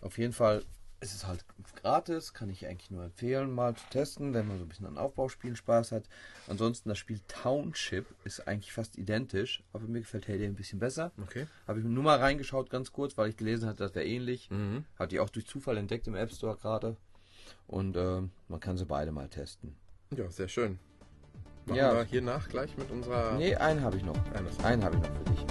Auf 0.00 0.18
jeden 0.18 0.32
Fall 0.32 0.64
ist 1.00 1.14
es 1.14 1.24
halt 1.24 1.44
gratis, 1.76 2.34
kann 2.34 2.50
ich 2.50 2.66
eigentlich 2.66 2.90
nur 2.90 3.04
empfehlen, 3.04 3.54
mal 3.54 3.76
zu 3.76 3.84
testen, 3.90 4.34
wenn 4.34 4.48
man 4.48 4.58
so 4.58 4.64
ein 4.64 4.68
bisschen 4.68 4.86
an 4.86 4.98
Aufbauspielen 4.98 5.54
Spaß 5.54 5.92
hat. 5.92 6.08
Ansonsten 6.48 6.88
das 6.88 6.98
Spiel 6.98 7.20
Township 7.28 8.06
ist 8.24 8.48
eigentlich 8.48 8.72
fast 8.72 8.98
identisch, 8.98 9.62
aber 9.72 9.86
mir 9.86 10.00
gefällt 10.00 10.26
Heyday 10.26 10.46
ein 10.46 10.56
bisschen 10.56 10.80
besser. 10.80 11.12
Okay. 11.22 11.46
Habe 11.68 11.78
ich 11.78 11.84
nur 11.84 12.02
mal 12.02 12.18
reingeschaut, 12.18 12.70
ganz 12.70 12.90
kurz, 12.90 13.16
weil 13.16 13.28
ich 13.30 13.36
gelesen 13.36 13.68
hatte, 13.68 13.84
das 13.84 13.94
wäre 13.94 14.06
ähnlich. 14.06 14.50
Mhm. 14.50 14.84
Hatte 14.98 15.14
ich 15.14 15.20
auch 15.20 15.30
durch 15.30 15.46
Zufall 15.46 15.76
entdeckt 15.76 16.08
im 16.08 16.16
App 16.16 16.32
Store 16.32 16.56
gerade. 16.56 16.96
Und 17.68 17.96
ähm, 17.96 18.32
man 18.48 18.58
kann 18.58 18.76
sie 18.76 18.84
beide 18.84 19.12
mal 19.12 19.28
testen. 19.28 19.76
Ja, 20.16 20.28
sehr 20.28 20.48
schön. 20.48 20.80
Machen 21.68 21.76
Ja. 21.76 21.92
wir 21.94 22.02
hier 22.04 22.22
nach 22.22 22.48
gleich 22.48 22.76
mit 22.76 22.90
unserer. 22.90 23.32
Nee, 23.34 23.54
einen 23.54 23.82
habe 23.82 23.96
ich 23.96 24.04
noch. 24.04 24.16
Eines. 24.34 24.58
Einen 24.64 24.82
habe 24.84 24.96
ich 24.96 25.02
noch 25.02 25.08
für 25.18 25.24
dich. 25.30 25.46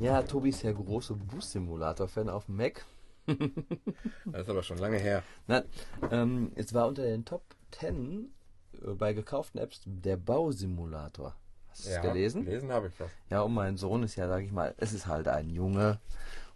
Ja, 0.00 0.22
Tobi 0.22 0.50
ist 0.50 0.62
ja 0.62 0.72
große 0.72 1.14
Bus-Simulator-Fan 1.14 2.28
auf 2.28 2.46
dem 2.46 2.56
Mac. 2.56 2.84
Das 4.24 4.42
ist 4.42 4.48
aber 4.50 4.62
schon 4.62 4.78
lange 4.78 4.98
her. 4.98 5.22
Nein, 5.46 5.64
ähm, 6.10 6.52
es 6.54 6.72
war 6.72 6.86
unter 6.88 7.02
den 7.02 7.24
Top 7.26 7.42
10 7.72 8.30
äh, 8.82 8.92
bei 8.94 9.12
gekauften 9.12 9.60
Apps 9.60 9.82
der 9.84 10.16
Bausimulator. 10.16 11.34
Hast 11.78 11.86
du 11.86 11.90
es 11.90 12.02
gelesen? 12.02 12.44
Gelesen 12.44 12.72
habe 12.72 12.88
ich 12.88 12.94
das. 12.96 13.10
Ja, 13.30 13.42
und 13.42 13.54
mein 13.54 13.76
Sohn 13.76 14.02
ist 14.02 14.16
ja, 14.16 14.28
sag 14.28 14.42
ich 14.42 14.52
mal, 14.52 14.74
es 14.78 14.92
ist 14.92 15.06
halt 15.06 15.28
ein 15.28 15.48
Junge. 15.50 16.00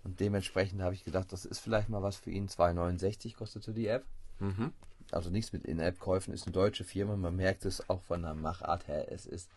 Und 0.04 0.18
dementsprechend 0.20 0.82
habe 0.82 0.94
ich 0.94 1.04
gedacht, 1.04 1.32
das 1.32 1.44
ist 1.44 1.60
vielleicht 1.60 1.88
mal 1.88 2.02
was 2.02 2.16
für 2.16 2.30
ihn. 2.30 2.48
2,69 2.48 3.36
kostete 3.36 3.72
die 3.72 3.86
App. 3.86 4.04
Mhm. 4.40 4.72
Also 5.12 5.30
nichts 5.30 5.52
mit 5.52 5.64
In-App-Käufen, 5.64 6.34
ist 6.34 6.46
eine 6.46 6.52
deutsche 6.52 6.84
Firma. 6.84 7.16
Man 7.16 7.36
merkt 7.36 7.64
es 7.64 7.88
auch 7.88 8.02
von 8.02 8.22
der 8.22 8.34
Machart 8.34 8.88
her. 8.88 9.12
Es 9.12 9.26
ist, 9.26 9.48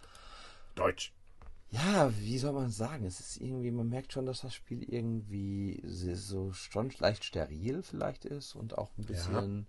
Deutsch. 0.75 1.13
ja, 1.71 2.11
wie 2.19 2.37
soll 2.37 2.53
man 2.53 2.69
sagen? 2.69 3.05
Es 3.05 3.19
ist 3.19 3.41
irgendwie, 3.41 3.71
man 3.71 3.89
merkt 3.89 4.13
schon, 4.13 4.25
dass 4.25 4.41
das 4.41 4.53
Spiel 4.53 4.83
irgendwie 4.83 5.81
so 5.85 6.51
schon 6.51 6.91
leicht 6.99 7.23
steril 7.23 7.81
vielleicht 7.81 8.25
ist 8.25 8.53
und 8.55 8.77
auch 8.77 8.91
ein 8.97 9.05
bisschen 9.05 9.65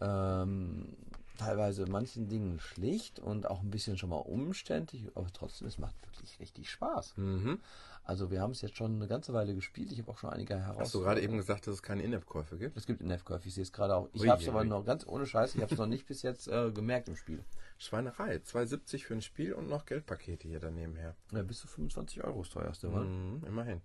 ähm, 0.00 0.96
teilweise 1.38 1.86
manchen 1.86 2.28
Dingen 2.28 2.58
schlicht 2.60 3.18
und 3.18 3.48
auch 3.48 3.62
ein 3.62 3.70
bisschen 3.70 3.96
schon 3.96 4.10
mal 4.10 4.16
umständlich, 4.16 5.06
aber 5.14 5.28
trotzdem, 5.32 5.66
es 5.68 5.78
macht 5.78 5.94
wirklich 6.06 6.38
richtig 6.40 6.70
Spaß. 6.70 7.14
Mhm. 7.16 7.60
Also 8.04 8.30
wir 8.30 8.40
haben 8.40 8.52
es 8.52 8.62
jetzt 8.62 8.76
schon 8.76 8.96
eine 8.96 9.06
ganze 9.06 9.32
Weile 9.34 9.54
gespielt. 9.54 9.92
Ich 9.92 9.98
habe 10.00 10.10
auch 10.10 10.18
schon 10.18 10.30
einige 10.30 10.58
heraus. 10.58 10.78
Hast 10.80 10.94
du 10.94 11.00
gerade 11.00 11.20
eben 11.20 11.36
gesagt, 11.36 11.66
dass 11.66 11.74
es 11.74 11.82
keine 11.82 12.02
In-App-Käufe 12.02 12.56
gibt? 12.56 12.76
Es 12.76 12.86
gibt 12.86 13.00
In-App-Käufe, 13.02 13.48
ich 13.48 13.54
sehe 13.54 13.62
es 13.62 13.72
gerade 13.72 13.94
auch. 13.96 14.08
Ich 14.12 14.26
habe 14.28 14.42
es 14.42 14.48
aber 14.48 14.64
noch 14.64 14.84
ganz 14.84 15.06
ohne 15.06 15.26
Scheiß, 15.26 15.54
ich 15.54 15.62
habe 15.62 15.72
es 15.72 15.78
noch 15.78 15.86
nicht 15.86 16.06
bis 16.06 16.22
jetzt 16.22 16.48
äh, 16.48 16.70
gemerkt 16.72 17.08
im 17.08 17.16
Spiel. 17.16 17.44
Schweinerei. 17.76 18.36
2,70 18.36 19.04
für 19.04 19.14
ein 19.14 19.22
Spiel 19.22 19.52
und 19.52 19.68
noch 19.68 19.84
Geldpakete 19.86 20.48
hier 20.48 20.58
daneben 20.60 20.96
her. 20.96 21.14
Ja, 21.32 21.42
bis 21.42 21.58
zu 21.60 21.68
25 21.68 22.24
Euro 22.24 22.42
ist 22.42 22.52
teuerste? 22.52 22.88
Mhm, 22.88 23.42
immerhin. 23.46 23.80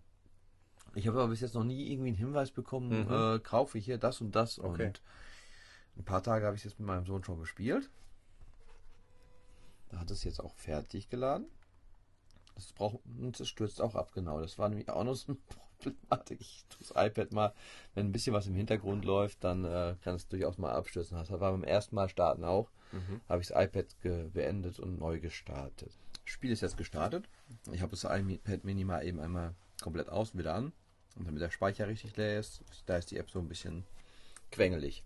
Ich 0.95 1.08
habe 1.08 1.20
aber 1.20 1.30
bis 1.30 1.41
jetzt 1.41 1.56
noch 1.56 1.64
nie 1.64 1.91
irgendwie 1.91 2.10
einen 2.10 2.18
Hinweis 2.18 2.51
bekommen, 2.51 3.06
Mhm. 3.06 3.12
äh, 3.14 3.39
kaufe 3.39 3.78
ich 3.78 3.86
hier 3.86 3.97
das 3.97 4.22
und 4.22 4.36
das. 4.36 4.58
Okay. 4.60 4.88
Und 4.88 5.01
ein 5.98 6.06
paar 6.06 6.24
Tage 6.24 6.46
habe 6.46 6.56
ich 6.56 6.62
es 6.62 6.72
jetzt 6.72 6.80
mit 6.80 6.88
meinem 6.88 7.06
Sohn 7.06 7.24
schon 7.24 7.39
gespielt. 7.39 7.89
Da 9.89 10.00
hat 10.00 10.12
es 10.12 10.24
jetzt 10.24 10.39
auch 10.39 10.54
fertig 10.56 11.10
geladen. 11.10 11.48
Das 12.56 12.72
braucht, 12.74 13.00
und 13.20 13.39
es 13.39 13.48
stürzt 13.48 13.82
auch 13.82 13.96
ab, 13.96 14.12
genau. 14.14 14.39
Das 14.39 14.58
war 14.60 14.70
nämlich 14.70 14.89
auch 14.89 15.04
noch 15.04 15.16
so 15.16 15.34
eine 15.34 15.38
Problematik. 15.80 16.41
Ich 16.41 16.66
tue 16.70 16.80
das 16.80 16.91
iPad 16.96 17.32
mal, 17.32 17.54
wenn 17.94 18.08
ein 18.08 18.12
bisschen 18.12 18.34
was 18.34 18.48
im 18.48 18.56
Hintergrund 18.56 19.06
läuft, 19.06 19.44
dann 19.44 19.66
äh, 19.66 19.96
kann 20.04 20.16
es 20.16 20.28
durchaus 20.28 20.58
mal 20.58 20.72
abstürzen. 20.72 21.18
Das 21.18 21.32
war 21.32 21.39
beim 21.39 21.64
ersten 21.64 21.96
Mal 21.96 22.10
starten 22.10 22.44
auch. 22.44 22.70
Mhm. 22.91 23.22
Habe 23.28 23.41
ich 23.41 23.48
das 23.48 23.64
iPad 23.64 23.86
beendet 24.34 24.80
und 24.80 25.00
neu 25.00 25.20
gestartet. 25.20 25.91
Das 26.26 26.34
Spiel 26.34 26.52
ist 26.52 26.62
jetzt 26.62 26.78
gestartet. 26.78 27.28
Ich 27.72 27.82
habe 27.82 27.91
das 27.91 28.04
iPad 28.04 28.64
Mini 28.64 28.84
mal 28.84 29.06
eben 29.06 29.20
einmal 29.20 29.56
komplett 29.82 30.10
aus 30.10 30.32
und 30.32 30.39
wieder 30.39 30.54
an. 30.54 30.74
Und 31.16 31.28
damit 31.28 31.41
der 31.41 31.52
Speicher 31.52 31.88
richtig 31.88 32.16
leer 32.18 32.39
ist, 32.39 32.64
da 32.86 32.98
ist 32.98 33.12
die 33.12 33.18
App 33.18 33.30
so 33.30 33.39
ein 33.39 33.48
bisschen 33.48 33.84
quengelig. 34.52 35.04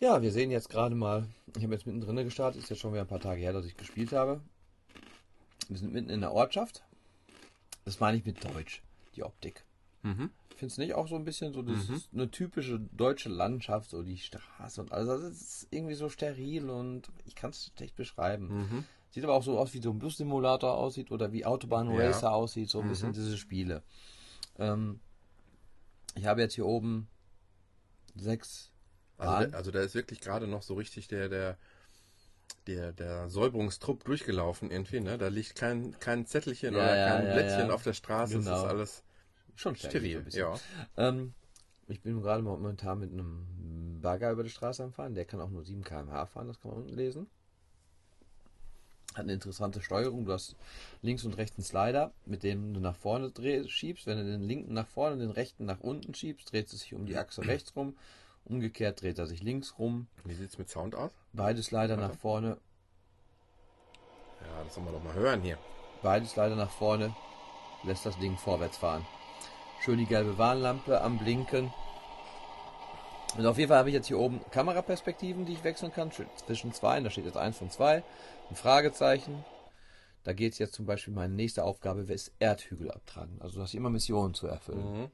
Ja, 0.00 0.22
wir 0.22 0.30
sehen 0.30 0.50
jetzt 0.50 0.68
gerade 0.68 0.94
mal, 0.94 1.26
ich 1.56 1.64
habe 1.64 1.74
jetzt 1.74 1.86
mittendrin 1.86 2.16
gestartet, 2.16 2.62
ist 2.62 2.70
jetzt 2.70 2.78
schon 2.78 2.92
wieder 2.92 3.02
ein 3.02 3.08
paar 3.08 3.20
Tage 3.20 3.40
her, 3.40 3.52
dass 3.52 3.66
ich 3.66 3.76
gespielt 3.76 4.12
habe. 4.12 4.40
Wir 5.68 5.76
sind 5.76 5.92
mitten 5.92 6.08
in 6.08 6.20
der 6.20 6.32
Ortschaft. 6.32 6.84
Das 7.84 7.98
meine 7.98 8.16
ich 8.16 8.24
mit 8.24 8.44
Deutsch, 8.44 8.82
die 9.16 9.24
Optik. 9.24 9.64
Mhm. 10.02 10.30
Findest 10.54 10.78
du 10.78 10.82
nicht 10.82 10.94
auch 10.94 11.08
so 11.08 11.16
ein 11.16 11.24
bisschen 11.24 11.52
so, 11.52 11.62
das 11.62 11.88
ist 11.88 12.10
eine 12.12 12.30
typische 12.30 12.80
deutsche 12.92 13.28
Landschaft, 13.28 13.90
so 13.90 14.02
die 14.02 14.18
Straße 14.18 14.80
und 14.80 14.92
alles. 14.92 15.08
Also 15.08 15.26
es 15.26 15.40
ist 15.40 15.68
irgendwie 15.70 15.94
so 15.94 16.08
steril 16.08 16.70
und 16.70 17.08
ich 17.26 17.34
kann 17.34 17.50
es 17.50 17.72
schlecht 17.76 17.96
beschreiben. 17.96 18.48
Mhm. 18.48 18.84
Sieht 19.10 19.24
aber 19.24 19.34
auch 19.34 19.42
so 19.42 19.58
aus, 19.58 19.72
wie 19.74 19.80
so 19.80 19.90
ein 19.90 19.98
Bus-Simulator 19.98 20.76
aussieht 20.76 21.10
oder 21.10 21.32
wie 21.32 21.44
Autobahn 21.44 21.90
Ja. 21.90 22.06
Racer 22.06 22.32
aussieht, 22.32 22.70
so 22.70 22.80
ein 22.80 22.88
bisschen 22.88 23.12
diese 23.12 23.36
Spiele. 23.36 23.82
Ähm, 24.58 25.00
ich 26.14 26.26
habe 26.26 26.40
jetzt 26.40 26.54
hier 26.54 26.66
oben 26.66 27.08
sechs 28.16 28.70
Also, 29.18 29.56
also 29.56 29.70
da 29.70 29.80
ist 29.80 29.94
wirklich 29.94 30.20
gerade 30.20 30.46
noch 30.46 30.62
so 30.62 30.74
richtig 30.74 31.08
der, 31.08 31.28
der, 31.28 31.58
der, 32.66 32.92
der 32.92 33.28
Säuberungstrupp 33.28 34.04
durchgelaufen 34.04 34.70
irgendwie, 34.70 35.00
ne? 35.00 35.18
Da 35.18 35.28
liegt 35.28 35.56
kein, 35.56 35.98
kein 35.98 36.24
Zettelchen 36.26 36.74
Ja, 36.74 36.80
oder 36.80 37.08
kein 37.08 37.26
ja, 37.26 37.32
Blättchen 37.32 37.68
ja. 37.68 37.74
auf 37.74 37.82
der 37.82 37.94
Straße. 37.94 38.38
Genau. 38.38 38.50
Das 38.50 38.58
ist 38.62 38.68
alles 38.68 39.02
Schon 39.58 39.74
steril. 39.74 40.24
Ja. 40.30 40.54
Ähm, 40.96 41.34
ich 41.88 42.00
bin 42.00 42.22
gerade 42.22 42.42
momentan 42.42 43.00
mit 43.00 43.12
einem 43.12 43.98
Bagger 44.00 44.30
über 44.30 44.44
die 44.44 44.50
Straße 44.50 44.84
am 44.84 44.92
Fahren. 44.92 45.16
Der 45.16 45.24
kann 45.24 45.40
auch 45.40 45.50
nur 45.50 45.64
7 45.64 45.82
km/h 45.82 46.26
fahren, 46.26 46.46
das 46.46 46.60
kann 46.60 46.70
man 46.70 46.82
unten 46.82 46.94
lesen. 46.94 47.26
Hat 49.14 49.24
eine 49.24 49.32
interessante 49.32 49.82
Steuerung. 49.82 50.26
Du 50.26 50.32
hast 50.32 50.54
links 51.02 51.24
und 51.24 51.36
rechts 51.38 51.58
einen 51.58 51.64
Slider, 51.64 52.12
mit 52.24 52.44
dem 52.44 52.72
du 52.72 52.78
nach 52.78 52.94
vorne 52.94 53.32
dreh, 53.32 53.66
schiebst. 53.66 54.06
Wenn 54.06 54.18
du 54.18 54.24
den 54.24 54.42
linken 54.42 54.74
nach 54.74 54.86
vorne, 54.86 55.16
den 55.16 55.30
rechten 55.30 55.64
nach 55.64 55.80
unten 55.80 56.14
schiebst, 56.14 56.52
dreht 56.52 56.72
es 56.72 56.78
sich 56.78 56.94
um 56.94 57.04
die 57.04 57.16
Achse 57.16 57.44
rechts 57.44 57.74
rum. 57.74 57.96
Umgekehrt 58.48 59.02
dreht 59.02 59.18
er 59.18 59.26
sich 59.26 59.42
links 59.42 59.78
rum. 59.78 60.06
Wie 60.24 60.34
sieht's 60.34 60.58
mit 60.58 60.70
Sound 60.70 60.94
aus? 60.94 61.12
Beide 61.32 61.62
Slider 61.62 61.98
Warte. 61.98 62.12
nach 62.12 62.18
vorne. 62.18 62.56
Ja, 64.40 64.64
das 64.64 64.74
sollen 64.74 64.86
wir 64.86 64.92
doch 64.92 65.04
mal 65.04 65.14
hören 65.14 65.42
hier. 65.42 65.58
Beide 66.02 66.24
Slider 66.26 66.56
nach 66.56 66.70
vorne. 66.70 67.14
Lässt 67.84 68.06
das 68.06 68.18
Ding 68.18 68.36
vorwärts 68.36 68.78
fahren. 68.78 69.06
Schön 69.84 69.98
die 69.98 70.06
gelbe 70.06 70.38
Warnlampe 70.38 71.00
am 71.00 71.18
Blinken. 71.18 71.72
Und 73.36 73.46
auf 73.46 73.58
jeden 73.58 73.68
Fall 73.68 73.78
habe 73.78 73.90
ich 73.90 73.94
jetzt 73.94 74.06
hier 74.06 74.18
oben 74.18 74.40
Kameraperspektiven, 74.50 75.44
die 75.44 75.52
ich 75.52 75.64
wechseln 75.64 75.92
kann. 75.92 76.10
Zwischen 76.46 76.72
zwei. 76.72 77.00
Da 77.00 77.10
steht 77.10 77.26
jetzt 77.26 77.36
eins 77.36 77.58
von 77.58 77.70
zwei. 77.70 78.02
Ein 78.50 78.56
Fragezeichen. 78.56 79.44
Da 80.24 80.32
geht 80.32 80.54
es 80.54 80.58
jetzt 80.58 80.74
zum 80.74 80.86
Beispiel, 80.86 81.14
meine 81.14 81.34
nächste 81.34 81.64
Aufgabe 81.64 82.00
ist 82.00 82.32
Erdhügel 82.38 82.90
abtragen. 82.90 83.36
Also 83.40 83.56
du 83.56 83.62
hast 83.62 83.74
immer 83.74 83.90
Missionen 83.90 84.34
zu 84.34 84.46
erfüllen. 84.46 85.02
Mhm. 85.02 85.10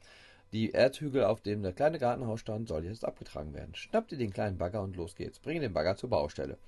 Die 0.55 0.71
Erdhügel, 0.71 1.25
auf 1.25 1.41
dem 1.41 1.63
der 1.65 1.73
kleine 1.73 1.99
Gartenhaus 1.99 2.39
stand, 2.39 2.69
soll 2.69 2.85
jetzt 2.85 3.05
abgetragen 3.05 3.53
werden. 3.55 3.75
Schnapp 3.75 4.07
dir 4.07 4.17
den 4.17 4.33
kleinen 4.33 4.57
Bagger 4.57 4.83
und 4.83 4.95
los 4.95 5.17
geht's. 5.17 5.41
Bringe 5.41 5.59
den 5.59 5.73
Bagger 5.73 5.97
zur 5.97 6.11
Baustelle. 6.11 6.59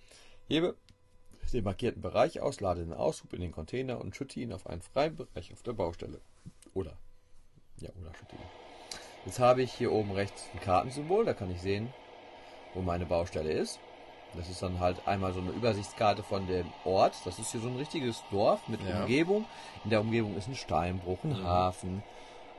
Hebe 0.48 0.74
den 1.52 1.62
markierten 1.62 2.02
Bereich 2.02 2.40
aus, 2.40 2.60
lade 2.60 2.80
den 2.80 2.92
Aushub 2.92 3.32
in 3.32 3.40
den 3.40 3.52
Container 3.52 4.00
und 4.00 4.16
schütte 4.16 4.40
ihn 4.40 4.52
auf 4.52 4.66
einen 4.66 4.82
freien 4.82 5.14
Bereich 5.14 5.52
auf 5.52 5.62
der 5.62 5.74
Baustelle. 5.74 6.20
Oder. 6.74 6.94
Ja, 7.78 7.90
oder 8.00 8.12
schütte 8.18 8.34
ihn. 8.34 8.98
Jetzt 9.24 9.38
habe 9.38 9.62
ich 9.62 9.72
hier 9.72 9.92
oben 9.92 10.10
rechts 10.10 10.48
ein 10.52 10.60
Kartensymbol, 10.60 11.24
da 11.24 11.34
kann 11.34 11.52
ich 11.52 11.60
sehen, 11.60 11.92
wo 12.74 12.80
meine 12.80 13.06
Baustelle 13.06 13.52
ist. 13.52 13.78
Das 14.34 14.50
ist 14.50 14.60
dann 14.62 14.80
halt 14.80 15.06
einmal 15.06 15.32
so 15.32 15.40
eine 15.40 15.50
Übersichtskarte 15.50 16.24
von 16.24 16.48
dem 16.48 16.66
Ort. 16.84 17.14
Das 17.24 17.38
ist 17.38 17.52
hier 17.52 17.60
so 17.60 17.68
ein 17.68 17.76
richtiges 17.76 18.22
Dorf 18.32 18.66
mit 18.66 18.82
Ja. 18.82 19.02
Umgebung. 19.02 19.44
In 19.84 19.90
der 19.90 20.00
Umgebung 20.00 20.36
ist 20.36 20.48
ein 20.48 20.56
Steinbruch, 20.56 21.22
ein 21.22 21.30
Mhm. 21.40 21.44
Hafen. 21.44 22.02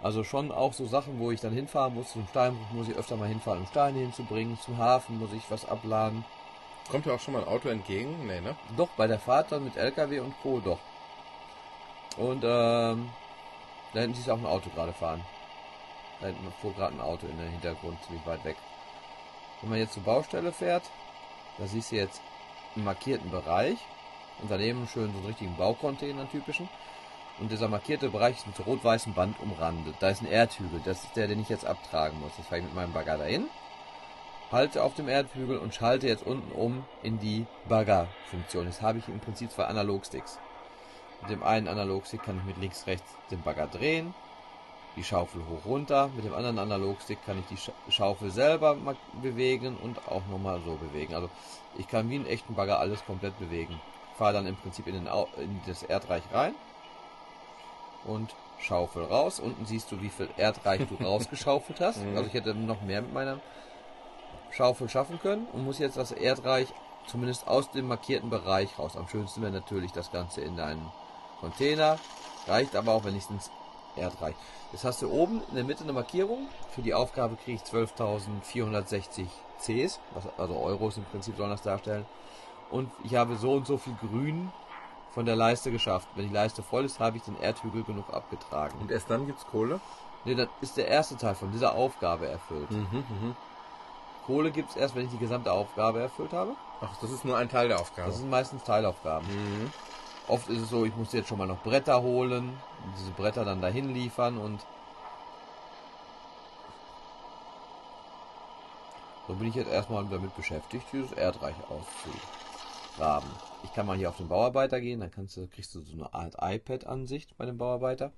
Also 0.01 0.23
schon 0.23 0.51
auch 0.51 0.73
so 0.73 0.85
Sachen, 0.85 1.19
wo 1.19 1.31
ich 1.31 1.41
dann 1.41 1.53
hinfahren 1.53 1.95
muss. 1.95 2.11
Zum 2.11 2.27
Steinbruch 2.27 2.71
muss 2.71 2.87
ich 2.87 2.95
öfter 2.95 3.17
mal 3.17 3.27
hinfahren, 3.27 3.61
um 3.61 3.67
Steine 3.67 3.99
hinzubringen. 3.99 4.59
Zum 4.63 4.77
Hafen 4.77 5.17
muss 5.19 5.33
ich 5.33 5.49
was 5.49 5.65
abladen. 5.67 6.23
Kommt 6.89 7.05
dir 7.05 7.13
auch 7.13 7.19
schon 7.19 7.33
mal 7.33 7.41
ein 7.41 7.47
Auto 7.47 7.69
entgegen? 7.69 8.27
Nee, 8.27 8.39
ne? 8.41 8.55
Doch, 8.77 8.89
bei 8.95 9.07
der 9.07 9.19
Fahrt 9.19 9.51
dann 9.51 9.63
mit 9.63 9.75
LKW 9.75 10.19
und 10.19 10.33
Co. 10.41 10.59
doch. 10.59 10.79
Und 12.17 12.43
ähm, 12.43 13.09
da 13.93 13.99
hinten 13.99 14.15
siehst 14.15 14.27
du 14.27 14.33
auch 14.33 14.37
ein 14.37 14.45
Auto 14.45 14.69
gerade 14.69 14.93
fahren. 14.93 15.21
Da 16.19 16.27
hinten 16.27 16.51
fuhr 16.61 16.73
gerade 16.73 16.95
ein 16.95 17.01
Auto 17.01 17.27
in 17.27 17.37
den 17.37 17.51
Hintergrund, 17.51 18.01
ziemlich 18.03 18.25
weit 18.25 18.43
weg. 18.43 18.55
Wenn 19.61 19.69
man 19.69 19.79
jetzt 19.79 19.93
zur 19.93 20.03
Baustelle 20.03 20.51
fährt, 20.51 20.83
da 21.57 21.67
siehst 21.67 21.91
du 21.91 21.95
jetzt 21.95 22.21
einen 22.75 22.85
markierten 22.85 23.29
Bereich 23.29 23.77
und 24.41 24.49
daneben 24.49 24.87
schön 24.87 25.11
so 25.11 25.17
einen 25.17 25.27
richtigen 25.27 25.55
Baucontainer, 25.57 26.29
typischen. 26.29 26.69
Und 27.39 27.51
dieser 27.51 27.67
markierte 27.67 28.09
Bereich 28.09 28.37
ist 28.37 28.47
mit 28.47 28.65
rot-weißem 28.65 29.13
Band 29.13 29.39
umrandet. 29.39 29.95
Da 29.99 30.09
ist 30.09 30.21
ein 30.21 30.27
Erdhügel, 30.27 30.81
das 30.83 31.03
ist 31.03 31.15
der, 31.15 31.27
den 31.27 31.39
ich 31.39 31.49
jetzt 31.49 31.65
abtragen 31.65 32.19
muss. 32.19 32.31
Jetzt 32.37 32.47
fahre 32.47 32.59
ich 32.59 32.65
mit 32.65 32.73
meinem 32.73 32.93
Bagger 32.93 33.17
dahin, 33.19 33.45
halte 34.51 34.83
auf 34.83 34.95
dem 34.95 35.07
Erdhügel 35.07 35.59
und 35.59 35.75
schalte 35.75 36.07
jetzt 36.07 36.25
unten 36.25 36.51
um 36.51 36.83
in 37.03 37.19
die 37.19 37.45
Bagger-Funktion. 37.69 38.65
Jetzt 38.65 38.81
habe 38.81 38.97
ich 38.97 39.07
im 39.07 39.19
Prinzip 39.19 39.51
zwei 39.51 39.65
Analogsticks. 39.65 40.39
Mit 41.21 41.31
dem 41.31 41.43
einen 41.43 41.67
Analogstick 41.67 42.23
kann 42.23 42.39
ich 42.39 42.43
mit 42.43 42.57
links, 42.57 42.87
rechts 42.87 43.11
den 43.29 43.41
Bagger 43.43 43.67
drehen, 43.67 44.15
die 44.95 45.03
Schaufel 45.03 45.41
hoch 45.47 45.65
runter. 45.65 46.09
Mit 46.15 46.25
dem 46.25 46.33
anderen 46.33 46.57
Analogstick 46.57 47.23
kann 47.23 47.37
ich 47.39 47.45
die 47.45 47.57
Scha 47.57 47.71
Schaufel 47.89 48.31
selber 48.31 48.77
bewegen 49.21 49.77
und 49.77 50.07
auch 50.07 50.25
nochmal 50.27 50.59
so 50.65 50.75
bewegen. 50.75 51.13
Also 51.13 51.29
ich 51.77 51.87
kann 51.87 52.09
wie 52.09 52.15
einen 52.15 52.25
echten 52.25 52.55
Bagger 52.55 52.79
alles 52.79 53.05
komplett 53.05 53.37
bewegen. 53.37 53.79
Fahre 54.15 54.33
dann 54.33 54.47
im 54.47 54.55
Prinzip 54.55 54.87
in, 54.87 54.95
in 54.95 55.61
das 55.67 55.83
Erdreich 55.83 56.23
rein 56.33 56.55
und 58.07 58.35
Schaufel 58.59 59.03
raus. 59.03 59.39
Unten 59.39 59.65
siehst 59.65 59.91
du, 59.91 60.01
wie 60.01 60.09
viel 60.09 60.29
Erdreich 60.37 60.81
du 60.87 61.03
rausgeschaufelt 61.03 61.79
hast. 61.79 61.99
Also 62.15 62.27
ich 62.27 62.33
hätte 62.33 62.53
noch 62.55 62.81
mehr 62.81 63.01
mit 63.01 63.13
meiner 63.13 63.39
Schaufel 64.51 64.89
schaffen 64.89 65.19
können 65.19 65.47
und 65.53 65.65
muss 65.65 65.79
jetzt 65.79 65.97
das 65.97 66.11
Erdreich 66.11 66.67
zumindest 67.05 67.47
aus 67.47 67.71
dem 67.71 67.87
markierten 67.87 68.29
Bereich 68.29 68.77
raus. 68.79 68.97
Am 68.97 69.07
schönsten 69.07 69.41
wäre 69.41 69.51
natürlich 69.51 69.91
das 69.91 70.11
Ganze 70.11 70.41
in 70.41 70.57
deinen 70.57 70.91
Container. 71.39 71.99
Reicht 72.47 72.75
aber 72.75 72.93
auch, 72.93 73.05
ins 73.05 73.51
Erdreich. 73.95 74.35
Jetzt 74.71 74.83
hast 74.83 75.01
du 75.01 75.11
oben 75.11 75.41
in 75.49 75.55
der 75.55 75.63
Mitte 75.63 75.83
eine 75.83 75.93
Markierung. 75.93 76.47
Für 76.71 76.81
die 76.81 76.93
Aufgabe 76.93 77.35
kriege 77.35 77.61
ich 77.63 77.69
12.460 77.69 79.27
Cs, 79.59 79.99
was, 80.13 80.27
also 80.37 80.55
Euros 80.57 80.97
im 80.97 81.05
Prinzip 81.05 81.35
sollen 81.37 81.49
das 81.49 81.61
darstellen. 81.61 82.05
Und 82.69 82.91
ich 83.03 83.15
habe 83.15 83.37
so 83.37 83.53
und 83.53 83.65
so 83.65 83.77
viel 83.77 83.95
Grün 83.95 84.51
von 85.17 85.25
der 85.25 85.35
Leiste 85.35 85.71
geschafft. 85.71 86.07
Wenn 86.13 86.27
die 86.27 86.33
Leiste 86.35 86.61
voll 86.61 86.85
ist, 86.85 86.99
habe 86.99 87.17
ich 87.17 87.23
den 87.23 87.39
Erdhügel 87.39 87.81
genug 87.81 88.13
abgetragen. 88.13 88.77
Und 88.79 88.91
erst 88.91 89.09
dann 89.09 89.25
gibt's 89.25 89.47
Kohle? 89.47 89.79
Nee, 90.25 90.35
dann 90.35 90.47
ist 90.61 90.77
der 90.77 90.89
erste 90.89 91.17
Teil 91.17 91.33
von 91.33 91.51
dieser 91.51 91.73
Aufgabe 91.73 92.27
erfüllt. 92.27 92.69
Mhm, 92.69 92.85
mhm. 92.91 93.35
Kohle 94.27 94.51
gibt 94.51 94.69
es 94.69 94.75
erst, 94.75 94.93
wenn 94.93 95.05
ich 95.05 95.11
die 95.11 95.17
gesamte 95.17 95.51
Aufgabe 95.51 96.01
erfüllt 96.01 96.33
habe. 96.33 96.51
Ach, 96.81 96.95
das 97.01 97.09
ist 97.09 97.25
nur 97.25 97.35
ein 97.35 97.49
Teil 97.49 97.67
der 97.67 97.79
Aufgabe. 97.79 98.09
Das 98.09 98.19
sind 98.19 98.29
meistens 98.29 98.63
Teilaufgaben. 98.63 99.25
Mhm. 99.25 99.71
Oft 100.27 100.49
ist 100.49 100.61
es 100.61 100.69
so, 100.69 100.85
ich 100.85 100.95
muss 100.95 101.11
jetzt 101.13 101.29
schon 101.29 101.39
mal 101.39 101.47
noch 101.47 101.63
Bretter 101.63 101.99
holen, 102.03 102.55
diese 102.99 103.09
Bretter 103.09 103.43
dann 103.43 103.59
dahin 103.59 103.95
liefern 103.95 104.37
und 104.37 104.59
so 109.27 109.33
bin 109.33 109.47
ich 109.47 109.55
jetzt 109.55 109.71
erstmal 109.71 110.05
damit 110.05 110.35
beschäftigt, 110.35 110.85
dieses 110.93 111.11
Erdreich 111.11 111.55
auszugraben. 112.97 113.29
Ich 113.63 113.73
kann 113.73 113.85
mal 113.85 113.97
hier 113.97 114.09
auf 114.09 114.17
den 114.17 114.27
Bauarbeiter 114.27 114.81
gehen, 114.81 114.99
dann 114.99 115.11
kannst 115.11 115.37
du, 115.37 115.47
kriegst 115.47 115.73
du 115.75 115.81
so 115.81 115.93
eine 115.93 116.13
Art 116.13 116.35
iPad-Ansicht 116.39 117.37
bei 117.37 117.45
dem 117.45 117.57
Bauarbeiter. 117.57 118.11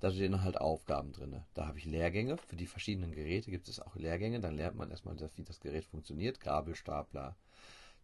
Da 0.00 0.10
stehen 0.10 0.42
halt 0.42 0.60
Aufgaben 0.60 1.12
drin. 1.12 1.40
Da 1.54 1.66
habe 1.66 1.78
ich 1.78 1.84
Lehrgänge. 1.84 2.36
Für 2.36 2.56
die 2.56 2.66
verschiedenen 2.66 3.12
Geräte 3.12 3.50
gibt 3.50 3.68
es 3.68 3.80
auch 3.80 3.94
Lehrgänge. 3.96 4.40
Dann 4.40 4.56
lernt 4.56 4.76
man 4.76 4.90
erstmal, 4.90 5.16
wie 5.36 5.44
das 5.44 5.60
Gerät 5.60 5.84
funktioniert. 5.84 6.40
Gabelstapler, 6.40 7.36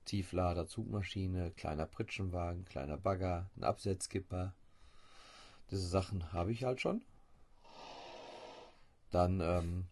Tieflader, 0.04 0.66
Zugmaschine, 0.66 1.50
kleiner 1.50 1.86
Pritschenwagen, 1.86 2.64
kleiner 2.64 2.96
Bagger, 2.96 3.50
ein 3.56 3.64
Absetzskipper. 3.64 4.54
Diese 5.70 5.86
Sachen 5.86 6.32
habe 6.32 6.52
ich 6.52 6.64
halt 6.64 6.80
schon. 6.80 7.02
Dann 9.10 9.40
ähm, 9.40 9.86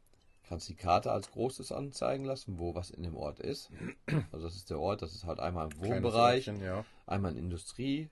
kannst 0.48 0.68
du 0.68 0.72
die 0.72 0.78
Karte 0.78 1.12
als 1.12 1.30
großes 1.30 1.72
anzeigen 1.72 2.24
lassen, 2.24 2.58
wo 2.58 2.74
was 2.74 2.90
in 2.90 3.02
dem 3.02 3.16
Ort 3.16 3.38
ist. 3.40 3.70
Also 4.32 4.46
das 4.46 4.56
ist 4.56 4.70
der 4.70 4.78
Ort, 4.78 5.02
das 5.02 5.14
ist 5.14 5.24
halt 5.24 5.40
einmal 5.40 5.68
im 5.70 5.80
Wohnbereich, 5.80 6.48
Örtchen, 6.48 6.64
ja. 6.64 6.84
einmal 7.06 7.32
in 7.32 7.38
Industrie, 7.38 8.08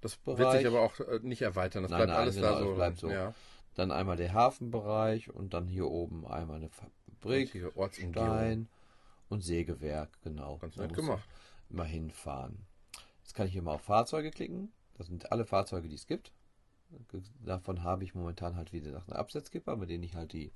Das 0.00 0.18
wird 0.24 0.52
sich 0.52 0.66
aber 0.66 0.80
auch 0.80 0.98
äh, 1.00 1.20
nicht 1.22 1.42
erweitern. 1.42 1.82
Das 1.82 1.90
Nein, 1.90 1.98
bleibt 1.98 2.10
nein, 2.10 2.20
alles 2.20 2.34
genau, 2.34 2.50
da 2.50 2.58
so. 2.60 2.74
bleibt 2.74 2.98
so. 2.98 3.10
Ja. 3.10 3.34
dann 3.74 3.92
einmal 3.92 4.16
der 4.16 4.32
Hafenbereich 4.32 5.30
und 5.30 5.54
dann 5.54 5.68
hier 5.68 5.86
oben 5.86 6.26
einmal 6.26 6.56
eine 6.56 6.70
Fabrik, 6.70 7.76
Ortsumgebung. 7.76 8.28
Stein 8.28 8.68
und 9.28 9.42
Sägewerk, 9.42 10.10
genau. 10.22 10.58
Ganz 10.58 10.76
nett 10.76 10.92
gemacht. 10.92 11.22
Immer 11.70 11.84
hinfahren. 11.84 12.66
Jetzt 13.22 13.34
kann 13.34 13.46
ich 13.46 13.52
hier 13.52 13.62
mal 13.62 13.74
auf 13.74 13.82
Fahrzeuge 13.82 14.30
klicken. 14.30 14.72
Das 14.98 15.06
sind 15.06 15.30
alle 15.30 15.46
Fahrzeuge, 15.46 15.88
die 15.88 15.94
es 15.94 16.06
gibt. 16.06 16.32
Davon 17.44 17.84
habe 17.84 18.02
ich 18.02 18.16
momentan 18.16 18.56
halt 18.56 18.72
wie 18.72 18.80
gesagt 18.80 19.08
einen 19.08 19.18
Absetzkipper, 19.20 19.76
mit 19.76 19.88
dem 19.88 20.02
ich 20.02 20.16
halt 20.16 20.32
die 20.32 20.52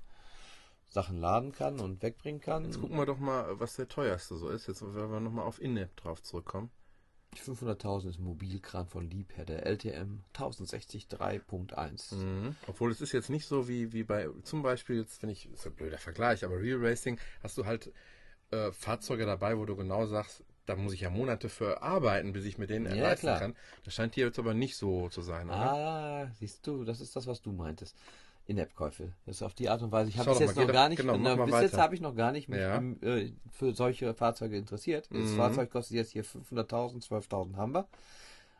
Sachen 0.94 1.18
laden 1.18 1.50
kann 1.52 1.80
und 1.80 2.02
wegbringen 2.02 2.40
kann. 2.40 2.64
Jetzt 2.64 2.80
gucken 2.80 2.96
wir 2.96 3.04
doch 3.04 3.18
mal, 3.18 3.58
was 3.58 3.74
der 3.74 3.88
teuerste 3.88 4.36
so 4.36 4.48
ist. 4.48 4.68
Jetzt 4.68 4.80
werden 4.82 5.10
wir 5.10 5.18
nochmal 5.20 5.44
auf 5.44 5.60
Innep 5.60 5.94
drauf 5.96 6.22
zurückkommen. 6.22 6.70
500.000 7.34 8.10
ist 8.10 8.18
ein 8.20 8.24
Mobilkran 8.24 8.86
von 8.86 9.10
Liebherr, 9.10 9.44
der 9.44 9.66
LTM 9.66 10.22
1060 10.34 11.08
3.1. 11.08 12.14
Mhm. 12.14 12.54
Obwohl 12.68 12.92
es 12.92 13.00
ist 13.00 13.10
jetzt 13.10 13.28
nicht 13.28 13.46
so 13.46 13.66
wie, 13.66 13.92
wie 13.92 14.04
bei, 14.04 14.28
zum 14.44 14.62
Beispiel, 14.62 14.98
jetzt 14.98 15.18
finde 15.18 15.32
ich, 15.32 15.50
ist 15.52 15.66
ein 15.66 15.74
blöder 15.74 15.98
Vergleich, 15.98 16.44
aber 16.44 16.60
Real 16.60 16.78
Racing 16.78 17.18
hast 17.42 17.58
du 17.58 17.66
halt 17.66 17.92
äh, 18.52 18.70
Fahrzeuge 18.70 19.26
dabei, 19.26 19.58
wo 19.58 19.64
du 19.64 19.74
genau 19.74 20.06
sagst, 20.06 20.44
da 20.66 20.76
muss 20.76 20.92
ich 20.92 21.00
ja 21.00 21.10
Monate 21.10 21.48
für 21.48 21.82
arbeiten, 21.82 22.32
bis 22.32 22.44
ich 22.44 22.56
mir 22.56 22.68
den 22.68 22.86
Ja, 22.86 22.94
leisten 22.94 23.26
klar. 23.26 23.40
kann. 23.40 23.56
Das 23.84 23.94
scheint 23.94 24.14
hier 24.14 24.26
jetzt 24.26 24.38
aber 24.38 24.54
nicht 24.54 24.76
so 24.76 25.08
zu 25.08 25.20
sein, 25.20 25.48
oder? 25.48 25.72
Ah, 25.72 26.30
siehst 26.38 26.64
du, 26.68 26.84
das 26.84 27.00
ist 27.00 27.16
das, 27.16 27.26
was 27.26 27.42
du 27.42 27.50
meintest. 27.50 27.96
In-App-Käufe. 28.46 29.12
Das 29.26 29.36
ist 29.36 29.42
auf 29.42 29.54
die 29.54 29.68
Art 29.70 29.80
und 29.82 29.90
Weise. 29.90 30.10
Ich 30.10 30.18
habe 30.18 30.30
bis 30.30 30.38
jetzt 30.40 30.56
noch 30.56 30.66
gar 30.70 30.88
nicht, 30.90 30.98
genau, 31.00 31.16
na, 31.16 31.34
bis 31.34 31.54
jetzt 31.54 31.72
weiter. 31.72 31.82
habe 31.82 31.94
ich 31.94 32.00
noch 32.02 32.14
gar 32.14 32.30
nicht 32.32 32.48
mich 32.48 32.60
Ja. 32.60 32.76
ähm, 32.76 32.98
äh, 33.02 33.32
für 33.50 33.72
solche 33.74 34.12
Fahrzeuge 34.14 34.56
interessiert. 34.58 35.08
Das 35.10 35.30
Mhm. 35.30 35.36
Fahrzeug 35.36 35.70
kostet 35.70 35.96
jetzt 35.96 36.10
hier 36.12 36.24
500.000, 36.24 37.02
12.000 37.02 37.56
haben 37.56 37.72
wir. 37.72 37.86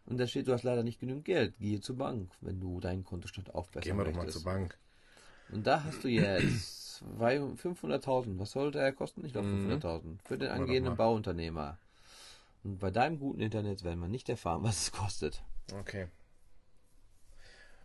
Und 0.06 0.18
da 0.18 0.26
steht, 0.26 0.48
du 0.48 0.52
hast 0.52 0.62
leider 0.64 0.82
nicht 0.82 1.00
genügend 1.00 1.24
Geld. 1.24 1.58
Gehe 1.58 1.80
zur 1.80 1.96
Bank, 1.96 2.30
wenn 2.40 2.60
du 2.60 2.80
deinen 2.80 3.04
Kontostand 3.04 3.54
aufbessern 3.54 3.82
Gehen 3.84 3.96
wir 3.98 4.04
doch 4.04 4.14
mal 4.16 4.28
zur 4.28 4.42
Bank. 4.44 4.78
Und 5.50 5.66
da 5.66 5.84
hast 5.84 6.02
du 6.04 6.08
jetzt 6.08 6.96
zwei- 6.96 7.38
500.000. 7.56 8.38
Was 8.38 8.52
sollte 8.52 8.78
er 8.78 8.92
kosten? 8.92 9.24
Ich 9.24 9.32
glaube 9.32 9.48
Mhm. 9.48 9.70
500.000. 9.70 10.18
Für 10.24 10.38
den 10.38 10.50
angehenden. 10.50 10.96
Bauunternehmer. 10.96 11.78
Und 12.64 12.78
bei 12.78 12.90
deinem 12.90 13.18
guten 13.18 13.40
Internet 13.40 13.84
werden 13.84 14.00
wir 14.00 14.08
nicht 14.08 14.28
erfahren, 14.30 14.62
was 14.62 14.80
es 14.82 14.92
kostet. 14.92 15.42
Okay. 15.78 16.06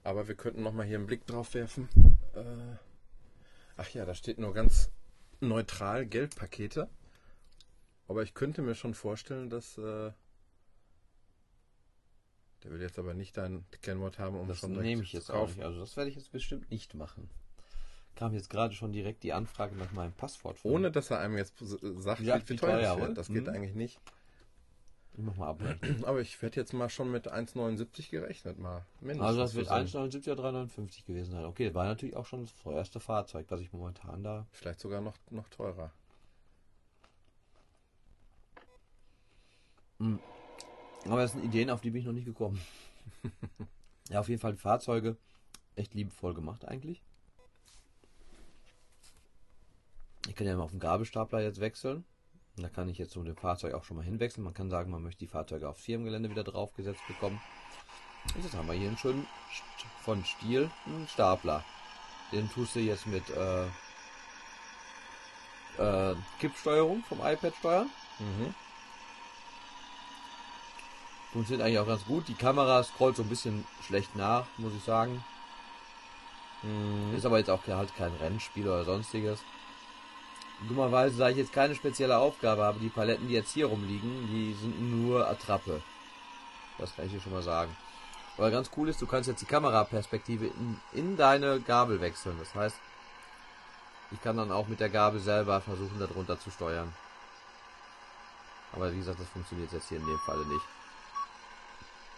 Aber 0.03 0.27
wir 0.27 0.35
könnten 0.35 0.63
noch 0.63 0.73
mal 0.73 0.85
hier 0.85 0.97
einen 0.97 1.07
Blick 1.07 1.25
drauf 1.25 1.53
werfen. 1.53 1.89
Äh, 2.33 2.77
ach 3.77 3.89
ja, 3.89 4.05
da 4.05 4.13
steht 4.13 4.39
nur 4.39 4.53
ganz 4.53 4.89
neutral 5.41 6.05
Geldpakete. 6.05 6.89
Aber 8.07 8.23
ich 8.23 8.33
könnte 8.33 8.61
mir 8.61 8.75
schon 8.75 8.93
vorstellen, 8.93 9.49
dass 9.49 9.77
äh, 9.77 10.11
der 12.63 12.71
will 12.71 12.81
jetzt 12.81 12.99
aber 12.99 13.13
nicht 13.13 13.37
dein 13.37 13.65
Kennwort 13.81 14.19
haben, 14.19 14.35
um 14.37 14.47
Das 14.47 14.59
schon 14.59 14.73
nehme 14.73 15.03
ich 15.03 15.11
zu 15.11 15.17
jetzt 15.17 15.29
auch 15.29 15.35
kaufen. 15.35 15.57
nicht. 15.57 15.65
Also 15.65 15.79
das 15.79 15.95
werde 15.95 16.09
ich 16.09 16.15
jetzt 16.15 16.31
bestimmt 16.31 16.69
nicht 16.71 16.93
machen. 16.93 17.29
Kam 18.15 18.33
jetzt 18.33 18.49
gerade 18.49 18.73
schon 18.73 18.91
direkt 18.91 19.23
die 19.23 19.31
Anfrage 19.31 19.75
nach 19.77 19.91
meinem 19.91 20.11
Passwort. 20.13 20.59
von- 20.59 20.71
Ohne 20.71 20.91
dass 20.91 21.09
er 21.09 21.19
einem 21.19 21.37
jetzt 21.37 21.53
sagt, 21.59 22.21
Ja, 22.21 22.37
wie, 22.49 22.55
teuer 22.57 22.81
das 22.81 22.99
wird. 22.99 23.17
Das 23.17 23.27
geht 23.27 23.43
Mhm. 23.47 23.49
eigentlich 23.53 23.75
nicht. 23.75 23.99
Ich 25.19 25.25
mach 25.25 25.35
mal 25.35 25.49
abrechnen. 25.49 26.03
Aber 26.05 26.21
ich 26.21 26.41
werde 26.41 26.55
jetzt 26.55 26.71
mal 26.71 26.89
schon 26.89 27.11
mit 27.11 27.29
1,79 27.29 28.09
gerechnet 28.09 28.57
mal. 28.57 28.85
Mindestens 29.01 29.27
Also 29.27 29.39
das 29.41 29.53
wird 29.53 29.67
für 29.67 29.87
so 29.87 29.97
ein- 29.99 30.09
1,79 30.11 30.31
oder 30.31 30.43
3,59 30.43 31.05
gewesen 31.05 31.31
sein. 31.31 31.43
Okay, 31.43 31.73
war 31.73 31.83
natürlich 31.83 32.15
auch 32.15 32.25
schon 32.25 32.45
das 32.45 32.55
teuerste 32.55 33.01
Fahrzeug, 33.01 33.45
was 33.49 33.59
ich 33.59 33.73
momentan 33.73 34.23
da. 34.23 34.47
Vielleicht 34.53 34.79
sogar 34.79 35.01
noch, 35.01 35.17
noch 35.29 35.49
teurer. 35.49 35.91
Aber 39.99 41.21
das 41.21 41.33
sind 41.33 41.43
Ideen, 41.43 41.69
auf 41.69 41.81
die 41.81 41.89
bin 41.89 41.99
ich 41.99 42.07
noch 42.07 42.13
nicht 42.13 42.23
gekommen. 42.23 42.61
ja, 44.09 44.21
auf 44.21 44.29
jeden 44.29 44.39
Fall 44.39 44.55
Fahrzeuge 44.55 45.17
echt 45.75 45.93
liebevoll 45.95 46.33
gemacht 46.33 46.63
eigentlich. 46.65 47.03
Ich 50.29 50.35
kann 50.37 50.47
ja 50.47 50.55
mal 50.55 50.63
auf 50.63 50.71
den 50.71 50.79
Gabelstapler 50.79 51.41
jetzt 51.41 51.59
wechseln. 51.59 52.05
Und 52.59 52.63
da 52.63 52.69
kann 52.69 52.89
ich 52.89 52.97
jetzt 52.97 53.13
so 53.13 53.23
dem 53.23 53.37
Fahrzeug 53.37 53.73
auch 53.73 53.85
schon 53.85 53.95
mal 53.95 54.03
hinwechseln. 54.03 54.43
Man 54.43 54.53
kann 54.53 54.69
sagen, 54.69 54.91
man 54.91 55.01
möchte 55.01 55.19
die 55.19 55.27
Fahrzeuge 55.27 55.69
aufs 55.69 55.81
Firmengelände 55.81 56.29
wieder 56.29 56.43
draufgesetzt 56.43 56.99
bekommen. 57.07 57.41
Und 58.35 58.43
jetzt 58.43 58.53
haben 58.53 58.67
wir 58.67 58.73
hier 58.73 58.89
einen 58.89 58.97
schönen 58.97 59.25
St- 59.49 60.03
von 60.03 60.25
Stiel 60.25 60.69
einen 60.85 61.07
Stapler. 61.07 61.63
Den 62.33 62.51
tust 62.51 62.75
du 62.75 62.81
jetzt 62.81 63.07
mit 63.07 63.23
äh, 63.29 63.63
äh, 65.77 66.15
Kippsteuerung 66.41 67.01
vom 67.07 67.19
iPad 67.19 67.55
steuern. 67.55 67.89
Mhm. 68.19 68.53
Funktioniert 71.31 71.65
eigentlich 71.65 71.79
auch 71.79 71.87
ganz 71.87 72.03
gut. 72.03 72.27
Die 72.27 72.33
Kamera 72.33 72.83
scrollt 72.83 73.15
so 73.15 73.23
ein 73.23 73.29
bisschen 73.29 73.65
schlecht 73.87 74.17
nach, 74.17 74.47
muss 74.57 74.73
ich 74.75 74.83
sagen. 74.83 75.23
Mhm. 76.63 77.15
Ist 77.15 77.25
aber 77.25 77.37
jetzt 77.37 77.49
auch 77.49 77.65
halt 77.65 77.95
kein 77.95 78.13
Rennspiel 78.15 78.67
oder 78.67 78.83
sonstiges. 78.83 79.39
Dummerweise, 80.67 81.17
da 81.17 81.29
ich 81.29 81.37
jetzt 81.37 81.53
keine 81.53 81.73
spezielle 81.73 82.17
Aufgabe 82.17 82.63
habe, 82.63 82.79
die 82.79 82.89
Paletten, 82.89 83.27
die 83.27 83.33
jetzt 83.33 83.53
hier 83.53 83.67
rumliegen, 83.67 84.27
die 84.27 84.53
sind 84.53 84.91
nur 84.91 85.27
Attrappe. 85.27 85.81
Das 86.77 86.95
kann 86.95 87.05
ich 87.05 87.13
dir 87.13 87.21
schon 87.21 87.31
mal 87.31 87.41
sagen. 87.41 87.75
Aber 88.37 88.51
ganz 88.51 88.69
cool 88.75 88.89
ist, 88.89 89.01
du 89.01 89.07
kannst 89.07 89.29
jetzt 89.29 89.41
die 89.41 89.45
Kameraperspektive 89.45 90.47
in, 90.47 90.79
in 90.93 91.17
deine 91.17 91.61
Gabel 91.61 92.01
wechseln. 92.01 92.37
Das 92.39 92.53
heißt, 92.55 92.77
ich 94.11 94.21
kann 94.21 94.37
dann 94.37 94.51
auch 94.51 94.67
mit 94.67 94.79
der 94.79 94.89
Gabel 94.89 95.19
selber 95.19 95.61
versuchen, 95.61 95.99
darunter 95.99 96.39
zu 96.39 96.49
steuern. 96.51 96.93
Aber 98.73 98.91
wie 98.93 98.97
gesagt, 98.97 99.19
das 99.19 99.29
funktioniert 99.29 99.71
jetzt 99.71 99.89
hier 99.89 99.97
in 99.97 100.05
dem 100.05 100.19
Falle 100.19 100.45
nicht. 100.45 100.65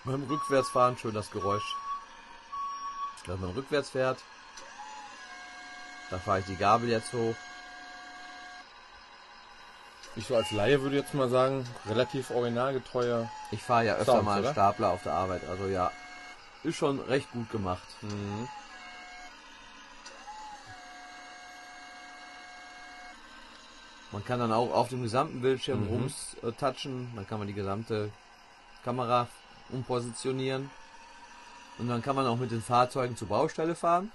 Beim 0.04 0.24
Rückwärtsfahren 0.24 0.98
schön 0.98 1.14
das 1.14 1.32
Geräusch. 1.32 1.76
Wenn 3.26 3.40
man 3.40 3.52
rückwärts 3.52 3.92
fährt, 3.92 4.20
da 6.10 6.18
fahre 6.18 6.40
ich 6.40 6.46
die 6.46 6.56
Gabel 6.56 6.90
jetzt 6.90 7.14
hoch. 7.14 7.36
Ich 10.16 10.28
so 10.28 10.36
als 10.36 10.52
Laie 10.52 10.82
würde 10.82 10.98
jetzt 10.98 11.14
mal 11.14 11.30
sagen, 11.30 11.66
relativ 11.88 12.32
originalgetreuer. 12.32 13.30
Ich 13.52 13.62
fahre 13.64 13.86
ja 13.86 13.94
öfter 13.94 14.14
Sounds, 14.14 14.26
mal 14.26 14.42
oder? 14.42 14.52
Stapler 14.52 14.90
auf 14.92 15.04
der 15.04 15.14
Arbeit, 15.14 15.42
also 15.50 15.68
ja, 15.68 15.92
ist 16.64 16.76
schon 16.76 17.00
recht 17.00 17.32
gut 17.32 17.50
gemacht. 17.50 17.88
Mhm. 18.02 18.48
Man 24.12 24.26
kann 24.26 24.40
dann 24.40 24.52
auch 24.52 24.74
auf 24.74 24.90
dem 24.90 25.02
gesamten 25.04 25.42
Bildschirm 25.42 25.84
Mhm. 25.84 25.88
rums 25.88 26.36
touchen, 26.60 27.12
dann 27.16 27.26
kann 27.28 27.40
man 27.40 27.48
die 27.48 27.54
gesamte 27.54 28.12
Kamera 28.84 29.28
umpositionieren 29.70 30.70
und 31.78 31.88
dann 31.88 32.02
kann 32.02 32.18
man 32.18 32.28
auch 32.28 32.36
mit 32.36 32.52
den 32.52 32.62
Fahrzeugen 32.62 33.16
zur 33.16 33.30
Baustelle 33.30 33.76
fahren. 33.76 34.12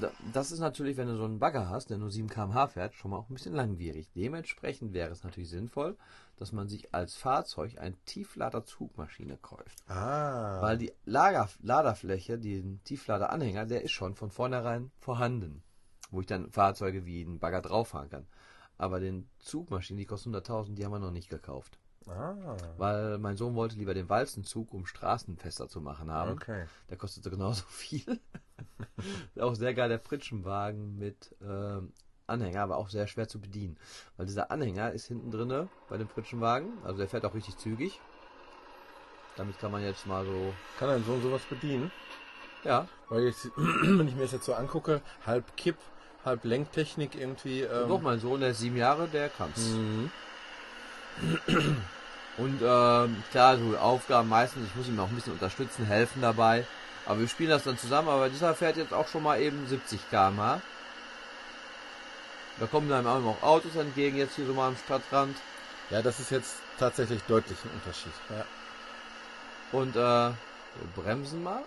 Da- 0.00 0.10
Das 0.32 0.50
ist 0.50 0.58
natürlich, 0.58 0.96
wenn 0.96 1.06
du 1.08 1.16
so 1.16 1.24
einen 1.24 1.38
Bagger 1.38 1.68
hast, 1.68 1.90
der 1.90 1.98
nur 1.98 2.10
7 2.10 2.28
km/h 2.28 2.68
fährt, 2.68 2.94
schon 2.94 3.10
mal 3.12 3.18
auch 3.18 3.28
ein 3.30 3.34
bisschen 3.34 3.54
langwierig. 3.54 4.08
Dementsprechend 4.14 4.92
wäre 4.92 5.10
es 5.10 5.22
natürlich 5.22 5.50
sinnvoll, 5.50 5.96
dass 6.36 6.50
man 6.52 6.68
sich 6.68 6.92
als 6.94 7.14
Fahrzeug 7.14 7.78
eine 7.78 7.96
Tieflader-Zugmaschine 8.04 9.36
kauft. 9.38 9.88
Ah. 9.88 10.60
Weil 10.60 10.78
die 10.78 10.92
Lager, 11.04 11.48
Laderfläche, 11.62 12.38
den 12.38 12.82
Tiefladeranhänger, 12.84 13.66
der 13.66 13.82
ist 13.82 13.92
schon 13.92 14.14
von 14.14 14.30
vornherein 14.30 14.90
vorhanden. 14.98 15.62
Wo 16.10 16.20
ich 16.20 16.26
dann 16.26 16.50
Fahrzeuge 16.50 17.06
wie 17.06 17.24
einen 17.24 17.38
Bagger 17.38 17.62
drauffahren 17.62 18.10
kann. 18.10 18.26
Aber 18.78 19.00
den 19.00 19.28
Zugmaschinen, 19.38 19.98
die 19.98 20.06
kosten 20.06 20.34
100.000, 20.34 20.74
die 20.74 20.84
haben 20.84 20.92
wir 20.92 20.98
noch 20.98 21.10
nicht 21.12 21.30
gekauft. 21.30 21.78
Ah. 22.08 22.56
Weil 22.76 23.18
mein 23.18 23.36
Sohn 23.36 23.54
wollte 23.54 23.76
lieber 23.76 23.94
den 23.94 24.08
Walzenzug, 24.08 24.72
um 24.72 24.86
Straßen 24.86 25.36
fester 25.36 25.68
zu 25.68 25.80
machen 25.80 26.10
haben. 26.10 26.32
Okay. 26.32 26.66
Der 26.90 26.96
kostete 26.96 27.30
genauso 27.30 27.64
viel. 27.68 28.20
auch 29.40 29.54
sehr 29.54 29.74
geil, 29.74 29.88
der 29.88 29.98
Pritschenwagen 29.98 30.98
mit 30.98 31.34
ähm, 31.42 31.92
Anhänger, 32.26 32.62
aber 32.62 32.76
auch 32.76 32.88
sehr 32.88 33.06
schwer 33.06 33.28
zu 33.28 33.40
bedienen. 33.40 33.76
Weil 34.16 34.26
dieser 34.26 34.50
Anhänger 34.50 34.92
ist 34.92 35.06
hinten 35.06 35.30
drinne 35.30 35.68
bei 35.88 35.98
dem 35.98 36.08
Pritschenwagen. 36.08 36.72
Also 36.84 36.98
der 36.98 37.08
fährt 37.08 37.24
auch 37.24 37.34
richtig 37.34 37.56
zügig. 37.58 38.00
Damit 39.36 39.58
kann 39.58 39.72
man 39.72 39.82
jetzt 39.82 40.06
mal 40.06 40.24
so. 40.24 40.52
Kann 40.78 40.88
dein 40.88 41.04
Sohn 41.04 41.22
sowas 41.22 41.42
bedienen? 41.48 41.90
Ja, 42.64 42.86
Weil 43.08 43.24
jetzt, 43.24 43.50
wenn 43.56 44.06
ich 44.06 44.14
mir 44.14 44.22
das 44.22 44.32
jetzt 44.32 44.44
so 44.44 44.54
angucke, 44.54 45.00
halb 45.26 45.56
Kipp, 45.56 45.76
halb 46.24 46.44
Lenktechnik 46.44 47.14
irgendwie. 47.14 47.62
Ähm, 47.62 47.88
Doch, 47.88 48.00
mein 48.00 48.20
Sohn, 48.20 48.40
der 48.40 48.50
ist 48.50 48.60
sieben 48.60 48.76
Jahre, 48.76 49.08
der 49.08 49.28
kann's. 49.28 49.70
Mhm. 49.70 50.10
Und 52.38 52.60
ähm, 52.62 53.22
klar, 53.30 53.58
so 53.58 53.76
Aufgaben 53.76 54.28
meistens, 54.28 54.66
ich 54.66 54.74
muss 54.74 54.88
ihm 54.88 54.98
auch 54.98 55.08
ein 55.08 55.14
bisschen 55.14 55.34
unterstützen, 55.34 55.84
helfen 55.84 56.22
dabei. 56.22 56.64
Aber 57.04 57.20
wir 57.20 57.28
spielen 57.28 57.50
das 57.50 57.64
dann 57.64 57.78
zusammen, 57.78 58.08
aber 58.08 58.28
dieser 58.28 58.54
fährt 58.54 58.76
jetzt 58.76 58.94
auch 58.94 59.08
schon 59.08 59.22
mal 59.22 59.40
eben 59.40 59.66
70 59.66 60.08
km/h. 60.08 60.60
Da 62.60 62.66
kommen 62.66 62.88
dann 62.88 63.06
auch 63.06 63.42
Autos 63.42 63.76
entgegen, 63.76 64.16
jetzt 64.16 64.36
hier 64.36 64.46
so 64.46 64.54
mal 64.54 64.68
am 64.68 64.76
Stadtrand. 64.76 65.36
Ja, 65.90 66.00
das 66.00 66.20
ist 66.20 66.30
jetzt 66.30 66.56
tatsächlich 66.78 67.22
deutlich 67.24 67.58
ein 67.64 67.70
Unterschied. 67.74 68.12
Ja. 68.30 68.44
Und 69.72 69.96
äh, 69.96 69.98
wir 69.98 70.34
bremsen 70.94 71.42
mal. 71.42 71.62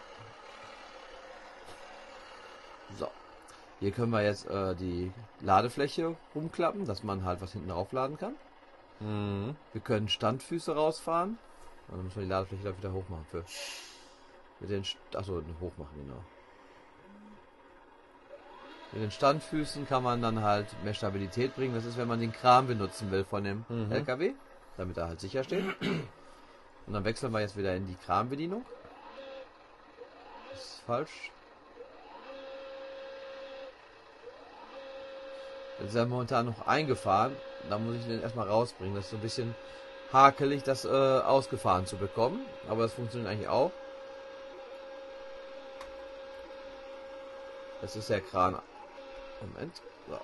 So. 2.97 3.09
Hier 3.79 3.91
können 3.91 4.11
wir 4.11 4.23
jetzt 4.23 4.47
äh, 4.49 4.73
die 4.75 5.11
Ladefläche 5.41 6.15
rumklappen, 6.33 6.85
dass 6.85 7.03
man 7.03 7.25
halt 7.25 7.41
was 7.41 7.51
hinten 7.51 7.69
draufladen 7.69 8.17
kann. 8.17 8.35
Mhm. 8.99 9.55
Wir 9.73 9.81
können 9.81 10.07
Standfüße 10.09 10.75
rausfahren. 10.75 11.37
Dann 11.89 12.03
müssen 12.03 12.15
wir 12.15 12.23
die 12.23 12.29
Ladefläche 12.29 12.63
da 12.63 12.77
wieder 12.77 12.93
hochmachen 12.93 13.25
für. 13.25 13.43
Mit 14.59 14.69
den 14.69 14.83
St 14.83 14.97
Achso, 15.13 15.41
hochmachen, 15.59 15.95
genau. 15.97 16.23
Mit 18.91 19.03
den 19.03 19.11
Standfüßen 19.11 19.87
kann 19.87 20.03
man 20.03 20.21
dann 20.21 20.41
halt 20.41 20.67
mehr 20.83 20.93
Stabilität 20.93 21.55
bringen. 21.55 21.75
Das 21.75 21.85
ist, 21.85 21.97
wenn 21.97 22.07
man 22.07 22.19
den 22.19 22.31
Kran 22.31 22.67
benutzen 22.67 23.11
will 23.11 23.25
von 23.25 23.43
dem 23.43 23.65
Mhm. 23.67 23.91
LKW, 23.91 24.33
damit 24.77 24.97
er 24.97 25.07
halt 25.09 25.19
sicher 25.19 25.43
steht. 25.43 25.65
Und 26.87 26.93
dann 26.93 27.03
wechseln 27.03 27.33
wir 27.33 27.41
jetzt 27.41 27.57
wieder 27.57 27.75
in 27.75 27.87
die 27.87 27.95
Kranbedienung. 27.95 28.65
Das 30.51 30.61
ist 30.61 30.81
falsch. 30.85 31.31
Jetzt 35.79 35.89
ist 35.89 35.95
er 35.95 36.05
momentan 36.05 36.45
noch 36.45 36.65
eingefahren. 36.67 37.35
Da 37.69 37.77
muss 37.77 37.95
ich 37.95 38.05
den 38.05 38.21
erstmal 38.21 38.47
rausbringen. 38.47 38.95
Das 38.95 39.05
ist 39.05 39.11
so 39.11 39.17
ein 39.17 39.21
bisschen 39.21 39.55
hakelig, 40.13 40.63
das 40.63 40.85
äh, 40.85 40.89
ausgefahren 40.89 41.85
zu 41.85 41.97
bekommen. 41.97 42.45
Aber 42.69 42.83
das 42.83 42.93
funktioniert 42.93 43.31
eigentlich 43.31 43.47
auch. 43.49 43.71
Das 47.81 47.95
ist 47.95 48.09
der 48.09 48.21
Kran. 48.21 48.57
Moment. 49.41 49.75
So. 50.09 50.19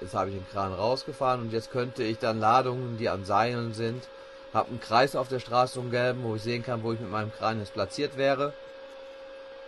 Jetzt 0.00 0.14
habe 0.14 0.30
ich 0.30 0.36
den 0.36 0.48
Kran 0.50 0.72
rausgefahren 0.72 1.42
und 1.42 1.52
jetzt 1.52 1.70
könnte 1.70 2.02
ich 2.02 2.18
dann 2.18 2.40
Ladungen, 2.40 2.98
die 2.98 3.08
an 3.08 3.24
Seilen 3.24 3.72
sind, 3.72 4.08
habe 4.52 4.68
einen 4.68 4.80
Kreis 4.80 5.14
auf 5.16 5.28
der 5.28 5.38
Straße 5.38 5.78
umgelben, 5.78 6.24
wo 6.24 6.34
ich 6.34 6.42
sehen 6.42 6.62
kann, 6.64 6.82
wo 6.82 6.92
ich 6.92 7.00
mit 7.00 7.10
meinem 7.10 7.32
Kran 7.32 7.60
jetzt 7.60 7.72
platziert 7.72 8.16
wäre. 8.16 8.52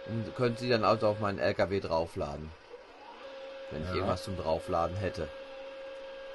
Und 0.07 0.35
könnte 0.37 0.65
die 0.65 0.69
dann 0.71 0.85
also 0.85 1.07
auf 1.09 1.21
meinen 1.21 1.39
LKW 1.39 1.81
draufladen. 1.81 2.51
Wenn 3.71 3.83
ich 3.83 3.89
Ja. 3.89 3.95
irgendwas 3.95 4.25
zum 4.25 4.37
Draufladen 4.37 4.97
hätte. 4.97 5.29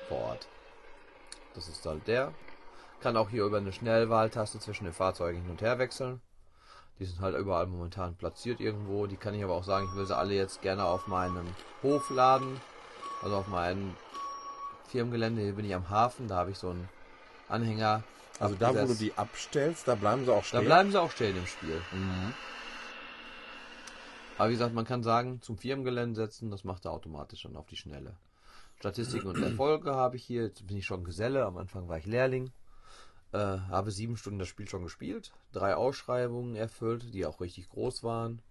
Vor 0.10 0.18
Ort. 0.18 0.48
Das 1.53 1.69
ist 1.69 1.86
halt 1.86 2.06
der. 2.07 2.34
Kann 2.99 3.15
auch 3.15 3.30
hier 3.30 3.45
über 3.45 3.57
eine 3.57 3.72
Schnellwahltaste 3.72 4.60
zwischen 4.60 4.84
den 4.84 4.94
Fahrzeugen 4.94 5.41
hin 5.41 5.49
und 5.52 5.61
her 5.61 5.80
wechseln. 5.80 6.19
Die 6.99 7.06
sind 7.06 7.22
halt 7.22 7.38
überall 7.38 7.65
momentan 7.65 8.15
platziert 8.15 8.60
irgendwo. 8.60 9.07
Die 9.07 9.15
kann 9.15 9.34
ich 9.34 9.41
aber 9.44 9.53
auch 9.53 9.64
sagen, 9.64 9.88
ich 9.90 9.95
will 9.95 10.06
sie 10.06 10.18
alle 10.18 10.34
jetzt 10.34 10.61
gerne 10.61 10.84
auf 10.84 11.07
meinem 11.07 11.48
Hof 11.81 12.10
laden. 12.10 12.60
Also 13.23 13.38
auf 13.38 13.48
meinem 13.48 13.95
Firmengelände. 14.90 15.41
Hier 15.41 15.53
bin 15.53 15.64
ich 15.65 15.73
am 15.73 15.90
Hafen. 15.90 16.27
Da 16.27 16.36
habe 16.36 16.52
ich 16.52 16.57
so 16.57 16.72
einen 16.72 16.90
Anhänger 17.48 18.03
Also 18.40 18.56
da, 18.56 18.73
wo 18.76 18.86
du 18.86 18.95
die 18.95 19.14
abstellst, 19.15 19.88
da 19.88 19.95
bleiben 19.95 20.26
sie 20.26 20.31
auch 20.34 20.41
Da 20.41 20.44
stehen. 20.44 20.65
bleiben 20.65 20.91
sie 20.91 20.99
auch 21.02 21.11
stehen 21.11 21.38
im 21.38 21.48
Spiel. 21.48 21.81
Mhm. 21.94 22.34
Aber 24.38 24.49
wie 24.49 24.53
gesagt, 24.53 24.73
man 24.73 24.86
kann 24.86 25.03
sagen, 25.03 25.41
zum 25.41 25.57
Firmengelände 25.57 26.15
setzen, 26.15 26.49
das 26.52 26.64
macht 26.64 26.86
er 26.86 26.91
automatisch 26.91 27.44
dann 27.44 27.56
auf 27.57 27.68
die 27.68 27.76
Schnelle. 27.76 28.14
Statistiken 28.80 29.27
und 29.27 29.41
Erfolge 29.41 29.93
habe 29.93 30.15
ich 30.15 30.23
hier. 30.23 30.43
Jetzt 30.43 30.65
bin 30.65 30.77
ich 30.77 30.85
schon 30.85 31.03
Geselle, 31.03 31.45
am 31.45 31.57
Anfang 31.57 31.88
war 31.89 31.97
ich 31.97 32.06
Lehrling. 32.06 32.51
Äh, 33.31 33.38
habe 33.38 33.91
sieben 33.91 34.18
Stunden 34.18 34.39
das 34.39 34.47
Spiel 34.47 34.68
schon 34.68 34.84
gespielt, 34.84 35.34
drei 35.51 35.76
Ausschreibungen 35.76 36.56
erfüllt, 36.56 37.14
die 37.14 37.26
auch 37.26 37.41
richtig 37.41 37.69
groß 37.69 38.03
waren. 38.03 38.41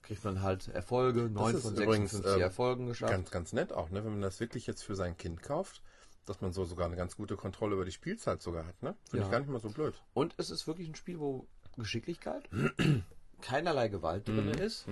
Kriegt 0.00 0.24
man 0.24 0.40
halt 0.40 0.68
Erfolge, 0.68 1.28
neun 1.28 1.58
von 1.58 1.74
übrigens, 1.76 2.12
56 2.12 2.36
ähm, 2.36 2.40
Erfolgen 2.40 2.86
geschafft. 2.86 3.10
Ganz, 3.12 3.30
ganz 3.30 3.52
nett 3.52 3.72
auch, 3.72 3.90
ne? 3.90 4.02
wenn 4.04 4.12
man 4.12 4.22
das 4.22 4.40
wirklich 4.40 4.66
jetzt 4.66 4.82
für 4.82 4.94
sein 4.94 5.16
Kind 5.18 5.42
kauft, 5.42 5.82
dass 6.24 6.40
man 6.40 6.52
so 6.52 6.64
sogar 6.64 6.86
eine 6.86 6.96
ganz 6.96 7.16
gute 7.16 7.36
Kontrolle 7.36 7.74
über 7.74 7.84
die 7.84 7.92
Spielzeit 7.92 8.40
sogar 8.40 8.64
hat. 8.66 8.82
Ne? 8.82 8.96
Finde 9.10 9.18
Ja. 9.18 9.24
ich 9.26 9.30
gar 9.30 9.40
nicht 9.40 9.50
mal 9.50 9.60
so 9.60 9.68
blöd. 9.68 9.94
Und 10.14 10.34
es 10.38 10.48
ist 10.50 10.66
wirklich 10.66 10.88
ein 10.88 10.94
Spiel, 10.94 11.18
wo 11.20 11.46
Geschicklichkeit, 11.76 12.48
keinerlei 13.42 13.88
Gewalt 13.88 14.26
drin 14.26 14.48
ist 14.48 14.86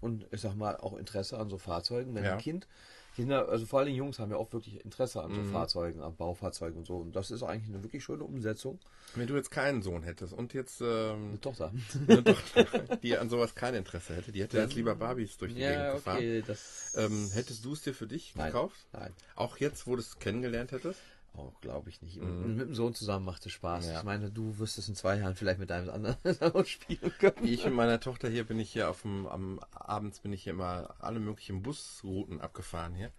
und 0.00 0.26
ich 0.30 0.40
sag 0.40 0.54
mal 0.54 0.78
auch 0.78 0.96
Interesse 0.96 1.38
an 1.38 1.50
so 1.50 1.58
Fahrzeugen. 1.58 2.14
Wenn 2.14 2.24
Ja. 2.24 2.32
ein 2.32 2.38
Kind, 2.38 2.66
Kinder, 3.14 3.48
also 3.48 3.66
vor 3.66 3.80
allem 3.80 3.94
Jungs 3.94 4.18
haben 4.18 4.30
ja 4.30 4.36
auch 4.36 4.52
wirklich 4.52 4.84
Interesse 4.84 5.22
an 5.22 5.34
so 5.34 5.42
Fahrzeugen, 5.44 6.00
an 6.02 6.16
Baufahrzeugen 6.16 6.78
und 6.78 6.86
so. 6.86 6.96
Und 6.96 7.14
das 7.14 7.30
ist 7.30 7.42
eigentlich 7.42 7.68
eine 7.74 7.82
wirklich 7.82 8.02
schöne 8.04 8.24
Umsetzung. 8.24 8.78
Wenn 9.14 9.26
du 9.26 9.34
jetzt 9.36 9.50
keinen 9.50 9.82
Sohn 9.82 10.02
hättest 10.02 10.32
und 10.32 10.54
jetzt 10.54 10.80
ähm, 10.80 11.28
Eine 11.30 11.40
Tochter. 11.40 11.72
eine 12.08 12.24
Tochter, 12.24 12.64
die 13.02 13.16
an 13.18 13.28
sowas 13.28 13.54
kein 13.54 13.74
Interesse 13.74 14.16
hätte, 14.16 14.32
die 14.32 14.42
hätte 14.42 14.58
jetzt 14.58 14.74
lieber 14.74 14.94
Barbies 14.94 15.36
durch 15.36 15.52
die 15.54 15.60
Gegend 15.60 15.92
gefahren. 15.92 16.42
das. 16.46 16.94
Ähm, 16.96 17.30
hättest 17.32 17.64
du 17.64 17.72
es 17.74 17.82
dir 17.82 17.94
für 17.94 18.06
dich 18.06 18.34
Nein. 18.34 18.46
gekauft? 18.52 18.76
Nein, 18.92 19.12
Auch 19.34 19.58
jetzt, 19.58 19.86
wo 19.86 19.94
du 19.96 20.00
es 20.00 20.18
kennengelernt 20.18 20.72
hättest? 20.72 20.98
Auch 21.34 21.60
glaube 21.60 21.88
ich 21.88 22.02
nicht. 22.02 22.20
Mit 22.20 22.60
dem 22.60 22.74
Sohn 22.74 22.94
zusammen 22.94 23.24
macht 23.24 23.46
es 23.46 23.52
Spaß. 23.52 23.86
Ja. 23.86 23.98
Ich 23.98 24.04
meine, 24.04 24.30
du 24.30 24.58
wirst 24.58 24.78
es 24.78 24.88
in 24.88 24.94
zwei 24.94 25.16
Jahren 25.18 25.34
vielleicht 25.34 25.58
mit 25.58 25.70
deinem 25.70 25.90
anderen 25.90 26.16
spielen 26.66 27.12
können. 27.18 27.44
Ich 27.44 27.64
mit 27.64 27.74
meiner 27.74 28.00
Tochter 28.00 28.28
hier 28.28 28.44
bin 28.44 28.58
ich 28.58 28.72
hier 28.72 28.90
auf 28.90 29.02
dem, 29.02 29.26
am 29.26 29.60
abends 29.70 30.20
bin 30.20 30.32
ich 30.32 30.44
hier 30.44 30.52
immer 30.52 30.94
alle 30.98 31.20
möglichen 31.20 31.62
Busrouten 31.62 32.40
abgefahren 32.40 32.94
hier. 32.94 33.10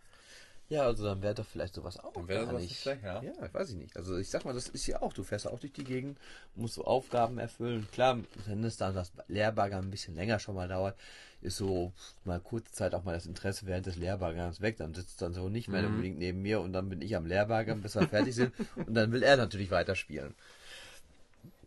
Ja, 0.73 0.85
also 0.85 1.03
dann 1.05 1.21
wäre 1.21 1.35
doch 1.35 1.45
vielleicht 1.45 1.75
sowas 1.75 1.99
auch 1.99 2.13
Dann 2.13 2.27
wäre 2.27 2.45
gar 2.47 2.53
nicht. 2.53 2.75
schlecht, 2.81 3.03
ja. 3.03 3.21
ja, 3.21 3.31
weiß 3.53 3.69
ich 3.69 3.75
nicht. 3.75 3.95
Also 3.95 4.17
ich 4.17 4.27
sag 4.27 4.43
mal, 4.43 4.55
das 4.55 4.69
ist 4.69 4.87
ja 4.87 5.03
auch, 5.03 5.13
du 5.13 5.21
fährst 5.21 5.47
auch 5.47 5.59
durch 5.59 5.71
die 5.71 5.83
Gegend, 5.83 6.17
musst 6.55 6.73
so 6.73 6.83
Aufgaben 6.83 7.37
erfüllen. 7.37 7.87
Klar, 7.91 8.17
wenn 8.47 8.63
es 8.63 8.77
dann 8.77 8.95
das 8.95 9.11
Lehrbager 9.27 9.77
ein 9.77 9.91
bisschen 9.91 10.15
länger 10.15 10.39
schon 10.39 10.55
mal 10.55 10.67
dauert, 10.67 10.97
ist 11.41 11.57
so 11.57 11.93
mal 12.25 12.39
kurze 12.39 12.71
Zeit 12.71 12.95
auch 12.95 13.03
mal 13.03 13.13
das 13.13 13.27
Interesse 13.27 13.67
während 13.67 13.85
des 13.85 13.97
Lehrbagerns 13.97 14.61
weg. 14.61 14.77
Dann 14.77 14.95
sitzt 14.95 15.21
dann 15.21 15.35
so 15.35 15.47
nicht 15.47 15.67
mehr 15.67 15.81
Mhm. 15.83 15.89
unbedingt 15.89 16.17
neben 16.17 16.41
mir 16.41 16.59
und 16.59 16.73
dann 16.73 16.89
bin 16.89 17.03
ich 17.03 17.15
am 17.15 17.27
Lehrbager, 17.27 17.75
bis 17.75 17.93
wir 17.95 18.07
fertig 18.07 18.33
sind. 18.33 18.51
Und 18.87 18.95
dann 18.95 19.11
will 19.11 19.21
er 19.21 19.37
natürlich 19.37 19.69
weiterspielen. 19.69 20.33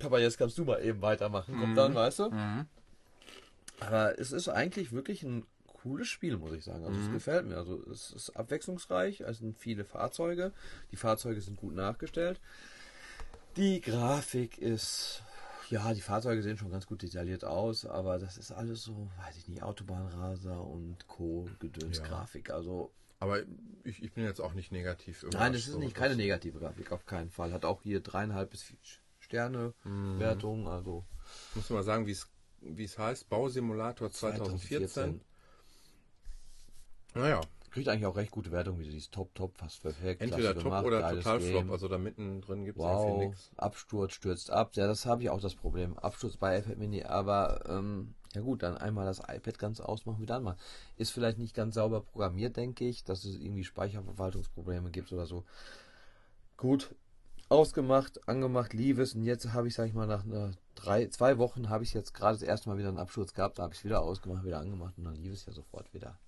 Papa, 0.01 0.19
jetzt 0.19 0.37
kannst 0.37 0.59
du 0.59 0.65
mal 0.65 0.83
eben 0.85 1.01
weitermachen. 1.01 1.57
Kommt 1.57 1.75
Mhm. 1.75 1.77
dann, 1.77 1.95
weißt 1.95 2.19
du? 2.19 2.33
Aber 3.79 4.19
es 4.19 4.33
ist 4.33 4.49
eigentlich 4.49 4.91
wirklich 4.91 5.23
ein 5.23 5.47
cooles 5.87 6.09
Spiel, 6.09 6.37
muss 6.37 6.53
ich 6.53 6.65
sagen. 6.65 6.85
Also 6.85 6.99
es 6.99 7.13
gefällt 7.13 7.47
mir. 7.47 7.57
Also 7.57 7.81
es 7.91 8.11
ist 8.11 8.31
abwechslungsreich, 8.31 9.21
es 9.21 9.39
sind 9.39 9.57
viele 9.57 9.85
Fahrzeuge. 9.85 10.53
Die 10.91 10.97
Fahrzeuge 10.97 11.41
sind 11.41 11.57
gut 11.57 11.75
nachgestellt. 11.75 12.41
Die 13.57 13.81
Grafik 13.81 14.59
ist, 14.59 15.23
ja, 15.71 15.95
die 15.95 16.01
Fahrzeuge 16.01 16.43
sehen 16.43 16.59
schon 16.59 16.71
ganz 16.71 16.87
gut 16.87 17.03
detailliert 17.03 17.45
aus, 17.45 17.87
aber 17.87 18.19
das 18.19 18.37
ist 18.37 18.51
alles 18.51 18.83
so, 18.83 19.09
weiß 19.25 19.37
ich 19.37 19.49
nicht, 19.49 19.63
Autobahnraser 19.63 20.61
und 20.61 21.07
Co. 21.07 21.49
Gedöns-Grafik. 21.61 22.51
Also 22.51 22.91
Aber 23.21 23.41
ich, 23.85 24.03
ich 24.03 24.13
bin 24.13 24.25
jetzt 24.25 24.41
auch 24.41 24.55
nicht 24.55 24.73
negativ 24.73 25.25
nein, 25.33 25.55
es 25.55 25.69
ist 25.69 25.79
nicht 25.79 25.95
keine 25.95 26.17
negative 26.17 26.59
Grafik, 26.59 26.91
auf 26.91 27.07
keinen 27.07 27.31
Fall. 27.31 27.53
Hat 27.53 27.65
auch 27.65 27.83
hier 27.83 28.01
dreieinhalb 28.01 28.51
bis 28.51 28.63
vier 28.63 28.79
Sterne 29.21 29.73
Wertung, 29.85 30.69
also 30.69 31.05
Muss 31.55 31.71
mal 31.71 31.83
sagen, 31.83 32.07
wie 32.07 32.13
es 32.13 32.29
wie 32.61 32.85
es 32.85 32.99
heißt, 32.99 33.29
Bausimulator 33.29 34.11
2014. 34.11 35.21
Naja, 37.17 37.41
Kriegt 37.77 37.89
eigentlich 37.91 38.07
auch 38.07 38.17
recht 38.17 38.31
gute 38.31 38.53
Wertung, 38.53 38.79
wie 38.79 38.85
du 38.85 38.91
siehst. 38.91 39.13
Top, 39.13 39.35
top, 39.35 39.59
fast 39.59 39.83
perfekt. 39.83 40.23
entweder 40.23 40.55
Top 40.55 40.65
gemacht, 40.65 40.87
oder 40.87 41.11
total 41.11 41.41
Flop. 41.41 41.53
Game. 41.53 41.71
Also 41.71 41.89
da 41.89 41.99
mittendrin 41.99 42.65
gibt 42.65 42.79
es 42.79 42.83
Wow, 42.83 43.19
nichts. 43.19 43.51
Absturz 43.59 44.15
stürzt 44.15 44.51
ab. 44.51 44.71
Ja, 44.77 44.87
das 44.87 45.05
habe 45.05 45.23
ich 45.23 45.29
auch 45.29 45.43
das 45.43 45.55
Problem. 45.55 45.99
Absturz 45.99 46.39
bei 46.39 46.59
iPad 46.59 46.79
Mini, 46.79 47.03
aber 47.03 47.69
ähm, 47.69 48.15
ja 48.35 48.41
gut, 48.41 48.63
dann 48.63 48.79
einmal 48.79 49.05
das 49.05 49.19
iPad 49.19 49.59
ganz 49.59 49.81
ausmachen, 49.81 50.23
wieder 50.23 50.37
anmachen. 50.37 50.57
Ist 50.97 51.11
vielleicht 51.11 51.37
nicht 51.37 51.55
ganz 51.55 51.75
sauber 51.75 52.01
programmiert, 52.01 52.57
denke 52.57 52.89
ich, 52.89 53.05
dass 53.05 53.27
es 53.27 53.37
irgendwie 53.37 53.65
Speicherverwaltungsprobleme 53.65 54.91
gibt 54.91 55.13
oder 55.13 55.27
so. 55.27 55.45
Gut, 56.57 56.95
ausgemacht, 57.51 58.27
angemacht, 58.27 58.73
lief 58.73 58.99
es 58.99 59.15
und 59.15 59.25
jetzt 59.25 59.53
habe 59.53 59.69
ich, 59.69 59.75
sag 59.75 59.87
ich 59.87 59.93
mal, 59.93 60.07
nach 60.07 60.25
einer 60.25 60.53
drei, 60.77 61.09
zwei 61.09 61.37
Wochen 61.37 61.69
habe 61.69 61.85
ich 61.85 61.93
jetzt 61.93 62.15
gerade 62.15 62.39
das 62.39 62.43
erste 62.43 62.71
Mal 62.71 62.79
wieder 62.79 62.89
einen 62.89 62.97
Absturz 62.97 63.35
gehabt, 63.35 63.59
da 63.59 63.65
habe 63.65 63.75
ich 63.75 63.81
es 63.81 63.85
wieder 63.85 64.01
ausgemacht, 64.01 64.45
wieder 64.45 64.61
angemacht 64.61 64.95
und 64.97 65.05
dann 65.05 65.17
lief 65.17 65.35
es 65.35 65.45
ja 65.45 65.53
sofort 65.53 65.93
wieder. 65.93 66.19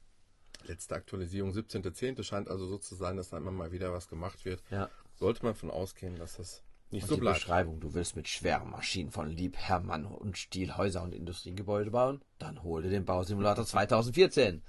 Letzte 0.68 0.94
Aktualisierung 0.94 1.50
17.10. 1.52 2.22
scheint 2.22 2.48
also 2.48 2.66
so 2.66 2.78
zu 2.78 2.94
sein, 2.94 3.16
dass 3.16 3.30
da 3.30 3.38
immer 3.38 3.50
mal 3.50 3.72
wieder 3.72 3.92
was 3.92 4.08
gemacht 4.08 4.44
wird. 4.44 4.62
Ja. 4.70 4.88
Sollte 5.14 5.44
man 5.44 5.54
von 5.54 5.70
ausgehen, 5.70 6.16
dass 6.16 6.36
das 6.36 6.62
nicht 6.90 7.02
Und 7.02 7.08
so 7.08 7.14
die 7.16 7.22
bleibt. 7.22 7.38
Beschreibung, 7.38 7.80
du 7.80 7.94
willst 7.94 8.16
mit 8.16 8.28
schweren 8.28 8.70
Maschinen 8.70 9.10
von 9.10 9.28
Lieb, 9.28 9.56
Hermann 9.56 10.04
und 10.06 10.38
Stiel 10.38 10.76
Häuser 10.76 11.02
und 11.02 11.14
Industriegebäude 11.14 11.90
bauen? 11.90 12.22
Dann 12.38 12.62
hol 12.62 12.82
dir 12.82 12.90
den 12.90 13.04
Bausimulator 13.04 13.64
2014. 13.64 14.62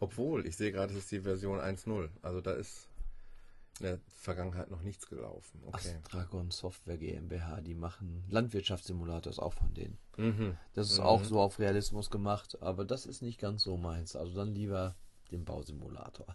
Obwohl, 0.00 0.46
ich 0.46 0.56
sehe 0.56 0.72
gerade, 0.72 0.92
es 0.92 1.00
ist 1.00 1.12
die 1.12 1.20
Version 1.20 1.58
1.0. 1.58 2.08
Also 2.22 2.40
da 2.40 2.52
ist 2.52 2.88
in 3.80 3.86
der 3.86 3.98
Vergangenheit 4.06 4.70
noch 4.70 4.82
nichts 4.82 5.08
gelaufen. 5.08 5.60
Okay. 5.66 5.96
Astragon 6.02 6.50
Software 6.50 6.96
GmbH, 6.96 7.60
die 7.60 7.74
machen 7.74 8.24
Landwirtschaftssimulator, 8.28 9.30
ist 9.30 9.40
auch 9.40 9.54
von 9.54 9.74
denen. 9.74 9.98
Mhm. 10.16 10.56
Das 10.74 10.90
ist 10.90 11.00
auch 11.00 11.24
so 11.24 11.40
auf 11.40 11.58
Realismus 11.58 12.10
gemacht, 12.10 12.60
aber 12.62 12.84
das 12.84 13.04
ist 13.04 13.22
nicht 13.22 13.40
ganz 13.40 13.64
so 13.64 13.76
meins. 13.76 14.14
Also 14.14 14.36
dann 14.36 14.54
lieber 14.54 14.94
den 15.30 15.44
Bausimulator. 15.44 16.26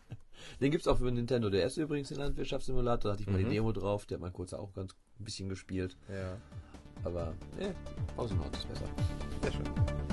den 0.60 0.70
gibt's 0.70 0.86
auch 0.88 0.98
für 0.98 1.10
Nintendo 1.10 1.50
DS 1.50 1.76
übrigens, 1.76 2.08
den 2.08 2.18
Landwirtschaftssimulator. 2.18 3.10
Da 3.10 3.12
hatte 3.12 3.22
ich 3.22 3.28
mal 3.28 3.38
die 3.38 3.48
Demo 3.50 3.72
drauf, 3.72 4.06
der 4.06 4.16
hat 4.16 4.22
mein 4.22 4.32
kurzer 4.32 4.60
auch 4.60 4.72
ganz 4.72 4.94
ein 5.18 5.24
bisschen 5.24 5.48
gespielt. 5.48 5.96
Ja, 6.08 6.36
Aber, 7.04 7.34
ne, 7.58 7.74
Bausimulator 8.16 8.58
ist 8.58 8.68
besser. 8.68 8.84
sehr 9.42 9.52
schön. 9.52 10.09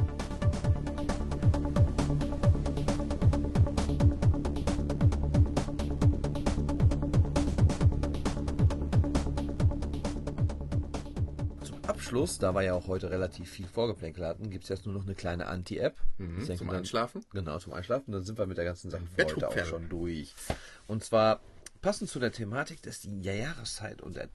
Zum 12.08 12.20
Abschluss, 12.20 12.40
da 12.40 12.54
wir 12.54 12.62
ja 12.62 12.74
auch 12.74 12.88
heute 12.88 13.12
relativ 13.12 13.50
viel 13.52 13.68
Vorgeplänkel 13.68 14.26
hatten, 14.26 14.50
gibt 14.50 14.64
es 14.64 14.70
jetzt 14.70 14.86
nur 14.86 14.96
noch 14.96 15.04
eine 15.04 15.14
kleine 15.14 15.48
Anti-App. 15.48 15.98
Mhm, 16.18 16.38
denke, 16.38 16.56
zum 16.56 16.68
dann- 16.68 16.78
Einschlafen? 16.78 17.26
Genau, 17.34 17.60
zum 17.60 17.74
Einschlafen. 17.74 18.14
Dann 18.14 18.24
sind 18.24 18.38
wir 18.38 18.46
mit 18.46 18.58
der 18.58 18.64
ganzen 18.64 18.90
Sache 18.90 19.04
für 19.08 19.26
heute 19.26 19.48
auch 19.50 19.66
schon 19.66 19.90
durch. 19.90 20.34
Und 20.88 21.04
zwar 21.04 21.42
passend 21.82 22.10
zu 22.10 22.20
der 22.20 22.32
Thematik, 22.32 22.82
dass 22.82 23.02
die 23.02 23.20
Jahreszeit 23.22 24.02
und 24.02 24.16
der, 24.16 24.30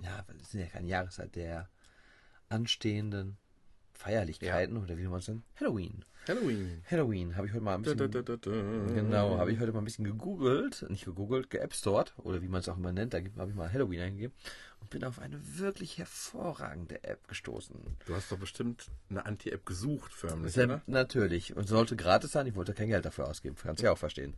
ja, 0.00 0.24
das 0.38 0.48
ist 0.48 0.54
ja 0.54 0.66
keine 0.66 0.88
Jahreszeit, 0.88 1.36
der 1.36 1.68
anstehenden 2.48 3.36
Feierlichkeiten 3.92 4.78
oder 4.78 4.96
wie 4.96 5.06
man 5.06 5.18
es 5.18 5.28
nennt, 5.28 5.44
Halloween. 5.60 6.04
Halloween. 6.26 6.82
Halloween 6.90 7.36
habe 7.36 7.46
ich 7.46 7.52
heute 7.52 7.62
mal 7.64 7.74
ein 7.74 7.82
bisschen 7.82 7.98
da, 7.98 8.22
da, 8.22 8.36
da. 8.36 8.50
Genau, 8.94 9.36
habe 9.38 9.52
ich 9.52 9.60
heute 9.60 9.72
mal 9.72 9.80
ein 9.80 9.84
bisschen 9.84 10.04
gegoogelt, 10.04 10.86
nicht 10.88 11.04
gegoogelt, 11.04 11.50
geappstored 11.50 12.14
oder 12.18 12.40
wie 12.42 12.48
man 12.48 12.60
es 12.60 12.68
auch 12.68 12.76
immer 12.78 12.92
nennt, 12.92 13.12
da 13.12 13.18
habe 13.18 13.50
ich 13.50 13.56
mal 13.56 13.72
Halloween 13.72 14.00
eingegeben 14.00 14.34
und 14.82 14.90
bin 14.90 15.04
auf 15.04 15.20
eine 15.20 15.38
wirklich 15.58 15.98
hervorragende 15.98 17.04
App 17.04 17.28
gestoßen. 17.28 17.76
Du 18.04 18.14
hast 18.14 18.32
doch 18.32 18.38
bestimmt 18.38 18.86
eine 19.08 19.24
Anti-App 19.24 19.64
gesucht, 19.64 20.12
förmlich, 20.12 20.52
Sehr, 20.52 20.64
oder? 20.64 20.82
natürlich. 20.86 21.54
Und 21.56 21.68
sollte 21.68 21.94
gratis 21.94 22.32
sein. 22.32 22.48
Ich 22.48 22.56
wollte 22.56 22.74
kein 22.74 22.88
Geld 22.88 23.04
dafür 23.04 23.28
ausgeben. 23.28 23.56
Kannst 23.60 23.80
du 23.80 23.86
ja 23.86 23.92
auch 23.92 23.98
verstehen. 23.98 24.34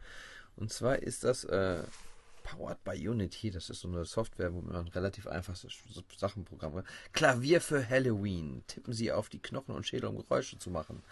Und 0.56 0.70
zwar 0.70 0.98
ist 0.98 1.24
das 1.24 1.44
äh, 1.44 1.82
Powered 2.42 2.84
by 2.84 3.08
Unity. 3.08 3.50
Das 3.50 3.70
ist 3.70 3.80
so 3.80 3.88
eine 3.88 4.04
Software, 4.04 4.52
wo 4.52 4.60
man 4.60 4.86
relativ 4.88 5.26
einfach 5.26 5.56
Sachen 6.16 6.44
programmiert. 6.44 6.86
Klavier 7.12 7.62
für 7.62 7.88
Halloween. 7.88 8.62
Tippen 8.66 8.92
Sie 8.92 9.10
auf 9.12 9.30
die 9.30 9.40
Knochen 9.40 9.74
und 9.74 9.86
Schädel, 9.86 10.10
um 10.10 10.18
Geräusche 10.18 10.58
zu 10.58 10.70
machen. 10.70 11.02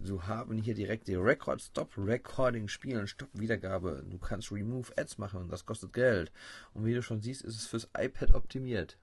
So 0.00 0.26
haben 0.26 0.58
hier 0.58 0.74
direkt 0.74 1.06
die 1.08 1.14
Record 1.14 1.60
Stop 1.62 1.92
Recording 1.96 2.68
spielen, 2.68 3.06
Stopp 3.06 3.28
Wiedergabe. 3.34 4.04
Du 4.08 4.18
kannst 4.18 4.50
Remove 4.50 4.90
Ads 4.96 5.18
machen 5.18 5.40
und 5.40 5.52
das 5.52 5.64
kostet 5.66 5.92
Geld. 5.92 6.32
Und 6.74 6.84
wie 6.84 6.94
du 6.94 7.02
schon 7.02 7.20
siehst, 7.20 7.42
ist 7.42 7.56
es 7.56 7.66
fürs 7.66 7.88
iPad 7.96 8.34
optimiert. 8.34 8.98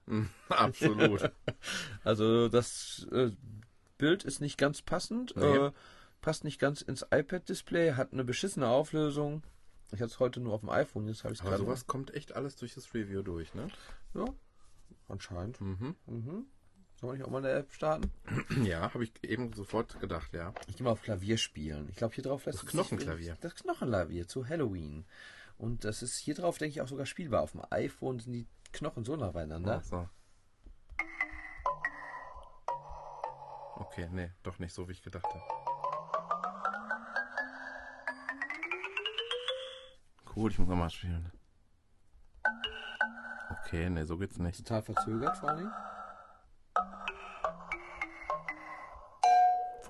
Absolut. 0.48 1.30
Also 2.04 2.48
das 2.48 3.06
äh, 3.12 3.30
Bild 3.98 4.24
ist 4.24 4.40
nicht 4.40 4.56
ganz 4.58 4.82
passend, 4.82 5.34
Nee. 5.36 5.44
äh, 5.56 5.72
passt 6.20 6.44
nicht 6.44 6.58
ganz 6.58 6.80
ins 6.82 7.02
iPad-Display, 7.10 7.92
hat 7.94 8.12
eine 8.12 8.24
beschissene 8.24 8.68
Auflösung. 8.68 9.42
Ich 9.92 10.00
hatte 10.00 10.12
es 10.12 10.18
heute 10.20 10.40
nur 10.40 10.52
auf 10.54 10.60
dem 10.60 10.70
iPhone, 10.70 11.06
jetzt 11.08 11.24
habe 11.24 11.32
ich 11.34 11.38
es 11.40 11.42
Aber 11.42 11.50
gerade. 11.50 11.64
sowas 11.64 11.86
kommt 11.86 12.14
echt 12.14 12.34
alles 12.36 12.56
durch 12.56 12.74
das 12.74 12.92
Review 12.94 13.22
durch, 13.22 13.52
ne? 13.54 13.68
Ja, 14.14 14.24
anscheinend. 15.08 15.60
Mhm. 15.60 15.94
Mhm. 16.06 16.46
Soll 17.00 17.16
ich 17.16 17.24
auch 17.24 17.30
mal 17.30 17.38
eine 17.38 17.50
App 17.50 17.72
starten? 17.72 18.10
Ja, 18.62 18.92
habe 18.92 19.04
ich 19.04 19.12
eben 19.24 19.52
sofort 19.54 19.98
gedacht, 20.00 20.34
ja. 20.34 20.52
Ich 20.66 20.76
gehe 20.76 20.84
mal 20.84 20.90
auf 20.90 21.02
Klavier 21.02 21.38
spielen. 21.38 21.88
Ich 21.88 21.96
glaube, 21.96 22.14
hier 22.14 22.24
drauf 22.24 22.44
lässt 22.44 22.62
Das 22.62 22.66
Knochenklavier. 22.70 23.38
Das 23.40 23.54
Knochenklavier 23.54 24.28
zu 24.28 24.46
Halloween. 24.46 25.06
Und 25.56 25.84
das 25.84 26.02
ist 26.02 26.18
hier 26.18 26.34
drauf, 26.34 26.58
denke 26.58 26.72
ich, 26.72 26.80
auch 26.82 26.88
sogar 26.88 27.06
spielbar. 27.06 27.42
Auf 27.42 27.52
dem 27.52 27.62
iPhone 27.70 28.18
sind 28.18 28.32
die 28.32 28.46
Knochen 28.72 29.04
so 29.04 29.16
nah 29.16 29.30
beieinander. 29.30 29.80
Ach 29.80 29.84
so. 29.84 30.08
Okay, 33.76 34.08
nee, 34.12 34.30
doch 34.42 34.58
nicht 34.58 34.74
so, 34.74 34.86
wie 34.86 34.92
ich 34.92 35.02
gedacht 35.02 35.24
habe. 35.24 35.42
Cool, 40.36 40.50
ich 40.50 40.58
muss 40.58 40.68
nochmal 40.68 40.90
spielen. 40.90 41.32
Okay, 43.64 43.88
nee, 43.88 44.04
so 44.04 44.18
geht's 44.18 44.38
nicht. 44.38 44.58
Total 44.58 44.82
verzögert 44.82 45.36
vor 45.38 45.48
allem. 45.48 45.72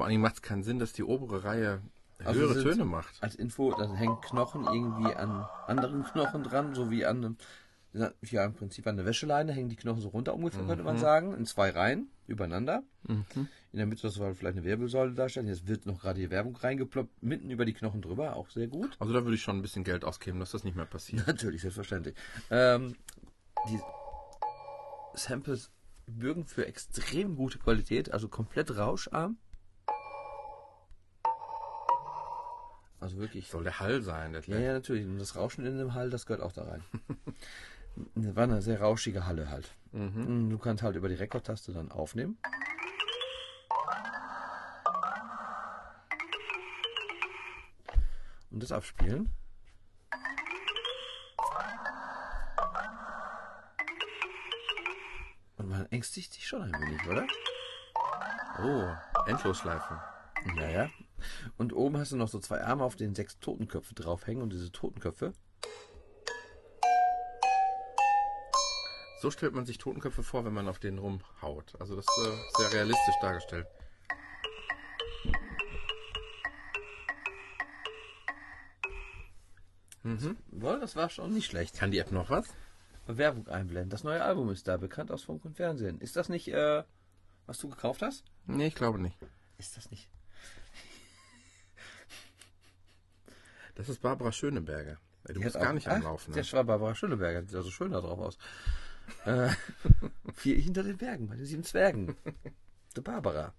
Vor 0.00 0.08
Dingen 0.08 0.22
macht 0.22 0.36
es 0.36 0.40
keinen 0.40 0.62
Sinn, 0.62 0.78
dass 0.78 0.94
die 0.94 1.04
obere 1.04 1.44
Reihe 1.44 1.82
Also 2.24 2.40
höhere 2.40 2.62
Töne 2.62 2.86
macht. 2.86 3.22
Als 3.22 3.34
Info, 3.34 3.70
da 3.76 3.86
hängen 3.92 4.18
Knochen 4.22 4.64
irgendwie 4.64 5.14
an 5.14 5.44
anderen 5.66 6.04
Knochen 6.04 6.42
dran, 6.42 6.74
so 6.74 6.90
wie 6.90 7.04
an 7.04 7.36
einem, 7.92 8.12
ja, 8.22 8.46
im 8.46 8.54
Prinzip 8.54 8.86
an 8.86 8.96
der 8.96 9.04
Wäscheleine 9.04 9.52
hängen 9.52 9.68
die 9.68 9.76
Knochen 9.76 10.00
so 10.00 10.08
runter 10.08 10.32
ungefähr, 10.32 10.64
könnte 10.64 10.84
man 10.84 10.96
sagen, 10.96 11.34
in 11.34 11.44
zwei 11.44 11.68
Reihen 11.68 12.08
übereinander. 12.26 12.82
In 13.72 13.76
der 13.76 13.84
Mitte 13.84 14.08
soll 14.08 14.34
vielleicht 14.34 14.56
eine 14.56 14.64
Wirbelsäule 14.64 15.12
darstellen. 15.12 15.48
Jetzt 15.48 15.68
wird 15.68 15.84
noch 15.84 16.00
gerade 16.00 16.18
die 16.18 16.30
Werbung 16.30 16.56
reingeploppt, 16.56 17.22
mitten 17.22 17.50
über 17.50 17.66
die 17.66 17.74
Knochen 17.74 18.00
drüber, 18.00 18.36
auch 18.36 18.48
sehr 18.48 18.68
gut. 18.68 18.96
Also 19.00 19.12
da 19.12 19.22
würde 19.24 19.34
ich 19.34 19.42
schon 19.42 19.58
ein 19.58 19.62
bisschen 19.62 19.84
Geld 19.84 20.06
ausgeben, 20.06 20.40
dass 20.40 20.52
das 20.52 20.64
nicht 20.64 20.76
mehr 20.76 20.86
passiert. 20.86 21.26
Natürlich, 21.26 21.60
selbstverständlich. 21.60 22.14
Ähm, 22.50 22.96
die 23.68 23.78
Samples 25.12 25.70
bürgen 26.06 26.46
für 26.46 26.66
extrem 26.66 27.36
gute 27.36 27.58
Qualität, 27.58 28.10
also 28.12 28.28
komplett 28.28 28.74
rauscharm. 28.78 29.36
Also 33.00 33.16
wirklich. 33.16 33.48
Soll 33.48 33.64
der 33.64 33.80
Hall 33.80 34.02
sein, 34.02 34.32
der 34.32 34.42
Ja, 34.42 34.58
ja, 34.58 34.72
natürlich. 34.74 35.06
Und 35.06 35.18
das 35.18 35.34
Rauschen 35.34 35.64
in 35.64 35.78
dem 35.78 35.94
Hall, 35.94 36.10
das 36.10 36.26
gehört 36.26 36.42
auch 36.42 36.52
da 36.52 36.64
rein. 36.64 36.84
War 38.14 38.44
eine 38.44 38.62
sehr 38.62 38.80
rauschige 38.80 39.26
Halle 39.26 39.50
halt. 39.50 39.74
Du 39.92 40.58
kannst 40.58 40.84
halt 40.84 40.94
über 40.94 41.08
die 41.08 41.16
Rekordtaste 41.16 41.72
dann 41.72 41.90
aufnehmen. 41.90 42.38
Und 48.50 48.62
das 48.62 48.70
abspielen. 48.70 49.28
Und 55.56 55.68
man 55.68 55.86
ängstigt 55.86 56.32
sich 56.32 56.46
schon 56.46 56.62
ein 56.62 56.72
wenig, 56.72 57.06
oder? 57.08 57.26
Oh, 58.62 59.28
Endlosschleife. 59.28 60.00
Ja, 60.56 60.68
ja. 60.68 60.90
Und 61.56 61.72
oben 61.72 61.98
hast 61.98 62.12
du 62.12 62.16
noch 62.16 62.28
so 62.28 62.38
zwei 62.38 62.62
Arme, 62.62 62.84
auf 62.84 62.96
denen 62.96 63.14
sechs 63.14 63.38
Totenköpfe 63.38 63.94
draufhängen. 63.94 64.42
Und 64.42 64.52
diese 64.52 64.72
Totenköpfe, 64.72 65.32
So 69.20 69.30
stellt 69.30 69.52
man 69.52 69.66
sich 69.66 69.76
Totenköpfe 69.76 70.22
vor, 70.22 70.46
wenn 70.46 70.54
man 70.54 70.66
auf 70.66 70.78
denen 70.78 70.96
rumhaut. 70.96 71.78
Also 71.78 71.94
das 71.94 72.06
ist 72.08 72.26
äh, 72.26 72.62
sehr 72.62 72.72
realistisch 72.72 73.14
dargestellt. 73.20 73.66
Wohl, 80.50 80.80
das 80.80 80.96
war 80.96 81.10
schon 81.10 81.34
nicht 81.34 81.50
schlecht. 81.50 81.76
Kann 81.76 81.90
die 81.90 81.98
App 81.98 82.12
noch 82.12 82.30
was? 82.30 82.48
Werbung 83.06 83.46
einblenden. 83.48 83.90
Das 83.90 84.04
neue 84.04 84.24
Album 84.24 84.48
ist 84.48 84.66
da, 84.66 84.78
bekannt 84.78 85.10
aus 85.10 85.24
Funk 85.24 85.44
und 85.44 85.56
Fernsehen. 85.56 86.00
Ist 86.00 86.16
das 86.16 86.30
nicht, 86.30 86.48
äh, 86.48 86.82
was 87.44 87.58
du 87.58 87.68
gekauft 87.68 88.00
hast? 88.00 88.24
Nee, 88.46 88.68
ich 88.68 88.74
glaube 88.74 88.98
nicht. 88.98 89.18
Ist 89.58 89.76
das 89.76 89.90
nicht? 89.90 90.08
Das 93.80 93.88
ist 93.88 94.02
Barbara 94.02 94.30
Schöneberger. 94.30 94.98
Du 95.24 95.32
Die 95.40 95.44
hat 95.44 95.54
gar 95.54 95.72
nicht 95.72 95.88
Ach, 95.88 95.94
am 95.96 96.02
Laufen. 96.02 96.32
Der 96.34 96.42
Ne? 96.42 96.52
war 96.52 96.64
Barbara 96.64 96.94
Schöneberger, 96.94 97.40
sieht 97.42 97.52
ja 97.52 97.62
so 97.62 97.70
schön 97.70 97.92
da 97.92 98.00
drauf 98.00 98.18
aus. 98.18 98.38
äh, 99.24 99.48
vier 100.34 100.56
hinter 100.56 100.82
den 100.82 100.96
Bergen, 100.98 101.28
bei 101.28 101.36
den 101.36 101.46
sieben 101.46 101.64
Zwergen. 101.64 102.14
Die 102.96 103.00
Barbara. 103.00 103.52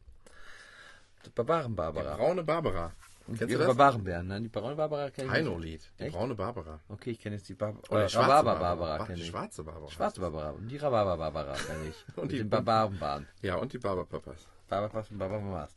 Die 1.25 1.29
Barbaren-Barbara. 1.31 2.15
Braune 2.17 2.43
Barbara. 2.43 2.91
Kennst 3.27 3.49
Die? 3.49 3.55
Barbarenbären, 3.55 4.27
ne? 4.27 4.41
Die 4.41 4.49
braune 4.49 4.75
Barbara 4.75 5.09
kenne 5.11 5.27
ich. 5.27 5.33
Heino-Lied. 5.33 5.91
Die 5.99 6.03
Echt? 6.03 6.15
braune 6.15 6.35
Barbara. 6.35 6.79
Okay, 6.89 7.11
ich 7.11 7.19
kenne 7.19 7.35
jetzt 7.37 7.47
die 7.49 7.53
Bar 7.53 7.75
Oder 7.89 8.03
die 8.05 8.09
schwarze 8.11 8.29
Rhabarber-Barbara 8.29 8.97
Ba- 8.97 9.05
kenne 9.05 9.15
Die 9.17 9.21
ich. 9.23 9.29
schwarze 9.29 9.63
Barbara. 9.63 9.91
Schwarze 9.91 10.19
Barbara. 10.21 10.49
Und 10.51 10.67
die 10.67 10.77
Rhabarber-Barbara 10.77 11.53
kenne 11.55 11.89
ich. 11.89 12.05
Und 12.17 12.23
Mit 12.23 12.31
die- 12.33 12.37
den 12.39 12.49
Barbarenbahn. 12.49 13.27
Ja, 13.41 13.55
und 13.55 13.71
die 13.73 13.77
Barberpapas. 13.77 14.47
Barbapas 14.67 15.11
und 15.11 15.17
Barbaras. 15.17 15.73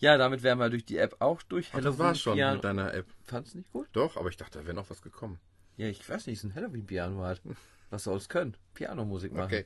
Ja, 0.00 0.16
damit 0.16 0.42
wären 0.42 0.58
wir 0.58 0.70
durch 0.70 0.84
die 0.84 0.96
App 0.98 1.16
auch 1.20 1.42
durch. 1.42 1.70
Ach, 1.72 1.80
das 1.80 1.98
war's 1.98 2.20
schon 2.20 2.34
Piano. 2.34 2.54
mit 2.54 2.64
deiner 2.64 2.94
App. 2.94 3.06
Fand's 3.24 3.54
nicht 3.54 3.70
gut? 3.72 3.88
Doch, 3.92 4.16
aber 4.16 4.28
ich 4.28 4.36
dachte, 4.36 4.58
da 4.60 4.64
wäre 4.66 4.74
noch 4.76 4.90
was 4.90 5.02
gekommen. 5.02 5.38
Ja, 5.76 5.86
ich 5.86 6.08
weiß 6.08 6.26
nicht, 6.26 6.38
es 6.38 6.44
ist 6.44 6.50
ein 6.50 6.54
Halloween-Piano 6.54 7.22
halt. 7.22 7.40
Was 7.90 8.04
soll 8.04 8.18
es 8.18 8.28
können? 8.28 8.54
Pianomusik 8.74 9.32
machen. 9.32 9.46
Okay. 9.46 9.64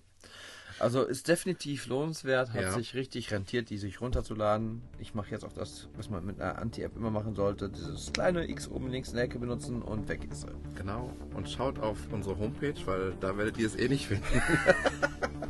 Also 0.78 1.02
ist 1.02 1.26
definitiv 1.26 1.88
lohnenswert, 1.88 2.52
hat 2.52 2.60
Ja. 2.62 2.70
sich 2.72 2.94
richtig 2.94 3.32
rentiert, 3.32 3.68
die 3.68 3.78
sich 3.78 4.00
runterzuladen. 4.00 4.80
Ich 5.00 5.12
mache 5.12 5.32
jetzt 5.32 5.44
auch 5.44 5.52
das, 5.52 5.88
was 5.96 6.09
man 6.09 6.24
mit 6.24 6.40
einer 6.40 6.56
Anti-App 6.59 6.94
immer 6.96 7.10
machen 7.10 7.34
sollte. 7.34 7.68
Dieses 7.68 8.12
kleine 8.12 8.48
X 8.48 8.68
oben 8.68 8.90
links 8.90 9.09
in 9.09 9.16
der 9.16 9.24
Ecke 9.24 9.40
benutzen 9.40 9.82
und 9.82 10.09
weg 10.09 10.24
ist 10.30 10.44
er. 10.44 10.52
Genau. 10.76 11.12
Und 11.34 11.50
schaut 11.50 11.80
auf 11.80 11.98
unsere 12.12 12.38
Homepage, 12.38 12.74
weil 12.86 13.12
da 13.18 13.36
werdet 13.36 13.59
ihr 13.59 13.66
es 13.66 13.74
eh 13.76 13.88
nicht 13.88 14.06
finden. 14.06 14.24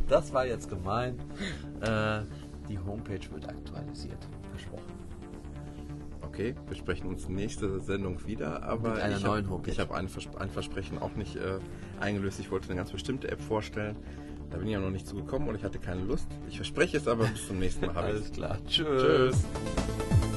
Das 0.08 0.32
war 0.34 0.44
jetzt 0.46 0.68
gemein. 0.68 1.18
Äh, 1.80 2.22
die 2.72 2.78
Homepage 2.78 3.20
wird 3.32 3.48
aktualisiert. 3.48 4.18
Versprochen. 4.50 4.92
Okay, 6.22 6.54
wir 6.66 6.76
sprechen 6.76 7.06
uns 7.08 7.28
nächste 7.28 7.78
Sendung 7.80 8.24
wieder, 8.26 8.62
aber 8.62 8.90
Mit 8.94 9.00
einer 9.00 9.16
ich 9.18 9.22
neuen 9.24 9.44
hab- 9.44 9.50
Homepage. 9.52 9.70
ich 9.70 9.78
habe 9.78 9.94
ein, 9.94 10.08
Vers 10.08 10.28
ein 10.38 10.48
Versprechen 10.48 10.98
auch 10.98 11.14
nicht 11.14 11.36
äh, 11.36 11.58
eingelöst. 12.00 12.40
Ich 12.40 12.50
wollte 12.50 12.68
eine 12.68 12.76
ganz 12.76 12.90
bestimmte 12.90 13.30
App 13.30 13.40
vorstellen. 13.40 13.96
Da 14.50 14.56
bin 14.56 14.66
ich 14.66 14.72
ja 14.72 14.80
noch 14.80 14.90
nicht 14.90 15.06
zugekommen 15.06 15.48
und 15.48 15.54
ich 15.56 15.64
hatte 15.64 15.78
keine 15.78 16.02
Lust. 16.02 16.26
Ich 16.48 16.56
verspreche 16.56 16.96
es 16.96 17.06
aber 17.08 17.26
bis 17.26 17.46
zum 17.46 17.58
nächsten 17.58 17.86
Mal. 17.86 17.96
Alles 17.96 18.32
klar. 18.32 18.56
Tschüss. 18.66 19.02
Tschüss. 19.02 20.31